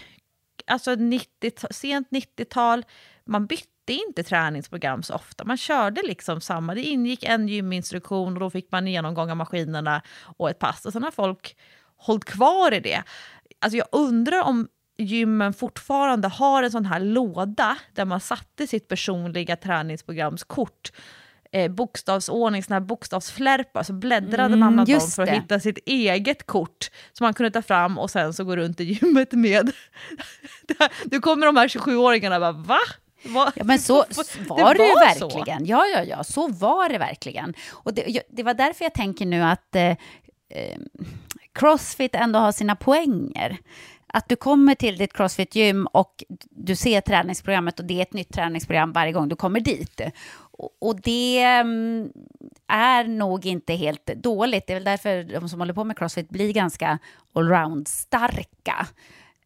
Alltså 0.67 0.95
90, 0.95 1.53
sent 1.71 2.09
90-tal, 2.11 2.85
man 3.25 3.47
bytte 3.47 3.93
inte 3.93 4.23
träningsprogram 4.23 5.03
så 5.03 5.15
ofta. 5.15 5.45
Man 5.45 5.57
körde 5.57 6.03
liksom 6.03 6.41
samma. 6.41 6.75
Det 6.75 6.83
ingick 6.83 7.25
en 7.25 7.49
gyminstruktion 7.49 8.35
och 8.35 8.41
då 8.41 8.51
fick 8.51 8.73
man 8.73 8.87
genomgång 8.87 9.31
av 9.31 9.37
maskinerna 9.37 10.03
och 10.37 10.51
ett 10.51 10.59
pass. 10.59 10.87
Och 10.87 10.93
sen 10.93 11.03
har 11.03 11.11
folk 11.11 11.57
hållit 11.97 12.25
kvar 12.25 12.75
i 12.75 12.81
det. 12.81 13.03
Alltså 13.59 13.77
jag 13.77 13.87
undrar 13.93 14.43
om 14.43 14.69
gymmen 14.97 15.53
fortfarande 15.53 16.29
har 16.29 16.63
en 16.63 16.71
sån 16.71 16.87
här 16.87 17.01
låda 17.01 17.77
där 17.93 18.05
man 18.05 18.21
satte 18.21 18.67
sitt 18.67 18.89
personliga 18.89 19.57
träningsprogramskort 19.57 20.93
eh, 21.53 21.71
bokstavsordning, 21.71 22.63
såna 22.63 22.75
här 22.75 22.81
bokstavsflärpar, 22.81 23.83
så 23.83 23.93
bläddrade 23.93 24.55
mm, 24.55 24.59
man 24.59 24.77
dem 24.77 25.01
för 25.01 25.23
att 25.23 25.29
det. 25.29 25.35
hitta 25.35 25.61
sitt 25.61 25.79
eget 25.87 26.47
kort 26.47 26.91
som 27.13 27.25
man 27.25 27.35
kunde 27.35 27.51
ta 27.51 27.63
fram 27.63 27.99
och 27.99 28.11
sen 28.11 28.33
så 28.33 28.45
gå 28.45 28.57
runt 28.57 28.81
i 28.81 28.85
gymmet 28.85 29.33
med. 29.33 29.73
Nu 31.05 31.21
kommer 31.21 31.47
de 31.47 31.57
här 31.57 31.69
27-åringarna 31.69 32.35
och 32.35 32.41
bara 32.41 32.53
va? 32.53 32.79
Va? 33.27 33.53
Ja, 33.55 33.65
men 33.65 33.79
så 33.79 33.95
var 33.95 34.05
det, 34.57 34.63
var 34.63 34.75
det 34.75 34.87
ju 34.87 34.95
verkligen. 34.95 35.59
Så. 35.59 35.65
Ja, 35.71 35.87
ja, 35.95 36.03
ja, 36.03 36.25
så 36.25 36.49
var 36.49 36.89
det 36.89 36.99
verkligen. 36.99 37.55
Och 37.71 37.95
det, 37.95 38.23
det 38.29 38.43
var 38.43 38.55
därför 38.55 38.85
jag 38.85 38.95
tänker 38.95 39.27
nu 39.27 39.43
att 39.43 39.77
eh, 39.77 39.91
eh 39.91 40.79
Crossfit 41.55 42.15
ändå 42.15 42.39
har 42.39 42.53
sina 42.53 42.77
poänger 42.77 43.59
att 44.15 44.29
du 44.29 44.37
kommer 44.37 44.75
till 44.75 44.97
ditt 44.97 45.13
Crossfit-gym 45.13 45.87
och 45.87 46.25
du 46.51 46.77
ser 46.77 47.01
träningsprogrammet 47.01 47.79
och 47.79 47.85
det 47.85 47.99
är 47.99 48.03
ett 48.03 48.13
nytt 48.13 48.33
träningsprogram 48.33 48.93
varje 48.93 49.13
gång 49.13 49.29
du 49.29 49.37
kommer 49.37 49.61
dit. 49.61 50.01
Och 50.81 51.01
det 51.01 51.43
mm, 51.43 52.13
är 52.69 53.05
nog 53.05 53.47
inte 53.47 53.75
helt 53.75 54.07
dåligt. 54.07 54.67
Det 54.67 54.73
är 54.73 54.75
väl 54.75 54.85
därför 54.85 55.41
de 55.41 55.49
som 55.49 55.61
håller 55.61 55.75
på 55.75 55.85
med 55.85 55.99
Crossfit 55.99 56.29
blir 56.29 56.53
ganska 56.53 56.99
allround-starka. 57.33 58.87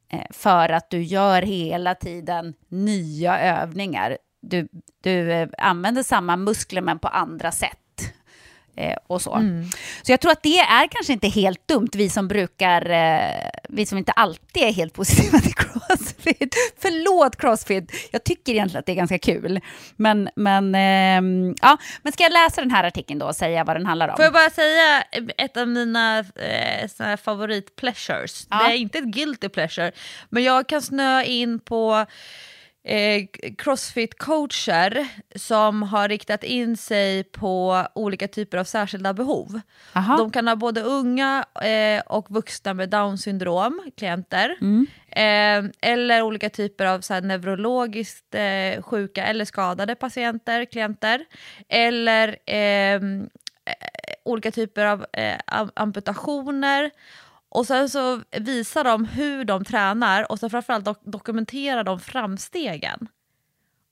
Eh, 0.08 0.26
för 0.30 0.68
att 0.68 0.90
du 0.90 1.02
gör 1.02 1.42
hela 1.42 1.94
tiden 1.94 2.54
nya 2.68 3.40
övningar. 3.40 4.18
Du, 4.40 4.68
du 5.02 5.32
eh, 5.32 5.48
använder 5.58 6.02
samma 6.02 6.36
muskler 6.36 6.82
men 6.82 6.98
på 6.98 7.08
andra 7.08 7.52
sätt 7.52 7.78
och 9.06 9.22
så. 9.22 9.34
Mm. 9.34 9.70
Så 10.02 10.12
jag 10.12 10.20
tror 10.20 10.32
att 10.32 10.42
det 10.42 10.58
är 10.58 10.88
kanske 10.88 11.12
inte 11.12 11.28
helt 11.28 11.68
dumt, 11.68 11.88
vi 11.92 12.10
som 12.10 12.28
brukar, 12.28 12.90
eh, 12.90 13.50
vi 13.68 13.86
som 13.86 13.98
inte 13.98 14.12
alltid 14.12 14.62
är 14.62 14.72
helt 14.72 14.92
positiva 14.92 15.38
till 15.42 15.54
crossfit. 15.54 16.54
Förlåt 16.78 17.36
crossfit, 17.36 17.92
jag 18.10 18.24
tycker 18.24 18.52
egentligen 18.52 18.80
att 18.80 18.86
det 18.86 18.92
är 18.92 18.96
ganska 18.96 19.18
kul. 19.18 19.60
Men, 19.96 20.28
men, 20.36 20.74
eh, 20.74 21.52
ja. 21.62 21.76
men 22.02 22.12
ska 22.12 22.22
jag 22.22 22.32
läsa 22.32 22.60
den 22.60 22.70
här 22.70 22.84
artikeln 22.84 23.18
då 23.18 23.26
och 23.26 23.36
säga 23.36 23.64
vad 23.64 23.76
den 23.76 23.86
handlar 23.86 24.08
om? 24.08 24.16
Får 24.16 24.24
jag 24.24 24.32
bara 24.32 24.50
säga 24.50 25.02
ett 25.36 25.56
av 25.56 25.68
mina 25.68 26.18
eh, 26.18 27.16
favorit 27.16 27.76
pleasures. 27.76 28.46
Ja. 28.50 28.56
Det 28.56 28.72
är 28.72 28.76
inte 28.76 28.98
ett 28.98 29.04
guilty 29.04 29.48
pleasure, 29.48 29.92
men 30.28 30.42
jag 30.42 30.68
kan 30.68 30.82
snöa 30.82 31.24
in 31.24 31.60
på 31.60 32.06
eh, 32.88 33.26
crossfit-coacher 33.58 35.08
som 35.34 35.82
har 35.82 36.08
riktat 36.08 36.44
in 36.44 36.76
sig 36.76 37.24
på 37.24 37.84
olika 37.94 38.28
typer 38.28 38.58
av 38.58 38.64
särskilda 38.64 39.14
behov. 39.14 39.60
Aha. 39.92 40.16
De 40.16 40.30
kan 40.30 40.48
ha 40.48 40.56
både 40.56 40.80
unga 40.80 41.44
eh, 41.62 42.02
och 42.06 42.30
vuxna 42.30 42.74
med 42.74 42.90
down 42.90 43.18
syndrom, 43.18 43.90
klienter. 43.96 44.56
Mm. 44.60 44.86
Eh, 45.10 45.90
eller 45.90 46.22
olika 46.22 46.50
typer 46.50 46.86
av 46.86 47.00
så 47.00 47.14
här, 47.14 47.20
neurologiskt 47.20 48.34
eh, 48.34 48.82
sjuka 48.82 49.24
eller 49.24 49.44
skadade 49.44 49.94
patienter, 49.94 50.64
klienter. 50.64 51.24
Eller 51.68 52.36
ehm, 52.46 53.30
eh, 53.64 54.14
olika 54.24 54.50
typer 54.50 54.84
av 54.84 55.06
eh, 55.12 55.38
amputationer 55.74 56.90
och 57.48 57.66
sen 57.66 57.88
så 57.88 58.22
visar 58.30 58.84
de 58.84 59.04
hur 59.04 59.44
de 59.44 59.64
tränar 59.64 60.32
och 60.32 60.38
sen 60.38 60.50
framförallt 60.50 60.84
dok 60.84 60.98
dokumenterar 61.04 61.84
de 61.84 62.00
framstegen. 62.00 63.08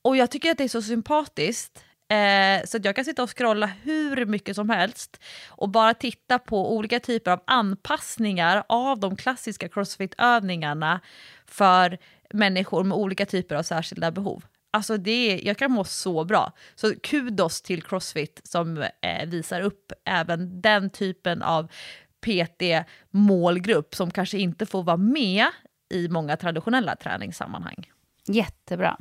Och 0.02 0.16
jag 0.16 0.30
tycker 0.30 0.50
att 0.50 0.58
det 0.58 0.64
är 0.64 0.68
så 0.68 0.82
sympatiskt. 0.82 1.84
Eh, 2.08 2.66
så 2.66 2.76
att 2.76 2.84
jag 2.84 2.96
kan 2.96 3.04
sitta 3.04 3.22
och 3.22 3.38
scrolla 3.38 3.66
hur 3.66 4.26
mycket 4.26 4.56
som 4.56 4.70
helst 4.70 5.20
och 5.48 5.68
bara 5.68 5.94
titta 5.94 6.38
på 6.38 6.76
olika 6.76 7.00
typer 7.00 7.30
av 7.30 7.40
anpassningar 7.46 8.64
av 8.68 9.00
de 9.00 9.16
klassiska 9.16 9.68
crossfit-övningarna 9.68 11.00
för 11.46 11.98
människor 12.34 12.84
med 12.84 12.98
olika 12.98 13.26
typer 13.26 13.54
av 13.54 13.62
särskilda 13.62 14.10
behov. 14.10 14.44
Alltså 14.70 14.96
det 14.96 15.10
är, 15.10 15.46
jag 15.46 15.56
kan 15.56 15.70
må 15.70 15.84
så 15.84 16.24
bra. 16.24 16.52
Så 16.74 16.94
kudos 17.02 17.62
till 17.62 17.82
Crossfit 17.82 18.40
som 18.44 18.82
eh, 19.00 19.26
visar 19.26 19.60
upp 19.60 19.92
även 20.04 20.60
den 20.60 20.90
typen 20.90 21.42
av 21.42 21.70
PT-målgrupp 22.26 23.94
som 23.94 24.10
kanske 24.10 24.38
inte 24.38 24.66
får 24.66 24.82
vara 24.82 24.96
med 24.96 25.46
i 25.90 26.08
många 26.08 26.36
traditionella 26.36 26.96
träningssammanhang. 26.96 27.90
Jättebra. 28.26 28.98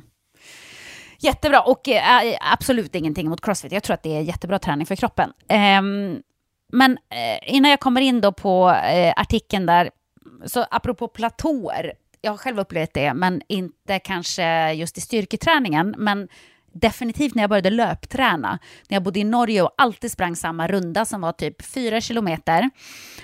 Jättebra, 1.18 1.60
och 1.60 1.88
äh, 1.88 2.36
absolut 2.52 2.94
ingenting 2.94 3.28
mot 3.28 3.40
crossfit. 3.40 3.72
Jag 3.72 3.82
tror 3.82 3.94
att 3.94 4.02
det 4.02 4.16
är 4.16 4.20
jättebra 4.20 4.58
träning 4.58 4.86
för 4.86 4.96
kroppen. 4.96 5.32
Ähm, 5.48 6.22
men 6.72 6.92
äh, 6.92 7.54
innan 7.54 7.70
jag 7.70 7.80
kommer 7.80 8.00
in 8.00 8.20
då 8.20 8.32
på 8.32 8.70
äh, 8.70 9.12
artikeln 9.16 9.66
där, 9.66 9.90
så 10.44 10.66
apropå 10.70 11.08
platåer, 11.08 11.92
jag 12.20 12.32
har 12.32 12.38
själv 12.38 12.58
upplevt 12.58 12.94
det, 12.94 13.14
men 13.14 13.42
inte 13.48 13.98
kanske 13.98 14.72
just 14.72 14.98
i 14.98 15.00
styrketräningen, 15.00 15.94
men 15.98 16.28
definitivt 16.80 17.34
när 17.34 17.42
jag 17.42 17.50
började 17.50 17.70
löpträna, 17.70 18.58
när 18.88 18.96
jag 18.96 19.02
bodde 19.02 19.20
i 19.20 19.24
Norge 19.24 19.62
och 19.62 19.74
alltid 19.78 20.12
sprang 20.12 20.36
samma 20.36 20.68
runda 20.68 21.04
som 21.04 21.20
var 21.20 21.32
typ 21.32 21.64
fyra 21.64 22.00
kilometer. 22.00 22.70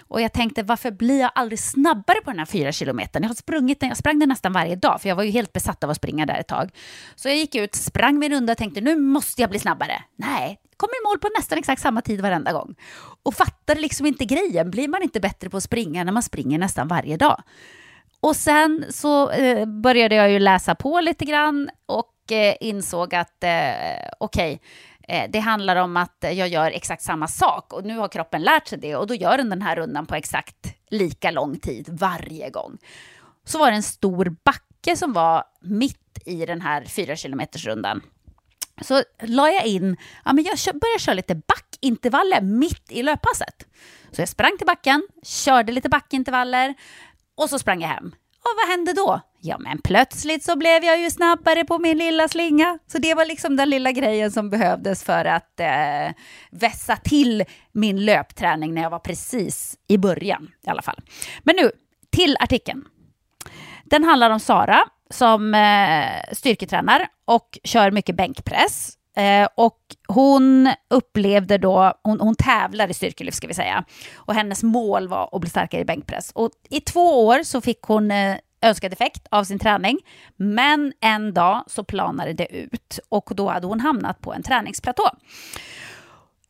Och 0.08 0.20
jag 0.20 0.32
tänkte, 0.32 0.62
varför 0.62 0.90
blir 0.90 1.20
jag 1.20 1.30
aldrig 1.34 1.58
snabbare 1.58 2.20
på 2.24 2.30
den 2.30 2.38
här 2.38 2.46
fyra 2.46 2.72
kilometern? 2.72 3.22
Jag 3.22 3.30
har 3.30 3.34
sprungit 3.34 3.80
den, 3.80 3.88
jag 3.88 3.98
sprang 3.98 4.18
den 4.18 4.28
nästan 4.28 4.52
varje 4.52 4.76
dag, 4.76 5.00
för 5.00 5.08
jag 5.08 5.16
var 5.16 5.22
ju 5.22 5.30
helt 5.30 5.52
besatt 5.52 5.84
av 5.84 5.90
att 5.90 5.96
springa 5.96 6.26
där 6.26 6.40
ett 6.40 6.48
tag. 6.48 6.70
Så 7.14 7.28
jag 7.28 7.36
gick 7.36 7.54
ut, 7.54 7.74
sprang 7.74 8.18
min 8.18 8.32
runda 8.32 8.52
och 8.52 8.58
tänkte, 8.58 8.80
nu 8.80 8.96
måste 8.96 9.42
jag 9.42 9.50
bli 9.50 9.58
snabbare. 9.58 10.02
Nej, 10.16 10.58
kom 10.76 10.88
i 10.88 11.08
mål 11.08 11.18
på 11.18 11.28
nästan 11.38 11.58
exakt 11.58 11.82
samma 11.82 12.00
tid 12.00 12.20
varenda 12.20 12.52
gång. 12.52 12.74
Och 13.22 13.34
fattade 13.34 13.80
liksom 13.80 14.06
inte 14.06 14.24
grejen. 14.24 14.70
Blir 14.70 14.88
man 14.88 15.02
inte 15.02 15.20
bättre 15.20 15.50
på 15.50 15.56
att 15.56 15.62
springa 15.62 16.04
när 16.04 16.12
man 16.12 16.22
springer 16.22 16.58
nästan 16.58 16.88
varje 16.88 17.16
dag? 17.16 17.42
Och 18.20 18.36
sen 18.36 18.84
så 18.90 19.30
eh, 19.30 19.66
började 19.66 20.14
jag 20.14 20.30
ju 20.30 20.38
läsa 20.38 20.74
på 20.74 21.00
lite 21.00 21.24
grann 21.24 21.70
och 21.86 22.11
eh, 22.30 22.54
insåg 22.60 23.14
att 23.14 23.44
eh, 23.44 23.50
okej, 24.18 24.54
okay, 24.54 24.58
Eh, 25.08 25.30
det 25.30 25.38
handlar 25.38 25.76
om 25.76 25.96
att 25.96 26.16
jag 26.20 26.48
gör 26.48 26.70
exakt 26.70 27.02
samma 27.02 27.28
sak 27.28 27.72
och 27.72 27.84
nu 27.84 27.98
har 27.98 28.08
kroppen 28.08 28.42
lärt 28.42 28.68
sig 28.68 28.78
det 28.78 28.96
och 28.96 29.06
då 29.06 29.14
gör 29.14 29.36
den 29.36 29.50
den 29.50 29.62
här 29.62 29.76
rundan 29.76 30.06
på 30.06 30.14
exakt 30.14 30.74
lika 30.90 31.30
lång 31.30 31.58
tid 31.58 31.88
varje 31.88 32.50
gång. 32.50 32.78
Så 33.44 33.58
var 33.58 33.70
det 33.70 33.76
en 33.76 33.82
stor 33.82 34.36
backe 34.44 34.96
som 34.96 35.12
var 35.12 35.44
mitt 35.60 36.18
i 36.24 36.46
den 36.46 36.60
här 36.60 36.84
fyra 36.84 37.16
kilometers 37.16 37.66
rundan. 37.66 38.02
Så 38.80 39.02
la 39.22 39.50
jag 39.50 39.66
in, 39.66 39.96
ja 40.24 40.32
men 40.32 40.44
jag 40.44 40.80
började 40.80 40.98
köra 40.98 41.14
lite 41.14 41.34
backintervaller 41.34 42.40
mitt 42.40 42.92
i 42.92 43.02
löppasset. 43.02 43.66
Så 44.10 44.20
jag 44.20 44.28
sprang 44.28 44.58
till 44.58 44.66
backen, 44.66 45.08
körde 45.22 45.72
lite 45.72 45.88
backintervaller 45.88 46.74
och 47.36 47.50
så 47.50 47.58
sprang 47.58 47.80
jag 47.80 47.88
hem. 47.88 48.06
Och 48.38 48.50
vad 48.56 48.68
hände 48.68 48.92
då? 48.92 49.20
Ja, 49.44 49.58
men 49.58 49.78
plötsligt 49.78 50.44
så 50.44 50.56
blev 50.56 50.84
jag 50.84 51.00
ju 51.00 51.10
snabbare 51.10 51.64
på 51.64 51.78
min 51.78 51.98
lilla 51.98 52.28
slinga. 52.28 52.78
Så 52.86 52.98
det 52.98 53.14
var 53.14 53.24
liksom 53.24 53.56
den 53.56 53.70
lilla 53.70 53.92
grejen 53.92 54.30
som 54.30 54.50
behövdes 54.50 55.04
för 55.04 55.24
att 55.24 55.60
eh, 55.60 56.14
vässa 56.50 56.96
till 56.96 57.44
min 57.72 58.04
löpträning 58.04 58.74
när 58.74 58.82
jag 58.82 58.90
var 58.90 58.98
precis 58.98 59.76
i 59.88 59.98
början 59.98 60.50
i 60.66 60.70
alla 60.70 60.82
fall. 60.82 61.00
Men 61.42 61.56
nu 61.56 61.70
till 62.10 62.36
artikeln. 62.40 62.84
Den 63.84 64.04
handlar 64.04 64.30
om 64.30 64.40
Sara 64.40 64.80
som 65.10 65.54
eh, 65.54 66.34
styrketränar 66.34 67.08
och 67.24 67.58
kör 67.64 67.90
mycket 67.90 68.16
bänkpress. 68.16 68.98
Eh, 69.16 69.48
och 69.54 69.80
hon 70.08 70.70
upplevde 70.90 71.58
då, 71.58 71.92
hon, 72.02 72.20
hon 72.20 72.34
tävlar 72.34 72.88
i 72.90 72.94
styrkelyft 72.94 73.36
ska 73.36 73.46
vi 73.46 73.54
säga, 73.54 73.84
och 74.14 74.34
hennes 74.34 74.62
mål 74.62 75.08
var 75.08 75.28
att 75.32 75.40
bli 75.40 75.50
starkare 75.50 75.80
i 75.80 75.84
bänkpress. 75.84 76.32
Och 76.34 76.50
i 76.70 76.80
två 76.80 77.26
år 77.26 77.42
så 77.42 77.60
fick 77.60 77.82
hon 77.82 78.10
eh, 78.10 78.36
önskad 78.62 78.92
effekt 78.92 79.26
av 79.30 79.44
sin 79.44 79.58
träning, 79.58 79.98
men 80.36 80.92
en 81.00 81.34
dag 81.34 81.64
så 81.66 81.84
planade 81.84 82.32
det 82.32 82.56
ut 82.56 82.98
och 83.08 83.32
då 83.34 83.48
hade 83.48 83.66
hon 83.66 83.80
hamnat 83.80 84.20
på 84.20 84.34
en 84.34 84.42
träningsplatå. 84.42 85.10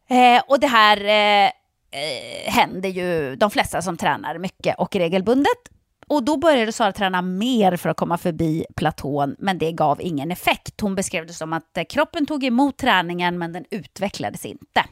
Eh, 0.09 0.43
och 0.47 0.61
det 0.61 0.67
här 0.67 1.05
eh, 1.05 1.47
eh, 1.91 2.53
händer 2.53 2.89
ju 2.89 3.37
de 3.37 3.51
flesta 3.51 3.83
som 3.83 3.97
tränar 3.97 4.39
mycket 4.39 4.79
och 4.79 4.97
regelbundet. 4.97 5.73
Och 6.07 6.23
då 6.23 6.37
började 6.37 6.73
Sara 6.73 6.93
träna 6.93 7.23
mer 7.23 7.77
för 7.77 7.89
att 7.89 7.97
komma 7.97 8.19
förbi 8.19 8.65
platån, 8.77 9.37
men 9.39 9.59
det 9.59 9.73
gav 9.73 10.01
ingen 10.01 10.31
effekt. 10.31 10.81
Hon 10.81 10.95
beskrev 10.95 11.27
det 11.27 11.33
som 11.33 11.53
att 11.53 11.77
eh, 11.77 11.85
kroppen 11.85 12.27
tog 12.27 12.45
emot 12.45 12.77
träningen, 12.77 13.39
men 13.39 13.53
den 13.53 13.65
utvecklades 13.71 14.47
inte. 14.47 14.85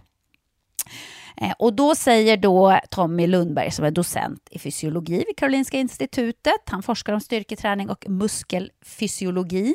Eh, 1.37 1.53
och 1.59 1.72
då 1.72 1.95
säger 1.95 2.37
då 2.37 2.81
Tommy 2.91 3.26
Lundberg, 3.26 3.70
som 3.70 3.85
är 3.85 3.91
docent 3.91 4.49
i 4.51 4.59
fysiologi 4.59 5.24
vid 5.26 5.37
Karolinska 5.37 5.78
institutet, 5.78 6.61
han 6.66 6.83
forskar 6.83 7.12
om 7.12 7.20
styrketräning 7.20 7.91
och 7.91 8.09
muskelfysiologi, 8.09 9.74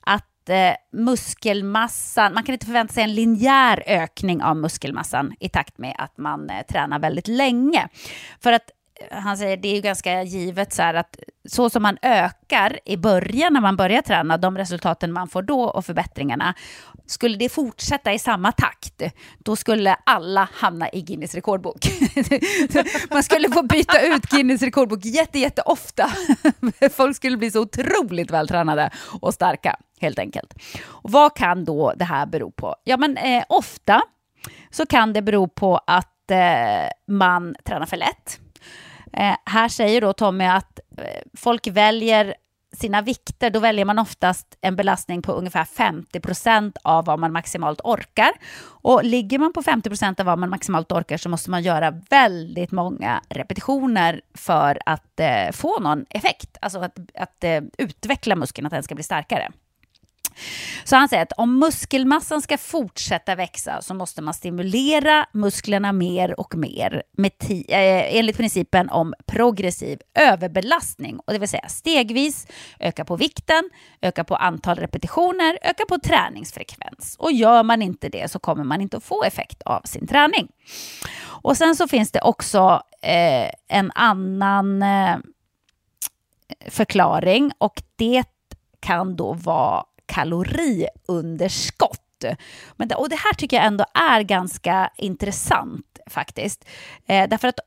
att 0.00 0.48
eh, 0.48 0.72
muskelmassan, 0.92 2.34
man 2.34 2.42
kan 2.42 2.52
inte 2.52 2.66
förvänta 2.66 2.94
sig 2.94 3.02
en 3.02 3.14
linjär 3.14 3.82
ökning 3.86 4.42
av 4.42 4.56
muskelmassan 4.56 5.34
i 5.40 5.48
takt 5.48 5.78
med 5.78 5.94
att 5.98 6.18
man 6.18 6.50
eh, 6.50 6.62
tränar 6.62 6.98
väldigt 6.98 7.28
länge. 7.28 7.88
För 8.40 8.52
att 8.52 8.70
han 9.10 9.36
säger 9.36 9.56
det 9.56 9.68
är 9.68 9.74
ju 9.74 9.80
ganska 9.80 10.22
givet 10.22 10.72
så 10.72 10.82
här 10.82 10.94
att 10.94 11.16
så 11.48 11.70
som 11.70 11.82
man 11.82 11.98
ökar 12.02 12.78
i 12.84 12.96
början 12.96 13.52
när 13.52 13.60
man 13.60 13.76
börjar 13.76 14.02
träna, 14.02 14.36
de 14.36 14.58
resultaten 14.58 15.12
man 15.12 15.28
får 15.28 15.42
då 15.42 15.60
och 15.60 15.84
förbättringarna, 15.84 16.54
skulle 17.06 17.36
det 17.36 17.48
fortsätta 17.48 18.12
i 18.12 18.18
samma 18.18 18.52
takt, 18.52 19.02
då 19.38 19.56
skulle 19.56 19.96
alla 20.04 20.48
hamna 20.52 20.90
i 20.90 21.02
Guinness 21.02 21.34
rekordbok. 21.34 21.86
man 23.10 23.22
skulle 23.22 23.50
få 23.50 23.62
byta 23.62 24.00
ut 24.00 24.26
Guinness 24.26 24.62
rekordbok 24.62 25.04
jätte, 25.04 25.38
jätte 25.38 25.62
ofta. 25.62 26.10
Folk 26.92 27.16
skulle 27.16 27.36
bli 27.36 27.50
så 27.50 27.60
otroligt 27.60 28.30
vältränade 28.30 28.90
och 29.20 29.34
starka, 29.34 29.76
helt 30.00 30.18
enkelt. 30.18 30.54
Och 30.84 31.10
vad 31.10 31.36
kan 31.36 31.64
då 31.64 31.92
det 31.96 32.04
här 32.04 32.26
bero 32.26 32.50
på? 32.50 32.76
Ja, 32.84 32.96
men 32.96 33.16
eh, 33.16 33.44
ofta 33.48 34.02
så 34.70 34.86
kan 34.86 35.12
det 35.12 35.22
bero 35.22 35.48
på 35.48 35.80
att 35.86 36.30
eh, 36.30 37.14
man 37.14 37.54
tränar 37.64 37.86
för 37.86 37.96
lätt 37.96 38.40
Eh, 39.12 39.36
här 39.44 39.68
säger 39.68 40.00
då 40.00 40.12
Tommy 40.12 40.44
att 40.44 40.80
eh, 40.98 41.04
folk 41.34 41.66
väljer 41.66 42.34
sina 42.76 43.02
vikter, 43.02 43.50
då 43.50 43.60
väljer 43.60 43.84
man 43.84 43.98
oftast 43.98 44.58
en 44.60 44.76
belastning 44.76 45.22
på 45.22 45.32
ungefär 45.32 45.64
50 45.64 46.20
procent 46.20 46.76
av 46.82 47.04
vad 47.04 47.18
man 47.18 47.32
maximalt 47.32 47.80
orkar. 47.84 48.30
Och 48.64 49.04
ligger 49.04 49.38
man 49.38 49.52
på 49.52 49.62
50 49.62 49.88
procent 49.88 50.20
av 50.20 50.26
vad 50.26 50.38
man 50.38 50.50
maximalt 50.50 50.92
orkar 50.92 51.16
så 51.16 51.28
måste 51.28 51.50
man 51.50 51.62
göra 51.62 51.90
väldigt 52.10 52.72
många 52.72 53.20
repetitioner 53.28 54.20
för 54.34 54.78
att 54.86 55.20
eh, 55.20 55.52
få 55.52 55.80
någon 55.80 56.04
effekt, 56.10 56.56
alltså 56.60 56.78
att, 56.78 56.98
att 57.14 57.44
eh, 57.44 57.60
utveckla 57.78 58.36
muskeln, 58.36 58.66
att 58.66 58.72
den 58.72 58.82
ska 58.82 58.94
bli 58.94 59.04
starkare. 59.04 59.50
Så 60.84 60.96
han 60.96 61.08
säger 61.08 61.22
att 61.22 61.32
om 61.32 61.58
muskelmassan 61.58 62.42
ska 62.42 62.58
fortsätta 62.58 63.34
växa 63.34 63.82
så 63.82 63.94
måste 63.94 64.22
man 64.22 64.34
stimulera 64.34 65.26
musklerna 65.32 65.92
mer 65.92 66.40
och 66.40 66.54
mer 66.54 67.02
med 67.12 67.32
eh, 67.50 68.16
enligt 68.16 68.36
principen 68.36 68.90
om 68.90 69.14
progressiv 69.26 69.98
överbelastning. 70.14 71.18
Och 71.18 71.32
det 71.32 71.38
vill 71.38 71.48
säga 71.48 71.68
stegvis 71.68 72.46
öka 72.80 73.04
på 73.04 73.16
vikten, 73.16 73.70
öka 74.00 74.24
på 74.24 74.36
antal 74.36 74.76
repetitioner, 74.76 75.58
öka 75.62 75.84
på 75.88 75.98
träningsfrekvens. 75.98 77.16
Och 77.18 77.32
gör 77.32 77.62
man 77.62 77.82
inte 77.82 78.08
det 78.08 78.30
så 78.30 78.38
kommer 78.38 78.64
man 78.64 78.80
inte 78.80 78.96
att 78.96 79.04
få 79.04 79.24
effekt 79.24 79.62
av 79.62 79.80
sin 79.84 80.06
träning. 80.06 80.48
Och 81.24 81.56
sen 81.56 81.76
så 81.76 81.88
finns 81.88 82.12
det 82.12 82.20
också 82.20 82.82
eh, 83.02 83.50
en 83.68 83.92
annan 83.94 84.82
eh, 84.82 85.16
förklaring 86.68 87.52
och 87.58 87.82
det 87.96 88.24
kan 88.80 89.16
då 89.16 89.32
vara 89.32 89.84
kaloriunderskott. 90.06 92.24
Men, 92.76 92.92
och 92.92 93.08
det 93.08 93.16
här 93.16 93.34
tycker 93.34 93.56
jag 93.56 93.66
ändå 93.66 93.84
är 93.94 94.22
ganska 94.22 94.90
intressant 94.96 95.98
faktiskt. 96.06 96.64
Eh, 97.06 97.28
därför 97.28 97.48
att 97.48 97.58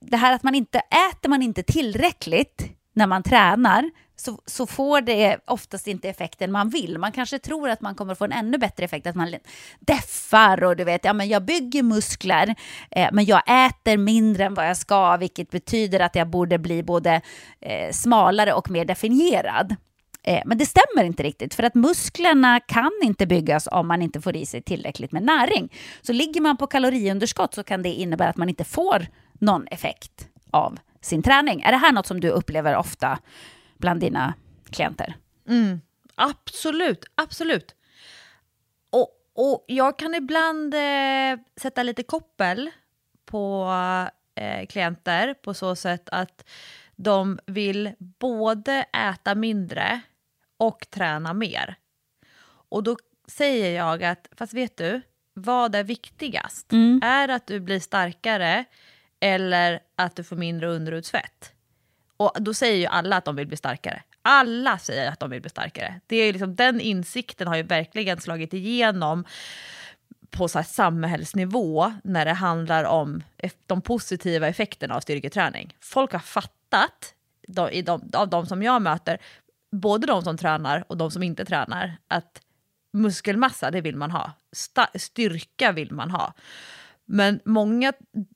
det 0.00 0.16
här 0.16 0.34
att 0.34 0.42
man 0.42 0.54
inte 0.54 0.78
äter 0.78 1.28
man 1.28 1.42
inte 1.42 1.62
tillräckligt 1.62 2.64
när 2.92 3.06
man 3.06 3.22
tränar 3.22 3.90
så, 4.16 4.38
så 4.46 4.66
får 4.66 5.00
det 5.00 5.38
oftast 5.46 5.86
inte 5.86 6.08
effekten 6.08 6.52
man 6.52 6.68
vill. 6.68 6.98
Man 6.98 7.12
kanske 7.12 7.38
tror 7.38 7.70
att 7.70 7.80
man 7.80 7.94
kommer 7.94 8.14
få 8.14 8.24
en 8.24 8.32
ännu 8.32 8.58
bättre 8.58 8.84
effekt, 8.84 9.06
att 9.06 9.14
man 9.14 9.34
deffar 9.80 10.64
och 10.64 10.76
du 10.76 10.84
vet, 10.84 11.04
ja 11.04 11.12
men 11.12 11.28
jag 11.28 11.44
bygger 11.44 11.82
muskler, 11.82 12.54
eh, 12.90 13.08
men 13.12 13.24
jag 13.24 13.42
äter 13.66 13.96
mindre 13.96 14.44
än 14.44 14.54
vad 14.54 14.68
jag 14.68 14.76
ska, 14.76 15.16
vilket 15.16 15.50
betyder 15.50 16.00
att 16.00 16.14
jag 16.14 16.28
borde 16.28 16.58
bli 16.58 16.82
både 16.82 17.20
eh, 17.60 17.92
smalare 17.92 18.52
och 18.52 18.70
mer 18.70 18.84
definierad. 18.84 19.76
Eh, 20.26 20.42
men 20.44 20.58
det 20.58 20.66
stämmer 20.66 21.04
inte 21.04 21.22
riktigt, 21.22 21.54
för 21.54 21.62
att 21.62 21.74
musklerna 21.74 22.60
kan 22.60 22.92
inte 23.02 23.26
byggas 23.26 23.68
om 23.72 23.88
man 23.88 24.02
inte 24.02 24.20
får 24.20 24.36
i 24.36 24.46
sig 24.46 24.62
tillräckligt 24.62 25.12
med 25.12 25.22
näring. 25.22 25.72
Så 26.02 26.12
ligger 26.12 26.40
man 26.40 26.56
på 26.56 26.66
kaloriunderskott 26.66 27.54
så 27.54 27.64
kan 27.64 27.82
det 27.82 27.88
innebära 27.88 28.28
att 28.28 28.36
man 28.36 28.48
inte 28.48 28.64
får 28.64 29.06
någon 29.32 29.66
effekt 29.66 30.28
av 30.50 30.78
sin 31.00 31.22
träning. 31.22 31.60
Är 31.62 31.72
det 31.72 31.78
här 31.78 31.92
något 31.92 32.06
som 32.06 32.20
du 32.20 32.28
upplever 32.28 32.76
ofta 32.76 33.18
bland 33.78 34.00
dina 34.00 34.34
klienter? 34.70 35.16
Mm, 35.48 35.80
absolut, 36.14 37.04
absolut. 37.14 37.74
Och, 38.92 39.10
och 39.34 39.64
jag 39.68 39.98
kan 39.98 40.14
ibland 40.14 40.74
eh, 40.74 41.38
sätta 41.56 41.82
lite 41.82 42.02
koppel 42.02 42.70
på 43.24 43.70
eh, 44.34 44.66
klienter 44.66 45.34
på 45.34 45.54
så 45.54 45.76
sätt 45.76 46.08
att 46.12 46.44
de 46.96 47.38
vill 47.46 47.92
både 47.98 48.72
äta 48.92 49.34
mindre 49.34 50.00
och 50.56 50.86
träna 50.90 51.32
mer. 51.32 51.76
Och 52.68 52.82
då 52.82 52.96
säger 53.28 53.76
jag 53.76 54.04
att, 54.04 54.28
fast 54.36 54.54
vet 54.54 54.76
du, 54.76 55.02
vad 55.34 55.74
är 55.74 55.84
viktigast? 55.84 56.72
Mm. 56.72 57.00
Är 57.04 57.26
det 57.28 57.34
att 57.34 57.46
du 57.46 57.60
blir 57.60 57.80
starkare 57.80 58.64
eller 59.20 59.80
att 59.96 60.16
du 60.16 60.24
får 60.24 60.36
mindre 60.36 60.66
underutsvett? 60.68 61.52
Och 62.16 62.32
då 62.40 62.54
säger 62.54 62.76
ju 62.76 62.86
alla 62.86 63.16
att 63.16 63.24
de 63.24 63.36
vill 63.36 63.46
bli 63.46 63.56
starkare. 63.56 64.02
Alla 64.22 64.78
säger 64.78 65.10
att 65.10 65.20
de 65.20 65.30
vill 65.30 65.40
bli 65.40 65.50
starkare. 65.50 66.00
Det 66.06 66.16
är 66.16 66.32
liksom, 66.32 66.54
den 66.54 66.80
insikten 66.80 67.48
har 67.48 67.56
ju 67.56 67.62
verkligen 67.62 68.20
slagit 68.20 68.52
igenom 68.52 69.24
på 70.30 70.48
så 70.48 70.62
samhällsnivå 70.62 71.92
när 72.04 72.24
det 72.24 72.32
handlar 72.32 72.84
om 72.84 73.22
de 73.66 73.82
positiva 73.82 74.48
effekterna 74.48 74.94
av 74.94 75.00
styrketräning. 75.00 75.76
Folk 75.80 76.12
har 76.12 76.18
fattat, 76.18 77.14
de, 77.48 77.82
de, 77.82 78.10
av 78.12 78.28
de 78.28 78.46
som 78.46 78.62
jag 78.62 78.82
möter, 78.82 79.18
både 79.80 80.06
de 80.06 80.22
som 80.22 80.36
tränar 80.36 80.84
och 80.88 80.96
de 80.96 81.10
som 81.10 81.22
inte 81.22 81.44
tränar, 81.44 81.96
att 82.08 82.40
muskelmassa, 82.92 83.70
det 83.70 83.80
vill 83.80 83.96
man 83.96 84.10
ha. 84.10 84.32
Styrka 84.94 85.72
vill 85.72 85.92
man 85.92 86.10
ha. 86.10 86.34
Men 87.04 87.40
många 87.44 87.92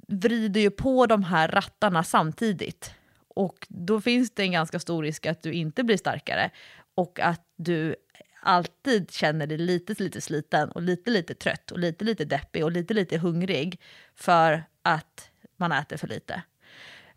vrider 0.09 0.61
ju 0.61 0.71
på 0.71 1.07
de 1.07 1.25
här 1.25 1.49
rattarna 1.49 2.05
samtidigt. 2.05 2.95
Och 3.29 3.67
då 3.69 4.01
finns 4.01 4.31
det 4.31 4.43
en 4.43 4.53
ganska 4.53 4.81
stor 4.81 5.03
risk 5.03 5.27
att 5.27 5.43
du 5.43 5.53
inte 5.53 5.85
blir 5.85 5.97
starkare 5.97 6.51
och 6.95 7.21
att 7.21 7.47
du 7.57 7.97
alltid 8.43 9.11
känner 9.11 9.47
dig 9.47 9.59
lite, 9.59 10.03
lite 10.03 10.21
sliten 10.21 10.71
och 10.71 10.83
lite, 10.83 11.11
lite 11.11 11.35
trött 11.35 11.71
och 11.71 11.79
lite, 11.79 12.05
lite 12.05 12.25
deppig 12.25 12.65
och 12.65 12.73
lite, 12.73 12.95
lite 12.95 13.19
hungrig 13.19 13.81
för 14.15 14.65
att 14.83 15.31
man 15.57 15.73
äter 15.73 15.97
för 15.97 16.09
lite. 16.09 16.43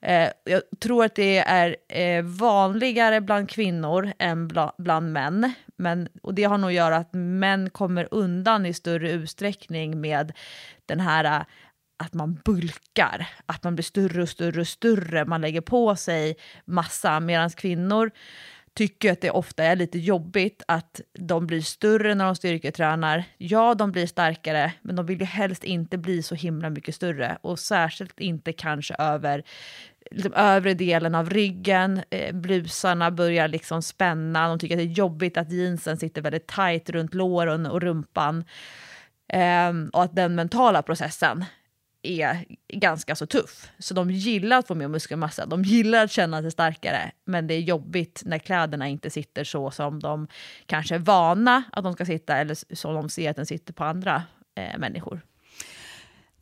Eh, 0.04 0.30
jag 0.44 0.62
tror 0.80 1.06
att 1.06 1.16
det 1.16 1.38
är 1.38 1.76
eh, 1.90 2.24
vanligare 2.24 3.22
bland 3.22 3.50
kvinnor 3.50 4.14
än 4.20 4.48
bla, 4.48 4.74
bland 4.78 5.14
män. 5.14 5.54
Men, 5.78 6.08
och 6.22 6.34
det 6.34 6.44
har 6.44 6.58
nog 6.58 6.70
att 6.70 6.76
göra 6.76 6.98
att 6.98 7.14
män 7.14 7.70
kommer 7.70 8.08
undan 8.12 8.66
i 8.66 8.74
större 8.74 9.12
utsträckning 9.12 10.02
med 10.02 10.34
den 10.86 11.00
här 11.00 11.24
eh, 11.24 11.46
att 11.98 12.14
man 12.14 12.42
bulkar, 12.46 13.28
att 13.46 13.64
man 13.64 13.76
blir 13.76 13.84
större 13.84 14.22
och 14.22 14.30
större 14.30 14.62
och 14.62 14.68
större, 14.68 15.26
man 15.26 15.42
lägger 15.42 15.62
på 15.62 15.96
sig 15.96 16.36
massa, 16.66 17.20
medan 17.20 17.50
kvinnor 17.50 18.12
tycker 18.74 19.12
att 19.12 19.22
det 19.22 19.32
ofta 19.32 19.64
är 19.64 19.76
lite 19.76 20.00
jobbigt 20.00 20.64
att 20.68 21.02
de 21.20 21.48
blir 21.48 21.62
större 21.62 22.16
när 22.16 22.26
de 22.26 22.36
styrketränar. 22.36 23.24
Ja, 23.38 23.74
de 23.74 23.92
blir 23.92 24.08
starkare, 24.08 24.72
men 24.82 24.96
de 24.96 25.06
vill 25.06 25.20
ju 25.20 25.26
helst 25.26 25.64
inte 25.64 25.98
bli 25.98 26.24
så 26.24 26.36
himla 26.36 26.70
mycket 26.70 26.96
större 26.96 27.38
och 27.42 27.60
särskilt 27.60 28.20
inte 28.20 28.54
kanske 28.54 28.96
över 29.00 29.44
liksom, 30.14 30.34
övre 30.34 30.74
delen 30.74 31.16
av 31.16 31.30
ryggen. 31.30 32.02
Eh, 32.10 32.36
blusarna 32.36 33.12
börjar 33.12 33.48
liksom 33.48 33.82
spänna. 33.82 34.48
De 34.48 34.60
tycker 34.60 34.76
att 34.76 34.80
det 34.80 34.92
är 34.92 34.98
jobbigt 34.98 35.38
att 35.38 35.52
jeansen 35.52 35.98
sitter 35.98 36.22
väldigt 36.22 36.48
tajt 36.48 36.90
runt 36.90 37.14
låren 37.14 37.66
och 37.66 37.82
rumpan. 37.82 38.44
Eh, 39.34 39.72
och 39.94 40.04
att 40.04 40.16
den 40.16 40.36
mentala 40.36 40.82
processen 40.82 41.46
är 42.04 42.46
ganska 42.68 43.16
så 43.16 43.26
tuff. 43.26 43.72
Så 43.80 43.94
de 43.94 44.12
gillar 44.12 44.58
att 44.58 44.68
få 44.68 44.76
mer 44.76 44.88
muskelmassa, 44.88 45.46
de 45.46 45.64
gillar 45.64 46.04
att 46.04 46.12
känna 46.12 46.42
sig 46.42 46.52
starkare, 46.52 47.12
men 47.26 47.48
det 47.48 47.54
är 47.54 47.60
jobbigt 47.60 48.22
när 48.26 48.40
kläderna 48.40 48.88
inte 48.88 49.10
sitter 49.10 49.44
så 49.44 49.72
som 49.72 50.00
de 50.00 50.28
kanske 50.66 50.96
är 50.96 51.00
vana 51.00 51.64
att 51.72 51.84
de 51.84 51.94
ska 51.94 52.06
sitta 52.06 52.38
eller 52.38 52.76
som 52.76 52.94
de 52.94 53.10
ser 53.10 53.30
att 53.30 53.36
den 53.36 53.46
sitter 53.46 53.74
på 53.74 53.84
andra 53.84 54.24
eh, 54.56 54.78
människor. 54.78 55.22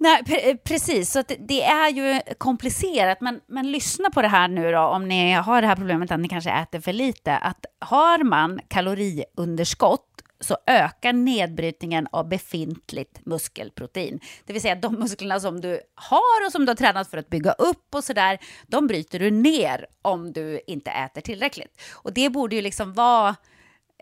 Nej, 0.03 0.23
pre 0.23 0.49
eh, 0.49 0.57
precis, 0.57 1.11
så 1.11 1.23
det 1.39 1.63
är 1.63 1.89
ju 1.89 2.21
komplicerat, 2.37 3.21
men, 3.21 3.41
men 3.47 3.71
lyssna 3.71 4.09
på 4.09 4.21
det 4.21 4.27
här 4.27 4.47
nu 4.47 4.71
då, 4.71 4.79
om 4.79 5.07
ni 5.07 5.33
har 5.33 5.61
det 5.61 5.67
här 5.67 5.75
problemet 5.75 6.11
att 6.11 6.19
ni 6.19 6.29
kanske 6.29 6.51
äter 6.51 6.79
för 6.79 6.93
lite, 6.93 7.37
att 7.37 7.65
har 7.79 8.23
man 8.23 8.59
kaloriunderskott 8.67 10.07
så 10.39 10.57
ökar 10.67 11.13
nedbrytningen 11.13 12.07
av 12.11 12.29
befintligt 12.29 13.25
muskelprotein. 13.25 14.19
Det 14.45 14.53
vill 14.53 14.61
säga 14.61 14.75
de 14.75 14.93
musklerna 14.93 15.39
som 15.39 15.61
du 15.61 15.81
har 15.95 16.45
och 16.45 16.51
som 16.51 16.65
du 16.65 16.69
har 16.69 16.75
tränat 16.75 17.09
för 17.09 17.17
att 17.17 17.29
bygga 17.29 17.51
upp 17.51 17.95
och 17.95 18.03
sådär, 18.03 18.39
de 18.67 18.87
bryter 18.87 19.19
du 19.19 19.31
ner 19.31 19.85
om 20.01 20.31
du 20.33 20.61
inte 20.67 20.91
äter 20.91 21.21
tillräckligt. 21.21 21.81
Och 21.93 22.13
det 22.13 22.29
borde 22.29 22.55
ju 22.55 22.61
liksom 22.61 22.93
vara 22.93 23.35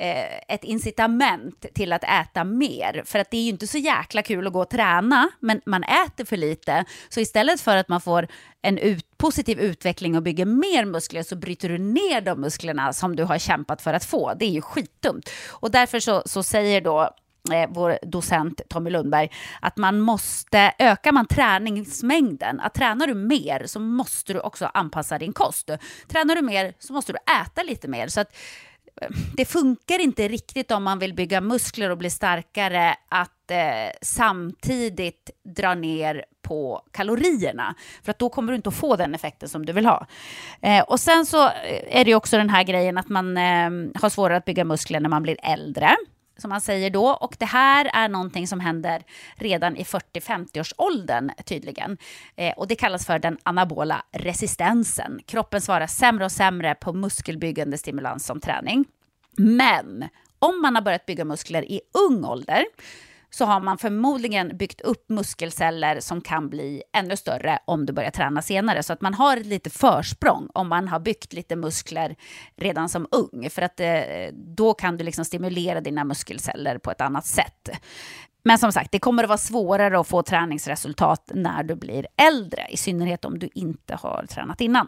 Eh, 0.02 0.56
ett 0.56 0.64
incitament 0.64 1.66
till 1.74 1.94
att 1.94 2.04
äta 2.04 2.44
mer. 2.44 3.04
För 3.06 3.20
att 3.20 3.32
det 3.32 3.38
är 3.38 3.42
ju 3.42 3.50
inte 3.50 3.68
så 3.68 3.78
jäkla 3.78 4.22
kul 4.22 4.48
att 4.48 4.54
gå 4.54 4.62
och 4.62 4.70
träna, 4.70 5.30
men 5.40 5.62
man 5.66 5.84
äter 5.84 6.26
för 6.26 6.38
lite. 6.38 6.86
Så 7.10 7.20
istället 7.20 7.62
för 7.62 7.78
att 7.78 7.90
man 7.90 8.02
får 8.02 8.28
en 8.62 8.78
ut, 8.78 9.18
positiv 9.18 9.60
utveckling 9.60 10.16
och 10.16 10.24
bygger 10.24 10.46
mer 10.46 10.86
muskler 10.86 11.24
så 11.24 11.36
bryter 11.36 11.70
du 11.70 11.78
ner 11.78 12.22
de 12.22 12.42
musklerna 12.42 12.94
som 12.94 13.16
du 13.16 13.24
har 13.24 13.38
kämpat 13.38 13.82
för 13.82 13.94
att 13.94 14.06
få. 14.06 14.34
Det 14.34 14.46
är 14.46 14.50
ju 14.50 14.62
skitdumt. 14.62 15.30
Och 15.50 15.72
därför 15.72 16.00
så, 16.00 16.24
så 16.26 16.44
säger 16.44 16.82
då 16.82 17.02
eh, 17.54 17.70
vår 17.70 18.00
docent 18.02 18.62
Tommy 18.70 18.90
Lundberg, 18.90 19.32
att 19.62 19.78
man 19.78 20.00
måste, 20.00 20.74
ökar 20.80 21.12
man 21.12 21.26
träningsmängden, 21.26 22.60
att 22.60 22.74
tränar 22.74 23.08
du 23.08 23.14
mer 23.14 23.64
så 23.66 23.80
måste 23.80 24.34
du 24.34 24.40
också 24.40 24.66
anpassa 24.74 25.18
din 25.18 25.34
kost. 25.34 25.70
Tränar 26.08 26.36
du 26.36 26.42
mer 26.42 26.74
så 26.80 26.94
måste 26.94 27.14
du 27.14 27.18
äta 27.42 27.64
lite 27.64 27.88
mer. 27.88 28.08
Så 28.08 28.22
att 28.22 28.36
det 29.36 29.46
funkar 29.46 30.00
inte 30.00 30.28
riktigt 30.28 30.72
om 30.72 30.84
man 30.84 31.00
vill 31.00 31.14
bygga 31.14 31.42
muskler 31.42 31.90
och 31.90 31.98
bli 31.98 32.10
starkare 32.10 32.96
att 33.10 33.52
eh, 33.52 33.58
samtidigt 34.02 35.30
dra 35.44 35.76
ner 35.76 36.26
på 36.42 36.82
kalorierna. 36.92 37.76
För 38.04 38.12
att 38.12 38.20
då 38.20 38.30
kommer 38.30 38.52
du 38.52 38.56
inte 38.56 38.70
att 38.70 38.76
få 38.76 38.96
den 38.96 39.16
effekten 39.16 39.50
som 39.50 39.66
du 39.66 39.74
vill 39.74 39.86
ha. 39.86 40.08
Eh, 40.62 40.84
och 40.84 41.00
sen 41.00 41.26
så 41.26 41.46
eh, 41.46 42.00
är 42.00 42.06
det 42.06 42.16
också 42.16 42.38
den 42.38 42.50
här 42.50 42.64
grejen 42.64 42.98
att 42.98 43.10
man 43.10 43.38
eh, 43.38 43.70
har 44.02 44.10
svårare 44.10 44.38
att 44.38 44.46
bygga 44.46 44.64
muskler 44.64 45.00
när 45.00 45.10
man 45.10 45.24
blir 45.24 45.38
äldre 45.44 45.96
som 46.40 46.50
man 46.50 46.62
säger 46.62 46.90
då. 46.90 47.08
Och 47.08 47.36
det 47.40 47.46
här 47.46 47.92
är 47.94 48.10
någonting 48.10 48.48
som 48.48 48.60
händer 48.60 49.04
redan 49.36 49.78
i 49.78 49.84
40-50-årsåldern 49.84 51.32
tydligen. 51.46 51.98
Eh, 52.36 52.54
och 52.58 52.68
det 52.68 52.76
kallas 52.76 53.06
för 53.06 53.20
den 53.20 53.38
anabola 53.44 54.06
resistensen. 54.12 55.20
Kroppen 55.26 55.62
svarar 55.62 55.88
sämre 55.88 56.26
och 56.26 56.32
sämre 56.32 56.76
på 56.76 56.94
muskelbyggande 56.94 57.78
stimulans 57.78 58.26
som 58.26 58.40
träning. 58.40 58.86
Men 59.38 60.08
om 60.40 60.62
man 60.62 60.76
har 60.76 60.82
börjat 60.82 61.06
bygga 61.06 61.26
muskler 61.26 61.72
i 61.72 61.82
ung 62.10 62.26
ålder 62.26 62.66
så 63.30 63.46
har 63.46 63.60
man 63.60 63.78
förmodligen 63.78 64.58
byggt 64.58 64.82
upp 64.82 65.10
muskelceller 65.10 66.00
som 66.00 66.22
kan 66.22 66.50
bli 66.50 66.84
ännu 66.94 67.18
större 67.18 67.60
om 67.66 67.86
du 67.86 67.94
börjar 67.94 68.12
träna 68.12 68.42
senare. 68.42 68.84
Så 68.84 68.94
att 68.94 69.02
man 69.02 69.14
har 69.14 69.38
lite 69.38 69.70
försprång 69.70 70.50
om 70.54 70.68
man 70.70 70.88
har 70.88 71.00
byggt 71.00 71.34
lite 71.34 71.56
muskler 71.56 72.16
redan 72.58 72.90
som 72.90 73.08
ung. 73.12 73.50
För 73.50 73.62
att 73.62 73.80
eh, 73.80 74.34
då 74.34 74.74
kan 74.74 74.98
du 74.98 75.04
liksom 75.04 75.26
stimulera 75.26 75.82
dina 75.82 76.04
muskelceller 76.04 76.78
på 76.78 76.92
ett 76.92 77.02
annat 77.02 77.26
sätt. 77.26 77.70
Men 78.44 78.58
som 78.58 78.72
sagt, 78.72 78.92
det 78.92 79.00
kommer 79.00 79.24
att 79.24 79.30
vara 79.30 79.38
svårare 79.38 80.00
att 80.00 80.08
få 80.08 80.22
träningsresultat 80.22 81.32
när 81.34 81.64
du 81.64 81.76
blir 81.76 82.08
äldre, 82.18 82.68
i 82.70 82.78
synnerhet 82.78 83.26
om 83.26 83.40
du 83.40 83.50
inte 83.54 83.96
har 83.96 84.26
tränat 84.30 84.62
innan. 84.62 84.88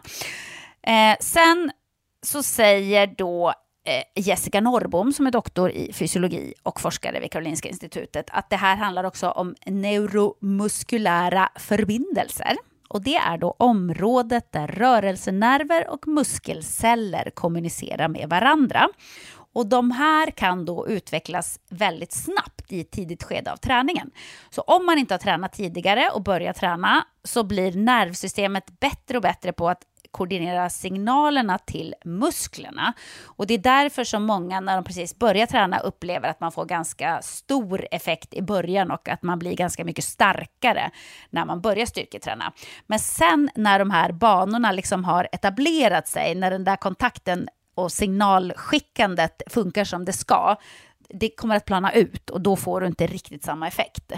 Eh, 0.82 1.16
sen 1.20 1.70
så 2.22 2.42
säger 2.42 3.06
då 3.06 3.54
Eh, 3.84 4.22
Jessica 4.22 4.60
Norrbom 4.60 5.12
som 5.12 5.26
är 5.26 5.30
doktor 5.30 5.70
i 5.70 5.92
fysiologi 5.92 6.54
och 6.62 6.80
forskare 6.80 7.20
vid 7.20 7.30
Karolinska 7.30 7.68
institutet 7.68 8.30
att 8.32 8.50
det 8.50 8.56
här 8.56 8.76
handlar 8.76 9.04
också 9.04 9.30
om 9.30 9.54
neuromuskulära 9.66 11.48
förbindelser. 11.56 12.56
Och 12.88 13.02
det 13.02 13.16
är 13.16 13.38
då 13.38 13.54
området 13.58 14.52
där 14.52 14.66
rörelsenerver 14.66 15.90
och 15.90 16.08
muskelceller 16.08 17.30
kommunicerar 17.34 18.08
med 18.08 18.28
varandra. 18.28 18.88
Och 19.54 19.66
de 19.66 19.90
här 19.90 20.30
kan 20.30 20.64
då 20.64 20.88
utvecklas 20.88 21.60
väldigt 21.70 22.12
snabbt 22.12 22.72
i 22.72 22.80
ett 22.80 22.90
tidigt 22.90 23.22
skede 23.22 23.52
av 23.52 23.56
träningen. 23.56 24.10
Så 24.50 24.62
om 24.62 24.86
man 24.86 24.98
inte 24.98 25.14
har 25.14 25.18
tränat 25.18 25.52
tidigare 25.52 26.10
och 26.14 26.22
börjar 26.22 26.52
träna 26.52 27.06
så 27.24 27.44
blir 27.44 27.72
nervsystemet 27.72 28.80
bättre 28.80 29.16
och 29.16 29.22
bättre 29.22 29.52
på 29.52 29.68
att 29.68 29.82
koordinera 30.12 30.70
signalerna 30.70 31.58
till 31.58 31.94
musklerna. 32.04 32.92
Och 33.24 33.46
det 33.46 33.54
är 33.54 33.58
därför 33.58 34.04
som 34.04 34.24
många 34.24 34.60
när 34.60 34.74
de 34.74 34.84
precis 34.84 35.18
börjar 35.18 35.46
träna 35.46 35.78
upplever 35.78 36.28
att 36.28 36.40
man 36.40 36.52
får 36.52 36.64
ganska 36.64 37.22
stor 37.22 37.86
effekt 37.90 38.34
i 38.34 38.42
början 38.42 38.90
och 38.90 39.08
att 39.08 39.22
man 39.22 39.38
blir 39.38 39.54
ganska 39.54 39.84
mycket 39.84 40.04
starkare 40.04 40.90
när 41.30 41.44
man 41.44 41.60
börjar 41.60 41.86
styrketräna. 41.86 42.52
Men 42.86 42.98
sen 42.98 43.50
när 43.54 43.78
de 43.78 43.90
här 43.90 44.12
banorna 44.12 44.72
liksom 44.72 45.04
har 45.04 45.28
etablerat 45.32 46.08
sig, 46.08 46.34
när 46.34 46.50
den 46.50 46.64
där 46.64 46.76
kontakten 46.76 47.48
och 47.74 47.92
signalskickandet 47.92 49.42
funkar 49.46 49.84
som 49.84 50.04
det 50.04 50.12
ska, 50.12 50.56
det 51.08 51.30
kommer 51.36 51.56
att 51.56 51.64
plana 51.64 51.92
ut 51.92 52.30
och 52.30 52.40
då 52.40 52.56
får 52.56 52.80
du 52.80 52.86
inte 52.86 53.06
riktigt 53.06 53.44
samma 53.44 53.68
effekt. 53.68 54.12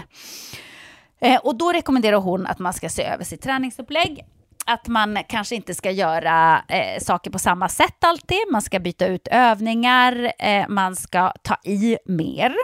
Eh, 1.19 1.39
och 1.39 1.55
då 1.55 1.71
rekommenderar 1.71 2.17
hon 2.17 2.47
att 2.47 2.59
man 2.59 2.73
ska 2.73 2.89
se 2.89 3.03
över 3.03 3.23
sitt 3.23 3.41
träningsupplägg 3.41 4.25
att 4.65 4.87
man 4.87 5.17
kanske 5.27 5.55
inte 5.55 5.75
ska 5.75 5.91
göra 5.91 6.63
eh, 6.67 6.99
saker 7.01 7.31
på 7.31 7.39
samma 7.39 7.69
sätt 7.69 8.03
alltid. 8.03 8.37
Man 8.51 8.61
ska 8.61 8.79
byta 8.79 9.07
ut 9.07 9.27
övningar, 9.31 10.31
eh, 10.39 10.67
man 10.67 10.95
ska 10.95 11.31
ta 11.41 11.55
i 11.63 11.97
mer. 12.05 12.55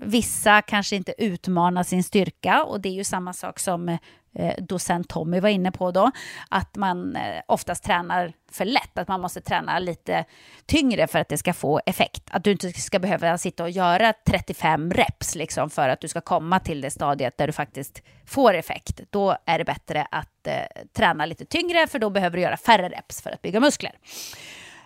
Vissa 0.00 0.62
kanske 0.62 0.96
inte 0.96 1.14
utmanar 1.18 1.82
sin 1.82 2.04
styrka 2.04 2.64
och 2.64 2.80
det 2.80 2.88
är 2.88 2.92
ju 2.92 3.04
samma 3.04 3.32
sak 3.32 3.58
som 3.58 3.88
eh, 3.88 3.98
Eh, 4.34 4.54
docent 4.58 5.08
Tommy 5.08 5.40
var 5.40 5.48
inne 5.48 5.72
på 5.72 5.90
då, 5.90 6.10
att 6.48 6.76
man 6.76 7.16
eh, 7.16 7.42
oftast 7.46 7.84
tränar 7.84 8.32
för 8.52 8.64
lätt, 8.64 8.98
att 8.98 9.08
man 9.08 9.20
måste 9.20 9.40
träna 9.40 9.78
lite 9.78 10.24
tyngre 10.66 11.06
för 11.06 11.18
att 11.18 11.28
det 11.28 11.38
ska 11.38 11.52
få 11.52 11.80
effekt. 11.86 12.22
Att 12.30 12.44
du 12.44 12.50
inte 12.50 12.72
ska 12.72 12.98
behöva 12.98 13.38
sitta 13.38 13.62
och 13.62 13.70
göra 13.70 14.12
35 14.26 14.92
reps 14.92 15.34
liksom 15.34 15.70
för 15.70 15.88
att 15.88 16.00
du 16.00 16.08
ska 16.08 16.20
komma 16.20 16.60
till 16.60 16.80
det 16.80 16.90
stadiet 16.90 17.38
där 17.38 17.46
du 17.46 17.52
faktiskt 17.52 18.02
får 18.26 18.54
effekt. 18.54 19.00
Då 19.10 19.36
är 19.46 19.58
det 19.58 19.64
bättre 19.64 20.06
att 20.10 20.46
eh, 20.46 20.54
träna 20.96 21.26
lite 21.26 21.44
tyngre 21.44 21.86
för 21.86 21.98
då 21.98 22.10
behöver 22.10 22.36
du 22.36 22.42
göra 22.42 22.56
färre 22.56 22.88
reps 22.88 23.22
för 23.22 23.30
att 23.30 23.42
bygga 23.42 23.60
muskler. 23.60 23.92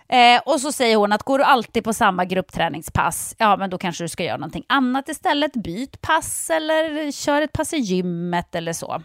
Eh, 0.07 0.41
och 0.45 0.61
så 0.61 0.71
säger 0.71 0.97
hon 0.97 1.11
att 1.11 1.23
går 1.23 1.37
du 1.37 1.43
alltid 1.43 1.83
på 1.83 1.93
samma 1.93 2.25
gruppträningspass, 2.25 3.35
ja 3.37 3.57
men 3.57 3.69
då 3.69 3.77
kanske 3.77 4.03
du 4.03 4.09
ska 4.09 4.23
göra 4.23 4.37
någonting 4.37 4.65
annat 4.69 5.09
istället. 5.09 5.53
Byt 5.53 6.01
pass 6.01 6.49
eller 6.49 7.11
kör 7.11 7.41
ett 7.41 7.53
pass 7.53 7.73
i 7.73 7.77
gymmet 7.77 8.55
eller 8.55 8.73
så. 8.73 9.03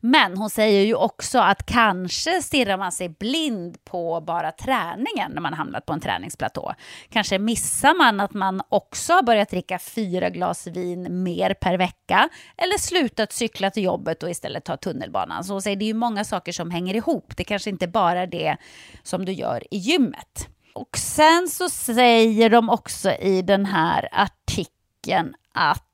Men 0.00 0.36
hon 0.36 0.50
säger 0.50 0.84
ju 0.84 0.94
också 0.94 1.38
att 1.38 1.66
kanske 1.66 2.42
stirrar 2.42 2.78
man 2.78 2.92
sig 2.92 3.08
blind 3.08 3.84
på 3.84 4.20
bara 4.20 4.52
träningen 4.52 5.32
när 5.32 5.40
man 5.40 5.54
hamnat 5.54 5.86
på 5.86 5.92
en 5.92 6.00
träningsplatå. 6.00 6.74
Kanske 7.08 7.38
missar 7.38 7.94
man 7.94 8.20
att 8.20 8.34
man 8.34 8.62
också 8.68 9.12
har 9.12 9.22
börjat 9.22 9.50
dricka 9.50 9.78
fyra 9.78 10.30
glas 10.30 10.66
vin 10.66 11.22
mer 11.22 11.54
per 11.54 11.78
vecka 11.78 12.28
eller 12.56 12.78
slutat 12.78 13.32
cykla 13.32 13.70
till 13.70 13.82
jobbet 13.82 14.22
och 14.22 14.30
istället 14.30 14.64
ta 14.64 14.76
tunnelbanan. 14.76 15.44
Så 15.44 15.52
hon 15.52 15.62
säger 15.62 15.76
det 15.76 15.84
är 15.84 15.86
ju 15.86 15.94
många 15.94 16.24
saker 16.24 16.52
som 16.52 16.70
hänger 16.70 16.94
ihop. 16.94 17.36
Det 17.36 17.44
kanske 17.44 17.70
inte 17.70 17.88
bara 17.88 18.20
är 18.20 18.26
det 18.26 18.56
som 19.02 19.24
du 19.24 19.32
gör 19.32 19.74
i 19.74 19.76
gymmet. 19.76 20.48
Och 20.74 20.98
sen 20.98 21.48
så 21.48 21.68
säger 21.70 22.50
de 22.50 22.70
också 22.70 23.10
i 23.10 23.42
den 23.42 23.66
här 23.66 24.08
artikeln 24.12 25.34
att 25.54 25.91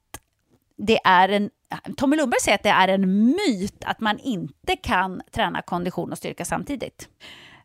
det 0.79 0.99
är 1.05 1.29
en 1.29 1.51
Tommy 1.97 2.17
Lundberg 2.17 2.41
säger 2.41 2.55
att 2.55 2.63
det 2.63 2.69
är 2.69 2.89
en 2.89 3.27
myt 3.27 3.85
att 3.85 4.01
man 4.01 4.19
inte 4.19 4.77
kan 4.77 5.23
träna 5.33 5.63
kondition 5.63 6.13
och 6.13 6.19
styrka 6.19 6.45
samtidigt. 6.45 7.09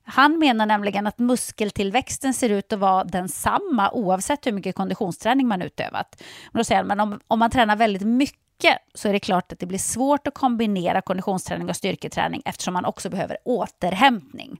Han 0.03 0.39
menar 0.39 0.66
nämligen 0.66 1.07
att 1.07 1.20
muskeltillväxten 1.20 2.34
ser 2.34 2.49
ut 2.49 2.74
att 2.74 2.80
vara 2.80 3.03
densamma 3.03 3.91
oavsett 3.91 4.47
hur 4.47 4.51
mycket 4.51 4.76
konditionsträning 4.76 5.47
man 5.47 5.61
utövat. 5.61 6.24
Men 6.51 6.59
då 6.59 6.64
säger 6.64 6.80
han, 6.80 6.88
men 6.88 6.99
om, 6.99 7.20
om 7.28 7.39
man 7.39 7.49
tränar 7.49 7.76
väldigt 7.76 8.07
mycket 8.07 8.78
så 8.93 9.09
är 9.09 9.14
det 9.14 9.20
klart 9.20 9.51
att 9.51 9.59
det 9.59 9.66
blir 9.66 9.80
svårt 9.80 10.28
att 10.28 10.34
kombinera 10.34 11.01
konditionsträning 11.01 11.70
och 11.70 11.76
styrketräning 11.76 12.41
eftersom 12.45 12.74
man 12.74 12.86
också 12.86 13.09
behöver 13.09 13.38
återhämtning. 13.45 14.59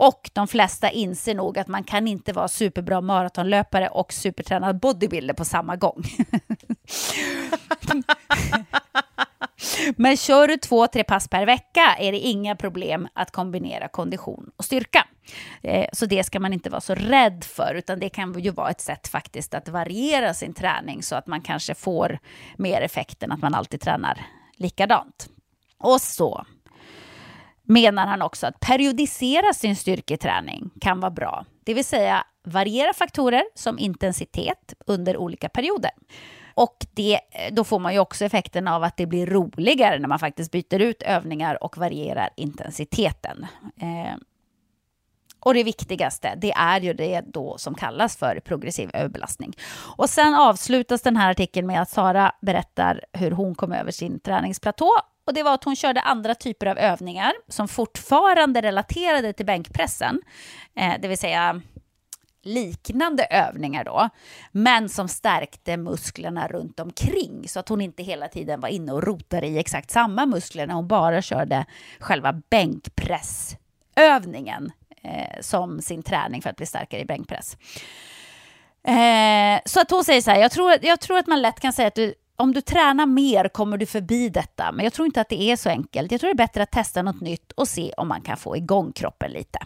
Och 0.00 0.30
de 0.32 0.48
flesta 0.48 0.90
inser 0.90 1.34
nog 1.34 1.58
att 1.58 1.68
man 1.68 1.84
kan 1.84 2.08
inte 2.08 2.32
vara 2.32 2.48
superbra 2.48 3.00
maratonlöpare 3.00 3.88
och 3.88 4.12
supertränad 4.12 4.80
bodybuilder 4.80 5.34
på 5.34 5.44
samma 5.44 5.76
gång. 5.76 6.04
Men 9.96 10.16
kör 10.16 10.48
du 10.48 10.56
två, 10.56 10.86
tre 10.86 11.04
pass 11.04 11.28
per 11.28 11.46
vecka 11.46 11.96
är 11.98 12.12
det 12.12 12.18
inga 12.18 12.56
problem 12.56 13.08
att 13.14 13.30
kombinera 13.30 13.88
kondition 13.88 14.50
och 14.56 14.64
styrka. 14.64 15.06
Eh, 15.62 15.86
så 15.92 16.06
det 16.06 16.24
ska 16.24 16.40
man 16.40 16.52
inte 16.52 16.70
vara 16.70 16.80
så 16.80 16.94
rädd 16.94 17.44
för, 17.44 17.74
utan 17.74 18.00
det 18.00 18.08
kan 18.08 18.40
ju 18.40 18.50
vara 18.50 18.70
ett 18.70 18.80
sätt 18.80 19.08
faktiskt 19.08 19.54
att 19.54 19.68
variera 19.68 20.34
sin 20.34 20.54
träning 20.54 21.02
så 21.02 21.16
att 21.16 21.26
man 21.26 21.40
kanske 21.40 21.74
får 21.74 22.18
mer 22.56 22.80
effekt 22.80 23.22
än 23.22 23.32
att 23.32 23.42
man 23.42 23.54
alltid 23.54 23.80
tränar 23.80 24.26
likadant. 24.56 25.28
Och 25.78 26.00
så 26.00 26.44
menar 27.70 28.06
han 28.06 28.22
också 28.22 28.46
att 28.46 28.60
periodisera 28.60 29.52
sin 29.52 29.76
styrketräning 29.76 30.70
kan 30.80 31.00
vara 31.00 31.10
bra. 31.10 31.44
Det 31.64 31.74
vill 31.74 31.84
säga 31.84 32.26
variera 32.44 32.92
faktorer 32.92 33.44
som 33.54 33.78
intensitet 33.78 34.74
under 34.86 35.16
olika 35.16 35.48
perioder. 35.48 35.90
Och 36.54 36.86
det, 36.92 37.14
eh, 37.14 37.54
då 37.54 37.64
får 37.64 37.78
man 37.78 37.92
ju 37.92 37.98
också 37.98 38.24
effekten 38.24 38.68
av 38.68 38.82
att 38.82 38.96
det 38.96 39.06
blir 39.06 39.26
roligare 39.26 39.98
när 39.98 40.08
man 40.08 40.18
faktiskt 40.18 40.52
byter 40.52 40.78
ut 40.80 41.02
övningar 41.02 41.64
och 41.64 41.78
varierar 41.78 42.30
intensiteten. 42.36 43.46
Eh, 43.80 44.16
och 45.40 45.54
det 45.54 45.62
viktigaste, 45.62 46.34
det 46.36 46.52
är 46.52 46.80
ju 46.80 46.94
det 46.94 47.20
då 47.26 47.58
som 47.58 47.74
kallas 47.74 48.16
för 48.16 48.40
progressiv 48.40 48.90
överbelastning. 48.94 49.52
Och 49.96 50.10
sen 50.10 50.34
avslutas 50.34 51.02
den 51.02 51.16
här 51.16 51.30
artikeln 51.30 51.66
med 51.66 51.82
att 51.82 51.90
Sara 51.90 52.32
berättar 52.40 53.04
hur 53.12 53.30
hon 53.30 53.54
kom 53.54 53.72
över 53.72 53.90
sin 53.90 54.20
träningsplatå 54.20 54.90
och 55.24 55.34
det 55.34 55.42
var 55.42 55.54
att 55.54 55.64
hon 55.64 55.76
körde 55.76 56.00
andra 56.00 56.34
typer 56.34 56.66
av 56.66 56.78
övningar 56.78 57.32
som 57.48 57.68
fortfarande 57.68 58.60
relaterade 58.60 59.32
till 59.32 59.46
bänkpressen. 59.46 60.20
Eh, 60.76 60.94
det 61.00 61.08
vill 61.08 61.18
säga 61.18 61.60
liknande 62.42 63.24
övningar 63.24 63.84
då, 63.84 64.08
men 64.52 64.88
som 64.88 65.08
stärkte 65.08 65.76
musklerna 65.76 66.48
runt 66.48 66.80
omkring 66.80 67.48
så 67.48 67.60
att 67.60 67.68
hon 67.68 67.80
inte 67.80 68.02
hela 68.02 68.28
tiden 68.28 68.60
var 68.60 68.68
inne 68.68 68.92
och 68.92 69.02
rotade 69.02 69.46
i 69.46 69.58
exakt 69.58 69.90
samma 69.90 70.26
muskler 70.26 70.66
när 70.66 70.74
hon 70.74 70.88
bara 70.88 71.22
körde 71.22 71.64
själva 71.98 72.32
bänkpressövningen 72.50 74.72
eh, 75.02 75.40
som 75.40 75.80
sin 75.80 76.02
träning 76.02 76.42
för 76.42 76.50
att 76.50 76.56
bli 76.56 76.66
starkare 76.66 77.00
i 77.00 77.04
bänkpress. 77.04 77.56
Eh, 78.86 79.60
så 79.64 79.80
att 79.80 79.90
hon 79.90 80.04
säger 80.04 80.20
så 80.20 80.30
här, 80.30 80.40
jag 80.40 80.50
tror, 80.50 80.74
jag 80.82 81.00
tror 81.00 81.18
att 81.18 81.26
man 81.26 81.42
lätt 81.42 81.60
kan 81.60 81.72
säga 81.72 81.88
att 81.88 81.94
du, 81.94 82.14
om 82.40 82.54
du 82.54 82.60
tränar 82.60 83.06
mer 83.06 83.48
kommer 83.48 83.78
du 83.78 83.86
förbi 83.86 84.28
detta, 84.28 84.72
men 84.72 84.84
jag 84.84 84.92
tror 84.92 85.06
inte 85.06 85.20
att 85.20 85.28
det 85.28 85.42
är 85.42 85.56
så 85.56 85.68
enkelt. 85.68 86.12
Jag 86.12 86.20
tror 86.20 86.28
det 86.28 86.34
är 86.34 86.46
bättre 86.46 86.62
att 86.62 86.70
testa 86.70 87.02
något 87.02 87.20
nytt 87.20 87.52
och 87.52 87.68
se 87.68 87.92
om 87.96 88.08
man 88.08 88.20
kan 88.20 88.36
få 88.36 88.56
igång 88.56 88.92
kroppen 88.92 89.30
lite. 89.30 89.58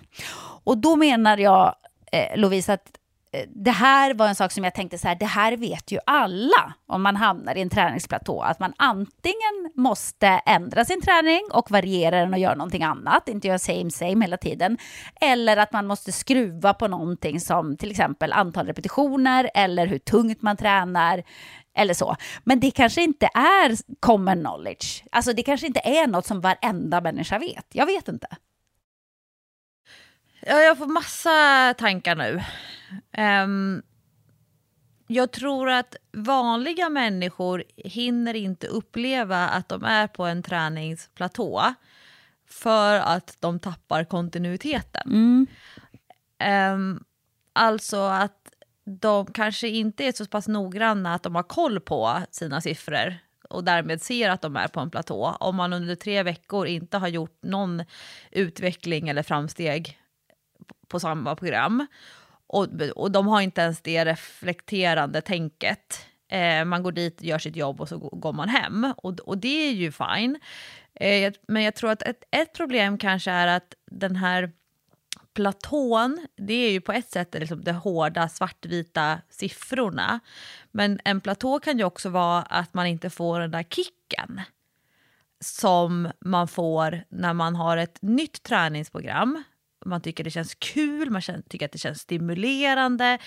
Och 0.64 0.78
då 0.78 0.96
menar 0.96 1.38
jag, 1.38 1.74
eh, 2.12 2.38
Lovisa, 2.38 2.72
att 2.72 2.90
eh, 3.32 3.40
det 3.48 3.70
här 3.70 4.14
var 4.14 4.28
en 4.28 4.34
sak 4.34 4.52
som 4.52 4.64
jag 4.64 4.74
tänkte 4.74 4.98
så 4.98 5.08
här, 5.08 5.14
det 5.14 5.26
här 5.26 5.56
vet 5.56 5.92
ju 5.92 5.98
alla 6.06 6.74
om 6.86 7.02
man 7.02 7.16
hamnar 7.16 7.56
i 7.56 7.60
en 7.62 7.70
träningsplatå, 7.70 8.40
att 8.40 8.60
man 8.60 8.72
antingen 8.76 9.70
måste 9.74 10.26
ändra 10.26 10.84
sin 10.84 11.00
träning 11.00 11.42
och 11.52 11.70
variera 11.70 12.20
den 12.20 12.32
och 12.32 12.38
göra 12.38 12.54
någonting 12.54 12.82
annat, 12.82 13.28
inte 13.28 13.48
göra 13.48 13.58
same 13.58 13.90
same 13.90 14.24
hela 14.24 14.36
tiden, 14.36 14.78
eller 15.20 15.56
att 15.56 15.72
man 15.72 15.86
måste 15.86 16.12
skruva 16.12 16.74
på 16.74 16.88
någonting 16.88 17.40
som 17.40 17.76
till 17.76 17.90
exempel 17.90 18.32
antal 18.32 18.66
repetitioner 18.66 19.50
eller 19.54 19.86
hur 19.86 19.98
tungt 19.98 20.42
man 20.42 20.56
tränar, 20.56 21.22
eller 21.74 21.94
så. 21.94 22.16
Men 22.44 22.60
det 22.60 22.70
kanske 22.70 23.02
inte 23.02 23.26
är 23.34 23.76
common 24.00 24.40
knowledge. 24.40 25.04
Alltså 25.12 25.32
det 25.32 25.42
kanske 25.42 25.66
inte 25.66 25.80
är 25.80 26.06
något 26.06 26.26
som 26.26 26.40
varenda 26.40 27.00
människa 27.00 27.38
vet. 27.38 27.66
Jag 27.72 27.86
vet 27.86 28.08
inte. 28.08 28.26
Ja, 30.40 30.60
jag 30.60 30.78
får 30.78 30.86
massa 30.86 31.74
tankar 31.78 32.16
nu. 32.16 32.42
Um, 33.22 33.82
jag 35.06 35.30
tror 35.30 35.70
att 35.70 35.96
vanliga 36.12 36.88
människor 36.88 37.64
hinner 37.76 38.34
inte 38.34 38.66
uppleva 38.66 39.48
att 39.48 39.68
de 39.68 39.84
är 39.84 40.06
på 40.06 40.24
en 40.24 40.42
träningsplatå 40.42 41.74
för 42.48 42.98
att 42.98 43.36
de 43.40 43.60
tappar 43.60 44.04
kontinuiteten. 44.04 45.02
Mm. 45.06 45.46
Um, 46.74 47.04
alltså 47.52 48.00
att 48.00 48.43
de 48.84 49.26
kanske 49.26 49.68
inte 49.68 50.04
är 50.04 50.12
så 50.12 50.26
pass 50.26 50.48
noggranna 50.48 51.14
att 51.14 51.22
de 51.22 51.34
har 51.34 51.42
koll 51.42 51.80
på 51.80 52.20
sina 52.30 52.60
siffror 52.60 53.16
och 53.48 53.64
därmed 53.64 54.02
ser 54.02 54.30
att 54.30 54.42
de 54.42 54.56
är 54.56 54.68
på 54.68 54.80
en 54.80 54.90
platå. 54.90 55.36
Om 55.40 55.56
man 55.56 55.72
under 55.72 55.94
tre 55.94 56.22
veckor 56.22 56.66
inte 56.66 56.98
har 56.98 57.08
gjort 57.08 57.38
någon 57.42 57.84
utveckling 58.30 59.08
eller 59.08 59.22
framsteg 59.22 59.98
på 60.88 61.00
samma 61.00 61.36
program 61.36 61.86
och, 62.46 62.66
och 62.96 63.10
de 63.10 63.26
har 63.26 63.40
inte 63.40 63.60
ens 63.60 63.80
det 63.80 64.04
reflekterande 64.04 65.20
tänket. 65.20 66.06
Eh, 66.28 66.64
man 66.64 66.82
går 66.82 66.92
dit, 66.92 67.22
gör 67.22 67.38
sitt 67.38 67.56
jobb 67.56 67.80
och 67.80 67.88
så 67.88 67.98
går 67.98 68.32
man 68.32 68.48
hem. 68.48 68.92
Och, 68.96 69.20
och 69.20 69.38
det 69.38 69.68
är 69.68 69.72
ju 69.72 69.92
fine. 69.92 70.38
Eh, 70.94 71.32
men 71.48 71.62
jag 71.62 71.74
tror 71.74 71.90
att 71.90 72.02
ett, 72.02 72.24
ett 72.30 72.52
problem 72.52 72.98
kanske 72.98 73.30
är 73.30 73.46
att 73.46 73.74
den 73.90 74.16
här 74.16 74.52
platån, 75.34 76.26
det 76.36 76.54
är 76.54 76.70
ju 76.70 76.80
på 76.80 76.92
ett 76.92 77.10
sätt 77.10 77.34
liksom 77.34 77.64
de 77.64 77.72
hårda 77.72 78.28
svartvita 78.28 79.20
siffrorna. 79.30 80.20
Men 80.72 81.00
en 81.04 81.20
platå 81.20 81.60
kan 81.60 81.78
ju 81.78 81.84
också 81.84 82.08
vara 82.08 82.42
att 82.42 82.74
man 82.74 82.86
inte 82.86 83.10
får 83.10 83.40
den 83.40 83.50
där 83.50 83.62
kicken 83.62 84.40
som 85.44 86.10
man 86.20 86.48
får 86.48 87.04
när 87.08 87.32
man 87.32 87.56
har 87.56 87.76
ett 87.76 87.98
nytt 88.02 88.42
träningsprogram. 88.42 89.42
Man 89.86 90.00
tycker 90.00 90.24
det 90.24 90.30
känns 90.30 90.54
kul, 90.54 91.10
man 91.10 91.22
tycker 91.48 91.66
att 91.66 91.72
det 91.72 91.78
känns 91.78 92.00
stimulerande, 92.00 93.18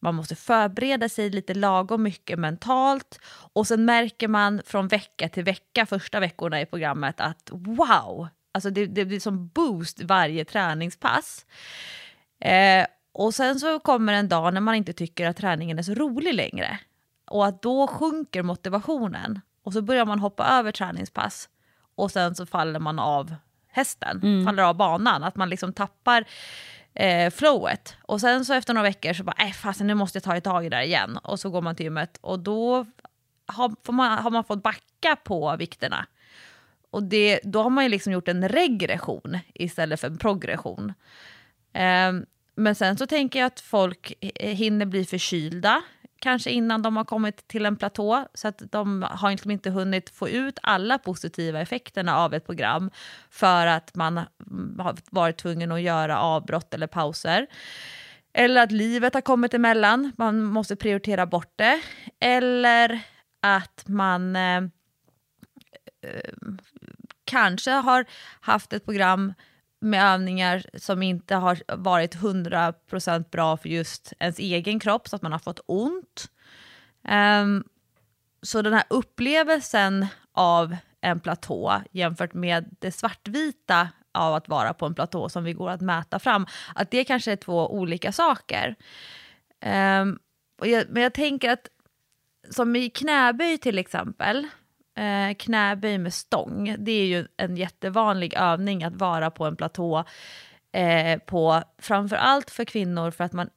man 0.00 0.14
måste 0.14 0.36
förbereda 0.36 1.08
sig 1.08 1.30
lite 1.30 1.54
lagom 1.54 2.02
mycket 2.02 2.38
mentalt 2.38 3.18
och 3.52 3.66
sen 3.66 3.84
märker 3.84 4.28
man 4.28 4.62
från 4.66 4.88
vecka 4.88 5.28
till 5.28 5.44
vecka, 5.44 5.86
första 5.86 6.20
veckorna 6.20 6.60
i 6.60 6.66
programmet, 6.66 7.20
att 7.20 7.48
wow, 7.52 8.28
Alltså 8.54 8.70
det, 8.70 8.86
det 8.86 9.04
blir 9.04 9.20
som 9.20 9.48
boost 9.48 10.00
varje 10.02 10.44
träningspass. 10.44 11.46
Eh, 12.40 12.86
och 13.12 13.34
sen 13.34 13.60
så 13.60 13.78
kommer 13.78 14.12
en 14.12 14.28
dag 14.28 14.54
när 14.54 14.60
man 14.60 14.74
inte 14.74 14.92
tycker 14.92 15.26
att 15.26 15.36
träningen 15.36 15.78
är 15.78 15.82
så 15.82 15.94
rolig 15.94 16.34
längre. 16.34 16.78
Och 17.26 17.46
att 17.46 17.62
då 17.62 17.86
sjunker 17.86 18.42
motivationen. 18.42 19.40
Och 19.62 19.72
så 19.72 19.82
börjar 19.82 20.06
man 20.06 20.18
hoppa 20.18 20.46
över 20.46 20.72
träningspass. 20.72 21.48
Och 21.94 22.10
sen 22.10 22.34
så 22.34 22.46
faller 22.46 22.80
man 22.80 22.98
av 22.98 23.34
hästen, 23.68 24.20
mm. 24.22 24.44
faller 24.44 24.62
av 24.62 24.76
banan. 24.76 25.24
Att 25.24 25.36
man 25.36 25.48
liksom 25.48 25.72
tappar 25.72 26.24
eh, 26.94 27.30
flowet. 27.30 27.96
Och 28.02 28.20
sen 28.20 28.44
så 28.44 28.54
efter 28.54 28.74
några 28.74 28.88
veckor 28.88 29.12
så 29.12 29.24
bara, 29.24 29.44
äh, 29.46 29.52
fasen 29.52 29.86
nu 29.86 29.94
måste 29.94 30.16
jag 30.16 30.22
ta 30.22 30.36
ett 30.36 30.44
tag 30.44 30.66
i 30.66 30.68
det 30.68 30.76
där 30.76 30.82
igen. 30.82 31.16
Och 31.16 31.40
så 31.40 31.50
går 31.50 31.62
man 31.62 31.76
till 31.76 31.84
gymmet 31.84 32.18
och 32.20 32.38
då 32.38 32.86
har 33.46 33.92
man, 33.92 34.18
har 34.18 34.30
man 34.30 34.44
fått 34.44 34.62
backa 34.62 35.16
på 35.24 35.56
vikterna. 35.56 36.06
Och 36.94 37.02
det, 37.02 37.40
då 37.42 37.62
har 37.62 37.70
man 37.70 37.84
ju 37.84 37.90
liksom 37.90 38.12
gjort 38.12 38.28
en 38.28 38.48
regression 38.48 39.38
istället 39.54 40.00
för 40.00 40.06
en 40.06 40.18
progression. 40.18 40.92
Um, 42.08 42.26
men 42.54 42.74
sen 42.74 42.96
så 42.96 43.06
tänker 43.06 43.38
jag 43.38 43.46
att 43.46 43.60
folk 43.60 44.14
hinner 44.40 44.86
bli 44.86 45.04
förkylda, 45.04 45.82
kanske 46.18 46.50
innan 46.50 46.82
de 46.82 46.96
har 46.96 47.04
kommit 47.04 47.48
till 47.48 47.66
en 47.66 47.76
platå, 47.76 48.28
så 48.34 48.48
att 48.48 48.62
de 48.70 49.06
har 49.10 49.30
liksom 49.30 49.50
inte 49.50 49.70
hunnit 49.70 50.10
få 50.10 50.28
ut 50.28 50.58
alla 50.62 50.98
positiva 50.98 51.60
effekterna 51.60 52.18
av 52.18 52.34
ett 52.34 52.46
program, 52.46 52.90
för 53.30 53.66
att 53.66 53.94
man 53.94 54.16
har 54.78 54.96
varit 55.10 55.36
tvungen 55.36 55.72
att 55.72 55.80
göra 55.80 56.18
avbrott 56.18 56.74
eller 56.74 56.86
pauser. 56.86 57.46
Eller 58.32 58.62
att 58.62 58.72
livet 58.72 59.14
har 59.14 59.20
kommit 59.20 59.54
emellan, 59.54 60.12
man 60.16 60.42
måste 60.42 60.76
prioritera 60.76 61.26
bort 61.26 61.52
det. 61.56 61.80
Eller 62.20 63.00
att 63.40 63.84
man 63.88 64.36
eh, 64.36 64.62
eh 66.02 66.30
kanske 67.24 67.70
har 67.70 68.04
haft 68.40 68.72
ett 68.72 68.84
program 68.84 69.32
med 69.80 70.04
övningar 70.04 70.64
som 70.74 71.02
inte 71.02 71.34
har 71.34 71.76
varit 71.76 72.16
100% 72.16 73.30
bra 73.30 73.56
för 73.56 73.68
just 73.68 74.12
ens 74.18 74.38
egen 74.38 74.80
kropp, 74.80 75.08
så 75.08 75.16
att 75.16 75.22
man 75.22 75.32
har 75.32 75.38
fått 75.38 75.60
ont. 75.66 76.30
Um, 77.08 77.64
så 78.42 78.62
den 78.62 78.72
här 78.72 78.84
upplevelsen 78.90 80.06
av 80.32 80.76
en 81.00 81.20
platå 81.20 81.82
jämfört 81.90 82.34
med 82.34 82.76
det 82.78 82.92
svartvita 82.92 83.88
av 84.12 84.34
att 84.34 84.48
vara 84.48 84.74
på 84.74 84.86
en 84.86 84.94
platå 84.94 85.28
som 85.28 85.44
vi 85.44 85.52
går 85.52 85.70
att 85.70 85.80
mäta 85.80 86.18
fram, 86.18 86.46
att 86.74 86.90
det 86.90 87.04
kanske 87.04 87.32
är 87.32 87.36
två 87.36 87.74
olika 87.74 88.12
saker. 88.12 88.74
Um, 89.64 90.18
jag, 90.62 90.84
men 90.88 91.02
jag 91.02 91.14
tänker 91.14 91.50
att 91.50 91.68
som 92.50 92.76
i 92.76 92.90
knäböj 92.90 93.58
till 93.58 93.78
exempel, 93.78 94.48
eh, 94.94 95.34
knäböj 95.34 95.98
med 95.98 96.14
stång, 96.14 96.76
det 96.78 96.92
är 96.92 97.06
ju 97.06 97.26
en 97.36 97.56
jättevanlig 97.56 98.34
övning 98.34 98.84
att 98.84 98.96
vara 98.96 99.30
på 99.30 99.44
en 99.44 99.56
platå 99.56 100.04
eh, 100.72 101.18
på, 101.18 101.62
framför 101.78 102.16
allt 102.16 102.50
för 102.50 102.64
kvinnor 102.64 103.10
för 103.10 103.24
att 103.24 103.32
man, 103.32 103.50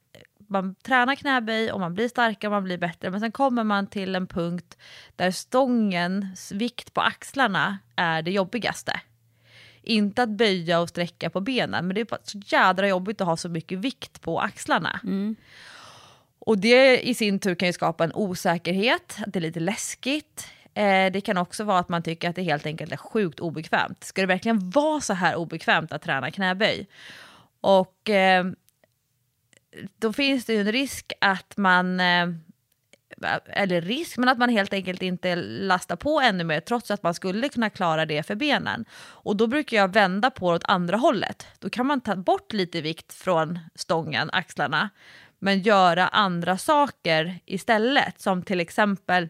man 0.48 0.76
tränar 0.76 1.16
knäböj 1.16 1.72
och 1.72 1.80
man 1.80 1.94
blir 1.94 2.08
starkare, 2.08 2.52
man 2.52 2.64
blir 2.64 2.78
bättre, 2.78 3.12
men 3.12 3.20
sen 3.20 3.32
kommer 3.32 3.64
man 3.64 3.88
till 3.88 4.16
en 4.16 4.28
punkt 4.28 4.78
där 5.16 5.32
stångens 5.32 6.52
vikt 6.52 6.94
på 6.94 7.02
axlarna 7.02 7.78
är 7.96 8.22
det 8.22 8.32
jobbigaste. 8.32 9.02
Inte 9.82 10.24
att 10.24 10.30
böja 10.30 10.80
och 10.80 10.90
sträcka 10.90 11.30
på 11.30 11.42
benen, 11.42 11.88
men 11.88 11.96
det 11.96 12.02
är 12.02 12.18
så 12.24 12.40
jädra 12.46 12.88
jobbigt 12.88 13.22
att 13.22 13.28
ha 13.28 13.38
så 13.38 13.50
mycket 13.50 13.80
vikt 13.80 14.22
på 14.22 14.40
axlarna. 14.40 15.00
Och 16.40 16.58
det 16.58 17.08
i 17.08 17.14
sin 17.14 17.40
tur 17.40 17.56
kan 17.56 17.68
ju 17.68 17.74
skapa 17.74 18.04
en 18.04 18.14
osäkerhet, 18.14 19.18
att 19.26 19.34
det 19.34 19.40
är 19.40 19.42
lite 19.42 19.60
läskigt. 19.60 20.48
Eh, 20.78 21.12
det 21.12 21.22
kan 21.22 21.38
också 21.38 21.64
vara 21.64 21.80
att 21.80 21.90
man 21.90 22.04
tycker 22.04 22.30
att 22.30 22.36
det 22.36 22.44
helt 22.44 22.66
enkelt 22.66 22.92
är 22.92 22.98
sjukt 22.98 23.40
obekvämt. 23.40 24.04
Ska 24.04 24.22
det 24.22 24.28
verkligen 24.28 24.70
vara 24.70 25.02
så 25.02 25.14
här 25.14 25.36
obekvämt 25.36 25.92
att 25.92 26.02
träna 26.02 26.32
knäböj? 26.32 26.88
Och 27.62 28.10
eh, 28.10 28.46
då 29.98 30.14
finns 30.14 30.46
det 30.46 30.54
ju 30.54 30.60
en 30.60 30.72
risk 30.72 31.14
att 31.22 31.58
man, 31.58 32.00
eh, 32.00 32.28
eller 33.46 33.82
risk, 33.82 34.18
men 34.18 34.30
att 34.30 34.38
man 34.38 34.50
helt 34.50 34.74
enkelt 34.74 35.02
inte 35.02 35.36
lastar 35.36 35.96
på 35.96 36.20
ännu 36.20 36.44
mer 36.44 36.60
trots 36.60 36.92
att 36.92 37.04
man 37.04 37.14
skulle 37.14 37.50
kunna 37.50 37.70
klara 37.70 38.06
det 38.06 38.24
för 38.24 38.36
benen. 38.36 38.86
Och 38.96 39.36
då 39.36 39.48
brukar 39.48 39.78
jag 39.78 39.94
vända 39.94 40.30
på 40.30 40.52
det 40.52 40.56
åt 40.56 40.66
andra 40.66 40.98
hållet. 40.98 41.48
Då 41.60 41.70
kan 41.70 41.86
man 41.86 42.02
ta 42.02 42.16
bort 42.16 42.54
lite 42.54 42.82
vikt 42.82 43.14
från 43.14 43.60
stången, 43.76 44.30
axlarna, 44.34 44.90
men 45.40 45.62
göra 45.62 46.08
andra 46.08 46.58
saker 46.58 47.40
istället, 47.46 48.22
som 48.22 48.44
till 48.44 48.60
exempel 48.60 49.30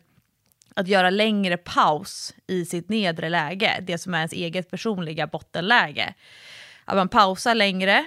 att 0.77 0.87
göra 0.87 1.09
längre 1.09 1.57
paus 1.57 2.33
i 2.47 2.65
sitt 2.65 2.89
nedre 2.89 3.29
läge, 3.29 3.83
det 3.87 3.97
som 3.97 4.13
är 4.13 4.17
ens 4.17 4.33
eget 4.33 4.71
personliga 4.71 5.27
bottenläge. 5.27 6.13
Att 6.85 6.95
man 6.95 7.09
pausar 7.09 7.55
längre, 7.55 8.05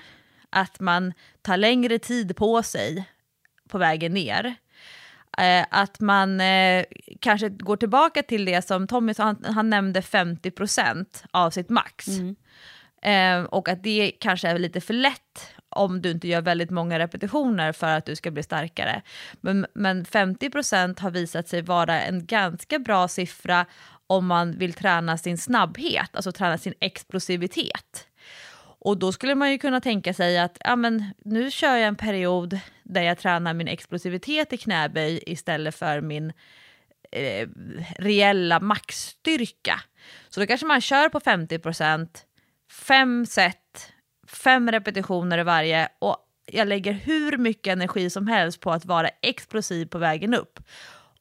att 0.50 0.80
man 0.80 1.12
tar 1.42 1.56
längre 1.56 1.98
tid 1.98 2.36
på 2.36 2.62
sig 2.62 3.04
på 3.68 3.78
vägen 3.78 4.12
ner. 4.12 4.54
Eh, 5.38 5.66
att 5.70 6.00
man 6.00 6.40
eh, 6.40 6.84
kanske 7.20 7.48
går 7.48 7.76
tillbaka 7.76 8.22
till 8.22 8.44
det 8.44 8.62
som 8.62 8.86
Tommy 8.86 9.14
sa, 9.14 9.22
han, 9.22 9.44
han 9.44 9.70
nämnde 9.70 10.00
50% 10.00 11.24
av 11.30 11.50
sitt 11.50 11.70
max. 11.70 12.06
Eh, 13.02 13.42
och 13.42 13.68
att 13.68 13.82
det 13.82 14.12
kanske 14.20 14.48
är 14.48 14.58
lite 14.58 14.80
för 14.80 14.94
lätt 14.94 15.54
om 15.70 16.02
du 16.02 16.10
inte 16.10 16.28
gör 16.28 16.42
väldigt 16.42 16.70
många 16.70 16.98
repetitioner 16.98 17.72
för 17.72 17.86
att 17.86 18.06
du 18.06 18.16
ska 18.16 18.30
bli 18.30 18.42
starkare. 18.42 19.02
Men, 19.40 19.66
men 19.74 20.04
50% 20.04 21.00
har 21.00 21.10
visat 21.10 21.48
sig 21.48 21.62
vara 21.62 22.00
en 22.00 22.26
ganska 22.26 22.78
bra 22.78 23.08
siffra 23.08 23.66
om 24.06 24.26
man 24.26 24.58
vill 24.58 24.72
träna 24.72 25.18
sin 25.18 25.38
snabbhet, 25.38 26.10
alltså 26.12 26.32
träna 26.32 26.58
sin 26.58 26.74
explosivitet. 26.80 28.06
Och 28.82 28.98
då 28.98 29.12
skulle 29.12 29.34
man 29.34 29.50
ju 29.50 29.58
kunna 29.58 29.80
tänka 29.80 30.14
sig 30.14 30.38
att 30.38 30.58
ja, 30.60 30.76
men, 30.76 31.04
nu 31.24 31.50
kör 31.50 31.76
jag 31.76 31.88
en 31.88 31.96
period 31.96 32.58
där 32.82 33.02
jag 33.02 33.18
tränar 33.18 33.54
min 33.54 33.68
explosivitet 33.68 34.52
i 34.52 34.56
knäböj 34.56 35.22
istället 35.26 35.74
för 35.74 36.00
min 36.00 36.32
eh, 37.12 37.48
reella 37.98 38.60
maxstyrka. 38.60 39.80
Så 40.28 40.40
då 40.40 40.46
kanske 40.46 40.66
man 40.66 40.80
kör 40.80 41.08
på 41.08 41.20
50%, 41.20 42.08
fem 42.70 43.26
set, 43.26 43.59
fem 44.32 44.70
repetitioner 44.70 45.38
i 45.38 45.42
varje 45.42 45.88
och 45.98 46.16
jag 46.46 46.68
lägger 46.68 46.92
hur 46.92 47.36
mycket 47.38 47.72
energi 47.72 48.10
som 48.10 48.26
helst 48.26 48.60
på 48.60 48.72
att 48.72 48.84
vara 48.84 49.08
explosiv 49.08 49.86
på 49.86 49.98
vägen 49.98 50.34
upp. 50.34 50.60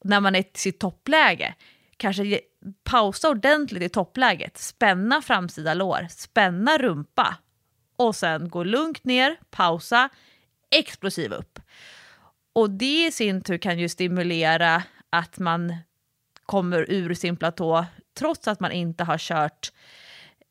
När 0.03 0.19
man 0.19 0.35
är 0.35 0.39
i 0.39 0.51
sitt 0.53 0.79
toppläge, 0.79 1.55
kanske 1.97 2.39
pausa 2.83 3.29
ordentligt 3.29 3.83
i 3.83 3.89
toppläget, 3.89 4.57
spänna 4.57 5.21
framsida 5.21 5.73
lår, 5.73 6.07
spänna 6.09 6.77
rumpa 6.77 7.35
och 7.95 8.15
sen 8.15 8.49
gå 8.49 8.63
lugnt 8.63 9.03
ner, 9.03 9.35
pausa, 9.49 10.09
explosiv 10.71 11.31
upp. 11.33 11.59
Och 12.53 12.69
det 12.69 13.05
i 13.07 13.11
sin 13.11 13.41
tur 13.41 13.57
kan 13.57 13.79
ju 13.79 13.89
stimulera 13.89 14.83
att 15.09 15.39
man 15.39 15.75
kommer 16.45 16.91
ur 16.91 17.13
sin 17.13 17.37
platå 17.37 17.85
trots 18.17 18.47
att 18.47 18.59
man 18.59 18.71
inte 18.71 19.03
har 19.03 19.17
kört 19.17 19.71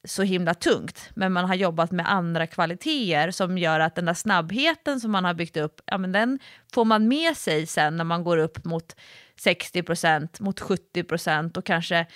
så 0.04 0.22
himla 0.22 0.54
tungt, 0.54 1.10
men 1.14 1.32
man 1.32 1.44
har 1.44 1.54
jobbat 1.54 1.90
med 1.90 2.12
andra 2.12 2.46
kvaliteter 2.46 3.30
som 3.30 3.58
gör 3.58 3.80
att 3.80 3.94
den 3.94 4.04
där 4.04 4.14
snabbheten 4.14 5.00
som 5.00 5.12
man 5.12 5.24
har 5.24 5.34
byggt 5.34 5.56
upp, 5.56 5.80
ja, 5.84 5.98
men 5.98 6.12
den 6.12 6.38
får 6.72 6.84
man 6.84 7.08
med 7.08 7.36
sig 7.36 7.66
sen 7.66 7.96
när 7.96 8.04
man 8.04 8.24
går 8.24 8.36
upp 8.36 8.64
mot 8.64 8.96
60 9.40 9.82
procent, 9.82 10.40
mot 10.40 10.60
70 10.60 11.04
procent 11.04 11.56
och 11.56 11.64
kanske 11.64 12.06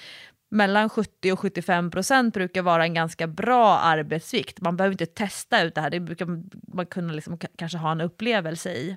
mellan 0.50 0.88
70 0.88 1.32
och 1.32 1.40
75 1.40 1.90
procent 1.90 2.34
brukar 2.34 2.62
vara 2.62 2.84
en 2.84 2.94
ganska 2.94 3.26
bra 3.26 3.78
arbetsvikt. 3.78 4.60
Man 4.60 4.76
behöver 4.76 4.92
inte 4.92 5.06
testa 5.06 5.62
ut 5.62 5.74
det 5.74 5.80
här, 5.80 5.90
det 5.90 6.00
brukar 6.00 6.26
man 6.74 6.86
kunna 6.86 7.12
liksom 7.12 7.38
kanske 7.58 7.78
ha 7.78 7.92
en 7.92 8.00
upplevelse 8.00 8.72
i. 8.72 8.96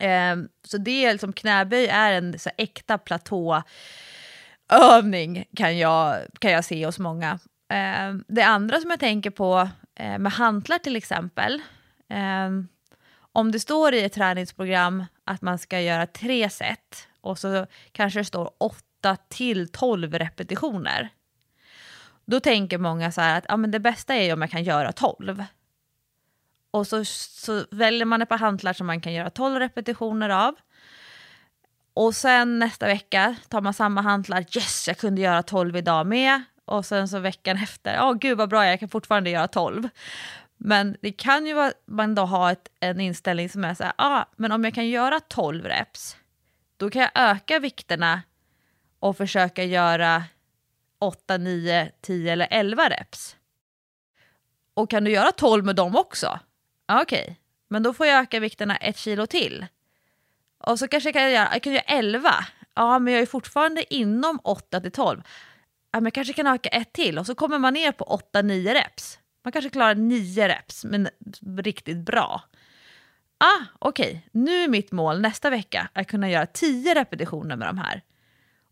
Eh, 0.00 0.36
så 0.66 0.78
det 0.78 1.04
är 1.04 1.12
liksom, 1.12 1.32
knäböj 1.32 1.86
är 1.86 2.12
en 2.12 2.38
så 2.38 2.48
här, 2.48 2.64
äkta 2.64 2.98
platåövning 2.98 3.64
kan 5.56 5.78
jag, 5.78 6.16
kan 6.38 6.50
jag 6.50 6.64
se 6.64 6.86
hos 6.86 6.98
många. 6.98 7.38
Eh, 7.72 8.14
det 8.28 8.42
andra 8.42 8.80
som 8.80 8.90
jag 8.90 9.00
tänker 9.00 9.30
på 9.30 9.68
eh, 9.94 10.18
med 10.18 10.32
hantlar 10.32 10.78
till 10.78 10.96
exempel, 10.96 11.62
eh, 12.08 12.50
om 13.32 13.52
det 13.52 13.60
står 13.60 13.94
i 13.94 14.04
ett 14.04 14.12
träningsprogram 14.12 15.04
att 15.24 15.42
man 15.42 15.58
ska 15.58 15.80
göra 15.80 16.06
tre 16.06 16.50
set 16.50 17.08
och 17.20 17.38
så 17.38 17.66
kanske 17.92 18.20
det 18.20 18.24
står 18.24 18.50
8 18.58 19.16
till 19.28 19.68
12 19.68 20.14
repetitioner. 20.14 21.08
Då 22.24 22.40
tänker 22.40 22.78
många 22.78 23.12
så 23.12 23.20
här 23.20 23.38
att 23.38 23.44
ja, 23.48 23.56
men 23.56 23.70
det 23.70 23.80
bästa 23.80 24.14
är 24.14 24.22
ju 24.22 24.32
om 24.32 24.42
jag 24.42 24.50
kan 24.50 24.64
göra 24.64 24.92
12. 24.92 25.44
Och 26.70 26.86
så, 26.86 27.04
så 27.04 27.64
väljer 27.70 28.04
man 28.04 28.22
ett 28.22 28.28
par 28.28 28.38
hantlar 28.38 28.72
som 28.72 28.86
man 28.86 29.00
kan 29.00 29.12
göra 29.12 29.30
12 29.30 29.58
repetitioner 29.58 30.28
av. 30.28 30.54
Och 31.94 32.14
sen 32.14 32.58
nästa 32.58 32.86
vecka 32.86 33.36
tar 33.48 33.60
man 33.60 33.74
samma 33.74 34.00
hantlar, 34.00 34.40
yes 34.56 34.88
jag 34.88 34.98
kunde 34.98 35.20
göra 35.20 35.42
12 35.42 35.76
idag 35.76 36.06
med. 36.06 36.42
Och 36.64 36.86
sen 36.86 37.08
så 37.08 37.18
veckan 37.18 37.56
efter, 37.56 37.94
ja 37.94 38.10
oh, 38.10 38.18
gud 38.18 38.38
vad 38.38 38.48
bra 38.48 38.66
jag 38.66 38.80
kan 38.80 38.88
fortfarande 38.88 39.30
göra 39.30 39.48
12. 39.48 39.88
Men 40.56 40.96
det 41.00 41.12
kan 41.12 41.46
ju 41.46 41.54
vara, 41.54 41.72
man 41.86 42.14
då 42.14 42.22
har 42.22 42.52
ett, 42.52 42.68
en 42.80 43.00
inställning 43.00 43.48
som 43.48 43.64
är 43.64 43.74
så 43.74 43.84
här, 43.84 43.92
ah, 43.96 44.24
men 44.36 44.52
om 44.52 44.64
jag 44.64 44.74
kan 44.74 44.88
göra 44.88 45.20
12 45.20 45.64
reps, 45.64 46.16
då 46.76 46.90
kan 46.90 47.02
jag 47.02 47.10
öka 47.14 47.58
vikterna 47.58 48.22
och 48.98 49.16
försöka 49.16 49.64
göra 49.64 50.24
8, 50.98 51.36
9, 51.36 51.90
10 52.00 52.32
eller 52.32 52.48
11 52.50 52.88
reps. 52.88 53.36
Och 54.74 54.90
kan 54.90 55.04
du 55.04 55.10
göra 55.10 55.32
12 55.32 55.64
med 55.64 55.76
dem 55.76 55.96
också? 55.96 56.38
Ah, 56.86 57.02
Okej, 57.02 57.22
okay. 57.22 57.34
men 57.68 57.82
då 57.82 57.94
får 57.94 58.06
jag 58.06 58.20
öka 58.20 58.40
vikterna 58.40 58.76
ett 58.76 58.96
kilo 58.96 59.26
till. 59.26 59.66
Och 60.58 60.78
så 60.78 60.88
kanske 60.88 61.08
jag 61.08 61.14
kan 61.14 61.30
göra, 61.30 61.48
jag 61.52 61.62
kan 61.62 61.72
göra 61.72 61.84
11. 61.86 62.30
Ja, 62.74 62.98
men 62.98 63.12
jag 63.12 63.22
är 63.22 63.26
fortfarande 63.26 63.94
inom 63.94 64.40
8 64.44 64.80
till 64.80 64.92
12. 64.92 65.22
Ja, 65.92 66.00
men 66.00 66.04
jag 66.04 66.12
kanske 66.12 66.32
kan 66.32 66.46
öka 66.46 66.68
ett 66.68 66.92
till 66.92 67.18
och 67.18 67.26
så 67.26 67.34
kommer 67.34 67.58
man 67.58 67.74
ner 67.74 67.92
på 67.92 68.20
8-9 68.34 68.74
reps. 68.74 69.18
Man 69.44 69.52
kanske 69.52 69.70
klarar 69.70 69.94
9 69.94 70.48
reps, 70.48 70.84
men 70.84 71.08
riktigt 71.56 71.96
bra. 71.96 72.42
Ah, 73.38 73.64
okej, 73.78 74.10
okay. 74.10 74.42
nu 74.42 74.64
är 74.64 74.68
mitt 74.68 74.92
mål 74.92 75.20
nästa 75.20 75.50
vecka 75.50 75.88
att 75.92 76.06
kunna 76.06 76.30
göra 76.30 76.46
10 76.46 76.94
repetitioner 76.94 77.56
med 77.56 77.68
de 77.68 77.78
här. 77.78 78.02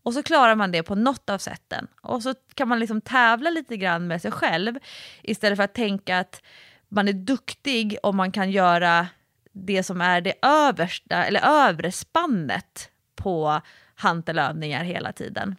Och 0.03 0.13
så 0.13 0.23
klarar 0.23 0.55
man 0.55 0.71
det 0.71 0.83
på 0.83 0.95
något 0.95 1.29
av 1.29 1.37
sätten. 1.37 1.87
Och 2.01 2.23
så 2.23 2.35
kan 2.53 2.67
man 2.67 2.79
liksom 2.79 3.01
tävla 3.01 3.49
lite 3.49 3.77
grann 3.77 4.07
med 4.07 4.21
sig 4.21 4.31
själv 4.31 4.79
istället 5.23 5.57
för 5.57 5.63
att 5.63 5.73
tänka 5.73 6.19
att 6.19 6.41
man 6.89 7.07
är 7.07 7.13
duktig 7.13 7.97
om 8.03 8.17
man 8.17 8.31
kan 8.31 8.51
göra 8.51 9.07
det 9.51 9.83
som 9.83 10.01
är 10.01 10.21
det 10.21 10.33
översta, 10.41 11.25
eller 11.25 11.67
övre 11.67 11.91
spannet 11.91 12.91
på 13.15 13.61
hantelövningar 13.95 14.83
hela 14.83 15.13
tiden. 15.13 15.55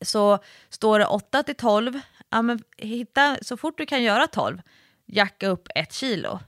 Så 0.00 0.38
står 0.68 0.98
det 0.98 1.06
8 1.06 1.42
till 1.42 1.54
12, 1.54 2.00
ja, 2.30 2.42
men 2.42 2.62
hitta, 2.76 3.36
så 3.42 3.56
fort 3.56 3.78
du 3.78 3.86
kan 3.86 4.02
göra 4.02 4.26
12, 4.26 4.62
jacka 5.06 5.48
upp 5.48 5.68
ett 5.74 5.92
kilo. 5.92 6.40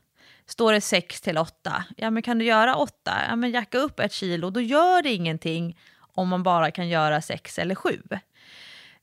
Står 0.46 0.72
det 0.72 0.80
6 0.80 1.20
till 1.20 1.38
8, 1.38 1.84
ja 1.96 2.11
men 2.11 2.22
kan 2.22 2.38
du 2.38 2.44
göra 2.44 2.76
8, 2.76 2.94
ja 3.28 3.36
men 3.36 3.51
jacka 3.51 3.78
upp 3.78 4.01
ett 4.01 4.12
kilo, 4.12 4.51
då 4.51 4.61
gör 4.61 5.03
det 5.03 5.12
ingenting 5.12 5.76
om 6.14 6.28
man 6.28 6.42
bara 6.42 6.70
kan 6.70 6.88
göra 6.88 7.22
6 7.22 7.59
eller 7.59 7.74
7. 7.74 8.03
Um, 8.11 8.18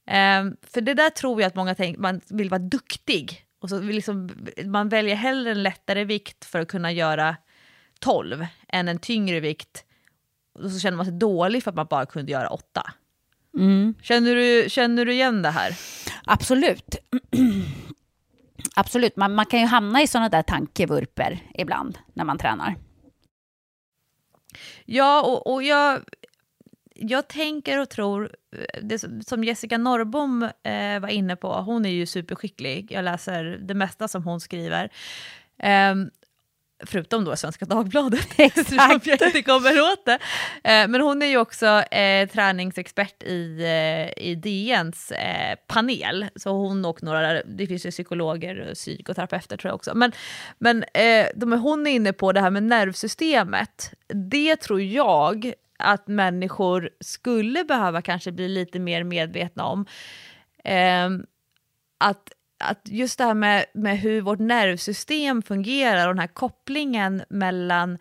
ehm, 0.05 0.57
för 0.61 0.81
det 0.81 0.93
där 0.93 1.09
tror 1.09 1.41
jag 1.41 1.47
att 1.47 1.55
många 1.55 1.75
tänker, 1.75 2.01
man 2.01 2.21
vill 2.29 2.49
vara 2.49 2.59
duktig. 2.59 3.43
Och 3.59 3.69
så 3.69 3.77
vill 3.77 3.95
liksom, 3.95 4.29
man 4.65 4.89
väljer 4.89 5.15
hellre 5.15 5.51
en 5.51 5.63
lättare 5.63 6.03
vikt 6.03 6.45
för 6.45 6.59
att 6.59 6.67
kunna 6.67 6.91
göra 6.91 7.35
12 7.99 8.45
än 8.67 8.87
en 8.87 8.99
tyngre 8.99 9.39
vikt. 9.39 9.85
Och 10.53 10.71
så 10.71 10.79
känner 10.79 10.97
man 10.97 11.05
sig 11.05 11.15
dålig 11.15 11.63
för 11.63 11.71
att 11.71 11.75
man 11.75 11.87
bara 11.89 12.05
kunde 12.05 12.31
göra 12.31 12.49
8. 12.49 12.93
Mm. 13.57 13.93
Känner, 14.01 14.35
du, 14.35 14.69
känner 14.69 15.05
du 15.05 15.13
igen 15.13 15.41
det 15.41 15.49
här? 15.49 15.77
Absolut. 16.25 16.95
Absolut, 18.75 19.15
man, 19.15 19.35
man 19.35 19.45
kan 19.45 19.59
ju 19.59 19.65
hamna 19.65 20.01
i 20.01 20.07
sådana 20.07 20.29
där 20.29 20.41
tankevurper 20.43 21.39
ibland 21.53 21.97
när 22.13 22.23
man 22.23 22.37
tränar. 22.37 22.75
Ja, 24.85 25.21
och, 25.21 25.53
och 25.53 25.63
jag, 25.63 26.01
jag 26.95 27.27
tänker 27.27 27.79
och 27.81 27.89
tror, 27.89 28.31
eh, 28.55 28.81
det 28.83 28.99
som- 29.27 29.43
Jessica 29.43 29.77
Norrbom 29.77 30.43
eh, 30.63 30.99
var 30.99 31.07
inne 31.09 31.35
på, 31.35 31.53
hon 31.53 31.85
är 31.85 31.89
ju 31.89 32.05
superskicklig, 32.05 32.91
jag 32.91 33.05
läser 33.05 33.43
det 33.43 33.73
mesta 33.73 34.07
som 34.07 34.23
hon 34.23 34.39
skriver. 34.39 34.89
Ehm, 35.59 36.09
förutom 36.86 37.25
då 37.25 37.36
Svenska 37.36 37.65
Dagbladet, 37.65 38.28
eftersom 38.38 38.99
jag 39.03 39.21
inte 39.21 39.41
kommer 39.41 39.82
åt 39.82 40.05
det. 40.05 40.19
Eh, 40.63 40.88
men 40.88 41.01
hon 41.01 41.21
är 41.21 41.28
ju 41.28 41.38
också 41.38 41.65
eh, 41.82 42.30
träningsexpert 42.30 43.23
i, 43.23 43.63
eh, 43.63 44.23
i 44.23 44.36
DNs 44.36 45.11
eh, 45.11 45.55
panel, 45.67 46.25
så 46.36 46.49
hon 46.49 46.86
och 46.86 47.03
några, 47.03 47.43
det 47.43 47.67
finns 47.67 47.86
ju 47.86 47.91
psykologer 47.91 48.67
och 48.69 48.75
psykoterapeuter 48.75 49.57
tror 49.57 49.69
jag 49.69 49.75
också. 49.75 49.95
Men, 49.95 50.11
men 50.57 50.84
eh, 50.93 51.28
de, 51.36 51.51
hon 51.51 51.88
är 51.88 51.91
inne 51.91 52.13
på 52.13 52.32
det 52.32 52.41
här 52.41 52.51
med 52.51 52.63
nervsystemet. 52.63 53.93
Det 54.07 54.55
tror 54.55 54.82
jag 54.82 55.53
att 55.80 56.07
människor 56.07 56.89
skulle 56.99 57.63
behöva 57.63 58.01
kanske 58.01 58.32
bli 58.32 58.47
lite 58.47 58.80
mer 58.80 59.03
medvetna 59.03 59.65
om. 59.65 59.86
Ehm, 60.63 61.25
att, 61.97 62.32
att 62.59 62.81
just 62.83 63.17
det 63.17 63.23
här 63.23 63.33
med, 63.33 63.65
med 63.73 63.99
hur 63.99 64.21
vårt 64.21 64.39
nervsystem 64.39 65.41
fungerar 65.41 66.07
och 66.07 66.13
den 66.13 66.19
här 66.19 66.27
kopplingen 66.27 67.23
mellan 67.29 67.97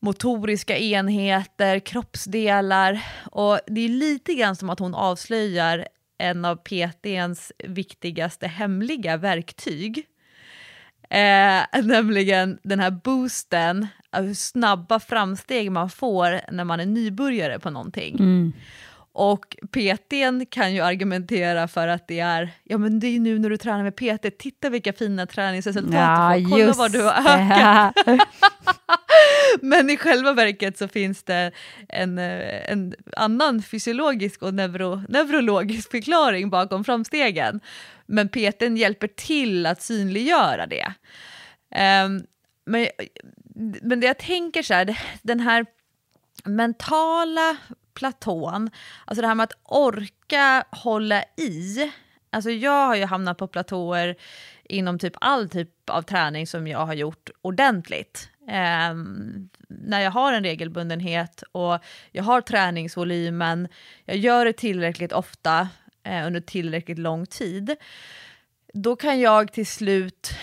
motoriska 0.00 0.76
enheter, 0.78 1.78
kroppsdelar 1.78 3.00
och 3.30 3.60
det 3.66 3.80
är 3.80 3.88
lite 3.88 4.34
grann 4.34 4.56
som 4.56 4.70
att 4.70 4.78
hon 4.78 4.94
avslöjar 4.94 5.88
en 6.18 6.44
av 6.44 6.56
PTns 6.56 7.52
viktigaste 7.58 8.46
hemliga 8.46 9.16
verktyg. 9.16 10.06
Eh, 11.10 11.82
nämligen 11.82 12.58
den 12.62 12.80
här 12.80 12.90
boosten, 12.90 13.86
hur 14.12 14.34
snabba 14.34 15.00
framsteg 15.00 15.70
man 15.70 15.90
får 15.90 16.40
när 16.52 16.64
man 16.64 16.80
är 16.80 16.86
nybörjare 16.86 17.58
på 17.58 17.70
någonting. 17.70 18.14
Mm. 18.14 18.52
Och 19.16 19.56
PTn 19.70 20.46
kan 20.46 20.74
ju 20.74 20.80
argumentera 20.80 21.68
för 21.68 21.88
att 21.88 22.08
det 22.08 22.20
är, 22.20 22.50
ja 22.64 22.78
men 22.78 23.00
det 23.00 23.06
är 23.06 23.10
ju 23.10 23.18
nu 23.18 23.38
när 23.38 23.50
du 23.50 23.56
tränar 23.56 23.82
med 23.82 23.96
PT, 23.96 24.38
titta 24.38 24.70
vilka 24.70 24.92
fina 24.92 25.26
träningsresultat 25.26 25.94
Ja, 25.94 26.36
du 26.36 26.44
får, 26.44 26.50
kolla 26.50 26.72
vad 26.72 26.92
du 26.92 27.02
har 27.02 27.12
ökat. 27.12 27.94
Men 29.60 29.90
i 29.90 29.96
själva 29.96 30.32
verket 30.32 30.78
så 30.78 30.88
finns 30.88 31.22
det 31.22 31.50
en, 31.88 32.18
eh, 32.18 32.70
en 32.70 32.94
annan 33.16 33.62
fysiologisk 33.62 34.42
och 34.42 34.54
neuro, 34.54 35.02
neurologisk 35.08 35.90
förklaring 35.90 36.50
bakom 36.50 36.84
framstegen. 36.84 37.60
Men 38.06 38.28
PTn 38.28 38.76
hjälper 38.76 39.08
till 39.08 39.66
att 39.66 39.82
synliggöra 39.82 40.66
det. 40.66 40.92
Ehm, 41.74 42.22
men, 42.66 42.88
men 43.82 44.00
det 44.00 44.06
jag 44.06 44.18
tänker 44.18 44.62
så 44.62 44.74
här, 44.74 44.98
den 45.22 45.40
här 45.40 45.66
mentala 46.44 47.56
platån, 47.94 48.70
alltså 49.04 49.22
det 49.22 49.28
här 49.28 49.34
med 49.34 49.44
att 49.44 49.58
orka 49.64 50.64
hålla 50.70 51.24
i. 51.36 51.92
Alltså 52.30 52.50
jag 52.50 52.86
har 52.86 52.96
ju 52.96 53.04
hamnat 53.04 53.38
på 53.38 53.46
platåer 53.46 54.16
inom 54.64 54.98
typ 54.98 55.12
all 55.20 55.48
typ 55.48 55.90
av 55.90 56.02
träning 56.02 56.46
som 56.46 56.66
jag 56.66 56.86
har 56.86 56.94
gjort 56.94 57.30
ordentligt. 57.42 58.28
Eh, 58.48 58.94
när 59.68 60.00
jag 60.00 60.10
har 60.10 60.32
en 60.32 60.44
regelbundenhet 60.44 61.42
och 61.52 61.78
jag 62.12 62.24
har 62.24 62.40
träningsvolymen, 62.40 63.68
jag 64.04 64.16
gör 64.16 64.44
det 64.44 64.52
tillräckligt 64.52 65.12
ofta 65.12 65.68
eh, 66.02 66.26
under 66.26 66.40
tillräckligt 66.40 66.98
lång 66.98 67.26
tid, 67.26 67.76
då 68.74 68.96
kan 68.96 69.20
jag 69.20 69.52
till 69.52 69.66
slut 69.66 70.34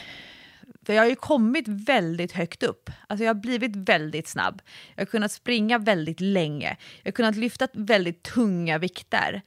för 0.86 0.94
jag 0.94 1.02
har 1.02 1.10
ju 1.10 1.16
kommit 1.16 1.68
väldigt 1.68 2.32
högt 2.32 2.64
upp. 2.64 2.90
Alltså 3.08 3.24
jag 3.24 3.30
har 3.34 3.42
blivit 3.42 3.76
väldigt 3.76 4.28
snabb. 4.28 4.62
Jag 4.96 5.02
har 5.02 5.06
kunnat 5.06 5.32
springa 5.32 5.78
väldigt 5.78 6.20
länge. 6.20 6.78
Jag 7.04 7.12
har 7.12 7.16
kunnat 7.16 7.36
lyfta 7.36 7.68
väldigt 7.74 8.24
tunga 8.24 8.78
vikter. 8.78 9.42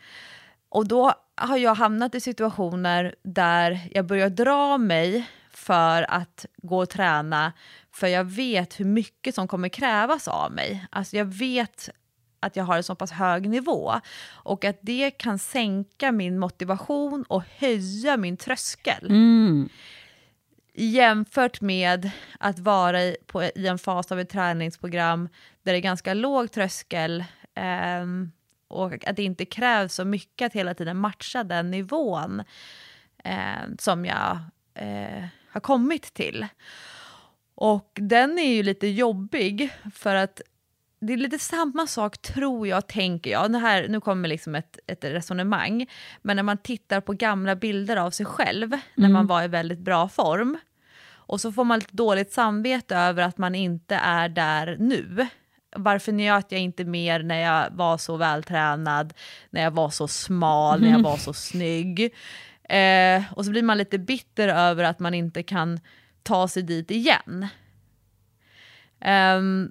Och 0.69 0.89
då 0.89 1.13
har 1.37 1.57
jag 1.57 1.75
hamnat 1.75 2.15
i 2.15 2.21
situationer 2.21 3.15
där 3.23 3.81
jag 3.91 4.07
börjar 4.07 4.31
dra 4.31 4.79
mig 4.79 5.27
för 5.51 6.11
att 6.11 6.47
gå 6.57 6.79
och 6.79 6.91
träna 6.91 7.53
för 7.93 8.07
jag 8.07 8.25
vet 8.25 8.81
hur 8.81 8.85
mycket 8.85 9.35
som 9.35 9.49
kommer 9.49 9.69
krävas 9.69 10.29
av 10.29 10.53
mig. 10.53 10.87
Alltså 10.91 11.17
jag 11.17 11.25
vet 11.25 11.91
att 12.41 12.57
jag 12.57 12.65
har 12.65 12.77
en 12.77 12.83
så 12.83 12.95
pass 12.95 13.13
hög 13.13 13.49
nivå 13.49 14.01
och 14.33 14.65
att 14.65 14.79
det 14.81 15.11
kan 15.11 15.39
sänka 15.39 16.13
min 16.13 16.39
motivation 16.39 17.25
och 17.29 17.43
höja 17.59 18.17
min 18.17 18.37
tröskel 18.37 19.07
mm 19.07 19.69
jämfört 20.75 21.61
med 21.61 22.11
att 22.39 22.59
vara 22.59 23.03
i, 23.03 23.17
på, 23.27 23.43
i 23.43 23.67
en 23.67 23.79
fas 23.79 24.13
av 24.13 24.21
ett 24.21 24.29
träningsprogram 24.29 25.29
där 25.63 25.73
det 25.73 25.79
är 25.79 25.83
ganska 25.83 26.15
låg 26.15 26.53
tröskel 26.53 27.25
eh, 27.55 28.05
och 28.69 29.09
att 29.09 29.17
det 29.17 29.23
inte 29.23 29.45
krävs 29.45 29.95
så 29.95 30.05
mycket 30.05 30.47
att 30.47 30.53
hela 30.53 30.75
tiden 30.75 30.97
matcha 30.97 31.45
den 31.45 31.71
nivån 31.71 32.43
eh, 33.25 33.63
som 33.79 34.05
jag 34.05 34.39
eh, 34.75 35.25
har 35.49 35.61
kommit 35.61 36.15
till. 36.15 36.47
Och 37.55 37.91
den 37.95 38.39
är 38.39 38.55
ju 38.55 38.63
lite 38.63 38.87
jobbig 38.87 39.71
för 39.95 40.15
att 40.15 40.41
det 41.07 41.13
är 41.13 41.17
lite 41.17 41.39
samma 41.39 41.87
sak 41.87 42.19
tror 42.19 42.69
jag, 42.69 42.87
tänker 42.87 43.31
jag. 43.31 43.53
Det 43.53 43.59
här, 43.59 43.89
nu 43.89 44.01
kommer 44.01 44.29
liksom 44.29 44.55
ett, 44.55 44.79
ett 44.87 45.05
resonemang. 45.05 45.87
Men 46.23 46.37
när 46.37 46.43
man 46.43 46.59
tittar 46.59 47.01
på 47.01 47.13
gamla 47.13 47.57
bilder 47.57 47.97
av 47.97 48.11
sig 48.11 48.27
själv, 48.27 48.71
när 48.95 49.09
man 49.09 49.27
var 49.27 49.43
i 49.43 49.49
väldigt 49.49 49.79
bra 49.79 50.09
form, 50.09 50.59
och 51.27 51.41
så 51.41 51.53
får 51.53 51.65
man 51.65 51.79
lite 51.79 51.97
dåligt 51.97 52.33
samvete 52.33 52.97
över 52.97 53.23
att 53.23 53.39
man 53.39 53.55
inte 53.55 53.95
är 53.95 54.29
där 54.29 54.77
nu. 54.81 55.27
Varför 55.77 56.13
njöt 56.13 56.53
jag 56.53 56.61
inte 56.61 56.85
mer 56.85 57.23
när 57.23 57.41
jag 57.41 57.71
var 57.71 57.99
så 57.99 58.17
vältränad, 58.17 59.15
när 59.51 59.63
jag 59.63 59.71
var 59.71 59.91
så 59.91 60.09
smal, 60.09 60.81
när 60.81 60.91
jag 60.91 61.03
var 61.03 61.17
så 61.17 61.33
snygg? 61.33 62.15
Eh, 62.69 63.23
och 63.33 63.45
så 63.45 63.51
blir 63.51 63.63
man 63.63 63.79
lite 63.79 63.99
bitter 63.99 64.49
över 64.49 64.85
att 64.85 64.99
man 64.99 65.15
inte 65.15 65.43
kan 65.43 65.81
ta 66.23 66.49
sig 66.49 66.63
dit 66.63 66.91
igen. 66.91 67.49
Ehm, 69.01 69.71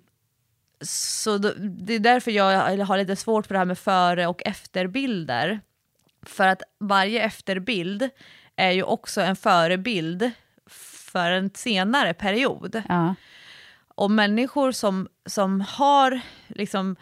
så 0.90 1.38
då, 1.38 1.54
det 1.58 1.94
är 1.94 2.00
därför 2.00 2.32
jag 2.32 2.86
har 2.86 2.98
lite 2.98 3.16
svårt 3.16 3.48
för 3.48 3.54
det 3.54 3.60
här 3.60 3.66
med 3.66 3.78
före 3.78 4.28
och 4.28 4.42
efterbilder. 4.46 5.62
För 6.26 6.48
att 6.48 6.62
varje 6.80 7.24
efterbild 7.24 8.10
är 8.56 8.72
ju 8.72 8.84
också 8.84 9.22
en 9.22 9.36
förebild 9.36 10.32
för 11.14 11.32
en 11.32 11.50
senare 11.54 12.14
period. 12.14 12.84
Ja. 12.90 13.16
Och 13.96 14.12
människor 14.12 14.72
som, 14.72 15.08
som 15.26 15.62
har 15.62 16.22
liksom 16.48 16.96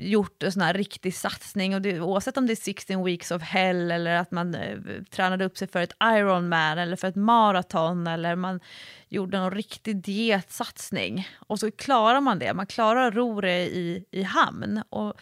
gjort 0.00 0.42
en 0.42 0.52
sån 0.52 0.62
här 0.62 0.74
riktig 0.74 1.14
satsning, 1.14 1.74
och 1.74 1.82
det, 1.82 2.00
oavsett 2.00 2.36
om 2.36 2.46
det 2.46 2.52
är 2.52 2.56
16 2.56 3.04
weeks 3.04 3.30
of 3.30 3.42
hell 3.42 3.90
eller 3.90 4.16
att 4.16 4.30
man 4.30 4.54
eh, 4.54 4.78
tränade 5.10 5.44
upp 5.44 5.58
sig 5.58 5.68
för 5.68 5.80
ett 5.80 5.92
Ironman 6.04 6.78
eller 6.78 6.96
för 6.96 7.08
ett 7.08 7.16
maraton 7.16 8.06
eller 8.06 8.36
man 8.36 8.60
gjorde 9.08 9.38
någon 9.38 9.50
riktig 9.50 9.96
dietsatsning 9.96 11.28
och 11.38 11.60
så 11.60 11.70
klarar 11.70 12.20
man 12.20 12.38
det, 12.38 12.54
man 12.54 12.66
klarar 12.66 13.08
att 13.08 13.14
ro 13.14 13.40
det 13.40 13.66
i, 13.66 14.04
i 14.10 14.22
hamn. 14.22 14.82
Och, 14.90 15.14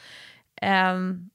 ehm, 0.56 1.30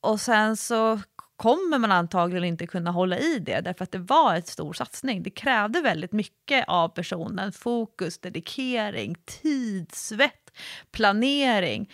och 0.00 0.20
sen 0.20 0.56
så 0.56 1.00
kommer 1.38 1.78
man 1.78 1.92
antagligen 1.92 2.44
inte 2.44 2.66
kunna 2.66 2.90
hålla 2.90 3.18
i 3.18 3.38
det 3.38 3.60
därför 3.60 3.84
att 3.84 3.92
det 3.92 3.98
var 3.98 4.34
en 4.34 4.42
stor 4.42 4.72
satsning. 4.72 5.22
Det 5.22 5.30
krävde 5.30 5.80
väldigt 5.80 6.12
mycket 6.12 6.64
av 6.68 6.88
personen. 6.88 7.52
Fokus, 7.52 8.18
dedikering, 8.18 9.16
tid, 9.42 9.94
svett, 9.94 10.47
planering. 10.90 11.90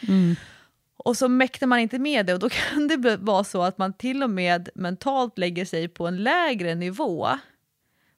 Och 0.96 1.16
så 1.16 1.28
mäktar 1.28 1.66
man 1.66 1.78
inte 1.78 1.98
med 1.98 2.26
det 2.26 2.32
och 2.32 2.38
då 2.38 2.48
kan 2.48 2.88
det 2.88 3.16
vara 3.16 3.44
så 3.44 3.62
att 3.62 3.78
man 3.78 3.92
till 3.92 4.22
och 4.22 4.30
med 4.30 4.68
mentalt 4.74 5.38
lägger 5.38 5.64
sig 5.64 5.88
på 5.88 6.06
en 6.06 6.22
lägre 6.22 6.74
nivå 6.74 7.28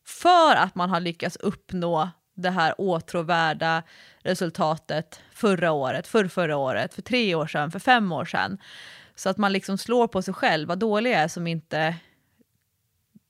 för 0.07 0.57
att 0.57 0.75
man 0.75 0.91
har 0.91 1.01
lyckats 1.01 1.37
uppnå 1.37 2.11
det 2.35 2.51
här 2.51 2.75
åtråvärda 2.79 3.83
resultatet 4.23 5.21
förra 5.33 5.73
året, 5.73 6.07
för 6.07 6.29
förra 6.29 6.57
året, 6.57 6.95
för 6.95 7.03
tre 7.03 7.35
år 7.35 7.47
sedan, 7.47 7.71
för 7.71 7.79
fem 7.79 8.13
år 8.13 8.25
sedan. 8.25 8.59
Så 9.15 9.29
att 9.29 9.39
man 9.39 9.53
liksom 9.53 9.79
slår 9.79 10.09
på 10.09 10.23
sig 10.23 10.35
själv, 10.35 10.69
vad 10.69 10.79
dålig 10.79 11.11
jag 11.13 11.21
är 11.21 11.29
som 11.29 11.47
inte 11.47 11.97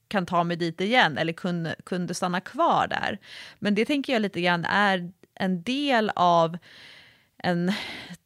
kan 0.09 0.26
ta 0.26 0.44
mig 0.44 0.56
dit 0.56 0.80
igen 0.80 1.18
eller 1.18 1.32
kunde, 1.32 1.74
kunde 1.84 2.14
stanna 2.14 2.40
kvar 2.40 2.86
där. 2.88 3.18
Men 3.59 3.74
det 3.74 3.84
tänker 3.84 4.12
jag 4.12 4.22
lite 4.22 4.40
grann 4.40 4.64
är 4.64 5.12
en 5.34 5.62
del 5.62 6.10
av 6.14 6.59
en 7.47 7.73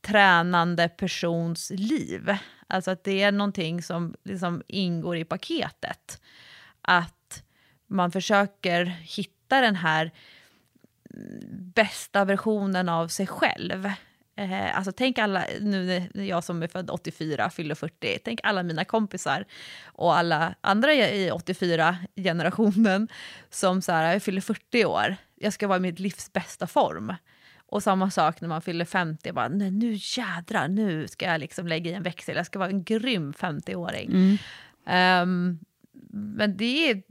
tränande 0.01 0.89
persons 0.89 1.71
liv. 1.71 2.37
Alltså 2.67 2.91
att 2.91 3.05
det 3.05 3.23
är 3.23 3.33
någonting 3.33 3.83
som 3.83 4.15
liksom 4.25 4.63
ingår 4.67 5.17
i 5.17 5.25
paketet. 5.25 6.23
Att 6.83 7.43
man 7.87 8.13
försöker 8.13 8.85
hitta 8.85 9.61
den 9.61 9.77
här 9.77 10.11
bästa 11.75 12.25
versionen 12.25 12.89
av 12.89 13.09
sig 13.09 13.27
själv. 13.27 13.87
Eh, 14.37 14.77
alltså 14.77 14.93
tänk 14.93 15.19
alla, 15.19 15.45
nu 15.61 16.09
när 16.15 16.25
jag 16.25 16.45
som 16.45 16.63
är 16.63 16.69
född 16.69 16.91
84 16.91 17.51
fyller 17.51 17.75
40, 17.75 18.19
tänk 18.25 18.41
alla 18.43 18.63
mina 18.63 18.85
kompisar 18.85 19.45
och 19.85 20.17
alla 20.17 20.55
andra 20.61 20.93
i 20.95 21.31
84-generationen 21.31 23.09
som 23.51 23.83
så 23.83 23.93
här, 23.93 24.13
jag 24.13 24.23
fyller 24.23 24.41
40 24.41 24.85
år, 24.85 25.17
jag 25.35 25.53
ska 25.53 25.69
vara 25.69 25.79
i 25.79 25.81
mitt 25.81 25.99
livs 25.99 26.33
bästa 26.33 26.67
form. 26.67 27.15
Och 27.71 27.83
samma 27.83 28.11
sak 28.11 28.41
när 28.41 28.49
man 28.49 28.63
fyller 28.63 28.85
50, 28.85 29.33
bara, 29.33 29.49
nej, 29.49 29.71
nu 29.71 29.93
jädrar, 29.95 30.69
nu 30.69 31.09
ska 31.09 31.27
jag 31.27 31.41
liksom 31.41 31.67
lägga 31.67 31.91
i 31.91 31.95
en 31.95 32.03
växel, 32.03 32.37
jag 32.37 32.47
ska 32.47 32.59
vara 32.59 32.69
en 32.69 32.85
grym 32.85 33.33
50-åring. 33.33 34.39
Ehm, 34.87 35.59
men 36.13 36.57
det 36.57 36.91
är, 36.91 37.03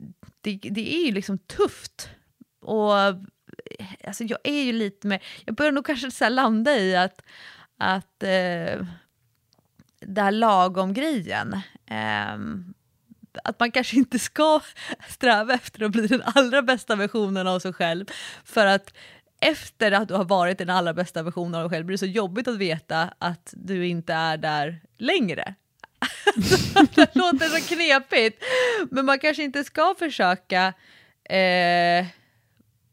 det, 0.42 0.60
det 0.72 0.96
är 0.96 1.06
ju 1.06 1.12
liksom 1.12 1.38
tufft. 1.38 2.10
Och 2.62 2.94
alltså, 4.08 4.24
jag 4.24 4.40
är 4.44 4.64
ju 4.64 4.74
lite 4.74 5.08
med, 5.08 5.24
jag 5.46 5.56
börjar 5.56 5.72
nog 5.72 5.86
kanske 5.86 6.12
så 6.12 6.30
landa 6.30 6.78
i 6.78 6.96
att, 6.96 7.22
att 7.78 8.24
eh, 8.24 8.86
det 10.00 10.22
här 10.22 10.32
lagom-grejen, 10.32 11.62
ehm, 11.86 12.74
att 13.44 13.60
man 13.60 13.72
kanske 13.72 13.98
inte 13.98 14.20
ska 14.20 14.60
sträva 15.10 15.54
efter 15.54 15.84
att 15.84 15.92
bli 15.92 16.08
den 16.08 16.22
allra 16.26 16.62
bästa 16.62 16.96
versionen 16.96 17.48
av 17.48 17.60
sig 17.60 17.74
själv. 17.74 18.06
För 18.44 18.66
att 18.66 18.94
efter 19.40 19.92
att 19.92 20.08
du 20.08 20.14
har 20.14 20.26
varit 20.26 20.58
den 20.58 20.70
allra 20.70 20.94
bästa 20.94 21.24
versionen 21.24 21.56
av 21.56 21.62
dig 21.62 21.70
själv 21.70 21.86
blir 21.86 21.94
det 21.94 22.00
så 22.00 22.06
jobbigt 22.06 22.48
att 22.48 22.58
veta 22.58 23.14
att 23.20 23.54
du 23.58 23.88
inte 23.88 24.14
är 24.14 24.38
där 24.38 24.82
längre. 24.98 25.56
det 26.96 27.16
låter 27.16 27.46
så 27.46 27.76
knepigt, 27.76 28.44
men 28.92 29.06
man 29.06 29.20
kanske 29.20 29.44
inte 29.44 29.64
ska 29.64 29.96
försöka 30.00 30.74
eh, 31.30 32.06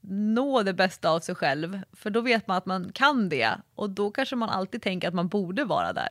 nå 0.08 0.62
det 0.62 0.72
bästa 0.72 1.10
av 1.10 1.20
sig 1.20 1.34
själv, 1.34 1.80
för 1.92 2.10
då 2.10 2.20
vet 2.20 2.46
man 2.46 2.56
att 2.56 2.66
man 2.66 2.92
kan 2.92 3.28
det 3.28 3.50
och 3.74 3.90
då 3.90 4.10
kanske 4.10 4.36
man 4.36 4.48
alltid 4.48 4.82
tänker 4.82 5.08
att 5.08 5.14
man 5.14 5.28
borde 5.28 5.64
vara 5.64 5.92
där. 5.92 6.08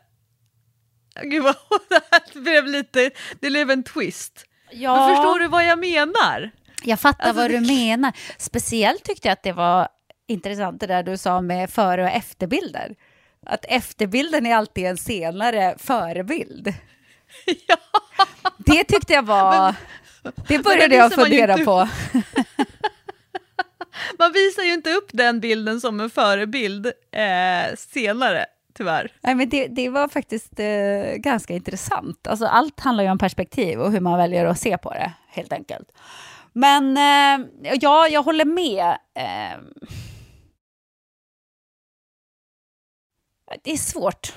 Gud 1.23 1.43
vad 1.43 1.55
det 1.89 2.01
här 2.11 2.41
blev 2.41 2.65
lite, 2.65 3.11
det 3.39 3.49
blev 3.49 3.71
en 3.71 3.83
twist. 3.83 4.45
Ja. 4.71 4.95
Men 4.95 5.15
förstår 5.15 5.39
du 5.39 5.47
vad 5.47 5.65
jag 5.65 5.79
menar? 5.79 6.51
Jag 6.83 6.99
fattar 6.99 7.23
Alltså, 7.23 7.41
vad 7.41 7.51
du 7.51 7.59
menar. 7.59 8.13
Speciellt 8.37 9.03
tyckte 9.03 9.27
jag 9.27 9.33
att 9.33 9.43
det 9.43 9.53
var 9.53 9.87
intressant 10.27 10.79
det 10.79 10.87
där 10.87 11.03
du 11.03 11.17
sa 11.17 11.41
med 11.41 11.69
före 11.69 12.03
och 12.03 12.09
efterbilder. 12.09 12.95
Att 13.45 13.65
efterbilden 13.65 14.45
är 14.45 14.55
alltid 14.55 14.85
en 14.85 14.97
senare 14.97 15.75
förebild. 15.77 16.73
Ja. 17.67 17.77
Det 18.57 18.83
tyckte 18.83 19.13
jag 19.13 19.23
var... 19.23 19.75
Det 20.47 20.59
började 20.59 20.87
det 20.87 20.95
jag 20.95 21.13
fundera 21.13 21.57
på. 21.57 21.89
Man 24.19 24.31
visar 24.33 24.63
ju 24.63 24.73
inte 24.73 24.89
upp 24.89 25.09
den 25.11 25.39
bilden 25.39 25.81
som 25.81 25.99
en 25.99 26.09
förebild 26.09 26.85
eh, 27.11 27.75
senare, 27.77 28.45
tyvärr. 28.77 29.11
Nej, 29.21 29.35
men 29.35 29.49
det, 29.49 29.67
det 29.67 29.89
var 29.89 30.07
faktiskt 30.07 30.59
eh, 30.59 31.15
ganska 31.15 31.53
intressant. 31.53 32.27
Alltså, 32.27 32.45
allt 32.45 32.79
handlar 32.79 33.03
ju 33.03 33.09
om 33.09 33.17
perspektiv 33.17 33.79
och 33.79 33.91
hur 33.91 33.99
man 33.99 34.17
väljer 34.17 34.45
att 34.45 34.59
se 34.59 34.77
på 34.77 34.89
det, 34.89 35.11
helt 35.27 35.53
enkelt. 35.53 35.91
Men 36.53 36.97
eh, 36.97 37.47
ja, 37.81 38.07
jag 38.07 38.23
håller 38.23 38.45
med. 38.45 38.97
Eh, 39.13 39.57
det 43.63 43.71
är 43.71 43.77
svårt. 43.77 44.33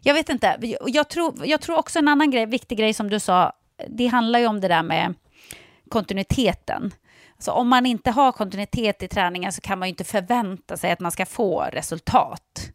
Jag 0.00 0.14
vet 0.14 0.28
inte. 0.28 0.76
Jag 0.86 1.08
tror, 1.08 1.46
jag 1.46 1.60
tror 1.60 1.78
också 1.78 1.98
en 1.98 2.08
annan 2.08 2.30
grej, 2.30 2.46
viktig 2.46 2.78
grej 2.78 2.94
som 2.94 3.10
du 3.10 3.20
sa, 3.20 3.52
det 3.88 4.06
handlar 4.06 4.38
ju 4.38 4.46
om 4.46 4.60
det 4.60 4.68
där 4.68 4.82
med 4.82 5.14
kontinuiteten. 5.90 6.94
Alltså 7.34 7.50
om 7.50 7.68
man 7.68 7.86
inte 7.86 8.10
har 8.10 8.32
kontinuitet 8.32 9.02
i 9.02 9.08
träningen 9.08 9.52
så 9.52 9.60
kan 9.60 9.78
man 9.78 9.88
ju 9.88 9.90
inte 9.90 10.04
förvänta 10.04 10.76
sig 10.76 10.92
att 10.92 11.00
man 11.00 11.12
ska 11.12 11.26
få 11.26 11.60
resultat. 11.72 12.70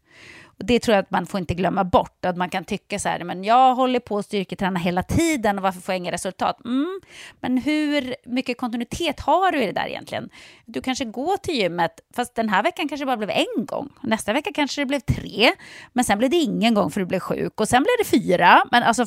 Och 0.60 0.66
det 0.66 0.80
tror 0.80 0.96
jag 0.96 1.04
att 1.04 1.12
man 1.12 1.26
får 1.26 1.40
inte 1.40 1.54
glömma 1.54 1.84
bort. 1.84 2.26
Att 2.26 2.38
man 2.38 2.50
kan 2.50 2.64
tycka 2.64 3.00
så 3.00 3.10
här, 3.10 3.24
men 3.24 3.44
jag 3.44 3.76
håller 3.76 4.00
på 4.00 4.18
att 4.18 4.26
styrketräna 4.26 4.80
hela 4.80 5.04
tiden 5.04 5.58
och 5.58 5.64
varför 5.64 5.82
får 5.82 5.94
jag 5.94 5.98
inga 5.98 6.12
resultat? 6.12 6.66
Mm, 6.66 7.00
men 7.40 7.58
hur 7.58 8.16
mycket 8.26 8.58
kontinuitet 8.58 9.20
har 9.20 9.52
du 9.52 9.64
i 9.64 9.66
det 9.66 9.72
där 9.72 9.88
egentligen? 9.88 10.30
Du 10.66 10.82
kanske 10.82 11.06
går 11.06 11.38
till 11.38 11.56
gymmet, 11.56 12.00
fast 12.16 12.36
den 12.36 12.50
här 12.50 12.64
veckan 12.64 12.90
kanske 12.90 13.06
det 13.06 13.08
bara 13.08 13.18
blev 13.18 13.30
en 13.30 13.66
gång. 13.66 13.90
Nästa 14.04 14.34
vecka 14.34 14.52
kanske 14.54 14.82
det 14.82 14.86
blev 14.86 15.00
tre, 15.00 15.52
men 15.94 16.06
sen 16.06 16.18
blev 16.18 16.30
det 16.30 16.38
ingen 16.38 16.74
gång 16.74 16.92
för 16.92 17.00
du 17.00 17.06
blev 17.06 17.20
sjuk 17.20 17.62
och 17.62 17.68
sen 17.68 17.84
blev 17.84 17.94
det 18.00 18.20
fyra. 18.20 18.64
Men 18.72 18.84
alltså 18.84 19.06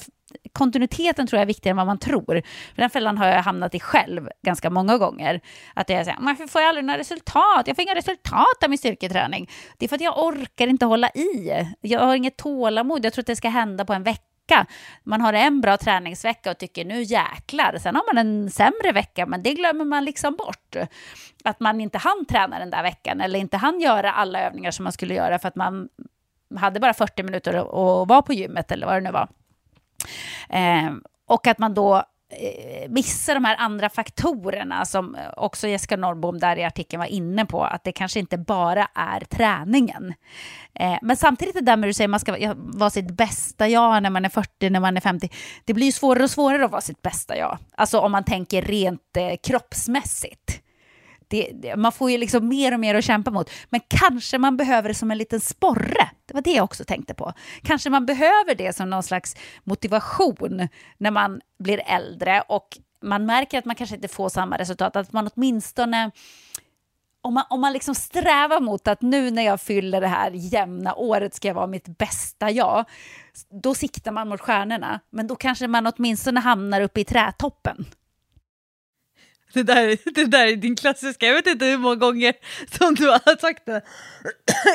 kontinuiteten 0.52 1.26
tror 1.26 1.38
jag 1.38 1.42
är 1.42 1.46
viktigare 1.46 1.72
än 1.72 1.76
vad 1.76 1.86
man 1.86 1.98
tror. 1.98 2.42
För 2.74 2.82
den 2.82 2.90
fällan 2.90 3.18
har 3.18 3.26
jag 3.26 3.42
hamnat 3.42 3.74
i 3.74 3.80
själv 3.80 4.28
ganska 4.42 4.70
många 4.70 4.98
gånger. 4.98 5.40
Att 5.74 5.88
jag 5.88 6.04
säger, 6.04 6.18
varför 6.20 6.46
får 6.46 6.60
jag 6.60 6.68
aldrig 6.68 6.84
några 6.84 6.98
resultat? 6.98 7.62
Jag 7.66 7.76
får 7.76 7.82
inga 7.82 7.94
resultat 7.94 8.64
av 8.64 8.70
min 8.70 8.78
styrketräning. 8.78 9.50
Det 9.78 9.84
är 9.84 9.88
för 9.88 9.96
att 9.96 10.02
jag 10.02 10.24
orkar 10.24 10.66
inte 10.66 10.86
hålla 10.86 11.08
i. 11.08 11.66
Jag 11.80 12.00
har 12.00 12.14
inget 12.14 12.36
tålamod. 12.36 13.04
Jag 13.04 13.12
tror 13.12 13.22
att 13.22 13.26
det 13.26 13.36
ska 13.36 13.48
hända 13.48 13.84
på 13.84 13.92
en 13.92 14.02
vecka. 14.02 14.66
Man 15.04 15.20
har 15.20 15.32
en 15.32 15.60
bra 15.60 15.76
träningsvecka 15.76 16.50
och 16.50 16.58
tycker 16.58 16.84
nu 16.84 17.02
jäklar. 17.02 17.78
Sen 17.78 17.96
har 17.96 18.14
man 18.14 18.26
en 18.26 18.50
sämre 18.50 18.92
vecka, 18.92 19.26
men 19.26 19.42
det 19.42 19.54
glömmer 19.54 19.84
man 19.84 20.04
liksom 20.04 20.36
bort. 20.36 20.76
Att 21.44 21.60
man 21.60 21.80
inte 21.80 21.98
hann 21.98 22.26
träna 22.28 22.58
den 22.58 22.70
där 22.70 22.82
veckan 22.82 23.20
eller 23.20 23.38
inte 23.38 23.56
hann 23.56 23.80
göra 23.80 24.12
alla 24.12 24.40
övningar 24.40 24.70
som 24.70 24.82
man 24.82 24.92
skulle 24.92 25.14
göra 25.14 25.38
för 25.38 25.48
att 25.48 25.56
man 25.56 25.88
hade 26.56 26.80
bara 26.80 26.94
40 26.94 27.22
minuter 27.22 27.54
att 27.54 27.66
att 27.66 28.08
vara 28.08 28.22
på 28.22 28.32
gymmet 28.32 28.72
eller 28.72 28.86
vad 28.86 28.96
det 28.96 29.00
nu 29.00 29.10
var. 29.10 29.28
Eh, 30.50 30.92
och 31.28 31.46
att 31.46 31.58
man 31.58 31.74
då 31.74 31.96
eh, 32.30 32.90
missar 32.90 33.34
de 33.34 33.44
här 33.44 33.56
andra 33.58 33.88
faktorerna 33.88 34.84
som 34.84 35.14
eh, 35.14 35.20
också 35.36 35.68
Jessica 35.68 35.96
Norrbom 35.96 36.38
där 36.38 36.56
i 36.56 36.64
artikeln 36.64 36.98
var 37.00 37.06
inne 37.06 37.46
på, 37.46 37.64
att 37.64 37.84
det 37.84 37.92
kanske 37.92 38.20
inte 38.20 38.38
bara 38.38 38.88
är 38.94 39.20
träningen. 39.20 40.14
Eh, 40.74 40.98
men 41.02 41.16
samtidigt 41.16 41.54
det 41.54 41.60
där 41.60 41.76
med 41.76 41.86
att 41.86 41.90
du 41.90 41.94
säger 41.94 42.08
att 42.08 42.10
man 42.10 42.20
ska 42.20 42.32
vara- 42.32 42.54
vara 42.56 42.90
sitt 42.90 43.10
bästa 43.10 43.68
jag 43.68 44.02
när 44.02 44.10
man 44.10 44.24
är 44.24 44.28
40, 44.28 44.70
när 44.70 44.80
man 44.80 44.96
är 44.96 45.00
50, 45.00 45.28
det 45.64 45.74
blir 45.74 45.86
ju 45.86 45.92
svårare 45.92 46.22
och 46.24 46.30
svårare 46.30 46.64
att 46.64 46.70
vara 46.70 46.80
sitt 46.82 47.02
bästa 47.02 47.36
jag. 47.36 47.58
Alltså 47.76 48.00
om 48.00 48.12
man 48.12 48.24
tänker 48.24 48.62
rent 48.62 49.16
eh, 49.16 49.36
kroppsmässigt. 49.42 50.62
Det, 51.28 51.50
det, 51.54 51.76
man 51.76 51.92
får 51.92 52.10
ju 52.10 52.18
liksom 52.18 52.48
mer 52.48 52.74
och 52.74 52.80
mer 52.80 52.94
att 52.94 53.04
kämpa 53.04 53.30
mot. 53.30 53.50
Men 53.70 53.80
kanske 53.88 54.38
man 54.38 54.56
behöver 54.56 54.88
det 54.88 54.94
som 54.94 55.10
en 55.10 55.18
liten 55.18 55.40
sporre. 55.40 56.10
Det 56.26 56.34
var 56.34 56.40
det 56.40 56.52
jag 56.52 56.64
också 56.64 56.84
tänkte 56.84 57.14
på. 57.14 57.32
Kanske 57.62 57.90
man 57.90 58.06
behöver 58.06 58.54
det 58.54 58.76
som 58.76 58.90
någon 58.90 59.02
slags 59.02 59.36
motivation 59.64 60.68
när 60.98 61.10
man 61.10 61.40
blir 61.58 61.82
äldre 61.86 62.42
och 62.48 62.78
man 63.02 63.26
märker 63.26 63.58
att 63.58 63.64
man 63.64 63.76
kanske 63.76 63.96
inte 63.96 64.08
får 64.08 64.28
samma 64.28 64.58
resultat. 64.58 64.96
Att 64.96 65.12
man 65.12 65.30
åtminstone 65.34 66.10
om 67.26 67.34
man, 67.34 67.44
om 67.50 67.60
man 67.60 67.72
liksom 67.72 67.94
strävar 67.94 68.60
mot 68.60 68.88
att 68.88 69.02
nu 69.02 69.30
när 69.30 69.42
jag 69.42 69.60
fyller 69.60 70.00
det 70.00 70.06
här 70.06 70.30
jämna 70.30 70.94
året 70.94 71.34
ska 71.34 71.48
jag 71.48 71.54
vara 71.54 71.66
mitt 71.66 71.98
bästa 71.98 72.50
jag, 72.50 72.84
då 73.62 73.74
siktar 73.74 74.12
man 74.12 74.28
mot 74.28 74.40
stjärnorna. 74.40 75.00
Men 75.10 75.26
då 75.26 75.36
kanske 75.36 75.68
man 75.68 75.86
åtminstone 75.86 76.40
hamnar 76.40 76.80
uppe 76.80 77.00
i 77.00 77.04
trätoppen. 77.04 77.86
Det 79.56 79.62
där, 79.62 80.12
det 80.14 80.24
där 80.24 80.46
är 80.46 80.56
din 80.56 80.76
klassiska, 80.76 81.26
jag 81.26 81.34
vet 81.34 81.46
inte 81.46 81.64
hur 81.64 81.78
många 81.78 81.96
gånger 81.96 82.34
som 82.78 82.94
du 82.94 83.08
har 83.08 83.40
sagt 83.40 83.66
det 83.66 83.82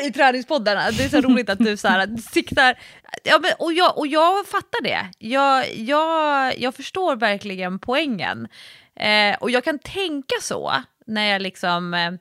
i 0.07 0.11
träningspoddarna. 0.11 0.91
Det 0.91 1.03
är 1.03 1.09
så 1.09 1.21
roligt 1.21 1.49
att 1.49 1.59
du 1.59 1.77
så 1.77 1.87
här, 1.87 2.17
siktar, 2.31 2.79
ja, 3.23 3.39
men, 3.41 3.51
och, 3.59 3.73
jag, 3.73 3.97
och 3.97 4.07
jag 4.07 4.47
fattar 4.47 4.83
det. 4.83 5.09
Jag, 5.17 5.75
jag, 5.75 6.57
jag 6.59 6.75
förstår 6.75 7.15
verkligen 7.15 7.79
poängen. 7.79 8.47
Eh, 8.95 9.35
och 9.39 9.51
jag 9.51 9.63
kan 9.63 9.79
tänka 9.79 10.35
så 10.41 10.83
när 11.05 11.31
jag 11.31 11.41
liksom, 11.41 11.93
eh, 11.93 12.13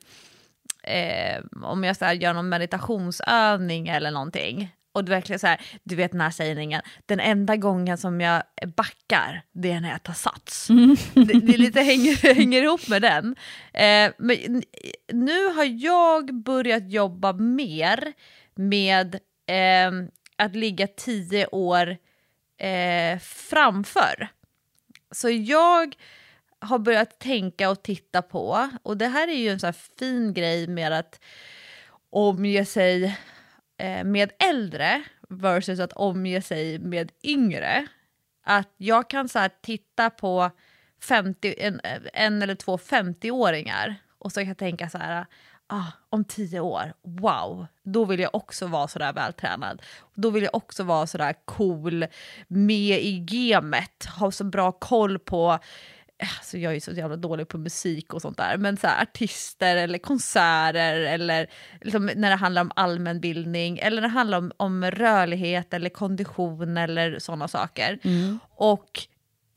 eh 0.94 1.40
om 1.62 1.84
jag 1.84 1.96
så 1.96 2.04
här, 2.04 2.14
gör 2.14 2.32
någon 2.32 2.48
meditationsövning 2.48 3.88
eller 3.88 4.10
någonting. 4.10 4.70
Och 4.92 5.02
är 5.02 5.10
verkligen 5.10 5.38
så 5.38 5.46
här, 5.46 5.60
du 5.84 5.94
vet 5.96 6.12
den 6.12 6.20
här 6.20 6.30
sägningen, 6.30 6.82
den 7.06 7.20
enda 7.20 7.56
gången 7.56 7.98
som 7.98 8.20
jag 8.20 8.42
backar, 8.76 9.42
det 9.52 9.72
är 9.72 9.80
när 9.80 9.90
jag 9.90 10.02
tar 10.02 10.12
sats. 10.12 10.68
Det, 11.14 11.40
det 11.40 11.56
lite 11.56 11.80
hänger, 11.80 12.34
hänger 12.34 12.62
ihop 12.62 12.88
med 12.88 13.02
den. 13.02 13.36
Eh, 13.72 14.12
men 14.18 14.62
nu 15.12 15.46
har 15.46 15.64
jag 15.64 16.34
börjat 16.34 16.90
jobba 16.90 17.32
mer 17.32 18.12
med 18.54 19.14
eh, 19.46 19.92
att 20.36 20.56
ligga 20.56 20.86
tio 20.86 21.46
år 21.46 21.96
eh, 22.58 23.18
framför. 23.18 24.28
Så 25.10 25.30
jag 25.30 25.96
har 26.58 26.78
börjat 26.78 27.18
tänka 27.18 27.70
och 27.70 27.82
titta 27.82 28.22
på, 28.22 28.70
och 28.82 28.96
det 28.96 29.06
här 29.06 29.28
är 29.28 29.36
ju 29.36 29.48
en 29.48 29.60
så 29.60 29.66
här 29.66 29.76
fin 29.98 30.34
grej 30.34 30.66
med 30.66 30.92
att 30.92 31.20
omge 32.10 32.64
sig 32.64 33.18
Eh, 33.80 34.04
med 34.04 34.32
äldre 34.38 35.02
versus 35.28 35.80
att 35.80 35.92
omge 35.92 36.42
sig 36.42 36.78
med 36.78 37.12
yngre. 37.22 37.86
Att 38.44 38.68
jag 38.76 39.10
kan 39.10 39.28
så 39.28 39.38
här 39.38 39.50
titta 39.62 40.10
på 40.10 40.50
50, 41.02 41.54
en, 41.58 41.80
en 42.12 42.42
eller 42.42 42.54
två 42.54 42.76
50-åringar 42.76 43.94
och 44.18 44.32
så 44.32 44.40
kan 44.40 44.48
jag 44.48 44.58
tänka 44.58 44.88
så 44.88 44.98
här, 44.98 45.26
ah, 45.66 45.86
om 46.10 46.24
tio 46.24 46.60
år, 46.60 46.92
wow, 47.02 47.66
då 47.82 48.04
vill 48.04 48.20
jag 48.20 48.34
också 48.34 48.66
vara 48.66 48.88
sådär 48.88 49.12
vältränad. 49.12 49.82
Då 50.14 50.30
vill 50.30 50.42
jag 50.42 50.54
också 50.54 50.84
vara 50.84 51.06
sådär 51.06 51.34
cool, 51.44 52.06
med 52.48 53.00
i 53.02 53.18
gamet, 53.18 54.04
ha 54.18 54.30
så 54.30 54.44
bra 54.44 54.72
koll 54.72 55.18
på 55.18 55.58
Alltså 56.38 56.58
jag 56.58 56.70
är 56.70 56.74
ju 56.74 56.80
så 56.80 56.92
jävla 56.92 57.16
dålig 57.16 57.48
på 57.48 57.58
musik 57.58 58.14
och 58.14 58.22
sånt 58.22 58.36
där, 58.36 58.56
men 58.56 58.76
så 58.76 58.86
här, 58.86 59.02
artister 59.02 59.76
eller 59.76 59.98
konserter 59.98 60.94
eller 60.96 61.50
liksom 61.80 62.10
när 62.16 62.30
det 62.30 62.36
handlar 62.36 62.62
om 62.62 62.72
allmänbildning 62.76 63.78
eller 63.78 64.00
när 64.00 64.08
det 64.08 64.14
handlar 64.14 64.38
om, 64.38 64.52
om 64.56 64.84
rörlighet 64.84 65.74
eller 65.74 65.90
kondition 65.90 66.76
eller 66.76 67.18
sådana 67.18 67.48
saker. 67.48 67.98
Och 68.56 69.00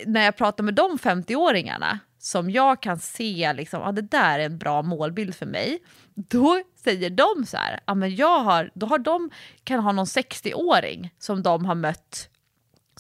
när 0.06 0.26
jag 0.26 0.38
pratar 0.38 0.64
med 0.64 0.74
de 0.74 0.98
50-åringarna 0.98 2.00
som 2.20 2.50
jag 2.50 2.82
kan 2.82 3.00
se, 3.00 3.54
liksom, 3.54 3.82
ah, 3.82 3.92
det 3.92 4.02
där 4.02 4.40
är 4.40 4.46
en 4.46 4.58
bra 4.58 4.82
målbild 4.82 5.36
för 5.36 5.46
mig, 5.46 5.80
då 6.16 6.62
säger 6.84 7.10
de 7.10 7.46
så 7.46 7.58
här, 7.58 7.80
ah, 7.86 7.96
men 7.96 8.16
jag 8.16 8.40
har, 8.40 8.72
då 8.74 8.86
har 8.86 8.98
de, 8.98 9.30
kan 9.64 9.80
ha 9.80 9.92
någon 9.92 10.06
60-åring 10.06 11.14
som 11.20 11.44
de 11.44 11.66
har 11.66 11.76
mött 11.76 12.30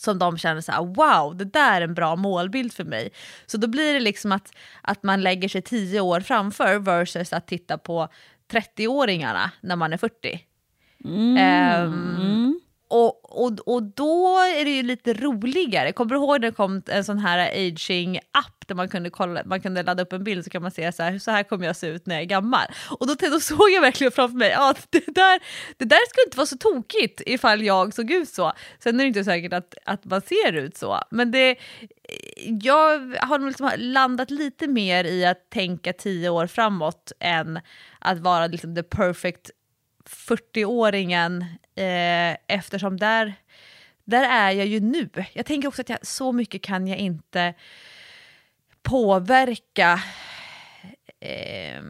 som 0.03 0.19
de 0.19 0.37
känner 0.37 0.61
så 0.61 0.71
här, 0.71 0.83
wow, 0.83 1.37
det 1.37 1.45
där 1.45 1.81
är 1.81 1.85
en 1.85 1.93
bra 1.93 2.15
målbild 2.15 2.73
för 2.73 2.83
mig. 2.83 3.09
Så 3.45 3.57
då 3.57 3.67
blir 3.67 3.93
det 3.93 3.99
liksom 3.99 4.31
att, 4.31 4.51
att 4.81 5.03
man 5.03 5.21
lägger 5.21 5.49
sig 5.49 5.61
10 5.61 6.01
år 6.01 6.19
framför 6.19 6.79
versus 6.79 7.33
att 7.33 7.47
titta 7.47 7.77
på 7.77 8.07
30-åringarna 8.51 9.49
när 9.61 9.75
man 9.75 9.93
är 9.93 9.97
40. 9.97 10.39
Mm. 11.05 11.87
Um, 11.87 12.59
och, 12.93 13.43
och, 13.43 13.59
och 13.65 13.83
då 13.83 14.37
är 14.37 14.65
det 14.65 14.71
ju 14.71 14.83
lite 14.83 15.13
roligare. 15.13 15.91
Kommer 15.91 16.15
du 16.15 16.17
ihåg 16.17 16.41
när 16.41 16.49
det 16.49 16.55
kom 16.55 16.81
en 16.87 17.03
sån 17.03 17.17
här 17.17 17.51
aging-app 17.51 18.67
där 18.67 18.75
man 18.75 18.89
kunde, 18.89 19.09
kolla, 19.09 19.41
man 19.45 19.61
kunde 19.61 19.83
ladda 19.83 20.03
upp 20.03 20.13
en 20.13 20.23
bild 20.23 20.43
så 20.43 20.49
kan 20.49 20.61
man 20.61 20.71
se 20.71 20.91
så 20.91 21.03
här, 21.03 21.19
så 21.19 21.31
här 21.31 21.43
kommer 21.43 21.65
jag 21.65 21.75
se 21.75 21.87
ut 21.87 22.05
när 22.05 22.15
jag 22.15 22.21
är 22.21 22.27
gammal. 22.27 22.65
Och 22.99 23.07
då, 23.07 23.15
då 23.19 23.39
såg 23.39 23.69
jag 23.69 23.81
verkligen 23.81 24.11
framför 24.11 24.37
mig 24.37 24.53
att 24.53 24.87
ja, 24.91 24.99
det, 25.05 25.15
där, 25.15 25.39
det 25.77 25.85
där 25.85 26.09
skulle 26.09 26.25
inte 26.25 26.37
vara 26.37 26.47
så 26.47 26.57
tokigt 26.57 27.21
ifall 27.25 27.63
jag 27.63 27.93
såg 27.93 28.11
ut 28.11 28.29
så. 28.29 28.53
Sen 28.79 28.95
är 28.95 29.03
det 29.03 29.07
inte 29.07 29.23
säkert 29.23 29.53
att, 29.53 29.75
att 29.85 30.05
man 30.05 30.21
ser 30.21 30.53
ut 30.53 30.77
så. 30.77 30.99
Men 31.11 31.31
det, 31.31 31.55
jag 32.61 33.15
har 33.19 33.39
nog 33.39 33.47
liksom 33.47 33.71
landat 33.77 34.31
lite 34.31 34.67
mer 34.67 35.03
i 35.03 35.25
att 35.25 35.49
tänka 35.49 35.93
tio 35.93 36.29
år 36.29 36.47
framåt 36.47 37.11
än 37.19 37.59
att 37.99 38.19
vara 38.19 38.47
liksom 38.47 38.75
the 38.75 38.83
perfect 38.83 39.51
40-åringen 40.09 41.41
eh, 41.75 42.37
eftersom 42.47 42.97
där, 42.97 43.33
där 44.03 44.23
är 44.23 44.51
jag 44.51 44.65
ju 44.65 44.79
nu. 44.79 45.09
Jag 45.33 45.45
tänker 45.45 45.67
också 45.67 45.81
att 45.81 45.89
jag, 45.89 46.07
så 46.07 46.31
mycket 46.31 46.61
kan 46.61 46.87
jag 46.87 46.97
inte 46.97 47.53
påverka 48.81 50.01
eh, 51.19 51.81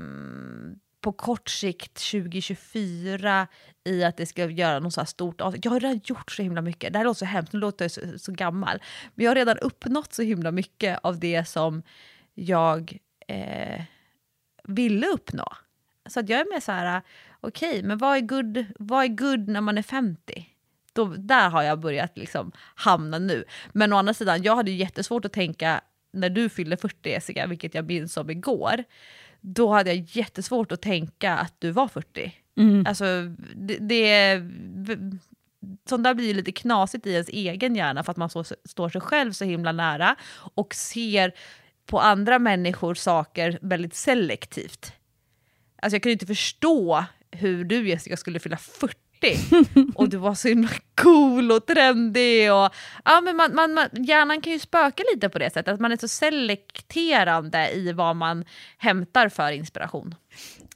på 1.02 1.12
kort 1.12 1.50
sikt 1.50 2.12
2024 2.12 3.48
i 3.84 4.04
att 4.04 4.18
det 4.18 4.26
ska 4.26 4.46
göra 4.46 4.80
något 4.80 4.94
så 4.94 5.02
här 5.02 5.06
stort 5.06 5.42
avsnitt. 5.42 5.66
Jag 5.66 5.72
har 5.72 5.80
redan 5.80 6.02
gjort 6.04 6.32
så 6.32 6.42
himla 6.42 6.62
mycket. 6.62 6.94
Det 6.94 7.00
här 7.00 7.06
låter 7.06 7.20
så 7.20 7.26
hemskt, 7.26 7.54
nu 7.54 7.60
låter 7.60 7.86
jag 7.86 7.92
så, 7.92 8.02
så 8.20 8.32
gammal. 8.32 8.82
Men 9.16 9.24
jag 9.24 9.30
har 9.30 9.36
redan 9.36 9.58
uppnått 9.58 10.14
så 10.14 10.22
himla 10.22 10.52
mycket 10.52 11.00
av 11.04 11.20
det 11.20 11.48
som 11.48 11.84
jag 12.34 12.98
eh, 13.28 13.82
ville 14.64 15.08
uppnå. 15.08 15.54
Så 16.10 16.20
att 16.20 16.30
jag 16.30 16.40
är 16.40 16.54
mer 16.54 16.60
så 16.60 16.72
här, 16.72 17.02
okej, 17.42 17.70
okay, 17.70 17.84
men 17.84 17.98
vad 17.98 18.18
är, 18.18 18.22
good, 18.22 18.66
vad 18.80 19.04
är 19.04 19.08
good 19.08 19.48
när 19.48 19.62
man 19.62 19.78
är 19.78 19.82
50? 19.82 20.50
Då, 20.94 21.06
där 21.06 21.50
har 21.50 21.64
jag 21.64 21.80
börjat 21.80 22.18
liksom 22.18 22.52
hamna 22.76 23.20
nu. 23.20 23.44
Men 23.72 23.94
å 23.94 23.98
andra 23.98 24.14
sidan, 24.14 24.44
jag 24.44 24.56
hade 24.56 24.72
jättesvårt 24.72 25.26
att 25.26 25.34
tänka 25.34 25.82
när 26.14 26.30
du 26.30 26.50
fyllde 26.50 26.78
40 26.78 27.10
Jessica, 27.10 27.48
vilket 27.48 27.76
jag 27.76 27.86
minns 27.86 28.14
som 28.14 28.30
igår, 28.30 28.84
då 29.42 29.74
hade 29.74 29.94
jag 29.94 30.06
jättesvårt 30.08 30.72
att 30.72 30.82
tänka 30.82 31.38
att 31.38 31.54
du 31.60 31.72
var 31.72 31.88
40. 31.88 32.34
Mm. 32.58 32.86
Alltså, 32.88 33.06
det, 33.56 33.78
det, 33.78 34.42
sånt 35.90 36.04
där 36.04 36.14
blir 36.14 36.28
ju 36.28 36.34
lite 36.34 36.52
knasigt 36.52 37.08
i 37.08 37.12
ens 37.12 37.30
egen 37.30 37.76
hjärna 37.76 38.04
för 38.04 38.12
att 38.12 38.18
man 38.18 38.30
så, 38.30 38.44
står 38.44 38.90
sig 38.90 39.02
själv 39.02 39.32
så 39.32 39.46
himla 39.46 39.72
nära 39.72 40.16
och 40.56 40.76
ser 40.76 41.34
på 41.86 42.00
andra 42.00 42.40
människor 42.40 42.96
saker 42.96 43.60
väldigt 43.62 43.96
selektivt. 43.96 44.94
Alltså 45.84 45.96
jag 45.96 46.04
kunde 46.04 46.14
inte 46.14 46.26
förstå 46.26 47.06
hur 47.32 47.64
du 47.64 47.90
Jessica 47.90 48.18
skulle 48.18 48.40
fylla 48.40 48.58
40 48.58 48.98
och 49.96 50.10
du 50.10 50.18
var 50.18 50.36
så 50.36 50.48
himla 50.48 50.70
cool 50.96 51.52
och 51.52 51.66
trendig. 51.66 52.54
Och, 52.54 52.70
ja, 53.06 53.22
men 53.22 53.36
man, 53.36 53.56
man, 53.56 53.74
man, 53.74 53.90
hjärnan 53.94 54.42
kan 54.42 54.54
ju 54.54 54.60
spöka 54.60 55.04
lite 55.14 55.30
på 55.30 55.40
det 55.40 55.50
sättet, 55.54 55.74
att 55.74 55.80
man 55.80 55.92
är 55.92 55.98
så 55.98 56.08
selekterande 56.08 57.72
i 57.72 57.92
vad 57.92 58.16
man 58.16 58.46
hämtar 58.78 59.30
för 59.30 59.52
inspiration. 59.52 60.16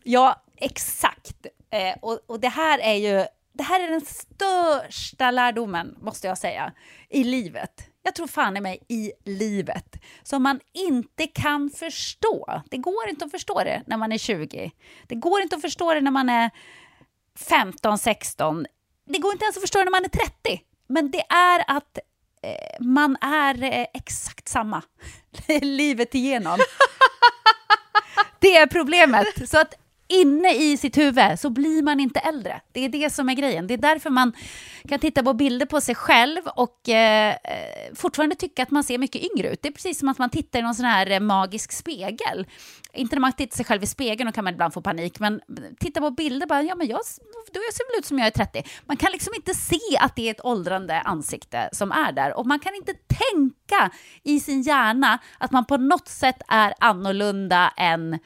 Ja, 0.04 0.44
exakt. 0.58 1.46
Eh, 1.72 1.96
och, 2.02 2.20
och 2.26 2.40
det 2.40 2.50
här 2.50 2.80
är 2.80 2.96
ju 2.96 3.26
det 3.54 3.64
här 3.64 3.84
är 3.84 3.92
den 3.92 4.02
största 4.02 5.32
lärdomen, 5.32 5.96
måste 6.02 6.28
jag 6.28 6.38
säga, 6.38 6.72
i 7.10 7.24
livet. 7.24 7.90
Jag 8.08 8.16
tror 8.16 8.28
fan 8.28 8.58
i 8.58 8.62
mig 8.62 8.84
i 8.88 9.12
livet. 9.26 9.96
Som 10.24 10.44
man 10.44 10.60
inte 10.74 11.28
kan 11.28 11.70
förstå. 11.70 12.62
Det 12.70 12.78
går 12.78 13.10
inte 13.10 13.26
att 13.26 13.32
förstå 13.32 13.64
det 13.64 13.84
när 13.88 13.98
man 13.98 14.12
är 14.12 14.18
20. 14.18 14.72
Det 15.08 15.16
går 15.16 15.42
inte 15.42 15.56
att 15.56 15.62
förstå 15.62 15.94
det 15.94 16.02
när 16.02 16.12
man 16.12 16.30
är 16.30 16.52
15, 17.36 17.98
16. 17.98 18.66
Det 19.06 19.20
går 19.20 19.32
inte 19.32 19.46
ens 19.46 19.58
att 19.58 19.62
förstå 19.62 19.80
det 19.80 19.86
när 19.86 19.92
man 19.92 20.06
är 20.06 20.10
30. 20.10 20.62
Men 20.88 21.12
det 21.12 21.24
är 21.30 21.64
att 21.68 21.98
eh, 22.44 22.86
man 22.86 23.18
är 23.22 23.64
eh, 23.64 23.86
exakt 23.94 24.48
samma 24.48 24.82
livet 25.62 26.16
igenom. 26.16 26.60
det 28.40 28.58
är 28.58 28.68
problemet. 28.68 29.50
Så 29.50 29.60
att 29.60 29.74
inne 30.08 30.56
i 30.56 30.78
sitt 30.78 30.98
huvud 30.98 31.40
så 31.40 31.50
blir 31.50 31.84
man 31.84 32.00
inte 32.00 32.20
äldre. 32.20 32.62
Det 32.72 32.86
är 32.86 32.90
det 32.90 33.10
som 33.10 33.30
är 33.30 33.34
grejen. 33.34 33.68
Det 33.68 33.74
är 33.74 33.78
därför 33.78 34.10
man 34.10 34.34
kan 34.90 35.00
titta 35.00 35.24
på 35.24 35.34
bilder 35.34 35.66
på 35.66 35.82
sig 35.82 35.96
själv 35.96 36.42
och 36.56 36.90
eh, 36.90 37.30
eh 37.30 37.96
fortfarande 37.96 38.36
tycka 38.36 38.64
att 38.64 38.72
man 38.72 38.84
ser 38.84 38.98
mycket 38.98 39.22
yngre 39.22 39.50
ut. 39.50 39.62
Det 39.62 39.68
är 39.68 39.74
precis 39.74 40.00
som 40.00 40.10
att 40.10 40.18
man 40.18 40.30
tittar 40.30 40.60
i 40.60 40.62
någon 40.62 40.76
sån 40.76 40.86
här 40.86 41.12
eh, 41.12 41.20
magisk 41.20 41.72
spegel. 41.72 42.48
Inte 42.94 43.16
när 43.16 43.22
man 43.22 43.34
tittar 43.34 43.56
sig 43.56 43.66
själv 43.66 43.84
i 43.84 43.88
spegeln, 43.88 44.28
då 44.28 44.32
kan 44.32 44.44
man 44.44 44.54
ibland 44.54 44.74
få 44.74 44.82
panik, 44.82 45.20
men 45.20 45.42
titta 45.80 46.02
på 46.02 46.12
bilder, 46.12 46.48
bara, 46.48 46.62
ja 46.62 46.76
men 46.76 46.88
jag, 46.88 47.00
då 47.54 47.60
ser 47.74 47.92
väl 47.92 48.00
ut 48.00 48.06
som 48.06 48.20
jag 48.20 48.28
är 48.28 48.32
30. 48.32 48.64
Man 48.86 48.98
kan 48.98 49.12
liksom 49.12 49.34
inte 49.36 49.54
se 49.54 49.98
att 50.00 50.16
det 50.16 50.28
är 50.28 50.32
ett 50.32 50.46
åldrande 50.46 51.02
ansikte 51.02 51.70
som 51.72 51.92
är 51.92 52.12
där 52.12 52.38
och 52.38 52.48
man 52.48 52.60
kan 52.60 52.76
inte 52.76 52.94
tänka 52.94 53.92
i 54.24 54.40
sin 54.40 54.62
hjärna 54.62 55.20
att 55.38 55.52
man 55.52 55.66
på 55.66 55.78
något 55.78 56.08
sätt 56.08 56.42
är 56.48 56.74
annorlunda 56.80 57.74
än 57.78 58.20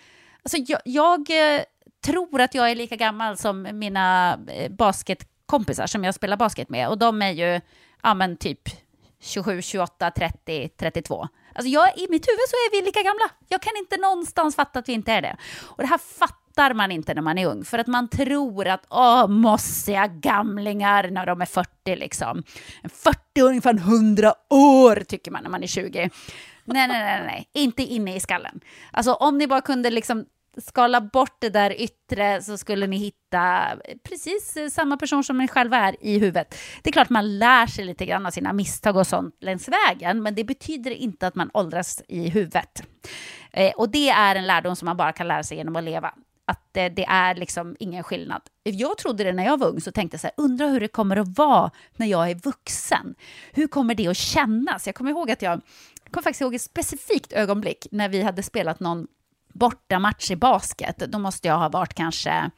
Alltså 0.44 0.58
jag, 0.58 0.82
jag 0.86 1.20
eh, 1.30 1.64
tror 2.06 2.42
att 2.42 2.56
jag 2.56 2.72
är 2.72 2.76
lika 2.76 2.96
gammal 2.96 3.38
som 3.38 3.68
mina 3.74 4.40
eh, 4.48 4.72
basketkompisar 4.72 5.88
som 5.88 6.04
jag 6.04 6.16
spelar 6.16 6.38
basket 6.38 6.70
med. 6.70 6.90
Och 6.90 6.98
de 6.98 7.22
är 7.22 7.32
ju, 7.32 7.62
ja 8.04 8.14
men 8.14 8.38
typ 8.38 8.70
27, 9.20 9.62
28, 9.62 10.12
30, 10.12 10.70
32. 10.78 11.28
Alltså 11.56 11.70
jag, 11.70 11.98
I 11.98 12.08
mitt 12.10 12.28
huvud 12.28 12.48
så 12.50 12.56
är 12.56 12.72
vi 12.72 12.86
lika 12.86 13.02
gamla. 13.02 13.30
Jag 13.48 13.62
kan 13.62 13.74
inte 13.78 13.98
någonstans 13.98 14.56
fatta 14.56 14.80
att 14.80 14.90
vi 14.90 14.94
inte 14.94 15.12
är 15.12 15.22
det. 15.22 15.38
Och 15.62 15.78
det 15.78 15.88
här 15.88 15.98
fattar 15.98 16.74
man 16.74 16.92
inte 16.92 17.14
när 17.14 17.22
man 17.22 17.38
är 17.38 17.48
ung, 17.48 17.66
för 17.66 17.80
att 17.80 17.88
man 17.88 18.08
tror 18.10 18.68
att 18.68 18.86
åh, 18.90 19.28
mossiga 19.28 20.08
gamlingar 20.08 21.10
när 21.10 21.26
de 21.26 21.42
är 21.42 21.46
40 21.46 21.96
liksom. 21.96 22.44
En 22.84 22.90
40 23.36 23.48
ungefär 23.48 23.74
100 23.74 24.34
år 24.50 24.96
tycker 24.96 25.32
man 25.32 25.44
när 25.44 25.50
man 25.50 25.64
är 25.64 25.68
20. 25.68 26.10
Nej, 26.66 26.88
nej, 26.88 26.88
nej, 26.88 27.24
nej, 27.26 27.50
inte 27.54 27.84
inne 27.84 28.16
i 28.16 28.20
skallen. 28.20 28.62
Alltså 28.92 29.14
om 29.14 29.38
ni 29.38 29.48
bara 29.48 29.62
kunde 29.62 29.90
liksom 29.90 30.26
skala 30.58 31.02
bort 31.02 31.36
det 31.40 31.50
där 31.50 31.82
yttre 31.82 32.42
så 32.42 32.58
skulle 32.58 32.88
ni 32.88 32.98
hitta 32.98 33.68
precis 34.04 34.58
samma 34.74 34.98
person 34.98 35.24
som 35.24 35.38
ni 35.38 35.48
själva 35.48 35.78
är 35.78 35.96
i 36.06 36.20
huvudet. 36.20 36.56
Det 36.82 36.90
är 36.90 36.92
klart 36.92 37.10
man 37.10 37.40
lär 37.40 37.68
sig 37.68 37.86
lite 37.86 38.06
grann 38.06 38.26
av 38.26 38.32
sina 38.32 38.54
misstag 38.54 38.96
och 38.96 39.08
sånt 39.08 39.36
längs 39.40 39.70
vägen, 39.70 40.24
men 40.24 40.36
det 40.36 40.44
betyder 40.44 40.92
inte 40.92 41.28
att 41.28 41.36
man 41.36 41.50
åldras 41.54 42.02
i 42.08 42.30
huvudet. 42.30 42.84
Eh, 43.52 43.72
och 43.72 43.90
det 43.90 44.10
är 44.10 44.36
en 44.36 44.48
lärdom 44.48 44.76
som 44.76 44.86
man 44.86 44.98
bara 44.98 45.12
kan 45.12 45.28
lära 45.28 45.44
sig 45.44 45.58
genom 45.58 45.76
att 45.76 45.84
leva. 45.84 46.14
Att 46.52 46.70
det, 46.72 46.90
det 46.90 47.06
är 47.06 47.36
liksom 47.36 47.76
ingen 47.80 48.04
skillnad. 48.04 48.42
Jag 48.64 48.98
trodde 48.98 49.24
det 49.24 49.34
när 49.34 49.46
jag 49.46 49.60
var 49.60 49.68
ung, 49.68 49.82
så 49.82 49.92
tänkte 49.92 50.16
jag 50.16 50.22
så 50.22 50.28
här, 50.28 50.34
undrar 50.38 50.68
hur 50.68 50.80
det 50.80 50.88
kommer 50.88 51.18
att 51.18 51.38
vara 51.38 51.72
när 51.96 52.08
jag 52.08 52.30
är 52.30 52.36
vuxen. 52.36 53.16
Hur 53.52 53.68
kommer 53.68 53.96
det 53.96 54.08
att 54.08 54.18
kännas? 54.18 54.86
Jag 54.86 54.96
kommer 54.96 55.12
ihåg 55.12 55.32
att 55.32 55.42
jag, 55.42 55.62
jag 56.04 56.12
kommer 56.12 56.24
faktiskt 56.24 56.42
ihåg 56.42 56.56
ett 56.56 56.62
specifikt 56.62 57.34
ögonblick 57.34 57.88
när 57.92 58.10
vi 58.10 58.22
hade 58.22 58.44
spelat 58.44 58.80
någon 58.80 59.08
bortamatch 59.54 60.32
i 60.32 60.36
basket, 60.36 60.98
då 60.98 61.20
måste 61.20 61.48
jag 61.48 61.58
ha 61.58 61.70
varit 61.70 61.94
kanske, 61.94 62.50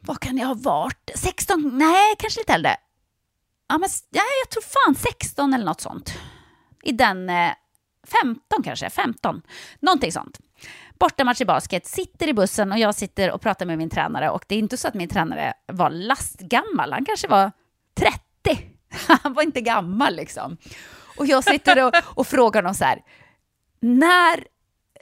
vad 0.00 0.20
kan 0.20 0.38
jag 0.38 0.46
ha 0.46 0.54
varit? 0.54 1.10
16? 1.14 1.70
Nej, 1.78 2.14
kanske 2.18 2.40
lite 2.40 2.52
äldre. 2.52 2.76
Ja, 3.68 3.78
men, 3.78 3.88
ja, 4.10 4.22
jag 4.42 4.50
tror 4.50 4.62
fan 4.62 4.94
16 4.94 5.54
eller 5.54 5.64
något 5.64 5.80
sånt. 5.80 6.14
I 6.82 6.92
den, 6.92 7.30
eh, 7.30 7.52
15 8.22 8.62
kanske, 8.62 8.90
15. 8.90 9.42
Någonting 9.80 10.12
sånt. 10.12 10.40
Bortamatch 11.02 11.40
i 11.40 11.44
basket, 11.44 11.86
sitter 11.86 12.28
i 12.28 12.32
bussen 12.32 12.72
och 12.72 12.78
jag 12.78 12.94
sitter 12.94 13.32
och 13.32 13.40
pratar 13.40 13.66
med 13.66 13.78
min 13.78 13.90
tränare 13.90 14.30
och 14.30 14.44
det 14.48 14.54
är 14.54 14.58
inte 14.58 14.76
så 14.76 14.88
att 14.88 14.94
min 14.94 15.08
tränare 15.08 15.54
var 15.66 15.90
lastgammal, 15.90 16.92
han 16.92 17.04
kanske 17.04 17.28
var 17.28 17.52
30. 17.94 18.68
Han 19.22 19.34
var 19.34 19.42
inte 19.42 19.60
gammal 19.60 20.16
liksom. 20.16 20.56
Och 21.18 21.26
jag 21.26 21.44
sitter 21.44 21.86
och, 21.86 21.94
och 22.04 22.26
frågar 22.26 22.62
honom 22.62 22.74
så 22.74 22.84
här, 22.84 22.98
när 23.80 24.44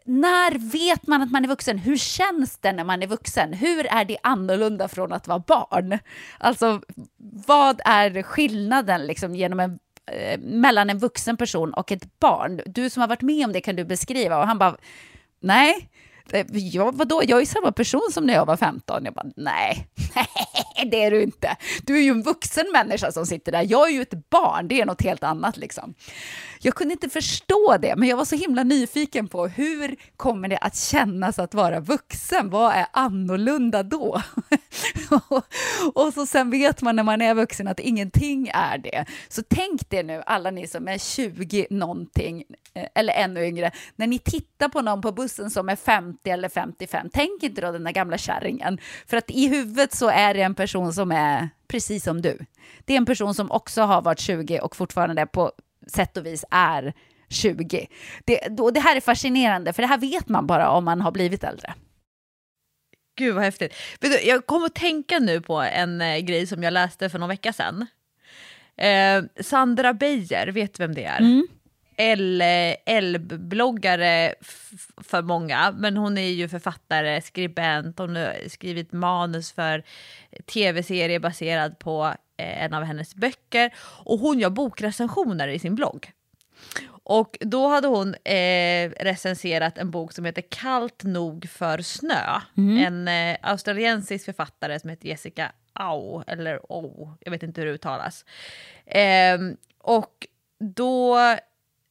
när 0.05 0.73
vet 0.73 1.07
man 1.07 1.23
att 1.23 1.31
man 1.31 1.45
är 1.45 1.49
vuxen? 1.49 1.79
Hur 1.79 1.97
känns 1.97 2.59
det 2.59 2.73
när 2.73 2.85
man 2.85 3.03
är 3.03 3.07
vuxen? 3.07 3.53
Hur 3.53 3.87
är 3.87 4.05
det 4.05 4.19
annorlunda 4.23 4.89
från 4.89 5.13
att 5.13 5.29
vara 5.29 5.39
barn? 5.39 5.99
Alltså, 6.39 6.81
vad 7.47 7.81
är 7.85 8.23
skillnaden 8.23 9.07
liksom, 9.07 9.35
genom 9.35 9.61
en, 9.61 9.79
eh, 10.07 10.41
mellan 10.41 10.91
en 10.91 10.99
vuxen 10.99 11.37
person 11.37 11.75
och 11.75 11.93
ett 11.93 12.19
barn? 12.19 12.61
Du 12.67 12.91
som 12.91 13.01
har 13.01 13.09
varit 13.09 13.23
med 13.23 13.47
om 13.47 13.53
det 13.53 13.61
kan 13.61 13.77
du 13.77 13.85
beskriva. 13.85 14.39
Och 14.39 14.47
han 14.47 14.59
bara, 14.59 14.77
nej, 15.41 15.90
Eh, 16.33 16.47
jag, 16.53 16.95
vadå, 16.97 17.23
jag 17.27 17.37
är 17.37 17.41
ju 17.41 17.47
samma 17.47 17.73
person 17.73 18.09
som 18.13 18.27
när 18.27 18.35
jag 18.35 18.47
var 18.47 18.57
15. 18.57 19.05
Jag 19.05 19.15
bara, 19.15 19.27
nej, 19.37 19.87
det 20.91 21.05
är 21.05 21.11
du 21.11 21.23
inte. 21.23 21.57
Du 21.83 21.97
är 21.97 22.03
ju 22.03 22.11
en 22.11 22.23
vuxen 22.23 22.67
människa 22.73 23.13
som 23.13 23.27
sitter 23.27 23.53
där. 23.53 23.67
Jag 23.69 23.89
är 23.89 23.93
ju 23.93 24.03
ett 24.03 24.31
barn, 24.31 24.69
det 24.69 24.81
är 24.81 24.87
något 24.87 25.03
helt 25.03 25.23
annat 25.23 25.57
liksom. 25.57 25.95
Jag 26.63 26.75
kunde 26.75 26.93
inte 26.93 27.09
förstå 27.09 27.77
det, 27.83 27.97
men 27.97 28.09
jag 28.09 28.17
var 28.17 28.25
så 28.25 28.37
himla 28.37 28.63
nyfiken 28.63 29.29
på 29.29 29.47
hur 29.47 29.97
kommer 30.17 30.49
det 30.49 30.59
att 30.59 30.77
kännas 30.77 31.39
att 31.39 31.55
vara 31.55 31.81
vuxen? 31.81 32.51
Vad 32.51 32.73
är 32.73 32.87
annorlunda 32.93 33.83
då? 33.83 34.23
och 35.95 36.15
så 36.15 36.27
sen 36.27 36.51
vet 36.51 36.83
man 36.83 36.97
när 36.97 37.03
man 37.03 37.23
är 37.23 37.35
vuxen 37.35 37.69
att 37.69 37.81
ingenting 37.81 38.51
är 38.55 38.79
det. 38.79 39.05
Så 39.29 39.43
tänk 39.49 39.91
det 39.91 40.03
nu, 40.03 40.23
alla 40.27 40.51
ni 40.51 40.67
som 40.67 40.89
är 40.89 40.99
20 40.99 41.67
någonting, 41.71 42.45
eh, 42.75 42.87
eller 42.95 43.13
ännu 43.13 43.47
yngre, 43.47 43.71
när 43.97 44.07
ni 44.07 44.19
tittar 44.19 44.69
på 44.69 44.83
någon 44.83 45.01
på 45.01 45.13
bussen 45.13 45.51
som 45.51 45.69
är 45.69 45.77
15 45.77 46.20
50 46.25 46.31
eller 46.31 46.49
55, 46.49 47.11
tänk 47.13 47.43
inte 47.43 47.61
då 47.61 47.73
den 47.73 47.85
där 47.85 47.93
gamla 47.93 48.19
kärringen. 48.19 48.79
För 49.07 49.17
att 49.17 49.31
i 49.31 49.49
huvudet 49.49 49.95
så 49.95 50.09
är 50.09 50.35
det 50.35 50.43
en 50.43 50.55
person 50.55 50.93
som 50.93 51.13
är 51.13 51.49
precis 51.69 52.05
som 52.05 52.23
du. 52.23 52.39
Det 52.85 52.93
är 52.93 52.97
en 52.97 53.07
person 53.07 53.35
som 53.35 53.51
också 53.51 53.83
har 53.83 54.03
varit 54.03 54.19
20 54.21 54.61
och 54.61 54.77
fortfarande 54.77 55.27
på 55.27 55.53
sätt 55.87 56.17
och 56.17 56.27
vis 56.27 56.45
är 56.51 56.93
20. 57.29 57.87
Det, 58.25 58.49
då, 58.51 58.71
det 58.71 58.81
här 58.81 58.97
är 58.97 59.01
fascinerande, 59.01 59.73
för 59.73 59.83
det 59.83 59.89
här 59.89 59.99
vet 59.99 60.29
man 60.29 60.47
bara 60.47 60.69
om 60.71 60.85
man 60.85 61.01
har 61.01 61.11
blivit 61.13 61.45
äldre. 61.45 61.75
Gud 63.19 63.35
vad 63.35 63.45
häftigt. 63.45 63.75
Jag 64.25 64.47
kom 64.47 64.65
att 64.65 64.75
tänka 64.75 65.19
nu 65.19 65.41
på 65.41 65.61
en 65.61 66.01
eh, 66.01 66.19
grej 66.19 66.47
som 66.47 66.63
jag 66.63 66.73
läste 66.73 67.09
för 67.11 67.19
någon 67.19 67.29
vecka 67.29 67.53
sedan. 67.53 67.87
Eh, 68.77 69.43
Sandra 69.43 69.93
Beijer, 69.95 70.47
vet 70.47 70.75
du 70.75 70.83
vem 70.83 70.95
det 70.95 71.05
är? 71.05 71.19
L- 71.19 71.47
Elb-bloggare 72.85 74.35
för 74.97 75.23
många, 75.23 75.75
men 75.79 75.97
hon 75.97 76.19
är 76.19 76.29
ju 76.29 76.49
författare, 76.49 77.21
skribent, 77.21 77.99
hon 77.99 78.17
har 78.17 78.49
skrivit 78.49 78.93
manus 78.93 79.53
för 79.53 79.85
tv-serie 80.47 81.21
baserad 81.21 81.79
på 81.79 82.15
eh, 82.37 82.65
en 82.65 82.75
av 82.75 82.83
hennes 82.83 83.15
böcker 83.15 83.75
och 84.05 84.19
hon 84.19 84.39
gör 84.39 84.51
bokrecensioner 84.51 85.49
i 85.49 85.59
sin 85.59 85.75
blogg. 85.75 86.13
Och 87.03 87.37
då 87.41 87.69
hade 87.69 87.89
hon 87.89 88.15
eh, 88.15 88.91
recenserat 88.91 89.79
en 89.79 89.91
bok 89.91 90.13
som 90.13 90.25
heter 90.25 90.43
Kallt 90.49 91.05
nog 91.05 91.49
för 91.49 91.83
snö. 91.83 92.41
En 92.87 93.09
eh, 93.09 93.37
australiensisk 93.43 94.25
författare 94.25 94.81
som 94.81 94.91
heter 94.91 95.09
Jessica 95.09 95.53
Au, 95.73 96.23
eller 96.27 96.73
O, 96.73 97.13
jag 97.21 97.31
vet 97.31 97.43
inte 97.43 97.61
hur 97.61 97.67
det 97.67 97.75
uttalas. 97.75 98.25
Ehm, 98.87 99.57
och 99.79 100.27
då, 100.59 101.19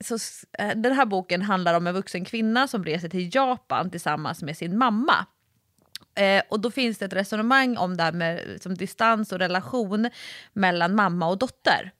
så, 0.03 0.17
eh, 0.59 0.75
den 0.75 0.93
här 0.93 1.05
boken 1.05 1.41
handlar 1.41 1.73
om 1.73 1.87
en 1.87 1.93
vuxen 1.93 2.25
kvinna 2.25 2.67
som 2.67 2.85
reser 2.85 3.09
till 3.09 3.35
Japan 3.35 3.91
tillsammans 3.91 4.43
med 4.43 4.57
sin 4.57 4.77
mamma. 4.77 5.25
Eh, 6.15 6.43
och 6.49 6.59
då 6.59 6.71
finns 6.71 6.97
det 6.97 7.05
ett 7.05 7.13
resonemang 7.13 7.77
om 7.77 7.97
det 7.97 8.03
här 8.03 8.11
med 8.11 8.61
som 8.61 8.75
distans 8.75 9.31
och 9.31 9.39
relation 9.39 10.09
mellan 10.53 10.95
mamma 10.95 11.27
och 11.27 11.37
dotter. 11.37 11.91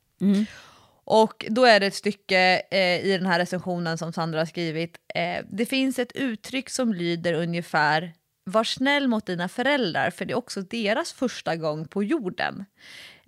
Och 1.04 1.46
då 1.50 1.66
är 1.66 1.80
det 1.80 1.86
ett 1.86 1.96
stycke 1.96 2.62
eh, 2.72 3.06
i 3.06 3.18
den 3.18 3.26
här 3.26 3.40
recensionen 3.40 3.98
som 3.98 4.14
Sandra 4.14 4.40
har 4.40 4.46
skrivit. 4.46 4.98
Eh, 5.16 5.46
det 5.50 5.66
finns 5.66 6.00
ett 6.00 6.12
uttryck 6.12 6.70
som 6.70 6.94
lyder 6.94 7.34
ungefär 7.34 8.14
var 8.44 8.64
snäll 8.64 9.08
mot 9.08 9.26
dina 9.26 9.50
föräldrar 9.50 10.10
för 10.10 10.26
det 10.26 10.34
är 10.34 10.38
också 10.38 10.62
deras 10.62 11.14
första 11.14 11.56
gång 11.56 11.88
på 11.88 12.04
jorden. 12.04 12.66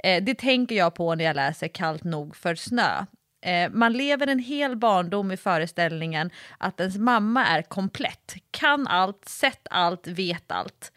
Eh, 0.04 0.24
det 0.24 0.36
tänker 0.36 0.76
jag 0.76 0.96
på 0.96 1.16
när 1.16 1.26
jag 1.26 1.36
läser 1.36 1.68
Kallt 1.68 2.04
nog 2.04 2.36
för 2.36 2.56
snö. 2.56 3.06
Eh, 3.42 3.72
man 3.72 3.94
lever 3.94 4.28
en 4.28 4.40
hel 4.40 4.76
barndom 4.76 5.32
i 5.32 5.38
föreställningen 5.38 6.32
att 6.58 6.80
ens 6.80 6.98
mamma 6.98 7.46
är 7.46 7.62
komplett, 7.62 8.36
kan 8.52 8.88
allt, 8.88 9.26
sett 9.26 9.68
allt, 9.70 10.08
vet 10.08 10.52
allt. 10.52 10.92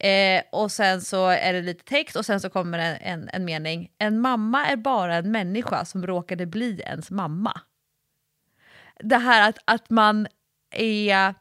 Eh, 0.00 0.42
och 0.52 0.72
sen 0.72 1.00
så 1.00 1.28
är 1.28 1.52
det 1.52 1.62
lite 1.62 1.84
text 1.84 2.16
och 2.16 2.26
sen 2.26 2.40
så 2.40 2.50
kommer 2.50 2.78
en, 2.78 2.96
en, 2.96 3.30
en 3.32 3.44
mening. 3.44 3.90
En 3.98 4.20
mamma 4.20 4.66
är 4.66 4.76
bara 4.76 5.16
en 5.16 5.32
människa 5.32 5.84
som 5.84 6.06
råkade 6.06 6.46
bli 6.46 6.80
ens 6.80 7.10
mamma. 7.10 7.60
Det 8.98 9.18
här 9.18 9.48
att, 9.48 9.58
att 9.64 9.90
man 9.90 10.26
är 10.74 11.34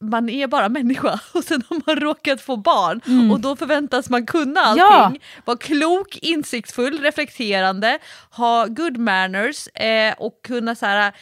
man 0.00 0.28
är 0.28 0.46
bara 0.46 0.68
människa 0.68 1.20
och 1.32 1.44
sen 1.44 1.62
har 1.68 1.82
man 1.86 1.96
råkat 1.96 2.40
få 2.40 2.56
barn 2.56 3.00
och 3.32 3.40
då 3.40 3.56
förväntas 3.56 4.10
man 4.10 4.26
kunna 4.26 4.60
allting. 4.60 5.20
Ja. 5.22 5.42
Vara 5.44 5.56
klok, 5.56 6.16
insiktsfull, 6.16 6.98
reflekterande, 7.00 7.98
ha 8.30 8.66
good 8.66 8.96
manners 8.96 9.68
eh, 9.68 10.14
och 10.18 10.40
kunna 10.42 10.74
så 10.74 10.86
här, 10.86 11.12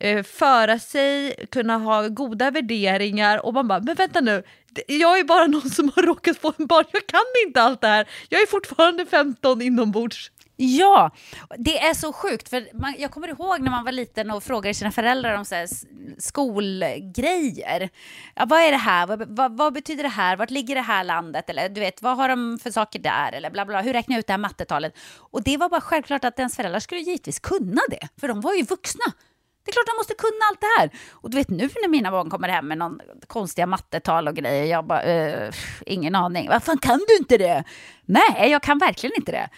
eh, 0.00 0.22
föra 0.22 0.78
sig, 0.78 1.34
kunna 1.50 1.78
ha 1.78 2.08
goda 2.08 2.50
värderingar 2.50 3.46
och 3.46 3.54
man 3.54 3.68
bara, 3.68 3.80
men 3.80 3.94
vänta 3.94 4.20
nu, 4.20 4.42
jag 4.86 5.18
är 5.18 5.24
bara 5.24 5.46
någon 5.46 5.70
som 5.70 5.92
har 5.96 6.02
råkat 6.02 6.38
få 6.38 6.52
en 6.58 6.66
barn, 6.66 6.84
jag 6.92 7.06
kan 7.06 7.46
inte 7.46 7.62
allt 7.62 7.80
det 7.80 7.88
här, 7.88 8.06
jag 8.28 8.42
är 8.42 8.46
fortfarande 8.46 9.06
15 9.06 9.62
inombords. 9.62 10.30
Ja, 10.62 11.10
det 11.58 11.78
är 11.78 11.94
så 11.94 12.12
sjukt. 12.12 12.48
För 12.48 12.68
man, 12.74 12.94
jag 12.98 13.10
kommer 13.10 13.28
ihåg 13.28 13.60
när 13.60 13.70
man 13.70 13.84
var 13.84 13.92
liten 13.92 14.30
och 14.30 14.42
frågade 14.42 14.74
sina 14.74 14.92
föräldrar 14.92 15.38
om 15.38 15.44
så 15.44 15.54
här 15.54 15.68
skolgrejer. 16.18 17.88
Ja, 18.34 18.46
vad 18.46 18.60
är 18.60 18.70
det 18.70 18.76
här? 18.76 19.06
Vad, 19.06 19.36
vad, 19.36 19.56
vad 19.56 19.72
betyder 19.72 20.02
det 20.02 20.08
här? 20.08 20.36
Vart 20.36 20.50
ligger 20.50 20.74
det 20.74 20.80
här 20.80 21.04
landet? 21.04 21.50
Eller 21.50 21.68
du 21.68 21.80
vet, 21.80 22.02
vad 22.02 22.16
har 22.16 22.28
de 22.28 22.58
för 22.62 22.70
saker 22.70 22.98
där? 22.98 23.32
Eller 23.32 23.50
bla 23.50 23.66
bla. 23.66 23.80
Hur 23.80 23.92
räknar 23.92 24.14
jag 24.14 24.20
ut 24.20 24.26
det 24.26 24.32
här 24.32 24.38
mattetalet? 24.38 24.98
Och 25.18 25.42
det 25.42 25.56
var 25.56 25.68
bara 25.68 25.80
självklart 25.80 26.24
att 26.24 26.38
ens 26.38 26.56
föräldrar 26.56 26.80
skulle 26.80 27.00
givetvis 27.00 27.38
kunna 27.38 27.80
det. 27.88 28.08
För 28.20 28.28
de 28.28 28.40
var 28.40 28.54
ju 28.54 28.62
vuxna. 28.62 29.04
Det 29.64 29.70
är 29.70 29.72
klart 29.72 29.86
de 29.86 29.96
måste 29.96 30.14
kunna 30.14 30.44
allt 30.50 30.60
det 30.60 30.66
här. 30.78 30.90
Och 31.10 31.30
du 31.30 31.36
vet 31.36 31.50
nu 31.50 31.70
när 31.82 31.88
mina 31.88 32.10
barn 32.10 32.30
kommer 32.30 32.48
hem 32.48 32.68
med 32.68 32.78
någon 32.78 33.00
konstiga 33.26 33.66
mattetal 33.66 34.28
och 34.28 34.34
grejer, 34.34 34.64
jag 34.64 34.86
bara, 34.86 35.04
uh, 35.46 35.52
ingen 35.86 36.14
aning. 36.14 36.48
Vad 36.48 36.62
fan 36.62 36.78
kan 36.78 37.00
du 37.08 37.16
inte 37.16 37.38
det? 37.38 37.64
Nej, 38.04 38.50
jag 38.50 38.62
kan 38.62 38.78
verkligen 38.78 39.16
inte 39.16 39.32
det. 39.32 39.48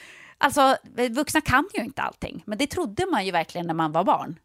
Alltså, 0.42 0.76
vuxna 1.10 1.40
kan 1.40 1.68
ju 1.74 1.84
inte 1.84 2.02
allting, 2.02 2.42
men 2.46 2.58
det 2.58 2.66
trodde 2.66 3.06
man 3.10 3.26
ju 3.26 3.32
verkligen 3.32 3.66
när 3.66 3.74
man 3.74 3.92
var 3.92 4.04
barn. 4.04 4.38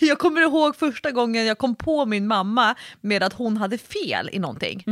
Jag 0.00 0.18
kommer 0.18 0.40
ihåg 0.42 0.76
första 0.76 1.10
gången 1.10 1.46
jag 1.46 1.58
kom 1.58 1.74
på 1.74 2.06
min 2.06 2.26
mamma 2.26 2.74
med 3.00 3.22
att 3.22 3.32
hon 3.32 3.56
hade 3.56 3.78
fel 3.78 4.30
i 4.32 4.38
någonting. 4.38 4.84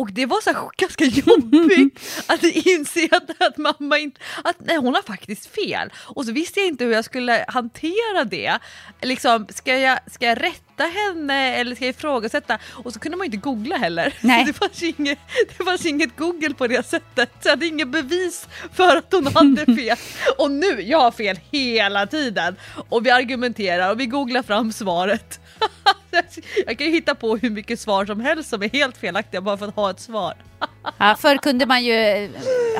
Och 0.00 0.12
det 0.12 0.26
var 0.26 0.40
så 0.40 0.52
här 0.52 0.70
ganska 0.76 1.04
jobbigt 1.04 2.24
att 2.26 2.42
inse 2.42 3.08
att, 3.10 3.42
att 3.42 3.56
mamma 3.56 3.98
inte, 3.98 4.20
att 4.44 4.56
nej, 4.58 4.76
hon 4.76 4.94
har 4.94 5.02
faktiskt 5.02 5.46
fel. 5.46 5.92
Och 5.96 6.24
så 6.24 6.32
visste 6.32 6.60
jag 6.60 6.68
inte 6.68 6.84
hur 6.84 6.92
jag 6.92 7.04
skulle 7.04 7.44
hantera 7.48 8.24
det. 8.24 8.58
Liksom, 9.02 9.46
ska, 9.48 9.78
jag, 9.78 9.98
ska 10.06 10.26
jag 10.26 10.42
rätta 10.42 10.84
henne 10.84 11.54
eller 11.56 11.76
ska 11.76 11.84
jag 11.84 11.94
ifrågasätta? 11.94 12.58
Och 12.84 12.92
så 12.92 12.98
kunde 12.98 13.18
man 13.18 13.24
ju 13.24 13.32
inte 13.32 13.44
googla 13.44 13.76
heller. 13.76 14.14
Nej. 14.20 14.44
Det, 14.44 14.52
fanns 14.52 14.82
inget, 14.82 15.18
det 15.58 15.64
fanns 15.64 15.86
inget 15.86 16.16
google 16.16 16.54
på 16.54 16.66
det 16.66 16.86
sättet. 16.86 17.30
Så 17.40 17.48
jag 17.48 17.52
hade 17.52 17.66
inget 17.66 17.88
bevis 17.88 18.48
för 18.72 18.96
att 18.96 19.12
hon 19.12 19.26
hade 19.26 19.66
fel. 19.66 19.96
Och 20.38 20.50
nu, 20.50 20.82
jag 20.82 21.00
har 21.00 21.10
fel 21.10 21.38
hela 21.50 22.06
tiden. 22.06 22.56
Och 22.88 23.06
vi 23.06 23.10
argumenterar 23.10 23.90
och 23.90 24.00
vi 24.00 24.06
googlar 24.06 24.42
fram 24.42 24.72
svaret. 24.72 25.40
jag 26.66 26.78
kan 26.78 26.86
ju 26.86 26.92
hitta 26.92 27.14
på 27.14 27.36
hur 27.36 27.50
mycket 27.50 27.80
svar 27.80 28.06
som 28.06 28.20
helst 28.20 28.50
som 28.50 28.62
är 28.62 28.68
helt 28.68 28.96
felaktiga 28.96 29.40
bara 29.40 29.56
för 29.56 29.68
att 29.68 29.76
ha 29.76 29.90
ett 29.90 30.00
svar. 30.00 30.34
Ja, 30.98 31.16
förr 31.18 31.36
kunde 31.36 31.66
man 31.66 31.84
ju 31.84 31.94
eh, 31.94 32.30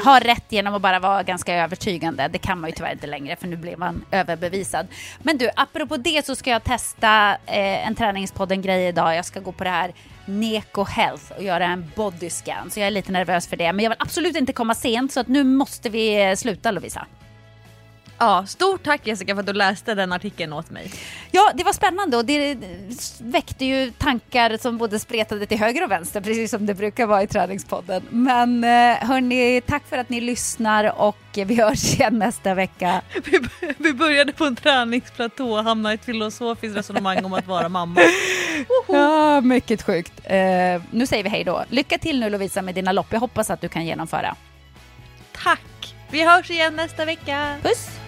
ha 0.05 0.21
rätt 0.21 0.45
genom 0.49 0.75
att 0.75 0.83
bara 0.83 0.99
vara 0.99 1.23
ganska 1.23 1.55
övertygande. 1.55 2.29
Det 2.29 2.39
kan 2.39 2.61
man 2.61 2.71
ju 2.71 2.77
tyvärr 2.77 2.93
inte 2.93 3.07
längre, 3.07 3.37
för 3.37 3.47
nu 3.47 3.57
blir 3.57 3.77
man 3.77 4.05
överbevisad. 4.11 4.87
Men 5.19 5.39
du, 5.39 5.51
apropå 5.57 5.97
det 5.97 6.27
så 6.27 6.37
ska 6.37 6.51
jag 6.51 6.65
testa 6.65 7.31
eh, 7.47 7.87
en 7.87 7.95
träningspodden-grej 7.95 8.89
idag. 8.89 9.17
Jag 9.17 9.25
ska 9.25 9.41
gå 9.41 9.53
på 9.53 9.65
det 9.65 9.71
här 9.71 9.93
Neko 10.27 10.85
Health 10.85 11.33
och 11.37 11.43
göra 11.43 11.65
en 11.65 11.91
body 11.97 12.31
scan, 12.31 12.71
så 12.71 12.81
jag 12.81 12.87
är 12.87 12.91
lite 12.91 13.13
nervös 13.13 13.49
för 13.49 13.57
det. 13.57 13.73
Men 13.73 13.83
jag 13.85 13.91
vill 13.91 13.99
absolut 14.01 14.37
inte 14.37 14.53
komma 14.53 14.75
sent, 14.75 15.13
så 15.13 15.21
att 15.21 15.29
nu 15.29 15.45
måste 15.45 15.89
vi 15.89 16.23
eh, 16.23 16.35
sluta 16.35 16.71
Lovisa. 16.71 17.07
Ja, 18.23 18.47
stort 18.47 18.83
tack 18.83 19.07
Jessica 19.07 19.35
för 19.35 19.41
att 19.41 19.47
du 19.47 19.53
läste 19.53 19.95
den 19.95 20.13
artikeln 20.13 20.53
åt 20.53 20.71
mig. 20.71 20.93
Ja, 21.31 21.51
det 21.55 21.65
var 21.65 21.73
spännande 21.73 22.17
och 22.17 22.25
det 22.25 22.59
väckte 23.19 23.65
ju 23.65 23.91
tankar 23.91 24.57
som 24.57 24.79
både 24.79 24.99
spretade 24.99 25.47
till 25.47 25.59
höger 25.59 25.85
och 25.85 25.91
vänster, 25.91 26.21
precis 26.21 26.51
som 26.51 26.67
det 26.67 26.75
brukar 26.75 27.07
vara 27.07 27.23
i 27.23 27.27
träningspodden. 27.27 28.03
Men 28.11 28.65
eh, 28.65 29.09
hörni, 29.09 29.61
tack 29.67 29.83
för 29.89 29.99
att 29.99 30.09
ni 30.09 30.21
lyssnar 30.21 31.01
och 31.01 31.17
vi 31.33 31.55
hörs 31.55 31.95
igen 31.95 32.19
nästa 32.19 32.55
vecka. 32.55 33.03
Vi, 33.25 33.41
vi 33.79 33.93
började 33.93 34.33
på 34.33 34.45
en 34.45 34.57
träningsplatå 34.57 35.53
och 35.53 35.65
hamnade 35.65 35.93
i 35.93 35.99
ett 35.99 36.05
filosofiskt 36.05 36.77
resonemang 36.77 37.25
om 37.25 37.33
att 37.33 37.47
vara 37.47 37.69
mamma. 37.69 38.01
Ja, 38.89 39.41
mycket 39.41 39.83
sjukt. 39.83 40.13
Eh, 40.25 40.83
nu 40.91 41.07
säger 41.07 41.23
vi 41.23 41.29
hej 41.29 41.45
då. 41.45 41.65
Lycka 41.69 41.99
till 41.99 42.21
nu 42.21 42.31
Lovisa 42.31 42.63
med 42.63 42.75
dina 42.75 42.93
lopp. 42.93 43.07
Jag 43.11 43.21
hoppas 43.21 43.51
att 43.51 43.61
du 43.61 43.69
kan 43.69 43.87
genomföra. 43.87 44.37
Tack! 45.33 45.95
Vi 46.11 46.25
hörs 46.25 46.51
igen 46.51 46.77
nästa 46.77 47.05
vecka. 47.05 47.57
Puss! 47.63 48.00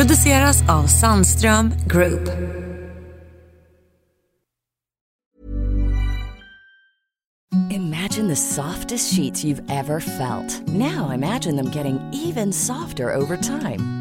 Produceras 0.00 0.62
av 0.68 0.86
Sandström 0.86 1.74
Group. 1.86 2.28
Imagine 7.70 8.28
the 8.28 8.36
softest 8.36 9.14
sheets 9.14 9.44
you've 9.44 9.62
ever 9.68 10.00
felt. 10.00 10.68
Now 10.68 11.10
imagine 11.14 11.56
them 11.56 11.70
getting 11.70 12.00
even 12.14 12.52
softer 12.52 13.14
over 13.14 13.36
time. 13.36 13.99